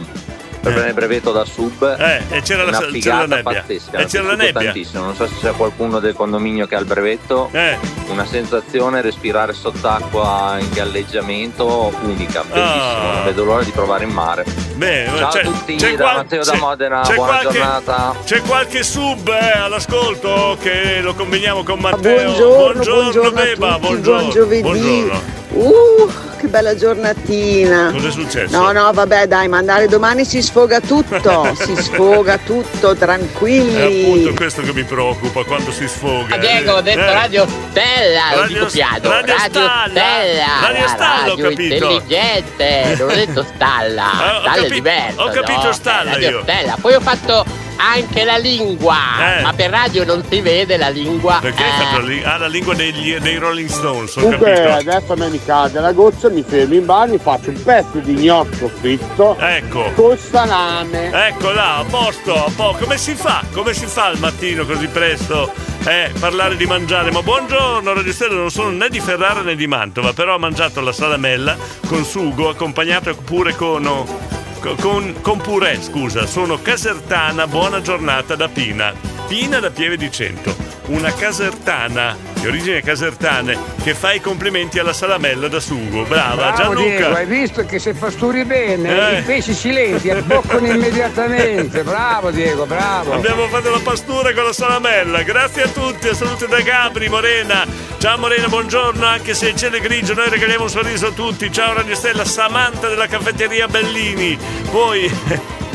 per 0.66 0.74
prendere 0.74 0.88
il 0.88 0.94
brevetto 1.06 1.30
da 1.30 1.44
sub. 1.44 1.96
Eh, 1.96 2.22
e 2.38 2.42
c'era 2.42 2.64
la- 2.64 2.72
c'era 2.72 2.86
la 2.86 2.90
figata 2.90 3.26
nebbia. 3.36 3.42
pazzesca. 3.62 3.98
E 3.98 4.06
c'era 4.06 4.24
la 4.24 4.34
nebbia. 4.34 4.62
tantissimo. 4.64 5.04
Non 5.04 5.14
so 5.14 5.28
se 5.28 5.34
c'è 5.40 5.52
qualcuno 5.52 6.00
del 6.00 6.14
condominio 6.14 6.66
che 6.66 6.74
ha 6.74 6.80
il 6.80 6.86
brevetto. 6.86 7.50
Eh. 7.52 7.78
Una 8.08 8.26
sensazione 8.26 9.00
respirare 9.00 9.52
sott'acqua 9.52 10.56
in 10.58 10.68
galleggiamento 10.72 11.92
unica, 12.02 12.42
bellissimo. 12.42 13.12
Non 13.12 13.24
vedo 13.26 13.44
l'ora 13.44 13.62
di 13.62 13.70
provare 13.70 14.04
in 14.04 14.10
mare. 14.10 14.44
Bene, 14.74 15.16
Ciao 15.16 15.28
c'è- 15.28 15.40
a 15.42 15.44
tutti 15.44 15.74
c'è 15.76 15.94
da 15.94 16.02
qual- 16.02 16.16
Matteo 16.16 16.42
da 16.42 16.54
Modena, 16.56 17.00
c'è 17.02 17.14
buona 17.14 17.32
qualche- 17.38 17.52
giornata. 17.58 18.14
C'è 18.24 18.40
qualche 18.42 18.82
sub 18.82 19.28
eh, 19.28 19.58
all'ascolto 19.58 20.56
che 20.60 20.98
lo 21.00 21.14
combiniamo 21.14 21.62
con 21.62 21.78
Matteo. 21.78 22.22
Buongiorno, 22.24 22.82
buongiorno, 22.82 23.30
Beba, 23.30 23.68
a 23.68 23.74
tutti, 23.74 23.86
buongiorno. 23.86 24.20
buon 24.22 24.30
giovedì. 24.32 24.62
Buongiorno. 24.62 25.44
Uh, 25.56 26.10
che 26.38 26.48
bella 26.48 26.74
giornatina. 26.74 27.90
Cosa 27.92 28.08
è 28.08 28.10
successo? 28.10 28.56
No, 28.60 28.72
no, 28.72 28.90
vabbè, 28.92 29.26
dai, 29.26 29.48
mandare 29.48 29.88
domani 29.88 30.24
si 30.24 30.42
sfoga 30.42 30.80
tutto, 30.80 31.54
si 31.58 31.74
sfoga 31.76 32.36
tutto, 32.38 32.90
È 32.90 32.90
appunto 32.90 32.94
tranquilli. 32.96 34.34
questo 34.34 34.60
che 34.62 34.72
mi 34.74 34.84
preoccupa 34.84 35.44
quando 35.44 35.72
si 35.72 35.88
sfoga. 35.88 36.34
Ah, 36.34 36.38
Diego, 36.38 36.72
ho 36.74 36.80
detto 36.82 36.98
Eh. 37.00 37.12
Radio 37.12 37.46
Stella, 37.70 38.20
Radio- 38.34 38.46
dico 38.58 38.66
piano. 38.70 39.08
Radio 39.08 39.34
Radio, 39.34 39.60
Stalla. 39.62 39.82
Stella. 39.88 40.46
Radio 40.60 40.82
la 40.82 40.88
Stalla, 40.88 41.32
ho 41.32 41.36
capito. 41.36 41.74
intelligente. 41.74 42.96
Non 42.98 43.08
ho 43.10 43.14
detto 43.14 43.46
Stalla. 43.54 44.04
Ah, 44.04 44.36
ho 44.36 44.40
Stalla 44.40 44.52
è 44.52 44.60
capi- 44.60 44.70
diverso. 44.74 45.20
ho 45.22 45.28
capito 45.30 45.62
no? 45.64 45.72
Stalla 45.72 46.10
Radio 46.12 46.28
io. 46.28 46.42
Stella. 46.42 46.76
Poi 46.80 46.94
ho 46.94 47.00
fatto 47.00 47.44
anche 47.76 48.24
la 48.24 48.36
lingua. 48.36 49.38
Eh. 49.38 49.42
Ma 49.42 49.52
per 49.52 49.70
radio 49.70 50.04
non 50.04 50.24
si 50.28 50.40
vede 50.40 50.76
la 50.76 50.88
lingua. 50.88 51.38
Perché 51.40 51.62
Eh, 51.64 52.02
li- 52.02 52.22
ah, 52.24 52.38
la 52.38 52.46
lingua 52.46 52.74
degli- 52.74 53.16
dei 53.18 53.36
Rolling 53.36 53.68
Stones, 53.68 54.16
ho 54.16 54.20
Comunque 54.22 54.52
capito. 54.52 54.90
adesso 54.90 55.12
a 55.12 55.16
me 55.16 55.28
mi 55.28 55.40
cade 55.44 55.80
la 55.80 55.92
goccia, 55.92 56.28
mi 56.28 56.44
fermo 56.46 56.74
in 56.74 56.84
mi 57.08 57.18
faccio 57.18 57.50
un 57.50 57.62
pezzo 57.62 57.98
di 57.98 58.14
gnocco 58.14 58.68
fritto 58.80 59.36
Ecco. 59.38 59.90
con 59.94 60.16
salame. 60.18 61.10
Ecco 61.28 61.50
là, 61.52 61.78
a 61.78 61.84
posto, 61.84 62.34
a 62.34 62.50
po'. 62.54 62.76
Come 62.78 62.96
si 62.96 63.14
fa? 63.14 63.42
Come 63.52 63.74
si 63.74 63.86
fa 63.86 64.06
al 64.06 64.18
mattino 64.18 64.64
così 64.64 64.86
presto? 64.88 65.52
Eh, 65.84 66.10
parlare 66.18 66.56
di 66.56 66.66
mangiare. 66.66 67.10
Ma 67.12 67.22
buongiorno, 67.22 67.92
Radio 67.92 68.12
Stella, 68.12 68.34
non 68.34 68.50
sono 68.50 68.70
né 68.70 68.88
di 68.88 68.98
Ferrara 69.00 69.42
né 69.42 69.54
di 69.54 69.66
Mantova, 69.66 70.12
però 70.12 70.34
ho 70.34 70.38
mangiato 70.38 70.80
la 70.80 70.92
salamella 70.92 71.56
con 71.86 72.04
sugo, 72.04 72.48
accompagnato 72.48 73.14
pure 73.14 73.54
con. 73.54 74.35
Con, 74.60 75.14
con 75.20 75.38
purè, 75.38 75.80
scusa, 75.80 76.26
sono 76.26 76.60
casertana, 76.60 77.46
buona 77.46 77.80
giornata 77.80 78.34
da 78.34 78.48
Pina. 78.48 78.92
Pina 79.28 79.60
da 79.60 79.70
Pieve 79.70 79.96
di 79.96 80.10
Cento, 80.10 80.54
una 80.86 81.12
casertana 81.12 82.16
di 82.40 82.46
origine 82.46 82.80
casertane 82.80 83.58
che 83.82 83.94
fa 83.94 84.12
i 84.12 84.20
complimenti 84.20 84.78
alla 84.78 84.92
salamella 84.92 85.48
da 85.48 85.58
sugo. 85.60 86.02
Brava, 86.04 86.52
Bravo 86.52 86.74
Diego, 86.74 86.98
Gianluca. 86.98 87.18
hai 87.18 87.26
visto 87.26 87.64
che 87.66 87.78
se 87.78 87.94
pasturi 87.94 88.44
bene 88.44 89.16
Eh. 89.16 89.18
i 89.18 89.22
pesci 89.22 89.52
silenti 89.54 90.10
abboccano 90.10 90.66
immediatamente. 90.66 91.82
Bravo 91.82 92.30
Diego, 92.30 92.66
bravo. 92.66 93.12
Abbiamo 93.14 93.46
fatto 93.48 93.70
la 93.70 93.80
pastura 93.82 94.32
con 94.32 94.44
la 94.44 94.52
salamella. 94.52 95.22
Grazie 95.22 95.62
a 95.64 95.68
tutti, 95.68 96.14
salute 96.14 96.46
da 96.46 96.60
Gabri, 96.60 97.08
Morena. 97.08 97.64
Ciao 97.98 98.18
Morena, 98.18 98.46
buongiorno. 98.48 99.04
Anche 99.04 99.34
se 99.34 99.48
il 99.48 99.56
cielo 99.56 99.76
è 99.76 99.80
grigio, 99.80 100.14
noi 100.14 100.28
regaliamo 100.28 100.64
un 100.64 100.70
sorriso 100.70 101.08
a 101.08 101.12
tutti. 101.12 101.50
Ciao 101.50 101.74
Radio 101.74 101.94
Stella, 101.96 102.24
Samantha 102.24 102.88
della 102.88 103.06
caffetteria 103.08 103.66
Bellini. 103.66 104.38
Poi. 104.70 105.54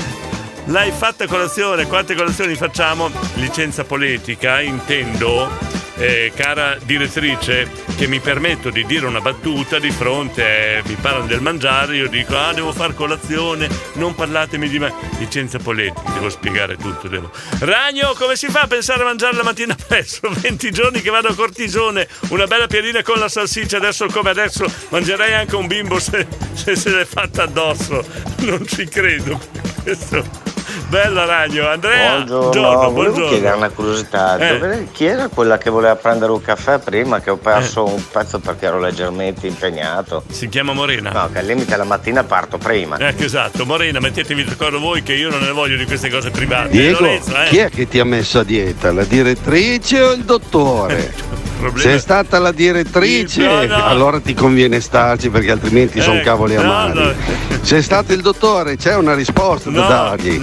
L'hai 0.72 0.92
fatta 0.92 1.28
colazione? 1.28 1.86
Quante 1.86 2.16
colazioni 2.16 2.56
facciamo? 2.56 3.12
Licenza 3.34 3.84
politica, 3.84 4.62
intendo. 4.62 5.50
Eh, 5.98 6.32
cara 6.34 6.78
direttrice, 6.82 7.70
che 7.98 8.08
mi 8.08 8.22
permetto 8.22 8.70
di 8.70 8.86
dire 8.86 9.06
una 9.06 9.20
battuta 9.20 9.80
di 9.80 9.92
fronte, 9.92 10.78
eh, 10.78 10.82
mi 10.86 10.96
parlano 10.96 11.26
del 11.26 11.42
mangiare, 11.42 11.98
io 11.98 12.08
dico, 12.08 12.38
ah, 12.38 12.54
devo 12.54 12.72
fare 12.72 12.94
colazione, 12.94 13.68
non 13.96 14.16
parlatemi 14.16 14.70
di 14.70 14.80
me. 14.80 14.94
Licenza 15.20 15.60
politica, 15.60 16.10
devo 16.14 16.30
spiegare 16.30 16.78
tutto. 16.78 17.10
Devo. 17.10 17.30
Ragno, 17.60 18.14
come 18.18 18.38
si 18.38 18.48
fa 18.48 18.62
a 18.62 18.68
pensare 18.68 19.02
a 19.02 19.06
mangiare 19.06 19.36
la 19.36 19.44
mattina 19.44 19.76
presto? 19.76 20.30
20 20.34 20.72
giorni 20.72 21.02
che 21.02 21.10
vado 21.10 21.28
a 21.28 21.36
cortisone, 21.36 22.08
una 22.30 22.48
bella 22.48 22.68
piadina 22.68 23.04
con 23.04 23.20
la 23.20 23.28
salsiccia, 23.28 23.76
adesso 23.76 24.06
come 24.06 24.30
adesso 24.30 24.66
mangerei 24.88 25.34
anche 25.34 25.56
un 25.58 25.68
bimbo 25.68 26.00
se, 26.00 26.26
se 26.54 26.78
se 26.78 26.92
l'è 26.92 27.04
fatta 27.04 27.44
addosso. 27.44 28.06
Non 28.38 28.66
ci 28.66 28.88
credo. 28.88 29.38
Questo. 29.84 30.41
Bella 30.88 31.26
Ragno, 31.26 31.68
Andrea. 31.68 32.16
Buongiorno, 32.16 32.40
Buongiorno, 32.40 32.72
volevo 32.72 32.92
buongiorno. 32.92 33.28
chiedere 33.30 33.56
una 33.56 33.70
curiosità. 33.70 34.38
Eh. 34.38 34.58
Dove- 34.60 34.88
chi 34.92 35.06
era 35.06 35.28
quella 35.28 35.58
che 35.58 35.70
voleva 35.70 35.96
prendere 35.96 36.32
un 36.32 36.42
caffè 36.42 36.80
prima 36.80 37.20
che 37.22 37.30
ho 37.30 37.38
perso 37.38 37.86
un 37.86 38.04
pezzo 38.12 38.40
perché 38.40 38.66
ero 38.66 38.80
leggermente 38.80 39.48
impegnato? 39.48 40.24
Si 40.30 40.50
chiama 40.50 40.74
Morena. 40.74 41.12
No, 41.12 41.30
che 41.32 41.40
al 41.40 41.46
limite 41.46 41.76
la 41.78 41.84
mattina 41.84 42.24
parto 42.24 42.58
prima. 42.58 42.98
Ecco, 43.00 43.24
esatto. 43.24 43.66
Morena, 43.66 44.00
mettetevi 44.00 44.44
d'accordo 44.44 44.80
voi 44.80 45.04
che 45.04 45.14
io 45.14 45.30
non 45.30 45.42
ne 45.42 45.52
voglio 45.52 45.78
di 45.78 45.86
queste 45.86 46.10
cose 46.10 46.30
private. 46.32 46.70
Diego, 46.70 47.00
Lorenzo, 47.00 47.42
eh? 47.42 47.46
chi 47.48 47.58
è 47.58 47.70
che 47.70 47.88
ti 47.88 48.00
ha 48.00 48.06
messo 48.06 48.40
a 48.40 48.44
dieta? 48.44 48.92
La 48.92 49.04
direttrice 49.04 50.02
o 50.02 50.12
il 50.12 50.24
dottore? 50.24 51.50
Problema- 51.62 51.90
Se 51.90 51.96
è 51.96 52.00
stata 52.00 52.40
la 52.40 52.52
direttrice, 52.52 53.44
No, 53.44 53.66
no. 53.66 53.86
allora 53.86 54.20
ti 54.20 54.34
conviene 54.34 54.80
starci 54.82 55.30
perché 55.30 55.52
altrimenti 55.52 56.02
sono 56.02 56.20
Eh, 56.20 56.24
cavoli 56.24 56.56
no, 56.56 56.62
amari. 56.62 57.00
no. 57.00 57.14
Se 57.62 57.78
è 57.78 57.82
stato 57.82 58.12
il 58.14 58.22
dottore, 58.22 58.76
c'è 58.76 58.96
una 58.96 59.14
risposta 59.14 59.70
No, 59.70 59.82
da 59.82 59.88
dargli. 60.18 60.40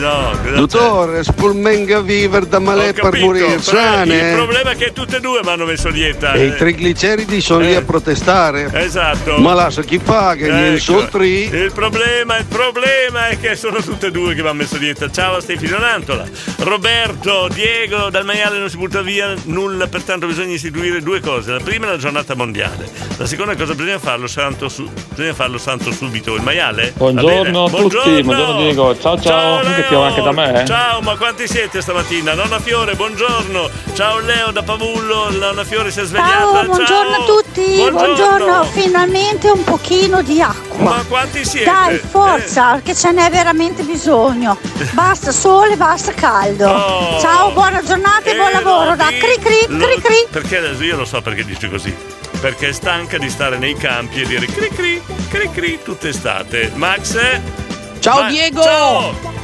dottore, 0.54 1.24
spulmenga 1.24 2.00
viver 2.00 2.44
da 2.46 2.60
malè 2.60 2.92
per 2.92 3.18
morire 3.18 3.54
Il 3.54 4.32
problema 4.34 4.70
è 4.70 4.76
che 4.76 4.92
tutte 4.92 5.16
e 5.16 5.20
due 5.20 5.40
mi 5.42 5.48
hanno 5.50 5.64
messo 5.64 5.90
dieta. 5.90 6.32
E 6.34 6.42
eh. 6.42 6.46
i 6.46 6.54
trigliceridi 6.54 7.40
sono 7.40 7.60
lì 7.60 7.72
Eh. 7.72 7.76
a 7.76 7.82
protestare. 7.82 8.70
Esatto. 8.72 9.38
Ma 9.38 9.54
lascia 9.54 9.82
chi 9.82 9.98
paga, 9.98 10.46
Ecco. 10.46 10.54
niente 10.54 10.78
soltri. 10.80 11.48
Il 11.52 11.72
problema, 11.74 12.36
il 12.38 12.44
problema 12.46 13.28
è 13.28 13.38
che 13.40 13.56
sono 13.56 13.78
tutte 13.82 14.06
e 14.06 14.10
due 14.12 14.34
che 14.34 14.42
mi 14.42 14.48
hanno 14.48 14.58
messo 14.58 14.76
dieta. 14.78 15.10
Ciao 15.10 15.36
a 15.36 15.40
Stefano 15.40 15.78
Nantola. 15.78 16.24
Roberto, 16.58 17.48
Diego, 17.52 18.10
dal 18.10 18.24
maiale 18.24 18.58
non 18.58 18.70
si 18.70 18.76
butta 18.76 19.02
via 19.02 19.34
nulla, 19.44 19.88
pertanto 19.88 20.26
bisogna 20.26 20.52
istituire 20.54 21.00
due 21.02 21.07
cose. 21.20 21.50
La 21.52 21.60
prima 21.60 21.86
è 21.86 21.90
la 21.90 21.96
giornata 21.96 22.34
mondiale. 22.34 22.88
La 23.16 23.26
seconda 23.26 23.56
cosa 23.56 23.74
bisogna 23.74 23.98
farlo 23.98 24.26
santo, 24.26 24.68
su- 24.68 24.88
bisogna 25.10 25.34
farlo 25.34 25.58
santo 25.58 25.90
subito. 25.90 26.34
Il 26.34 26.42
maiale? 26.42 26.92
Buongiorno 26.96 27.64
a 27.64 27.70
tutti, 27.70 28.22
buongiorno 28.22 28.56
Diego, 28.60 28.98
ciao 28.98 29.20
ciao, 29.20 29.56
anche 29.58 29.86
Leo. 29.90 30.02
anche 30.02 30.22
da 30.22 30.32
me. 30.32 30.62
eh. 30.62 30.64
Ciao, 30.66 31.00
ma 31.00 31.16
quanti 31.16 31.48
siete 31.48 31.80
stamattina? 31.80 32.34
Nonna 32.34 32.60
Fiore, 32.60 32.94
buongiorno. 32.94 33.68
Ciao 33.94 34.20
Leo 34.20 34.50
da 34.52 34.62
Pavullo, 34.62 35.30
Nonna 35.30 35.64
Fiore 35.64 35.90
si 35.90 36.00
è 36.00 36.04
svegliata. 36.04 36.30
Ciao, 36.38 36.64
buongiorno 36.64 37.14
a 37.16 37.24
tutti, 37.24 37.88
buongiorno. 37.90 38.64
finalmente 38.64 39.50
un 39.50 39.64
pochino 39.64 40.22
di 40.22 40.40
acqua. 40.40 40.66
Ma 40.78 41.04
quanti 41.08 41.44
siete? 41.44 41.68
Dai, 41.70 41.94
Eh. 41.96 41.98
forza, 41.98 42.80
che 42.84 42.94
ce 42.94 43.10
n'è 43.10 43.28
veramente 43.30 43.82
bisogno. 43.82 44.56
Basta 44.92 45.32
sole, 45.32 45.76
basta 45.76 46.12
caldo. 46.12 46.66
Oh. 46.98 47.18
Ciao, 47.20 47.50
buona 47.52 47.82
giornata 47.82 48.30
e 48.30 48.34
buon 48.36 48.50
lavoro 48.52 48.94
da 48.96 49.06
cri 49.06 49.36
cri 49.40 49.66
cri 49.66 50.00
cri. 50.00 50.26
Perché 50.30 50.58
adesso 50.58 50.82
io 50.84 50.96
lo 50.98 51.04
so 51.04 51.20
perché 51.22 51.44
dice 51.44 51.68
così. 51.68 51.94
Perché 52.40 52.68
è 52.68 52.72
stanca 52.72 53.18
di 53.18 53.30
stare 53.30 53.58
nei 53.58 53.74
campi 53.74 54.22
e 54.22 54.26
dire 54.26 54.46
cri 54.46 54.68
cri, 54.68 55.02
cri 55.28 55.50
cri 55.50 55.78
tutta 55.82 56.08
estate. 56.08 56.72
Max? 56.74 57.18
Ciao 58.00 58.22
Ma- 58.22 58.28
Diego! 58.28 58.62
Ciao! 58.62 59.37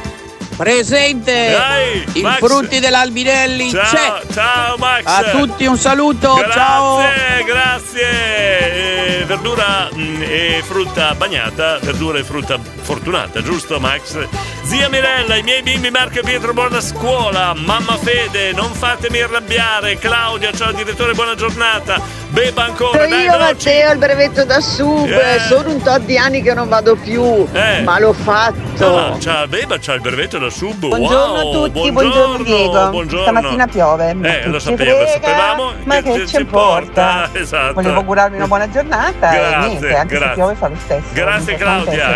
Presente! 0.55 1.51
Dai, 1.51 2.05
I 2.13 2.21
Max. 2.21 2.37
frutti 2.39 2.79
dell'Albinelli 2.79 3.69
Ciao, 3.71 3.83
c'è! 3.83 4.33
ciao 4.33 4.77
Max! 4.77 5.01
A 5.05 5.23
tutti 5.31 5.65
un 5.65 5.77
saluto, 5.77 6.33
grazie, 6.35 6.53
ciao! 6.53 7.01
Grazie, 7.45 9.19
Eh, 9.21 9.25
verdura 9.25 9.89
mm, 9.93 10.21
e 10.21 10.63
frutta 10.65 11.13
bagnata, 11.15 11.77
verdura 11.81 12.19
e 12.19 12.23
frutta 12.23 12.57
fortunata, 12.81 13.41
giusto 13.41 13.79
Max? 13.81 14.17
Zia 14.63 14.89
Mirella, 14.89 15.35
i 15.35 15.43
miei 15.43 15.61
bimbi 15.61 15.91
Marco 15.91 16.19
e 16.19 16.21
Pietro, 16.23 16.53
buona 16.53 16.81
scuola. 16.81 17.53
Mamma 17.53 17.97
Fede, 17.97 18.51
non 18.53 18.71
fatemi 18.73 19.21
arrabbiare. 19.21 19.97
Claudia, 19.99 20.51
ciao 20.53 20.71
direttore, 20.71 21.13
buona 21.13 21.35
giornata. 21.35 22.01
Beba 22.29 22.63
ancora, 22.65 22.97
Sono 23.03 23.07
dai, 23.09 23.23
io 23.25 23.31
veloci. 23.37 23.67
Matteo 23.67 23.91
il 23.91 23.97
brevetto 23.99 24.43
da 24.43 24.59
sub, 24.59 25.07
Eh. 25.07 25.39
sono 25.47 25.69
un 25.69 25.81
tot 25.83 25.99
di 26.01 26.17
anni 26.17 26.41
che 26.41 26.53
non 26.55 26.67
vado 26.67 26.95
più, 26.95 27.47
Eh. 27.53 27.81
ma 27.81 27.99
l'ho 27.99 28.13
fatto. 28.13 28.97
Ah, 28.97 29.17
c'ha, 29.19 29.45
Beba 29.47 29.77
c'ha 29.79 29.93
il 29.93 30.01
brevetto 30.01 30.39
da 30.39 30.44
sub. 30.49 30.87
Buongiorno 30.87 31.33
wow, 31.33 31.49
a 31.49 31.67
tutti, 31.67 31.91
buongiorno, 31.91 31.91
buongiorno, 31.91 32.43
Diego. 32.43 32.89
buongiorno. 32.89 33.23
Stamattina 33.25 33.67
piove. 33.67 34.13
ma 34.13 34.27
Eh, 34.27 34.39
che 34.41 34.47
lo 34.47 34.59
sapevo, 34.59 34.95
frega? 35.05 35.11
sapevamo. 35.11 35.71
Ma 35.83 36.01
che 36.01 36.27
ci 36.27 36.35
importa? 36.37 37.29
Esatto. 37.35 37.73
Volevo 37.73 37.95
augurarvi 37.97 38.35
una 38.37 38.47
buona 38.47 38.69
giornata 38.69 39.29
Grazie, 39.29 39.55
e 39.55 39.67
niente, 39.67 39.95
anche 39.95 40.15
grazie. 40.15 40.27
se 40.27 40.33
piove 40.33 40.55
fa 40.55 40.67
lo 40.67 40.75
stesso. 40.83 41.07
Grazie 41.13 41.55
Claudia 41.55 42.13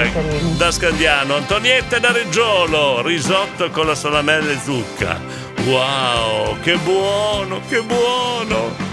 da 0.58 0.72
Scandiano, 0.72 1.36
Antonietta 1.36 2.00
da 2.00 2.12
Reggiolo, 2.12 3.02
risotto 3.02 3.70
con 3.70 3.86
la 3.86 3.96
salamella 3.96 4.52
e 4.52 4.58
zucca. 4.64 5.20
Wow, 5.66 6.58
che 6.62 6.78
buono, 6.78 7.60
che 7.68 7.82
buono! 7.82 8.89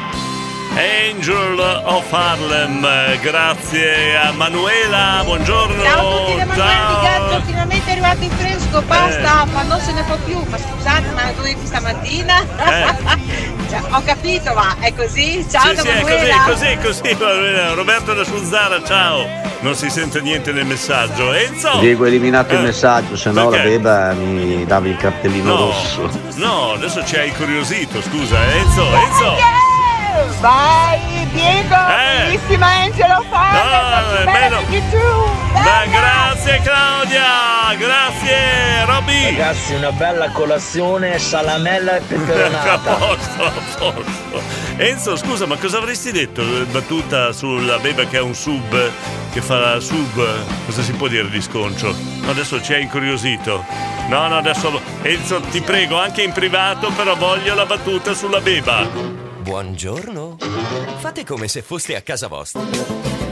Angel 0.79 1.59
of 1.85 2.13
Harlem, 2.13 2.87
grazie 3.23 4.15
a 4.19 4.31
Manuela, 4.33 5.23
buongiorno. 5.25 5.83
Ciao 5.83 6.09
a 6.09 6.19
tutti 6.27 6.37
da 6.37 6.45
Manuela 6.45 6.87
di 7.01 7.07
Gaggio, 7.07 7.43
finalmente 7.47 7.87
è 7.89 7.91
arrivato 7.93 8.23
in 8.25 8.31
fresco, 8.31 8.83
basta, 8.83 9.43
Eh. 9.45 9.53
ma 9.53 9.63
non 9.63 9.81
se 9.81 9.93
ne 9.93 10.03
può 10.03 10.17
più. 10.27 10.39
Ma 10.51 10.59
scusate, 10.59 11.11
ma 11.15 11.33
lo 11.35 11.43
detto 11.43 11.65
stamattina? 11.67 12.45
Cioè, 13.69 13.81
ho 13.91 14.01
capito, 14.05 14.55
ma 14.55 14.77
è 14.79 14.95
così? 14.95 15.45
Ciao 15.51 15.71
Eh. 15.73 15.77
Sì, 15.77 15.77
da 15.77 15.83
sì, 15.83 15.89
è 15.89 16.01
così, 16.03 16.13
Manuela. 16.13 16.43
così, 16.47 16.79
così, 16.81 17.17
Manuela. 17.19 17.73
Roberto 17.75 18.15
da 18.15 18.23
Suzzara, 18.25 18.85
ciao. 18.85 19.27
Non 19.61 19.75
si 19.75 19.89
sente 19.91 20.21
niente 20.21 20.53
nel 20.53 20.67
messaggio. 20.67 21.33
Enzo? 21.33 21.79
Diego 21.81 22.03
hai 22.05 22.11
eliminato 22.11 22.53
Eh, 22.53 22.59
il 22.59 22.63
messaggio, 22.63 23.17
se 23.17 23.31
no 23.31 23.49
la 23.51 23.59
beba 23.59 24.13
mi 24.13 24.65
davi 24.67 24.91
il 24.91 24.97
cartellino 24.99 25.49
No, 25.49 25.57
rosso. 25.57 26.09
no, 26.35 26.73
adesso 26.75 27.03
ci 27.05 27.17
hai 27.17 27.29
incuriosito, 27.29 28.01
scusa, 28.03 28.37
Enzo, 28.53 28.85
Enzo. 28.95 29.66
Vai 30.41 31.27
Diego, 31.33 31.75
Eh. 31.75 32.25
bellissima 32.27 32.67
Angelo 32.67 33.15
No, 33.15 33.25
Fare, 33.31 34.21
è 34.21 34.25
bello. 34.25 34.61
Ma 35.55 35.85
grazie 35.87 36.61
Claudia, 36.63 37.75
grazie 37.79 38.85
Robby. 38.85 39.25
Ragazzi, 39.25 39.75
una 39.75 39.91
bella 39.93 40.31
colazione, 40.31 41.19
salamella 41.19 41.95
e 41.95 41.99
a 41.99 42.01
peperonata. 42.07 42.93
posto, 42.95 43.45
a 43.45 43.51
posto. 43.51 44.43
Enzo, 44.77 45.17
scusa, 45.17 45.47
ma 45.47 45.57
cosa 45.57 45.79
avresti 45.79 46.13
detto? 46.13 46.43
Battuta 46.71 47.33
sulla 47.33 47.79
beba 47.79 48.05
che 48.05 48.19
ha 48.19 48.23
un 48.23 48.35
sub, 48.35 48.91
che 49.33 49.41
fa 49.41 49.57
la 49.59 49.81
sub, 49.81 50.23
cosa 50.67 50.83
si 50.83 50.93
può 50.93 51.09
dire 51.09 51.29
di 51.31 51.41
sconcio? 51.41 51.95
No, 52.21 52.31
Adesso 52.31 52.63
ci 52.63 52.75
hai 52.75 52.83
incuriosito. 52.83 53.65
No, 54.09 54.29
no, 54.29 54.37
adesso 54.37 54.81
Enzo, 55.03 55.41
ti 55.41 55.63
prego, 55.63 55.99
anche 55.99 56.23
in 56.23 56.33
privato, 56.33 56.91
però 56.91 57.17
voglio 57.17 57.55
la 57.55 57.65
battuta 57.65 58.13
sulla 58.15 58.41
beba. 58.41 59.25
Buongiorno. 59.47 60.39
Fate 60.99 61.25
come 61.25 61.47
se 61.47 61.63
foste 61.63 61.95
a 61.95 62.01
casa 62.01 62.27
vostra. 62.27 62.63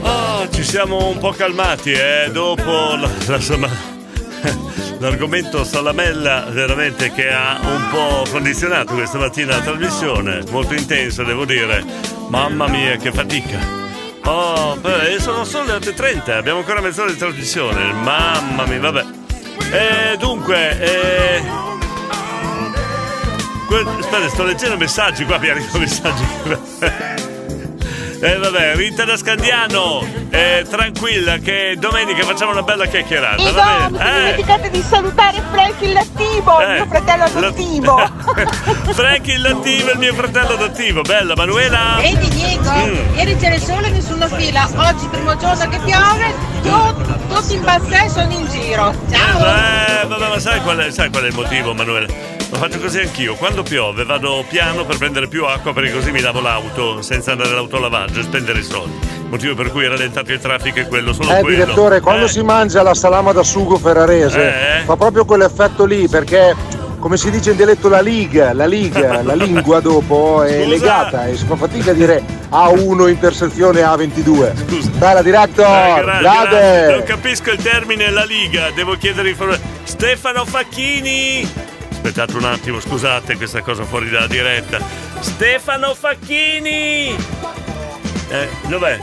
Ah, 0.01 0.47
ci 0.49 0.63
siamo 0.63 1.09
un 1.09 1.17
po' 1.17 1.31
calmati, 1.31 1.91
eh, 1.91 2.29
dopo 2.31 2.61
la, 2.95 3.09
la- 3.27 3.35
insomma, 3.35 3.67
l'argomento 4.99 5.65
salamella 5.65 6.45
veramente 6.51 7.11
che 7.11 7.29
ha 7.29 7.59
un 7.61 7.89
po' 7.91 8.23
condizionato 8.31 8.93
questa 8.93 9.17
mattina 9.17 9.57
la 9.57 9.61
trasmissione, 9.61 10.41
molto 10.51 10.73
intenso 10.73 11.23
devo 11.23 11.43
dire. 11.43 11.83
Mamma 12.29 12.69
mia, 12.69 12.95
che 12.95 13.11
fatica. 13.11 13.59
Oh, 14.23 14.77
beh, 14.77 15.17
sono 15.19 15.43
solo 15.43 15.65
le 15.77 15.85
8.30, 15.85 16.31
abbiamo 16.31 16.59
ancora 16.59 16.79
mezz'ora 16.79 17.11
di 17.11 17.17
trasmissione. 17.17 17.91
Mamma 17.91 18.65
mia, 18.65 18.79
vabbè. 18.79 19.05
Eh, 19.69 20.15
dunque, 20.17 20.79
eh, 20.79 21.43
aspetta, 23.79 24.29
sto 24.29 24.43
leggendo 24.43 24.77
messaggi 24.77 25.25
qua, 25.25 25.37
mi 25.37 25.49
arrivano 25.49 25.79
messaggi. 25.79 26.23
Eh 28.21 28.37
vabbè, 28.37 28.75
Rita 28.75 29.03
da 29.03 29.17
Scandiano, 29.17 30.01
eh, 30.29 30.65
tranquilla 30.67 31.37
che 31.37 31.75
domenica 31.77 32.23
facciamo 32.23 32.51
una 32.51 32.63
bella 32.63 32.85
chiacchierata, 32.87 33.35
Diego, 33.35 33.51
va 33.51 33.77
non 33.89 33.91
bene? 33.91 34.09
Eh, 34.09 34.19
dimenticate 34.31 34.69
di 34.71 34.81
salutare 34.81 35.43
Frank 35.51 35.81
il 35.81 35.91
lattivo, 35.91 36.59
il 36.61 36.67
Eh, 36.67 36.73
mio 36.75 36.85
fratello 36.87 37.23
adottivo. 37.25 38.11
Frank 38.93 39.27
il 39.27 39.41
lattivo, 39.41 39.91
il 39.91 39.97
mio 39.99 40.13
fratello 40.13 40.53
adottivo, 40.53 41.01
bella 41.01 41.35
Manuela. 41.35 41.97
Vedi 41.99 42.27
Diego, 42.29 42.71
Mm. 42.71 43.15
ieri 43.17 43.35
c'era 43.37 43.55
il 43.55 43.61
sole 43.61 43.87
e 43.87 43.91
nessuno 43.91 44.27
fila, 44.29 44.67
oggi 44.75 45.07
primo 45.07 45.35
giorno 45.37 45.67
che 45.67 45.79
piove, 45.79 46.33
tu- 46.63 47.27
tutti 47.27 47.53
in 47.53 47.63
bassè 47.63 48.07
sono 48.09 48.31
in 48.31 48.47
giro. 48.49 48.95
Ciao! 49.11 49.39
Eh, 49.39 50.07
vabbè, 50.07 50.27
ma 50.29 50.39
sai 50.39 50.61
qual, 50.61 50.77
è, 50.77 50.89
sai 50.89 51.09
qual 51.11 51.23
è 51.25 51.27
il 51.27 51.33
motivo, 51.35 51.73
Manuele? 51.75 52.34
Lo 52.51 52.57
faccio 52.57 52.79
così 52.79 52.99
anch'io. 52.99 53.35
Quando 53.35 53.63
piove 53.63 54.05
vado 54.05 54.43
piano 54.47 54.85
per 54.85 54.97
prendere 54.97 55.27
più 55.27 55.45
acqua 55.45 55.73
perché 55.73 55.91
così 55.91 56.11
mi 56.11 56.21
lavo 56.21 56.39
l'auto 56.41 57.01
senza 57.01 57.31
andare 57.31 57.49
all'autolavaggio 57.49 58.19
e 58.19 58.23
spendere 58.23 58.59
i 58.59 58.63
soldi. 58.63 58.97
Motivo 59.29 59.55
per 59.55 59.71
cui 59.71 59.85
è 59.85 59.87
rallentato 59.87 60.31
il 60.31 60.39
traffico 60.39 60.79
è 60.79 60.87
quello, 60.87 61.11
solo 61.11 61.31
Eh, 61.35 61.41
quello. 61.41 61.63
direttore, 61.63 61.99
quando 61.99 62.25
Eh, 62.25 62.29
si 62.29 62.41
mangia 62.43 62.81
la 62.83 62.93
salama 62.93 63.31
da 63.33 63.43
sugo 63.43 63.77
ferrarese, 63.77 64.79
Eh? 64.79 64.83
fa 64.85 64.95
proprio 64.95 65.25
quell'effetto 65.25 65.83
lì, 65.85 66.07
perché 66.07 66.55
come 66.99 67.17
si 67.17 67.29
dice 67.29 67.51
in 67.51 67.57
dialetto 67.57 67.89
la 67.89 67.99
liga, 68.01 68.53
la 68.53 68.65
liga, 68.67 69.21
la 69.23 69.33
lingua 69.35 69.79
dopo 69.79 70.43
è 70.43 70.53
Scusa? 70.63 70.67
legata 70.69 71.25
e 71.27 71.35
si 71.35 71.45
fa 71.45 71.55
fatica 71.55 71.91
a 71.91 71.93
dire 71.93 72.23
A1 72.51 73.09
intersezione 73.09 73.81
A22. 73.81 74.51
Dai 74.97 75.13
la 75.15 75.21
director, 75.23 75.65
Eh, 75.65 76.01
gra- 76.03 76.19
grande! 76.19 76.91
Non 76.91 77.03
capisco 77.03 77.51
il 77.51 77.61
termine 77.61 78.09
la 78.11 78.23
Liga, 78.23 78.69
devo 78.73 78.95
chiedere 78.95 79.29
informazioni. 79.29 79.69
Stefano 79.83 80.45
Facchini! 80.45 81.73
Aspettate 82.05 82.37
un 82.37 82.43
attimo, 82.43 82.79
scusate 82.79 83.35
questa 83.35 83.63
cosa 83.63 83.83
fuori 83.83 84.11
dalla 84.11 84.27
diretta. 84.27 84.77
Stefano 85.21 85.95
Facchini! 85.95 87.15
Eh, 88.29 88.47
dov'è? 88.67 88.99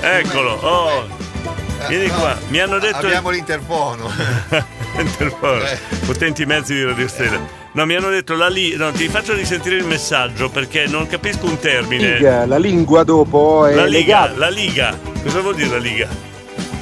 Eccolo, 0.00 0.52
oh. 0.52 1.08
Vieni 1.88 2.08
qua, 2.10 2.38
mi 2.50 2.60
hanno 2.60 2.78
detto. 2.78 2.98
Abbiamo 2.98 3.30
l'interfono. 3.30 4.08
Interfono. 4.96 5.64
Eh. 5.64 5.76
Potenti 6.06 6.46
mezzi 6.46 6.74
di 6.74 6.84
Radio 6.84 7.08
Stella. 7.08 7.40
No, 7.72 7.86
mi 7.86 7.96
hanno 7.96 8.10
detto 8.10 8.36
la 8.36 8.48
lì. 8.48 8.76
No, 8.76 8.92
ti 8.92 9.08
faccio 9.08 9.34
risentire 9.34 9.74
il 9.74 9.84
messaggio 9.84 10.48
perché 10.48 10.86
non 10.86 11.08
capisco 11.08 11.46
un 11.46 11.58
termine. 11.58 12.18
Liga, 12.18 12.46
la 12.46 12.58
lingua 12.58 13.02
dopo 13.02 13.66
è 13.66 13.74
La 13.74 13.84
Liga, 13.84 14.26
legata. 14.26 14.38
la 14.38 14.48
Liga. 14.48 14.98
Cosa 15.24 15.40
vuol 15.40 15.56
dire 15.56 15.70
la 15.70 15.78
Liga? 15.78 16.08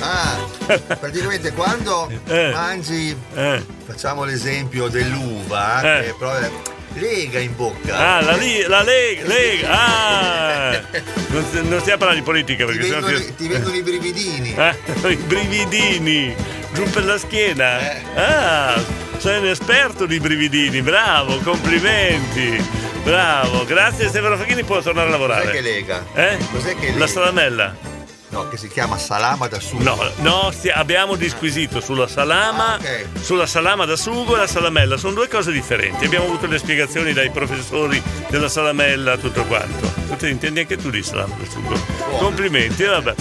Ah, 0.01 0.37
praticamente 0.79 1.53
quando 1.53 2.11
Eh. 2.27 2.51
mangi, 2.53 3.17
Eh. 3.35 3.65
facciamo 3.87 4.25
l'esempio 4.25 4.89
dell'uva, 4.89 5.99
Eh. 5.99 6.05
che 6.05 6.15
però 6.19 6.33
è 6.35 6.51
lega 6.95 7.39
in 7.39 7.55
bocca. 7.55 7.97
Ah, 8.17 8.21
la, 8.23 8.37
li- 8.37 8.65
la 8.67 8.83
Lega, 8.83 9.27
Lega. 9.27 9.69
Ah! 9.71 10.81
Non, 11.31 11.45
non 11.69 11.79
stiamo 11.81 11.99
parlando 11.99 12.15
di 12.15 12.23
politica 12.23 12.67
Ti 12.67 12.73
perché 12.73 12.89
sennò 12.89 13.07
vengono, 13.07 13.25
ti... 13.25 13.35
ti 13.37 13.47
vengono 13.49 13.75
i 13.77 13.83
brividini. 13.83 14.53
Eh, 14.57 14.75
I 15.13 15.17
brividini 15.17 16.35
giù 16.73 16.83
per 16.91 17.05
la 17.05 17.19
schiena. 17.19 17.79
Ah, 18.17 18.83
sei 19.19 19.39
un 19.39 19.47
esperto 19.47 20.07
di 20.07 20.19
brividini, 20.19 20.83
bravo, 20.83 21.39
complimenti. 21.39 22.61
Bravo, 23.05 23.65
grazie 23.65 24.09
Stefano 24.09 24.37
Facchini, 24.37 24.65
può 24.65 24.81
tornare 24.83 25.07
a 25.07 25.11
lavorare. 25.13 25.43
Cos'è 25.45 25.53
che 25.55 25.61
lega? 25.61 26.05
Eh? 26.15 26.37
Cos'è 26.51 26.75
che 26.75 26.87
La 26.89 26.93
lega? 26.95 27.07
salamella. 27.07 27.75
No, 28.31 28.49
che 28.49 28.57
si 28.57 28.69
chiama 28.69 28.97
salama 28.97 29.49
da 29.49 29.59
sugo. 29.59 29.83
No, 29.83 29.99
no, 30.19 30.51
stia- 30.53 30.77
abbiamo 30.77 31.17
disquisito 31.17 31.81
sulla 31.81 32.07
salama, 32.07 32.75
Ah, 32.75 32.77
ok. 32.77 33.07
sulla 33.21 33.47
salama 33.47 33.85
da 33.87 33.97
sugo 33.97 34.37
e 34.37 34.39
la 34.39 34.47
salamella, 34.47 34.97
sono 34.97 35.15
due 35.15 35.27
cose 35.27 35.51
differenti. 35.51 36.05
Abbiamo 36.05 36.27
avuto 36.27 36.47
le 36.47 36.59
spiegazioni 36.59 37.13
dai 37.13 37.31
professori 37.31 38.01
della 38.29 38.49
salamella, 38.49 39.17
tutto 39.17 39.45
quanto. 39.47 39.93
Tu 40.09 40.17
te 40.17 40.29
intendi 40.29 40.61
anche 40.61 40.77
tu 40.77 40.91
di 40.91 41.03
salama 41.03 41.35
da 41.43 41.51
sugo? 41.51 41.75
Complimenti, 42.19 42.85
vabbè. 42.85 43.15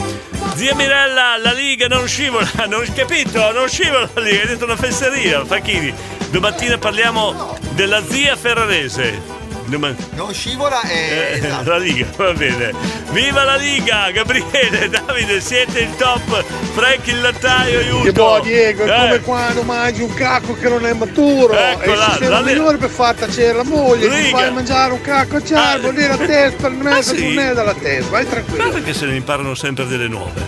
Zia 0.55 0.75
Mirella, 0.75 1.37
la 1.37 1.53
Liga 1.53 1.87
non 1.87 2.07
scivola, 2.07 2.47
non 2.69 2.85
capito? 2.93 3.51
Non 3.51 3.67
scivola 3.67 4.07
la 4.13 4.21
Liga, 4.21 4.41
hai 4.41 4.47
detto 4.47 4.65
una 4.65 4.75
fesseria, 4.75 5.43
Facchini. 5.43 5.91
Domattina 6.29 6.77
parliamo 6.77 7.57
della 7.71 8.03
zia 8.05 8.35
ferrarese. 8.35 9.37
Doma- 9.69 9.93
Non 10.15 10.33
scivola 10.33 10.81
e... 10.81 10.93
eh, 10.93 11.45
esatto. 11.45 11.69
La 11.69 11.77
Liga, 11.77 12.07
va 12.15 12.33
bene. 12.33 12.71
Viva 13.11 13.43
la 13.43 13.55
Liga! 13.55 14.09
Gabriele, 14.11 14.89
Davide, 14.89 15.39
siete 15.41 15.79
il 15.79 15.95
top! 15.95 16.43
Frank 16.73 17.05
il 17.07 17.21
lattaio, 17.21 17.79
aiuto! 17.79 18.03
Che 18.03 18.11
boh 18.11 18.39
Diego, 18.41 18.83
è 18.83 18.87
Eh, 18.89 18.97
come 18.97 19.19
quando 19.21 19.61
mangi 19.63 20.01
un 20.01 20.13
cacco 20.13 20.53
che 20.55 20.67
non 20.69 20.85
è 20.85 20.93
maturo 20.93 21.53
Ecco 21.53 21.81
è 21.81 21.91
il 21.91 22.03
sistema 22.09 22.39
la- 22.39 22.41
migliore 22.41 22.77
per 22.77 22.89
far 22.89 23.15
tacere 23.15 23.53
la 23.53 23.63
moglie, 23.63 24.09
ti 24.09 24.15
Riga. 24.15 24.37
fai 24.37 24.51
mangiare 24.53 24.93
un 24.93 25.01
cacco 25.01 25.35
a 25.37 25.43
ciao, 25.43 25.79
vuol 25.79 25.93
dire 25.93 26.13
a 26.13 26.17
testa, 26.17 26.67
non 26.69 26.87
è 26.87 26.91
Ah, 26.99 27.01
sì? 27.01 27.33
non 27.35 27.39
è 27.45 27.53
dalla 27.53 27.73
testa, 27.75 28.09
vai 28.09 28.27
tranquillo. 28.27 28.69
perché 28.69 28.93
se 28.93 29.05
ne 29.05 29.15
imparano 29.15 29.53
sempre 29.55 29.85
delle 29.85 30.07
nuove? 30.07 30.41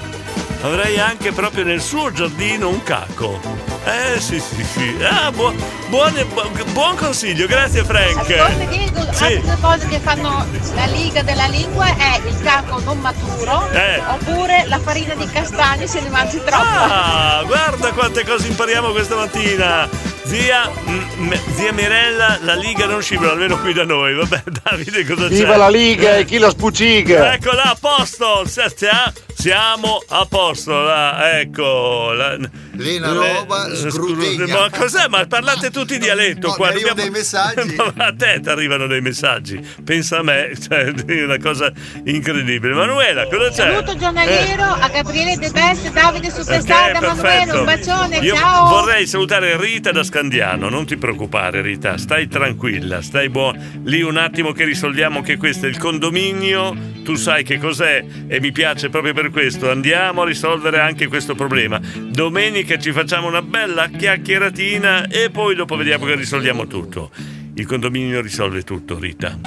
Avrei 0.63 0.99
anche 0.99 1.31
proprio 1.31 1.63
nel 1.63 1.81
suo 1.81 2.11
giardino 2.11 2.69
un 2.69 2.83
cacco. 2.83 3.70
Eh 3.83 4.19
sì 4.19 4.39
sì 4.39 4.63
sì. 4.63 4.95
Ah, 5.03 5.31
buo- 5.31 5.53
buone- 5.89 6.23
bu- 6.25 6.63
buon 6.71 6.95
consiglio, 6.95 7.47
grazie 7.47 7.83
Frank. 7.83 8.17
Ascolta 8.29 8.65
Diego, 8.69 9.07
Sì. 9.11 9.23
altre 9.23 9.57
cose 9.59 9.87
che 9.87 9.99
fanno 9.99 10.45
la 10.75 10.85
liga 10.85 11.23
della 11.23 11.47
lingua 11.47 11.87
è 11.87 12.19
il 12.25 12.39
cacco 12.43 12.79
non 12.81 12.99
maturo 12.99 13.67
Eh. 13.71 13.99
oppure 14.07 14.65
la 14.67 14.79
farina 14.79 15.15
di 15.15 15.25
castagne 15.27 15.87
se 15.87 15.99
ne 15.99 16.09
mangi 16.09 16.37
troppo. 16.45 16.63
Ah, 16.63 17.41
guarda 17.45 17.91
quante 17.91 18.23
cose 18.23 18.47
impariamo 18.47 18.91
questa 18.91 19.15
mattina. 19.15 19.89
Zia, 20.23 20.69
m- 20.85 21.07
m- 21.27 21.39
zia 21.55 21.73
Mirella, 21.73 22.37
la 22.43 22.53
Liga 22.55 22.85
non 22.85 23.01
scivola, 23.01 23.31
almeno 23.31 23.59
qui 23.59 23.73
da 23.73 23.83
noi. 23.83 24.13
Vabbè, 24.13 24.43
Davide, 24.63 25.03
cosa 25.05 25.27
c'è? 25.27 25.33
Viva 25.33 25.57
la 25.57 25.67
Liga 25.69 26.15
e 26.17 26.25
chi 26.25 26.37
la 26.37 26.49
spucciga! 26.49 27.33
Eccola, 27.33 27.63
a 27.63 27.77
posto! 27.79 28.43
Sia- 28.45 29.13
Siamo 29.33 29.99
a 30.09 30.25
posto, 30.29 30.71
là, 30.83 31.39
ecco. 31.39 32.11
La, 32.13 32.37
Lì 32.73 32.97
una 32.97 33.11
roba 33.11 33.67
le- 33.67 33.89
scrutigna. 33.89 34.45
Ma 34.45 34.69
cos'è? 34.69 35.07
Ma 35.07 35.25
parlate 35.25 35.71
tutti 35.71 35.97
dialetto 35.97 36.49
No, 36.49 36.53
qua. 36.53 36.67
arrivano 36.67 36.93
dobbiamo- 36.93 37.09
dei 37.11 37.19
messaggi. 37.21 37.75
Ma 37.95 38.05
a 38.05 38.13
te 38.15 38.39
ti 38.39 38.49
arrivano 38.49 38.85
dei 38.85 39.01
messaggi. 39.01 39.59
Pensa 39.83 40.19
a 40.19 40.21
me, 40.23 40.51
cioè, 40.61 40.93
è 40.93 41.23
una 41.23 41.39
cosa 41.39 41.71
incredibile. 42.05 42.75
Manuela, 42.75 43.25
cosa 43.25 43.49
c'è? 43.49 43.71
Saluto 43.71 43.97
giornaliero 43.97 44.63
a 44.63 44.87
Gabriele 44.89 45.35
De 45.37 45.49
Best 45.49 45.89
Davide 45.91 46.29
Superstar 46.29 46.91
da 46.99 46.99
Manuela, 47.15 47.57
un 47.59 47.65
bacione, 47.65 48.17
Io 48.19 48.35
ciao! 48.35 48.67
vorrei 48.69 49.07
salutare 49.07 49.57
Rita 49.57 49.91
da 49.91 50.03
Scandiano, 50.11 50.67
non 50.67 50.85
ti 50.85 50.97
preoccupare 50.97 51.61
Rita, 51.61 51.97
stai 51.97 52.27
tranquilla, 52.27 53.01
stai 53.01 53.29
buona. 53.29 53.57
Lì 53.83 54.01
un 54.01 54.17
attimo 54.17 54.51
che 54.51 54.65
risolviamo 54.65 55.19
anche 55.19 55.37
questo, 55.37 55.67
il 55.67 55.77
condominio, 55.77 56.75
tu 57.01 57.15
sai 57.15 57.45
che 57.45 57.57
cos'è 57.57 58.03
e 58.27 58.41
mi 58.41 58.51
piace 58.51 58.89
proprio 58.89 59.13
per 59.13 59.29
questo, 59.29 59.71
andiamo 59.71 60.23
a 60.23 60.25
risolvere 60.25 60.81
anche 60.81 61.07
questo 61.07 61.33
problema. 61.33 61.79
Domenica 62.09 62.77
ci 62.77 62.91
facciamo 62.91 63.29
una 63.29 63.41
bella 63.41 63.87
chiacchieratina 63.87 65.07
e 65.07 65.29
poi 65.29 65.55
dopo 65.55 65.77
vediamo 65.77 66.03
che 66.03 66.15
risolviamo 66.15 66.67
tutto. 66.67 67.11
Il 67.53 67.65
condominio 67.65 68.19
risolve 68.19 68.63
tutto, 68.63 68.99
Rita. 68.99 69.39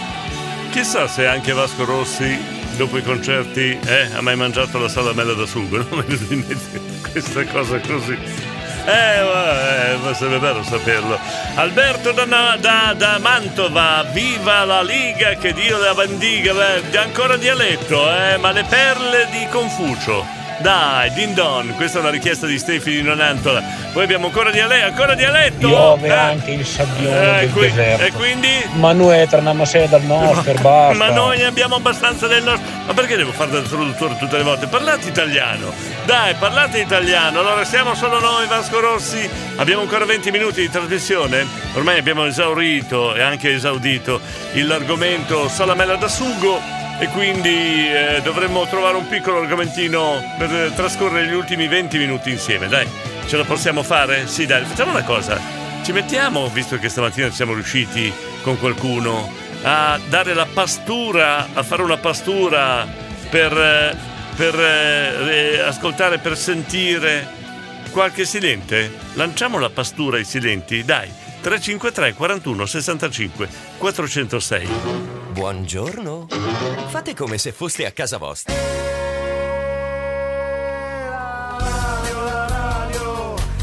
Chissà 0.71 1.07
se 1.07 1.27
anche 1.27 1.53
Vasco 1.53 1.85
Rossi, 1.85 2.39
dopo 2.79 2.97
i 2.97 3.03
concerti, 3.03 3.79
eh, 3.85 4.09
ha 4.15 4.23
mai 4.23 4.37
mangiato 4.37 4.79
la 4.79 4.89
salamella 4.89 5.35
da 5.35 5.45
sugo, 5.45 5.77
no? 5.91 6.05
Questa 7.13 7.45
cosa 7.45 7.79
così. 7.81 8.54
Eh, 8.87 9.21
eh, 10.11 10.15
sarebbe 10.15 10.39
bello 10.39 10.63
saperlo. 10.63 11.19
Alberto 11.55 12.13
da, 12.13 12.25
da- 12.61 12.95
da 12.95 13.19
Mantova, 13.19 14.05
viva 14.13 14.65
la 14.65 14.83
Liga, 14.83 15.35
che 15.35 15.53
Dio 15.55 15.79
la 15.79 15.95
bendiga. 15.95 16.53
Beh, 16.53 16.99
ancora 16.99 17.37
dialetto, 17.37 18.07
eh, 18.15 18.37
ma 18.37 18.51
le 18.53 18.65
perle 18.65 19.27
di 19.31 19.47
Confucio. 19.51 20.43
Dai, 20.65 21.13
din 21.13 21.35
don, 21.35 21.75
questa 21.77 21.99
è 21.99 22.01
una 22.01 22.09
richiesta 22.09 22.47
di 22.47 22.57
Stefi 22.59 22.91
di 22.91 23.03
Nonantola. 23.03 23.63
Poi 23.93 24.03
abbiamo 24.03 24.29
ancora 24.29 24.51
dialetto, 24.51 24.87
ancora 24.87 25.15
dialetto. 25.15 25.67
Piove 25.69 26.09
Eh, 26.09 26.11
anche 26.11 26.53
il 26.53 26.65
sabbione 26.65 27.37
eh, 27.37 27.41
del 27.41 27.51
qui- 27.53 27.73
e 27.77 28.11
quindi? 28.15 28.49
Ma 28.77 28.93
noi 28.93 29.29
torniamo 29.29 29.67
sempre 29.67 29.91
dal 29.91 30.05
nostro, 30.05 30.55
basta. 30.63 30.95
Ma 30.95 31.11
noi 31.11 31.37
ne 31.37 31.45
abbiamo 31.45 31.75
abbastanza 31.75 32.27
del 32.29 32.43
nostro. 32.45 32.67
Ma 32.87 32.95
perché 32.95 33.15
devo 33.15 33.33
fare 33.33 33.51
da 33.51 33.61
traduttore 33.61 34.17
tutte 34.17 34.39
le 34.39 34.43
volte? 34.43 34.67
Parlate 34.67 35.07
italiano! 35.07 35.71
Dai, 36.07 36.33
parlate 36.39 36.79
italiano! 36.79 37.41
Allora 37.41 37.63
siamo 37.67 37.95
solo 37.95 38.19
noi, 38.19 38.47
Vasco 38.47 38.81
Rossi. 38.81 39.29
Abbiamo 39.57 39.83
ancora 39.83 40.07
20 40.07 40.31
minuti 40.31 40.63
di 40.63 40.71
trasmissione. 40.71 41.47
Ormai 41.75 41.99
abbiamo 41.99 42.25
esaurito 42.25 43.15
e 43.15 43.21
anche 43.21 43.53
esaudito 43.53 44.19
l'argomento 44.55 45.47
salamella 45.47 45.97
da 45.97 46.09
sugo. 46.09 46.84
E 47.05 47.09
quindi 47.09 47.93
eh, 47.93 48.23
dovremmo 48.23 48.67
trovare 48.67 48.97
un 48.97 49.07
piccolo 49.07 49.41
argomentino 49.41 50.23
per 50.39 50.51
eh, 50.51 50.73
trascorrere 50.75 51.27
gli 51.27 51.35
ultimi 51.35 51.69
20 51.69 51.99
minuti 51.99 52.31
insieme. 52.31 52.67
Dai, 52.67 52.89
ce 53.27 53.37
la 53.37 53.45
possiamo 53.45 53.83
fare? 53.83 54.27
Sì, 54.27 54.47
dai, 54.47 54.65
facciamo 54.65 54.93
una 54.93 55.05
cosa. 55.05 55.39
Ci 55.83 55.93
mettiamo, 55.93 56.49
visto 56.49 56.79
che 56.79 56.89
stamattina 56.89 57.29
siamo 57.31 57.53
riusciti 57.53 58.11
con 58.41 58.59
qualcuno, 58.59 59.31
a 59.65 60.01
dare 60.09 60.33
la 60.33 60.47
pastura, 60.47 61.49
a 61.53 61.63
fare 61.63 61.83
una 61.83 61.99
pastura 61.99 62.89
per, 63.29 63.53
eh, 63.53 63.97
per 64.35 64.59
eh, 64.59 65.57
eh, 65.57 65.61
ascoltare, 65.61 66.17
per 66.17 66.39
sentire 66.39 67.29
qualche 67.91 68.25
silente? 68.25 68.91
Lanciamo 69.13 69.59
la 69.59 69.69
pastura 69.69 70.17
ai 70.17 70.25
silenti, 70.25 70.83
dai. 70.85 71.11
353 71.45 72.15
41 72.15 72.65
65 72.65 73.49
406. 73.77 74.69
Buongiorno. 75.33 76.27
Fate 76.89 77.15
come 77.15 77.37
se 77.37 77.53
foste 77.53 77.85
a 77.85 77.91
casa 77.93 78.17
vostra. 78.17 78.55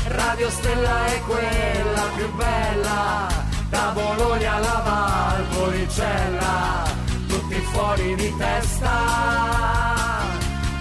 Radio 0.05 0.49
Stella 0.51 1.05
è 1.07 1.21
quella 1.21 2.03
più 2.15 2.31
bella, 2.35 3.27
da 3.69 3.91
Bologna 3.95 4.53
alla 4.53 4.83
Valpolicella, 5.49 6.83
tutti 7.27 7.55
fuori 7.71 8.13
di 8.15 8.31
testa, 8.37 8.91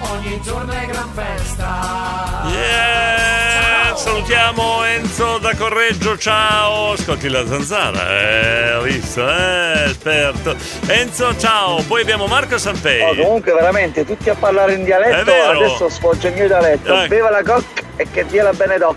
ogni 0.00 0.38
giorno 0.42 0.70
è 0.70 0.86
gran 0.86 1.10
festa. 1.14 2.42
Yeah! 2.44 3.49
Salutiamo 3.94 4.84
Enzo 4.84 5.38
da 5.38 5.54
Correggio, 5.54 6.16
ciao! 6.16 6.92
Ascolti 6.92 7.28
la 7.28 7.46
zanzara, 7.46 8.18
eh, 8.18 8.74
ho 8.74 8.80
visto, 8.82 9.28
eh, 9.28 9.84
esperto. 9.86 10.56
Enzo, 10.86 11.36
ciao! 11.36 11.82
Poi 11.82 12.00
abbiamo 12.02 12.26
Marco 12.26 12.56
Sanpei. 12.58 13.02
Oh, 13.02 13.14
comunque 13.14 13.52
veramente 13.52 14.04
tutti 14.06 14.30
a 14.30 14.34
parlare 14.34 14.74
in 14.74 14.84
dialetto, 14.84 15.20
È 15.20 15.24
vero. 15.24 15.58
adesso 15.58 15.88
sfoggio 15.88 16.28
il 16.28 16.34
mio 16.34 16.46
dialetto. 16.46 16.94
Ecco. 16.94 17.08
Beva 17.08 17.30
la 17.30 17.42
coc 17.42 17.64
e 17.96 18.06
che 18.10 18.24
dia 18.26 18.42
la 18.44 18.52
benedoc. 18.52 18.96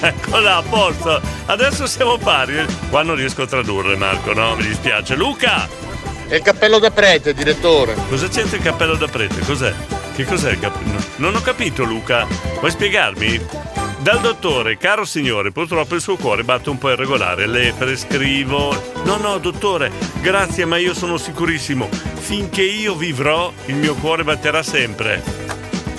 Eccola, 0.00 0.56
a 0.56 0.62
posto. 0.62 1.20
Adesso 1.46 1.86
siamo 1.86 2.16
pari. 2.16 2.64
Qua 2.90 3.02
non 3.02 3.14
riesco 3.16 3.42
a 3.42 3.46
tradurre, 3.46 3.96
Marco, 3.96 4.32
no? 4.32 4.56
Mi 4.56 4.64
dispiace. 4.66 5.14
Luca! 5.14 5.68
È 6.26 6.34
il 6.36 6.42
cappello 6.42 6.78
da 6.78 6.90
prete, 6.90 7.34
direttore. 7.34 7.94
Cosa 8.08 8.28
c'entra 8.28 8.56
il 8.56 8.62
cappello 8.62 8.94
da 8.94 9.06
prete? 9.06 9.40
Cos'è? 9.40 9.72
Che 10.16 10.24
cos'è 10.24 10.52
il 10.52 10.58
cappello? 10.58 10.98
Non 11.16 11.34
ho 11.36 11.40
capito, 11.42 11.84
Luca. 11.84 12.26
Puoi 12.58 12.70
spiegarmi? 12.70 13.70
Dal 14.02 14.20
dottore, 14.20 14.78
caro 14.78 15.04
signore, 15.04 15.52
purtroppo 15.52 15.94
il 15.94 16.00
suo 16.00 16.16
cuore 16.16 16.42
batte 16.42 16.70
un 16.70 16.76
po' 16.76 16.90
irregolare. 16.90 17.46
Le 17.46 17.72
prescrivo. 17.78 18.74
No, 19.04 19.16
no, 19.16 19.38
dottore, 19.38 19.92
grazie, 20.20 20.64
ma 20.64 20.76
io 20.76 20.92
sono 20.92 21.16
sicurissimo. 21.16 21.88
Finché 21.88 22.62
io 22.62 22.96
vivrò, 22.96 23.52
il 23.66 23.76
mio 23.76 23.94
cuore 23.94 24.24
batterà 24.24 24.64
sempre. 24.64 25.22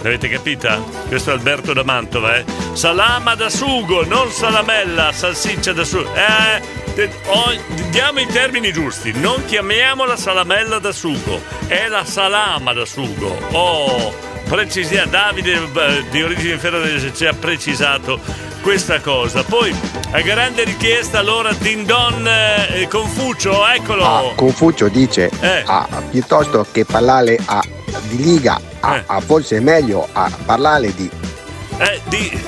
L'avete 0.01 0.27
capita? 0.27 0.83
Questo 1.07 1.29
è 1.29 1.33
Alberto 1.33 1.71
da 1.71 1.85
Mantova, 1.85 2.35
eh? 2.35 2.43
Salama 2.73 3.35
da 3.35 3.49
sugo, 3.49 4.03
non 4.03 4.29
salamella, 4.31 5.13
salsiccia 5.13 5.71
da 5.71 5.85
sugo. 5.85 6.13
Eh, 6.13 7.09
oh, 7.27 7.53
diamo 7.89 8.19
i 8.19 8.25
termini 8.25 8.73
giusti. 8.73 9.17
Non 9.17 9.45
chiamiamola 9.45 10.17
salamella 10.17 10.77
da 10.77 10.91
sugo, 10.91 11.41
è 11.67 11.87
la 11.87 12.03
salama 12.03 12.73
da 12.73 12.83
sugo. 12.83 13.29
Oh, 13.51 14.32
precisia, 14.47 15.05
Davide 15.05 15.53
eh, 15.53 16.03
di 16.09 16.21
origine 16.21 16.57
ferrarese 16.57 17.13
ci 17.13 17.25
ha 17.25 17.33
precisato 17.33 18.19
questa 18.61 18.99
cosa. 19.01 19.43
Poi, 19.43 19.73
a 20.11 20.21
grande 20.21 20.63
richiesta, 20.63 21.19
allora 21.19 21.51
Dindon 21.53 22.27
eh, 22.27 22.87
Confucio, 22.89 23.65
eccolo. 23.67 24.05
Ah, 24.05 24.33
Confucio 24.35 24.87
dice 24.87 25.29
Eh. 25.39 25.63
ah, 25.65 25.87
piuttosto 26.09 26.65
che 26.71 26.85
parlare 26.85 27.37
a- 27.45 27.63
di 28.07 28.17
liga, 28.17 28.59
ah, 28.81 29.03
ah, 29.05 29.19
forse 29.21 29.57
è 29.57 29.59
meglio 29.59 30.07
a 30.11 30.29
parlare 30.45 30.93
di 30.95 31.09
Eh, 31.77 31.99
di... 32.05 32.41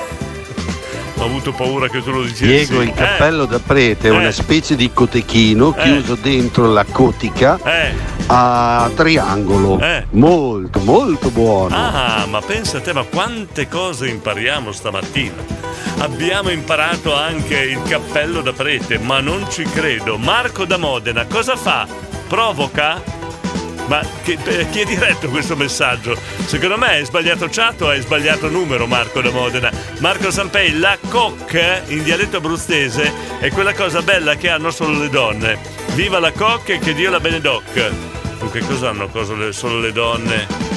Ho 1.18 1.24
avuto 1.24 1.52
paura 1.52 1.88
che 1.88 2.02
tu 2.02 2.10
lo 2.10 2.22
dicessi. 2.22 2.44
Diego, 2.46 2.82
il 2.82 2.88
Eh. 2.88 2.92
cappello 2.92 3.46
da 3.46 3.58
prete 3.58 4.08
è 4.08 4.12
Eh. 4.12 4.16
una 4.16 4.30
specie 4.30 4.76
di 4.76 4.92
cotechino 4.92 5.74
Eh. 5.74 5.82
chiuso 5.82 6.14
dentro 6.14 6.66
la 6.70 6.84
cotica 6.84 7.58
Eh. 7.64 7.92
a 8.26 8.90
triangolo. 8.94 9.80
Eh. 9.80 10.06
Molto, 10.10 10.78
molto 10.80 11.30
buono. 11.30 11.74
Ah, 11.74 12.26
ma 12.28 12.40
pensa 12.42 12.78
a 12.78 12.80
te, 12.80 12.92
ma 12.92 13.02
quante 13.04 13.66
cose 13.68 14.08
impariamo 14.08 14.70
stamattina. 14.72 15.42
Abbiamo 15.98 16.50
imparato 16.50 17.14
anche 17.14 17.58
il 17.58 17.80
cappello 17.88 18.42
da 18.42 18.52
prete, 18.52 18.98
ma 18.98 19.20
non 19.20 19.46
ci 19.50 19.62
credo. 19.64 20.18
Marco 20.18 20.66
da 20.66 20.76
Modena, 20.76 21.24
cosa 21.24 21.56
fa? 21.56 21.86
Provoca? 22.28 23.00
Ma 23.86 24.00
che- 24.22 24.38
per 24.42 24.68
chi 24.70 24.80
è 24.80 24.84
diretto 24.84 25.28
questo 25.28 25.56
messaggio? 25.56 26.18
Secondo 26.46 26.76
me 26.76 26.98
è 26.98 27.04
sbagliato 27.04 27.48
chat 27.50 27.80
o 27.82 27.90
è 27.90 28.00
sbagliato 28.00 28.48
numero 28.48 28.86
Marco 28.86 29.20
da 29.20 29.30
Modena. 29.30 29.70
Marco 29.98 30.30
Sampei, 30.30 30.78
la 30.78 30.98
coc 31.08 31.82
in 31.88 32.02
dialetto 32.02 32.38
abruzzese 32.38 33.12
è 33.38 33.50
quella 33.50 33.74
cosa 33.74 34.02
bella 34.02 34.34
che 34.36 34.48
hanno 34.50 34.70
solo 34.70 34.98
le 34.98 35.08
donne. 35.08 35.58
Viva 35.94 36.18
la 36.18 36.32
coc 36.32 36.68
e 36.70 36.78
che 36.78 36.94
Dio 36.94 37.10
la 37.10 37.20
benedoc. 37.20 37.90
Che 38.52 38.60
cosa 38.60 38.90
hanno 38.90 39.08
solo 39.52 39.80
le 39.80 39.92
donne? 39.92 40.75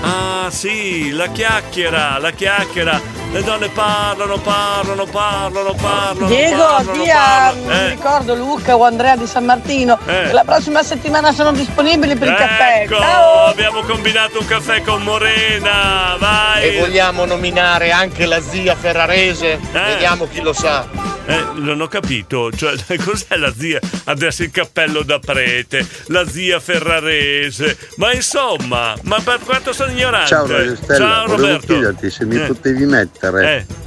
Ah 0.00 0.48
sì, 0.50 1.10
la 1.10 1.26
chiacchiera, 1.28 2.18
la 2.18 2.30
chiacchiera. 2.30 3.16
Le 3.30 3.42
donne 3.42 3.68
parlano, 3.68 4.38
parlano, 4.38 5.04
parlano, 5.04 5.74
parlano. 5.74 6.26
Diego, 6.28 6.56
parlano, 6.64 7.02
dia, 7.02 7.14
parlano. 7.16 7.66
mi 7.66 7.72
Eh. 7.74 7.88
ricordo 7.90 8.34
Luca 8.34 8.76
o 8.76 8.84
Andrea 8.84 9.16
di 9.16 9.26
San 9.26 9.44
Martino. 9.44 9.98
Eh. 10.06 10.32
La 10.32 10.44
prossima 10.44 10.82
settimana 10.82 11.32
sono 11.32 11.52
disponibili 11.52 12.16
per 12.16 12.28
il 12.28 12.34
caffè. 12.34 12.82
Ecco, 12.84 12.96
Ciao! 12.98 13.44
abbiamo 13.46 13.82
combinato 13.82 14.38
un 14.40 14.46
caffè 14.46 14.80
con 14.82 15.02
Morena, 15.02 16.16
vai! 16.18 16.68
E 16.76 16.78
vogliamo 16.78 17.26
nominare 17.26 17.90
anche 17.90 18.24
la 18.24 18.40
zia 18.40 18.74
Ferrarese? 18.74 19.58
Vediamo 19.72 20.26
chi 20.26 20.40
lo 20.40 20.54
sa. 20.54 20.86
Eh, 21.30 21.44
non 21.56 21.80
ho 21.82 21.88
capito, 21.88 22.50
cioè, 22.50 22.74
cos'è 23.04 23.36
la 23.36 23.52
zia? 23.54 23.78
Adesso 24.04 24.44
il 24.44 24.50
cappello 24.50 25.02
da 25.02 25.18
prete, 25.18 25.86
la 26.06 26.26
zia 26.26 26.58
Ferrarese, 26.58 27.76
ma 27.96 28.12
insomma, 28.12 28.94
ma 29.02 29.20
per 29.20 29.40
quanto 29.44 29.72
sono 29.74 29.90
ignorante. 29.92 30.28
Ciao 30.28 30.46
Ciao 30.46 31.26
volevo 31.26 31.36
Roberto. 31.36 31.66
chiederti 31.66 32.10
se 32.10 32.24
mi 32.24 32.36
Eh. 32.36 32.46
potevi 32.46 32.86
mettere 32.86 33.56
Eh. 33.68 33.86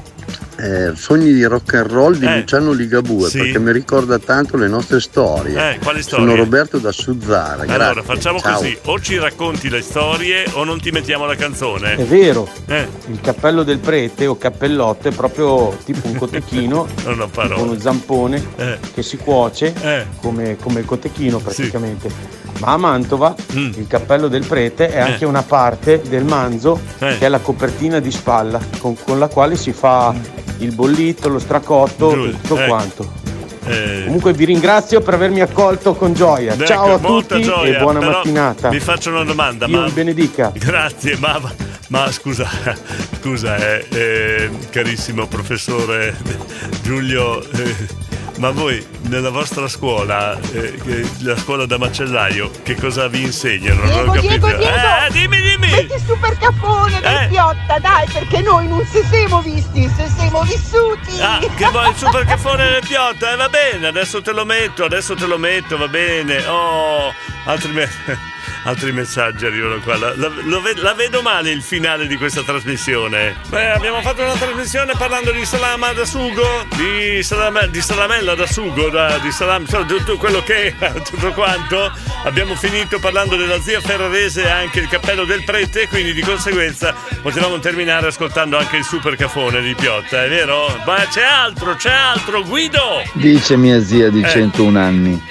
Eh, 0.62 0.92
Sogni 0.96 1.34
di 1.34 1.44
rock 1.46 1.74
and 1.74 1.88
roll 1.92 2.16
di 2.16 2.26
Eh. 2.26 2.40
Luciano 2.40 2.72
Ligabue 2.72 3.30
Sì. 3.30 3.38
perché 3.40 3.60
mi 3.60 3.72
ricorda 3.72 4.20
tanto 4.20 4.58
le 4.58 4.68
nostre 4.68 5.00
storie. 5.00 5.72
Eh, 5.74 5.80
quali 5.80 6.02
storie? 6.04 6.26
Sono 6.26 6.36
Roberto 6.38 6.78
da 6.78 6.92
Suzzara. 6.92 7.64
Allora, 7.64 7.78
grazie. 7.94 8.02
facciamo 8.04 8.40
Ciao. 8.40 8.58
così: 8.58 8.78
o 8.86 9.00
ci 9.00 9.18
racconti 9.18 9.70
le 9.70 9.82
storie 9.82 10.46
o 10.54 10.64
non 10.64 10.80
ti 10.80 10.92
mettiamo 10.92 11.26
la 11.26 11.36
canzone. 11.36 11.96
È 11.96 12.04
vero, 12.04 12.48
Eh. 12.68 12.88
il 13.08 13.20
cappello 13.22 13.64
del 13.64 13.80
prete 13.80 14.28
o 14.28 14.38
cappellotto 14.38 15.08
è 15.08 15.12
proprio 15.12 15.76
tipo 15.84 16.08
un 16.08 16.16
cotechino, 16.16 16.88
Non 17.06 17.20
ho 17.20 17.26
tipo 17.26 17.42
parole. 17.42 17.62
uno 17.62 17.80
zampone 17.80 18.44
Eh. 18.58 18.78
che 18.94 19.02
si 19.04 19.18
cuoce 19.18 19.74
Eh. 19.82 20.06
come, 20.22 20.58
come 20.62 20.82
il 20.82 20.86
cotechino 20.86 21.40
praticamente. 21.40 22.40
Ma 22.60 22.74
a 22.74 22.78
Mantova 22.78 23.34
Mm. 23.56 23.72
il 23.78 23.88
cappello 23.88 24.28
del 24.28 24.46
prete 24.46 24.90
è 24.90 25.00
anche 25.00 25.26
una 25.26 25.42
parte 25.42 26.02
del 26.08 26.24
manzo 26.24 26.80
Eh. 27.00 27.18
che 27.18 27.26
è 27.26 27.30
la 27.30 27.40
copertina 27.40 28.00
di 28.00 28.12
spalla 28.12 28.60
con, 28.78 28.96
con 29.04 29.18
la 29.18 29.28
quale 29.28 29.56
si 29.56 29.72
fa 29.74 30.14
il 30.62 30.74
bollito, 30.74 31.30
lo 31.30 31.40
stracotto, 31.40 32.14
Giusto, 32.14 32.38
tutto 32.42 32.62
eh. 32.62 32.68
quanto. 32.68 33.14
Eh, 33.66 34.04
Comunque 34.06 34.34
vi 34.34 34.46
ringrazio 34.46 35.02
per 35.02 35.14
avermi 35.14 35.42
accolto 35.42 35.94
con 35.94 36.14
gioia. 36.14 36.54
ecco, 36.54 36.66
Ciao 36.66 36.94
a 36.96 37.00
tutti 37.00 37.42
gioia, 37.42 37.78
e 37.78 37.82
buona 37.82 38.00
mattinata. 38.00 38.70
Vi 38.70 38.80
faccio 38.80 39.12
una 39.12 39.24
domanda, 39.24 39.66
Dio 39.66 39.80
ma 39.80 39.86
vi 39.86 39.92
benedica. 39.92 40.52
Grazie, 40.56 41.18
ma, 41.18 41.40
ma 41.90 42.12
scusa, 42.12 42.48
scusa 43.22 43.56
eh, 43.58 43.86
eh, 43.90 44.50
carissimo 44.70 45.28
professore 45.28 46.16
Giulio, 46.82 47.42
eh, 47.52 47.76
ma 48.42 48.50
voi 48.50 48.84
nella 49.04 49.30
vostra 49.30 49.68
scuola, 49.68 50.36
eh, 50.52 50.74
che- 50.84 51.08
la 51.20 51.38
scuola 51.38 51.68
da 51.68 51.78
macellaio, 51.78 52.50
che 52.64 52.74
cosa 52.76 53.08
vi 53.08 53.22
insegnano? 53.22 53.82
Non 53.84 54.10
ho 54.10 54.12
Diego, 54.14 54.20
Diego, 54.28 54.48
capito. 54.48 54.58
Diego! 54.58 54.78
Eh, 54.78 55.12
dimmi, 55.12 55.42
dimmi! 55.42 55.70
Metti 55.70 55.94
il 55.94 56.02
super 56.08 56.36
cappone 56.40 56.98
Eh. 57.04 57.28
Piotta, 57.28 57.78
dai, 57.80 58.08
perché 58.12 58.42
noi 58.42 58.68
non 58.68 58.84
si 58.88 59.00
siamo 59.12 59.42
visti, 59.42 59.88
se 59.96 60.08
siamo 60.18 60.42
vissuti! 60.42 61.22
Ah, 61.22 61.38
che 61.56 61.70
vuoi 61.70 61.90
il 61.90 61.96
super 61.96 62.26
caffone 62.26 62.68
nel 62.68 62.82
piotta? 62.86 63.32
Eh, 63.32 63.36
va 63.36 63.48
bene, 63.48 63.86
adesso 63.88 64.24
te 64.24 64.32
lo 64.32 64.44
metto, 64.44 64.86
adesso 64.86 65.14
te 65.14 65.28
lo 65.28 65.38
metto, 65.38 65.78
va 65.78 65.88
bene. 65.88 66.44
Oh, 66.48 67.14
altri, 67.46 67.72
me- 67.74 67.90
altri 68.64 68.92
messaggi 68.92 69.46
arrivano 69.46 69.80
qua. 69.80 69.98
La, 69.98 70.14
la- 70.16 70.30
la 70.76 70.94
vedo 70.94 71.22
male 71.22 71.52
il 71.52 71.62
finale 71.62 72.08
di 72.08 72.16
questa 72.18 72.42
trasmissione. 72.44 73.36
Beh, 73.48 73.72
abbiamo 73.72 74.02
fatto 74.02 74.22
una 74.22 74.34
trasmissione 74.34 74.94
parlando 74.98 75.32
di 75.32 75.46
salama 75.46 75.92
da 75.94 76.06
sugo, 76.06 76.66
di, 76.76 77.22
salame- 77.24 77.70
di 77.70 77.82
salamella 77.82 78.36
da 78.36 78.46
sugo, 78.48 78.90
da- 78.90 79.18
di 79.20 79.32
salame, 79.32 79.64
insomma, 79.64 79.86
tutto 79.86 80.18
quello 80.18 80.44
che 80.44 80.76
è, 80.78 80.92
tutto 81.10 81.32
quanto. 81.32 81.92
Abbiamo 82.24 82.56
finito 82.56 83.00
parlando 83.00 83.36
della 83.36 83.60
zia 83.62 83.82
Ferrarese 83.82 84.44
e 84.44 84.50
anche 84.50 84.80
il 84.80 84.88
cappello 84.88 85.26
del 85.26 85.44
prete, 85.44 85.88
quindi 85.88 86.14
di 86.14 86.22
conseguenza 86.22 86.94
potevamo 87.22 87.58
terminare 87.60 88.08
ascoltando 88.08 88.58
anche 88.58 88.78
il 88.78 88.84
super 88.84 89.16
caffone 89.16 89.62
di 89.62 89.74
Piotta, 89.74 90.24
è 90.24 90.30
vero? 90.30 90.68
Ma 90.86 90.98
c'è 91.10 91.24
altro, 91.24 91.76
c'è 91.76 91.92
altro, 91.92 92.44
Guido! 92.44 93.02
Dice 93.14 93.58
mia 93.58 93.84
zia 93.84 94.10
di 94.10 94.22
Eh. 94.22 94.30
101 94.30 94.80
anni. 94.80 95.24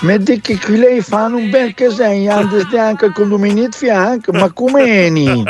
Mi 0.00 0.18
dici 0.18 0.56
che 0.56 0.76
lei 0.76 1.02
fanno 1.02 1.36
un 1.36 1.50
bel 1.50 1.74
casegno, 1.74 2.34
andate 2.34 2.78
anche 2.80 3.04
al 3.06 3.12
condominio 3.12 3.68
di 3.68 3.76
fianco, 3.76 4.32
ma 4.32 4.50
com'eni? 4.50 5.44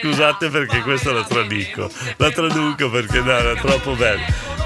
Scusate 0.00 0.50
perché 0.50 0.82
questa 0.82 1.12
la 1.12 1.24
traduco, 1.24 1.90
la 2.18 2.30
traduco 2.30 2.90
perché 2.90 3.20
no, 3.20 3.30
era 3.30 3.54
troppo 3.54 3.94
bella. 3.94 4.20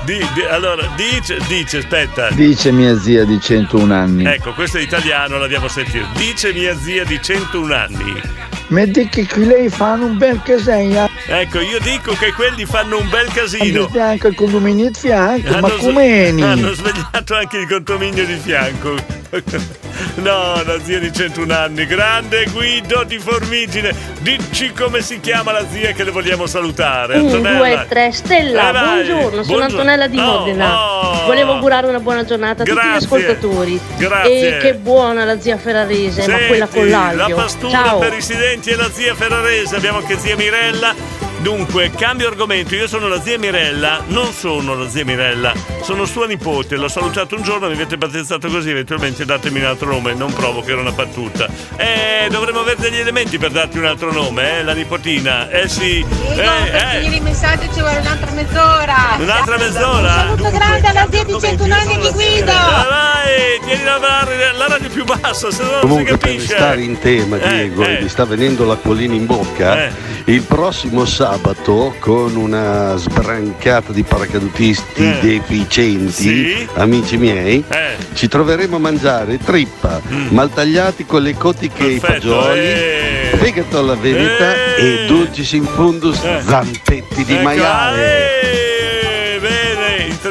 Di- 0.05 0.27
di- 0.35 0.43
allora, 0.51 0.89
dice, 0.97 1.39
dice, 1.47 1.79
aspetta. 1.79 2.31
Dice 2.33 2.73
mia 2.73 2.99
zia 2.99 3.25
di 3.25 3.41
101 3.41 3.95
anni. 3.95 4.25
Ecco, 4.25 4.53
questo 4.55 4.79
è 4.79 4.81
italiano, 4.81 5.39
l'abbiamo 5.39 5.69
sentito. 5.69 6.07
Dice 6.17 6.53
mia 6.53 6.77
zia 6.77 7.05
di 7.05 7.21
101 7.23 7.73
anni. 7.75 8.21
Dici 8.87 9.25
che 9.27 9.39
lei 9.45 9.69
fanno 9.69 10.07
un 10.07 10.19
bel 10.19 10.41
casegno, 10.43 11.09
Ecco, 11.27 11.61
io 11.61 11.79
dico 11.81 12.13
che 12.15 12.33
quelli 12.33 12.65
fanno 12.67 12.99
un 12.99 13.09
bel 13.09 13.29
casino. 13.33 13.83
andate 13.87 14.01
anche 14.01 14.27
al 14.29 14.35
condominio 14.35 14.91
di 14.91 14.99
fianco, 14.99 15.51
ma 15.51 15.57
Hanno, 15.59 15.77
com'eni? 15.77 16.43
hanno 16.43 16.73
svegliato 16.73 17.35
anche 17.35 17.59
il 17.59 17.69
condominio 17.69 18.25
di 18.27 18.37
fianco. 18.37 18.95
No, 20.17 20.63
la 20.65 20.79
zia 20.83 20.99
di 20.99 21.13
101 21.13 21.53
anni, 21.55 21.87
grande 21.87 22.45
Guido 22.51 23.05
di 23.05 23.19
Formigine. 23.19 23.95
Dici 24.21 24.73
come 24.73 25.01
si 25.03 25.21
chiama 25.21 25.53
la 25.53 25.65
zia 25.71 25.93
che 25.93 26.05
le 26.05 26.11
vogliamo 26.11 26.47
salutare. 26.47 27.17
Antonella. 27.17 27.57
due, 27.57 27.87
tre, 27.89 28.13
Stella, 28.13 28.69
Eh, 28.69 28.73
buongiorno, 28.73 29.21
sono 29.21 29.31
Buongiorno. 29.43 29.63
Antonella 29.65 30.07
di 30.07 30.19
Oh, 30.19 30.23
Modena. 30.39 30.81
oh. 30.81 31.25
Volevo 31.27 31.53
augurare 31.53 31.87
una 31.87 32.01
buona 32.01 32.25
giornata 32.25 32.63
a 32.63 32.67
tutti 32.67 32.79
Grazie. 32.79 32.93
gli 32.93 33.05
ascoltatori. 33.05 33.81
Grazie. 33.97 34.57
E 34.57 34.61
che 34.61 34.75
buona 34.75 35.25
la 35.25 35.41
zia 35.41 35.57
Ferrarese, 35.57 36.21
ma 36.21 36.27
Senti, 36.27 36.47
quella 36.47 36.67
con 36.67 36.89
La 36.91 37.13
l'aglio. 37.13 37.37
pastura 37.37 37.71
Ciao. 37.71 37.99
per 37.99 38.13
i 38.15 38.21
studenti 38.21 38.71
e 38.71 38.77
la 38.77 38.91
zia 38.93 39.15
Ferrarese, 39.15 39.77
abbiamo 39.77 39.99
anche 39.99 40.19
zia 40.19 40.37
Mirella. 40.37 40.95
Dunque, 41.43 41.91
cambio 41.91 42.29
argomento, 42.29 42.77
io 42.77 42.87
sono 42.87 43.09
la 43.09 43.21
zia 43.21 43.37
Mirella, 43.37 44.01
non 44.07 44.33
sono 44.33 44.77
la 44.77 44.89
zia 44.89 45.05
Mirella, 45.05 45.53
sono 45.83 46.05
sua 46.05 46.29
nipote, 46.29 46.77
l'ho 46.77 46.87
salutato 46.87 47.35
un 47.35 47.43
giorno, 47.43 47.67
mi 47.67 47.73
avete 47.73 47.99
battezzato 47.99 48.47
così, 48.49 48.71
eventualmente 48.71 49.25
datemi 49.25 49.59
un 49.59 49.67
altro 49.67 49.91
nome, 49.91 50.15
non 50.15 50.33
provo 50.33 50.61
che 50.63 50.71
era 50.71 50.81
una 50.81 50.93
battuta. 50.93 51.49
Eh, 51.77 52.29
dovremmo 52.31 52.61
avere 52.61 52.77
degli 52.79 52.99
elementi 52.99 53.39
per 53.39 53.51
darti 53.51 53.79
un 53.79 53.87
altro 53.87 54.13
nome, 54.13 54.59
eh, 54.59 54.63
la 54.63 54.73
nipotina. 54.73 55.51
Eh 55.51 55.67
sì, 55.67 56.07
per 56.29 56.39
eh, 56.39 56.77
eh. 56.77 57.01
finire 57.01 57.17
i 57.17 57.21
messaggi 57.21 57.69
ci 57.75 57.81
vuole 57.81 57.99
un'altra 57.99 58.31
mezz'ora. 58.31 58.97
Un'altra 59.19 59.59
mezz'ora? 59.59 60.13
Un 60.31 60.37
saluto 60.37 60.51
grande 60.51 60.87
alla 60.87 61.07
zia 61.11 61.25
di 61.25 61.37
101 61.41 61.75
anni 61.75 61.99
di 61.99 62.09
Guido. 62.11 62.45
Dai, 62.45 62.87
vai, 62.89 63.61
tieni 63.65 63.83
la, 63.83 63.99
la 63.99 64.67
radio 64.69 64.89
più 64.91 65.05
bassa, 65.05 65.51
se 65.51 65.63
no 65.65 65.71
non 65.71 65.81
si 65.81 65.87
Comunque 65.89 66.17
per 66.19 66.29
capisce. 66.29 66.53
restare 66.53 66.83
in 66.83 66.99
tema 67.01 67.37
Eh, 67.39 67.49
Diego 67.49 67.83
eh. 67.83 67.97
e 67.99 68.03
mi 68.03 68.09
sta 68.09 68.25
venendo 68.25 68.65
l'acquolina 68.65 69.15
in 69.15 69.27
bocca 69.27 69.87
Eh. 69.87 69.93
il 70.27 70.43
prossimo 70.43 71.05
sabato 71.05 71.31
con 71.99 72.37
una 72.37 72.95
sbrancata 72.97 73.93
di 73.93 74.03
paracadutisti 74.03 75.03
Eh. 75.03 75.19
deficienti 75.21 76.13
Sì. 76.13 76.69
amici 76.75 77.17
miei 77.17 77.65
Eh. 77.69 77.97
ci 78.15 78.29
troveremo 78.29 78.77
a 78.77 78.79
mangiare 78.79 79.39
trippa 79.39 80.01
maltagliati 80.29 81.07
con 81.07 81.23
le 81.23 81.35
cotiche 81.37 81.85
e 81.87 81.91
i 81.95 81.99
fagioli 81.99 82.61
eh. 82.61 83.31
fegato 83.39 83.79
alla 83.79 83.95
veneta 83.95 84.55
Eh. 84.77 85.03
e 85.03 85.07
dulcis 85.07 85.53
in 85.53 85.65
fundus 85.65 86.21
zampetti 86.45 87.25
di 87.25 87.33
Ecco, 87.35 87.43
maiale 87.43 88.43
eh, 88.53 88.72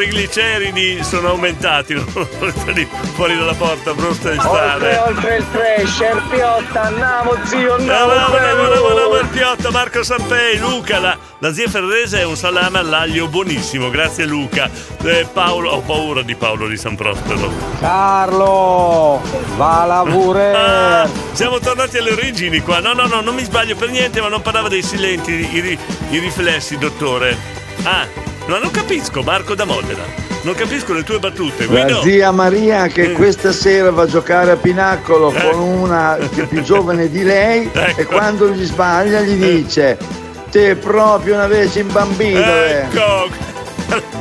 trigliceridi 0.02 1.04
sono 1.04 1.30
aumentati, 1.30 1.94
fuori 3.14 3.38
dalla 3.38 3.54
porta, 3.54 3.94
pronto 3.94 4.30
di 4.30 4.38
Oltre, 4.38 4.40
stare. 4.40 4.98
oltre 4.98 5.36
il 5.38 5.46
trash, 5.52 6.00
il 6.00 6.24
piotta, 6.30 6.82
andiamo 6.82 7.38
zio, 7.46 7.76
andiamo, 7.76 8.12
Andiamo, 8.12 8.64
andiamo, 8.64 9.18
il 9.18 9.28
Piotta, 9.28 9.70
Marco 9.70 10.02
Sampei, 10.02 10.58
Luca, 10.58 10.98
la, 11.00 11.16
la 11.38 11.54
zia 11.54 11.70
Ferrese 11.70 12.22
è 12.22 12.24
un 12.24 12.36
salame 12.36 12.80
all'aglio 12.80 13.28
buonissimo, 13.28 13.92
grazie 13.92 14.26
Luca. 14.26 14.70
Eh, 15.04 15.28
Paolo, 15.32 15.70
ho 15.70 15.82
paura 15.82 16.24
di 16.24 16.34
Paolo 16.36 16.68
di 16.68 16.78
San 16.78 16.96
Prospero. 16.96 17.52
Carlo, 17.80 19.22
va 19.56 19.82
a 19.82 19.86
lavorare. 19.86 20.80
Ah, 21.02 21.10
siamo 21.34 21.60
tornati 21.60 21.98
alle 21.98 22.12
origini 22.12 22.60
qua. 22.62 22.80
No, 22.80 22.94
no, 22.94 23.06
no, 23.06 23.22
non 23.22 23.36
mi 23.36 23.44
sbaglio 23.44 23.76
per 23.76 23.90
niente, 23.90 24.20
ma 24.22 24.28
non 24.30 24.42
parlava 24.42 24.68
dei 24.68 24.82
silenti, 24.82 25.32
i, 25.32 25.80
i 26.10 26.20
riflessi, 26.20 26.78
dottore. 26.78 27.36
Ah, 27.84 28.06
no, 28.52 28.60
non 28.60 28.72
capisco, 28.72 29.22
Marco 29.22 29.56
da 29.56 29.66
Modena. 29.66 30.04
Non 30.44 30.54
capisco 30.56 30.94
le 30.94 31.04
tue 31.04 31.20
battute. 31.20 31.66
La 31.68 31.84
Guido. 31.84 32.02
zia 32.02 32.32
Maria 32.32 32.88
che 32.88 33.04
Eh. 33.04 33.12
questa 33.14 33.52
sera 33.52 33.92
va 33.92 34.04
a 34.04 34.08
giocare 34.08 34.52
a 34.52 34.56
Pinacolo 34.56 35.32
Eh. 35.34 35.50
con 35.50 35.60
una 35.60 36.18
che 36.34 36.44
è 36.44 36.46
più 36.48 36.62
giovane 36.64 37.10
di 37.10 37.24
lei 37.24 37.70
Ecco. 37.74 38.00
e 38.02 38.06
quando 38.06 38.50
gli 38.50 38.66
sbaglia 38.66 39.22
gli 39.22 39.36
dice 39.36 39.98
te 40.50 40.76
proprio 40.76 41.36
una 41.36 41.48
vece 41.48 41.80
in 41.82 41.92
bambino 41.92 42.40
eh." 42.40 42.86
Ecco, 42.92 43.30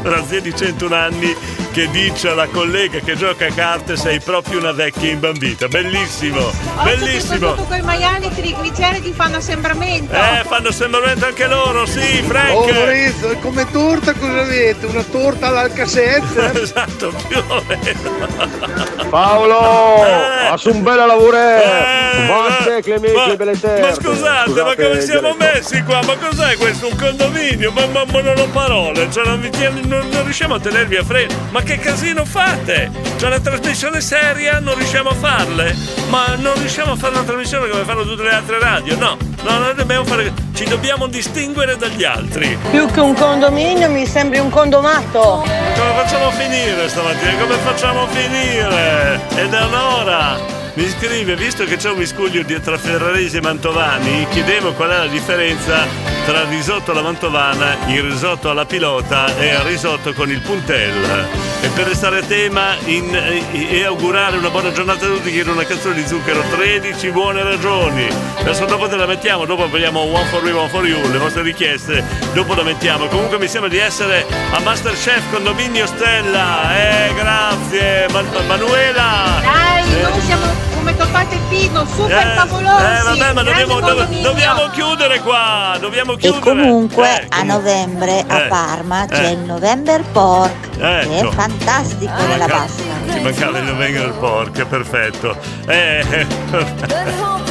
la 0.09 0.23
zia 0.27 0.40
di 0.40 0.55
101 0.55 0.94
anni 0.94 1.35
che 1.72 1.88
dice 1.90 2.28
alla 2.28 2.47
collega 2.48 2.98
che 2.98 3.16
gioca 3.16 3.47
a 3.47 3.52
carte 3.52 3.97
sei 3.97 4.20
proprio 4.20 4.59
una 4.59 4.72
vecchia 4.72 5.10
imbambita. 5.10 5.68
Bellissimo, 5.68 6.51
bellissimo. 6.82 7.51
Tutto 7.55 7.64
quei 7.64 7.82
maiali 7.82 8.28
trigliceridi 8.34 9.12
fanno 9.12 9.36
assembramento. 9.36 10.12
Eh, 10.14 10.42
fanno 10.47 10.70
sembramento 10.72 11.26
anche 11.26 11.47
loro, 11.47 11.86
sì, 11.86 12.22
Frank. 12.26 12.51
Oh 12.55 12.66
Lorenzo, 12.72 13.36
come 13.40 13.70
torta 13.70 14.12
cosa 14.14 14.40
avete? 14.40 14.86
Una 14.86 15.02
torta 15.05 15.47
all'alcasette? 15.48 16.52
esatto, 16.60 17.12
più 17.28 17.42
o 17.47 17.62
meno. 17.66 19.09
Paolo, 19.09 20.05
Eh. 20.06 20.47
ha 20.51 20.56
su 20.56 20.70
un 20.70 20.82
bel 20.82 20.97
lavoro. 20.97 21.36
Eh, 21.36 22.26
Batte, 22.26 22.82
Clementi 22.82 23.16
ma, 23.16 23.32
e 23.32 23.36
belle 23.36 23.59
terre. 23.59 23.80
ma 23.80 23.92
scusate, 23.94 24.62
ma 24.62 24.74
come 24.74 25.01
siamo 25.01 25.34
messi 25.38 25.82
qua? 25.82 26.01
Ma 26.05 26.16
cos'è 26.16 26.56
questo? 26.56 26.88
Un 26.88 26.97
condominio? 26.97 27.70
Ma, 27.72 27.86
ma- 27.86 28.05
ma 28.10 28.20
non 28.20 28.38
ho 28.38 28.47
parole, 28.48 29.09
cioè 29.10 29.24
non, 29.24 29.40
vi 29.40 29.51
non- 29.86 30.09
non 30.10 30.24
riusciamo 30.24 30.55
a 30.55 30.60
tenervi 30.60 30.97
a 30.97 31.05
freno. 31.05 31.34
Ma 31.51 31.60
che 31.62 31.78
casino 31.78 32.24
fate? 32.24 32.91
C'è 33.16 33.27
una 33.27 33.41
trasmissione 33.41 34.01
seria, 34.01 34.61
non 34.61 34.74
riusciamo 34.77 35.11
a 35.11 35.15
farle? 35.15 35.74
Ma 36.09 36.35
non 36.37 36.55
riusciamo 36.59 36.93
a 36.93 36.97
fare 36.97 37.15
una 37.15 37.24
trasmissione 37.24 37.69
come 37.69 37.85
fanno 37.85 38.03
tutte 38.03 38.23
le 38.23 38.31
altre 38.31 38.59
radio? 38.59 38.97
No, 38.97 39.16
no, 39.43 39.59
noi 39.59 39.74
dobbiamo 39.74 40.05
fare. 40.05 40.32
Ci 40.55 40.65
dobbiamo 40.65 41.07
distinguere 41.07 41.77
dagli 41.77 42.05
altri. 42.05 42.59
Più 42.70 42.87
che 42.91 43.01
un 43.01 43.15
condominio 43.15 43.89
mi 43.89 44.07
sembri 44.07 44.39
un 44.39 44.51
condomato. 44.51 45.43
Come 45.43 45.93
facciamo 45.97 46.27
a 46.27 46.31
finire 46.32 46.89
stamattina? 46.89 47.37
Come 47.41 47.55
facciamo 47.57 48.03
a 48.03 48.07
finire? 48.09 49.20
Ed 49.37 49.53
è 49.53 49.62
un'ora! 49.65 50.60
Mi 50.81 50.89
scrive, 50.89 51.36
visto 51.36 51.65
che 51.65 51.77
c'è 51.77 51.90
un 51.90 51.98
miscuglio 51.98 52.43
tra 52.62 52.78
Ferraresi 52.78 53.36
e 53.36 53.43
Mantovani, 53.43 54.27
chiedevo 54.31 54.73
qual 54.73 54.89
è 54.89 54.97
la 54.97 55.07
differenza 55.09 55.86
tra 56.24 56.40
il 56.40 56.47
risotto 56.47 56.93
alla 56.93 57.02
mantovana, 57.02 57.77
il 57.89 58.02
risotto 58.02 58.48
alla 58.48 58.65
pilota 58.65 59.27
e 59.36 59.48
il 59.48 59.59
risotto 59.59 60.15
con 60.15 60.31
il 60.31 60.40
puntel. 60.40 61.28
E 61.61 61.69
per 61.69 61.86
restare 61.86 62.20
a 62.20 62.23
tema 62.23 62.77
in- 62.86 63.15
e, 63.15 63.77
e 63.77 63.85
augurare 63.85 64.39
una 64.39 64.48
buona 64.48 64.73
giornata 64.73 65.05
a 65.05 65.09
tutti, 65.11 65.31
chiedo 65.31 65.52
una 65.52 65.66
canzone 65.66 65.97
di 65.97 66.07
zucchero, 66.07 66.43
13 66.51 67.11
buone 67.11 67.43
ragioni. 67.43 68.09
Adesso 68.39 68.65
dopo 68.65 68.89
te 68.89 68.97
la 68.97 69.05
mettiamo, 69.07 69.44
dopo 69.44 69.69
prendiamo 69.69 70.01
One 70.01 70.24
for 70.31 70.43
Me, 70.43 70.52
One 70.52 70.69
for 70.70 70.86
You, 70.86 71.11
le 71.11 71.19
vostre 71.19 71.43
richieste, 71.43 72.02
dopo 72.32 72.55
la 72.55 72.62
mettiamo. 72.62 73.05
Comunque 73.09 73.39
mi 73.39 73.48
sembra 73.48 73.69
di 73.69 73.77
essere 73.77 74.24
a 74.51 74.59
Masterchef 74.61 75.31
Condominio 75.31 75.86
Stella. 75.86 76.74
Eh, 76.74 77.12
grazie, 77.15 78.07
Man- 78.12 78.47
Manuela. 78.47 79.43
Dai, 79.43 79.90
noi 80.01 80.20
siamo 80.23 80.69
come 80.81 80.97
Toppate 80.97 81.35
e 81.35 81.39
Pino, 81.51 81.85
super 81.86 82.27
Eh, 82.27 82.35
favolosi. 82.36 82.85
eh, 82.85 83.02
vabbè, 83.05 83.32
ma 83.35 83.43
dobbiamo, 83.43 83.74
condominio. 83.81 84.23
dobbiamo 84.23 84.69
chiudere 84.73 85.20
qua, 85.20 85.77
dobbiamo 85.78 86.12
E 86.15 86.16
chiudere. 86.16 86.40
comunque 86.40 87.20
Eh, 87.20 87.27
a 87.28 87.43
novembre 87.43 88.24
a 88.27 88.39
Eh, 88.44 88.48
Parma 88.48 89.07
c'è 89.07 89.27
eh. 89.27 89.31
il 89.32 89.39
November 89.40 90.02
Pork, 90.12 90.70
che 90.78 91.01
Ecco. 91.19 91.31
è 91.31 91.35
fantastico 91.35 92.12
nella 92.15 92.47
Manca- 92.47 92.57
bassa. 92.57 92.82
Ci 93.12 93.20
mancava 93.20 93.59
il 93.59 93.65
November 93.65 94.12
Pork, 94.19 94.65
perfetto. 94.65 95.36
Eh, 95.66 96.27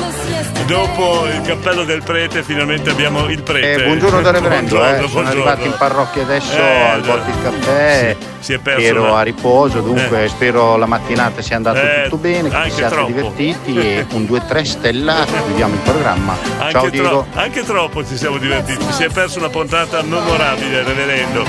dopo 0.65 1.25
il 1.25 1.41
cappello 1.41 1.83
del 1.83 2.03
prete, 2.03 2.43
finalmente 2.43 2.89
abbiamo 2.89 3.27
il 3.29 3.41
prete. 3.41 3.73
Eh, 3.73 3.83
buongiorno 3.85 4.21
da 4.21 4.31
reverendo, 4.31 4.75
Buongiorno, 4.75 5.05
eh. 5.05 5.09
sono 5.09 5.21
buongiorno. 5.23 5.49
arrivato 5.49 5.67
in 5.67 5.75
parrocchia 5.77 6.21
adesso 6.23 6.57
Eh, 6.57 6.81
al 6.81 7.01
Botti 7.01 7.29
il 7.29 7.35
caffè, 7.41 8.15
si 8.39 8.53
è 8.53 8.57
perso 8.59 8.81
ero 8.85 9.03
una- 9.03 9.17
a 9.17 9.21
riposo, 9.23 9.79
dunque 9.81 10.27
spero 10.29 10.77
la 10.77 10.85
mattinata 10.85 11.41
sia 11.41 11.55
andato 11.55 11.79
Eh, 11.79 12.01
tutto 12.03 12.17
bene, 12.17 12.49
che 12.49 12.55
anche 12.55 12.69
vi 12.69 12.75
siate 12.75 12.93
troppo. 12.95 13.11
divertiti 13.11 13.75
e 13.79 14.05
un 14.11 14.25
2-3 14.25 14.63
stella 14.63 15.25
viviamo 15.47 15.73
il 15.73 15.79
programma. 15.81 16.37
Anche, 16.59 16.71
Ciao 16.71 16.89
tro- 16.89 17.25
anche 17.33 17.63
troppo 17.63 18.05
ci 18.05 18.17
siamo 18.17 18.37
divertiti, 18.37 18.85
si 18.91 19.03
è 19.03 19.09
persa 19.09 19.39
una 19.39 19.49
puntata 19.49 20.01
memorabile, 20.03 20.83
reverendo. 20.83 21.43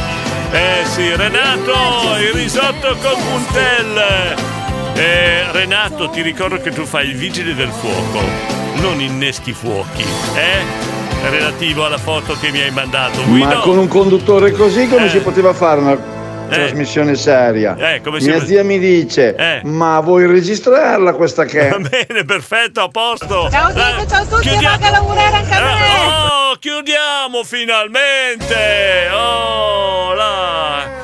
Eh 0.53 0.83
sì, 0.85 1.15
Renato, 1.15 2.17
il 2.19 2.33
risotto 2.33 2.97
con 3.01 3.15
puntel. 3.23 4.35
Eh, 4.95 5.45
Renato, 5.53 6.09
ti 6.11 6.21
ricordo 6.23 6.57
che 6.61 6.71
tu 6.71 6.85
fai 6.85 7.09
il 7.09 7.17
vigile 7.17 7.55
del 7.55 7.71
fuoco, 7.71 8.21
non 8.75 9.01
inneschi 9.01 9.53
fuochi, 9.53 10.05
eh? 10.35 10.89
Relativo 11.29 11.85
alla 11.85 11.99
foto 11.99 12.37
che 12.41 12.51
mi 12.51 12.61
hai 12.61 12.71
mandato. 12.71 13.21
Ma 13.23 13.27
Guido? 13.47 13.61
con 13.61 13.79
un 13.79 13.89
conduttore 13.89 14.53
così 14.53 14.89
come 14.89 15.07
Eh. 15.07 15.11
si 15.11 15.19
poteva 15.21 15.53
fare 15.53 15.81
una 15.81 15.99
trasmissione 16.49 17.15
seria? 17.15 17.77
Eh, 17.77 18.01
come 18.01 18.21
si- 18.21 18.29
Mia 18.31 18.45
zia 18.45 18.65
mi 18.65 18.79
dice, 18.79 19.35
Eh. 19.37 19.61
ma 19.65 20.01
vuoi 20.01 20.27
registrarla 20.27 21.13
questa 21.13 21.45
che... 21.45 21.69
Va 21.69 21.79
bene, 21.79 22.25
perfetto, 22.25 22.81
a 22.81 22.89
posto. 22.89 23.49
Ciao 23.51 23.71
Diego, 23.73 24.07
ciao 24.07 24.23
a 24.23 24.25
tutti, 24.27 24.49
chiudiamo- 24.49 24.79
vado 24.79 24.87
a 24.87 24.91
lavorare 24.91 25.37
anche 25.37 25.55
a 25.55 25.61
me. 25.61 26.51
Oh, 26.53 26.57
chiudiamo 26.59 27.45
finalmente! 27.45 29.09
Oh, 29.13 30.15
là! 30.15 30.99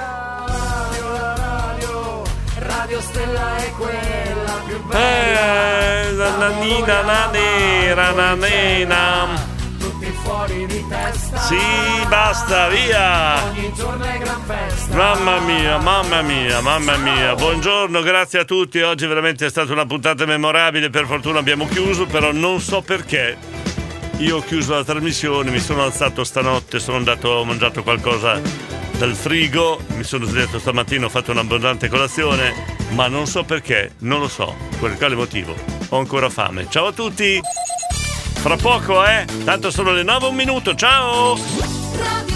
Radio 2.58 3.00
Stella 3.00 3.56
è 3.56 3.70
quella 3.76 4.52
più 4.66 4.82
bella. 4.84 4.98
Eh, 4.98 6.12
la 6.12 6.30
nanina, 6.36 7.02
la 7.02 7.28
nera, 7.32 7.55
la 7.96 8.34
nena. 8.34 9.54
Tutti 9.78 10.06
fuori 10.22 10.66
di 10.66 10.84
testa. 10.88 11.38
Sì, 11.38 11.56
basta, 12.08 12.68
via! 12.68 13.42
Ogni 13.44 13.72
giorno 13.74 14.04
è 14.04 14.18
gran 14.18 14.42
festa. 14.44 14.94
Mamma 14.94 15.38
mia, 15.40 15.78
mamma 15.78 16.22
mia, 16.22 16.60
mamma 16.60 16.96
mia. 16.96 17.34
Buongiorno, 17.34 18.02
grazie 18.02 18.40
a 18.40 18.44
tutti. 18.44 18.80
Oggi 18.80 19.06
veramente 19.06 19.46
è 19.46 19.50
stata 19.50 19.72
una 19.72 19.86
puntata 19.86 20.26
memorabile. 20.26 20.90
Per 20.90 21.06
fortuna 21.06 21.38
abbiamo 21.38 21.66
chiuso, 21.66 22.06
però 22.06 22.32
non 22.32 22.60
so 22.60 22.82
perché. 22.82 23.36
Io 24.18 24.38
ho 24.38 24.40
chiuso 24.40 24.74
la 24.74 24.82
trasmissione, 24.82 25.50
mi 25.50 25.60
sono 25.60 25.82
alzato 25.82 26.24
stanotte, 26.24 26.80
sono 26.80 26.96
andato, 26.96 27.28
ho 27.28 27.44
mangiato 27.44 27.82
qualcosa 27.82 28.40
dal 28.96 29.14
frigo, 29.14 29.78
mi 29.88 30.04
sono 30.04 30.24
svegliato 30.24 30.58
stamattina, 30.58 31.04
ho 31.04 31.10
fatto 31.10 31.32
un'abbondante 31.32 31.88
colazione, 31.88 32.76
ma 32.92 33.08
non 33.08 33.26
so 33.26 33.44
perché, 33.44 33.92
non 33.98 34.20
lo 34.20 34.28
so, 34.28 34.54
per 34.80 34.96
quale 34.96 35.14
motivo. 35.14 35.54
Ho 35.90 35.98
ancora 35.98 36.30
fame. 36.30 36.66
Ciao 36.70 36.86
a 36.86 36.92
tutti! 36.92 37.38
Fra 38.34 38.56
poco, 38.56 39.04
eh? 39.04 39.26
Tanto 39.44 39.70
sono 39.70 39.92
le 39.92 40.02
9 40.02 40.26
un 40.28 40.34
minuto, 40.34 40.74
ciao! 40.74 42.35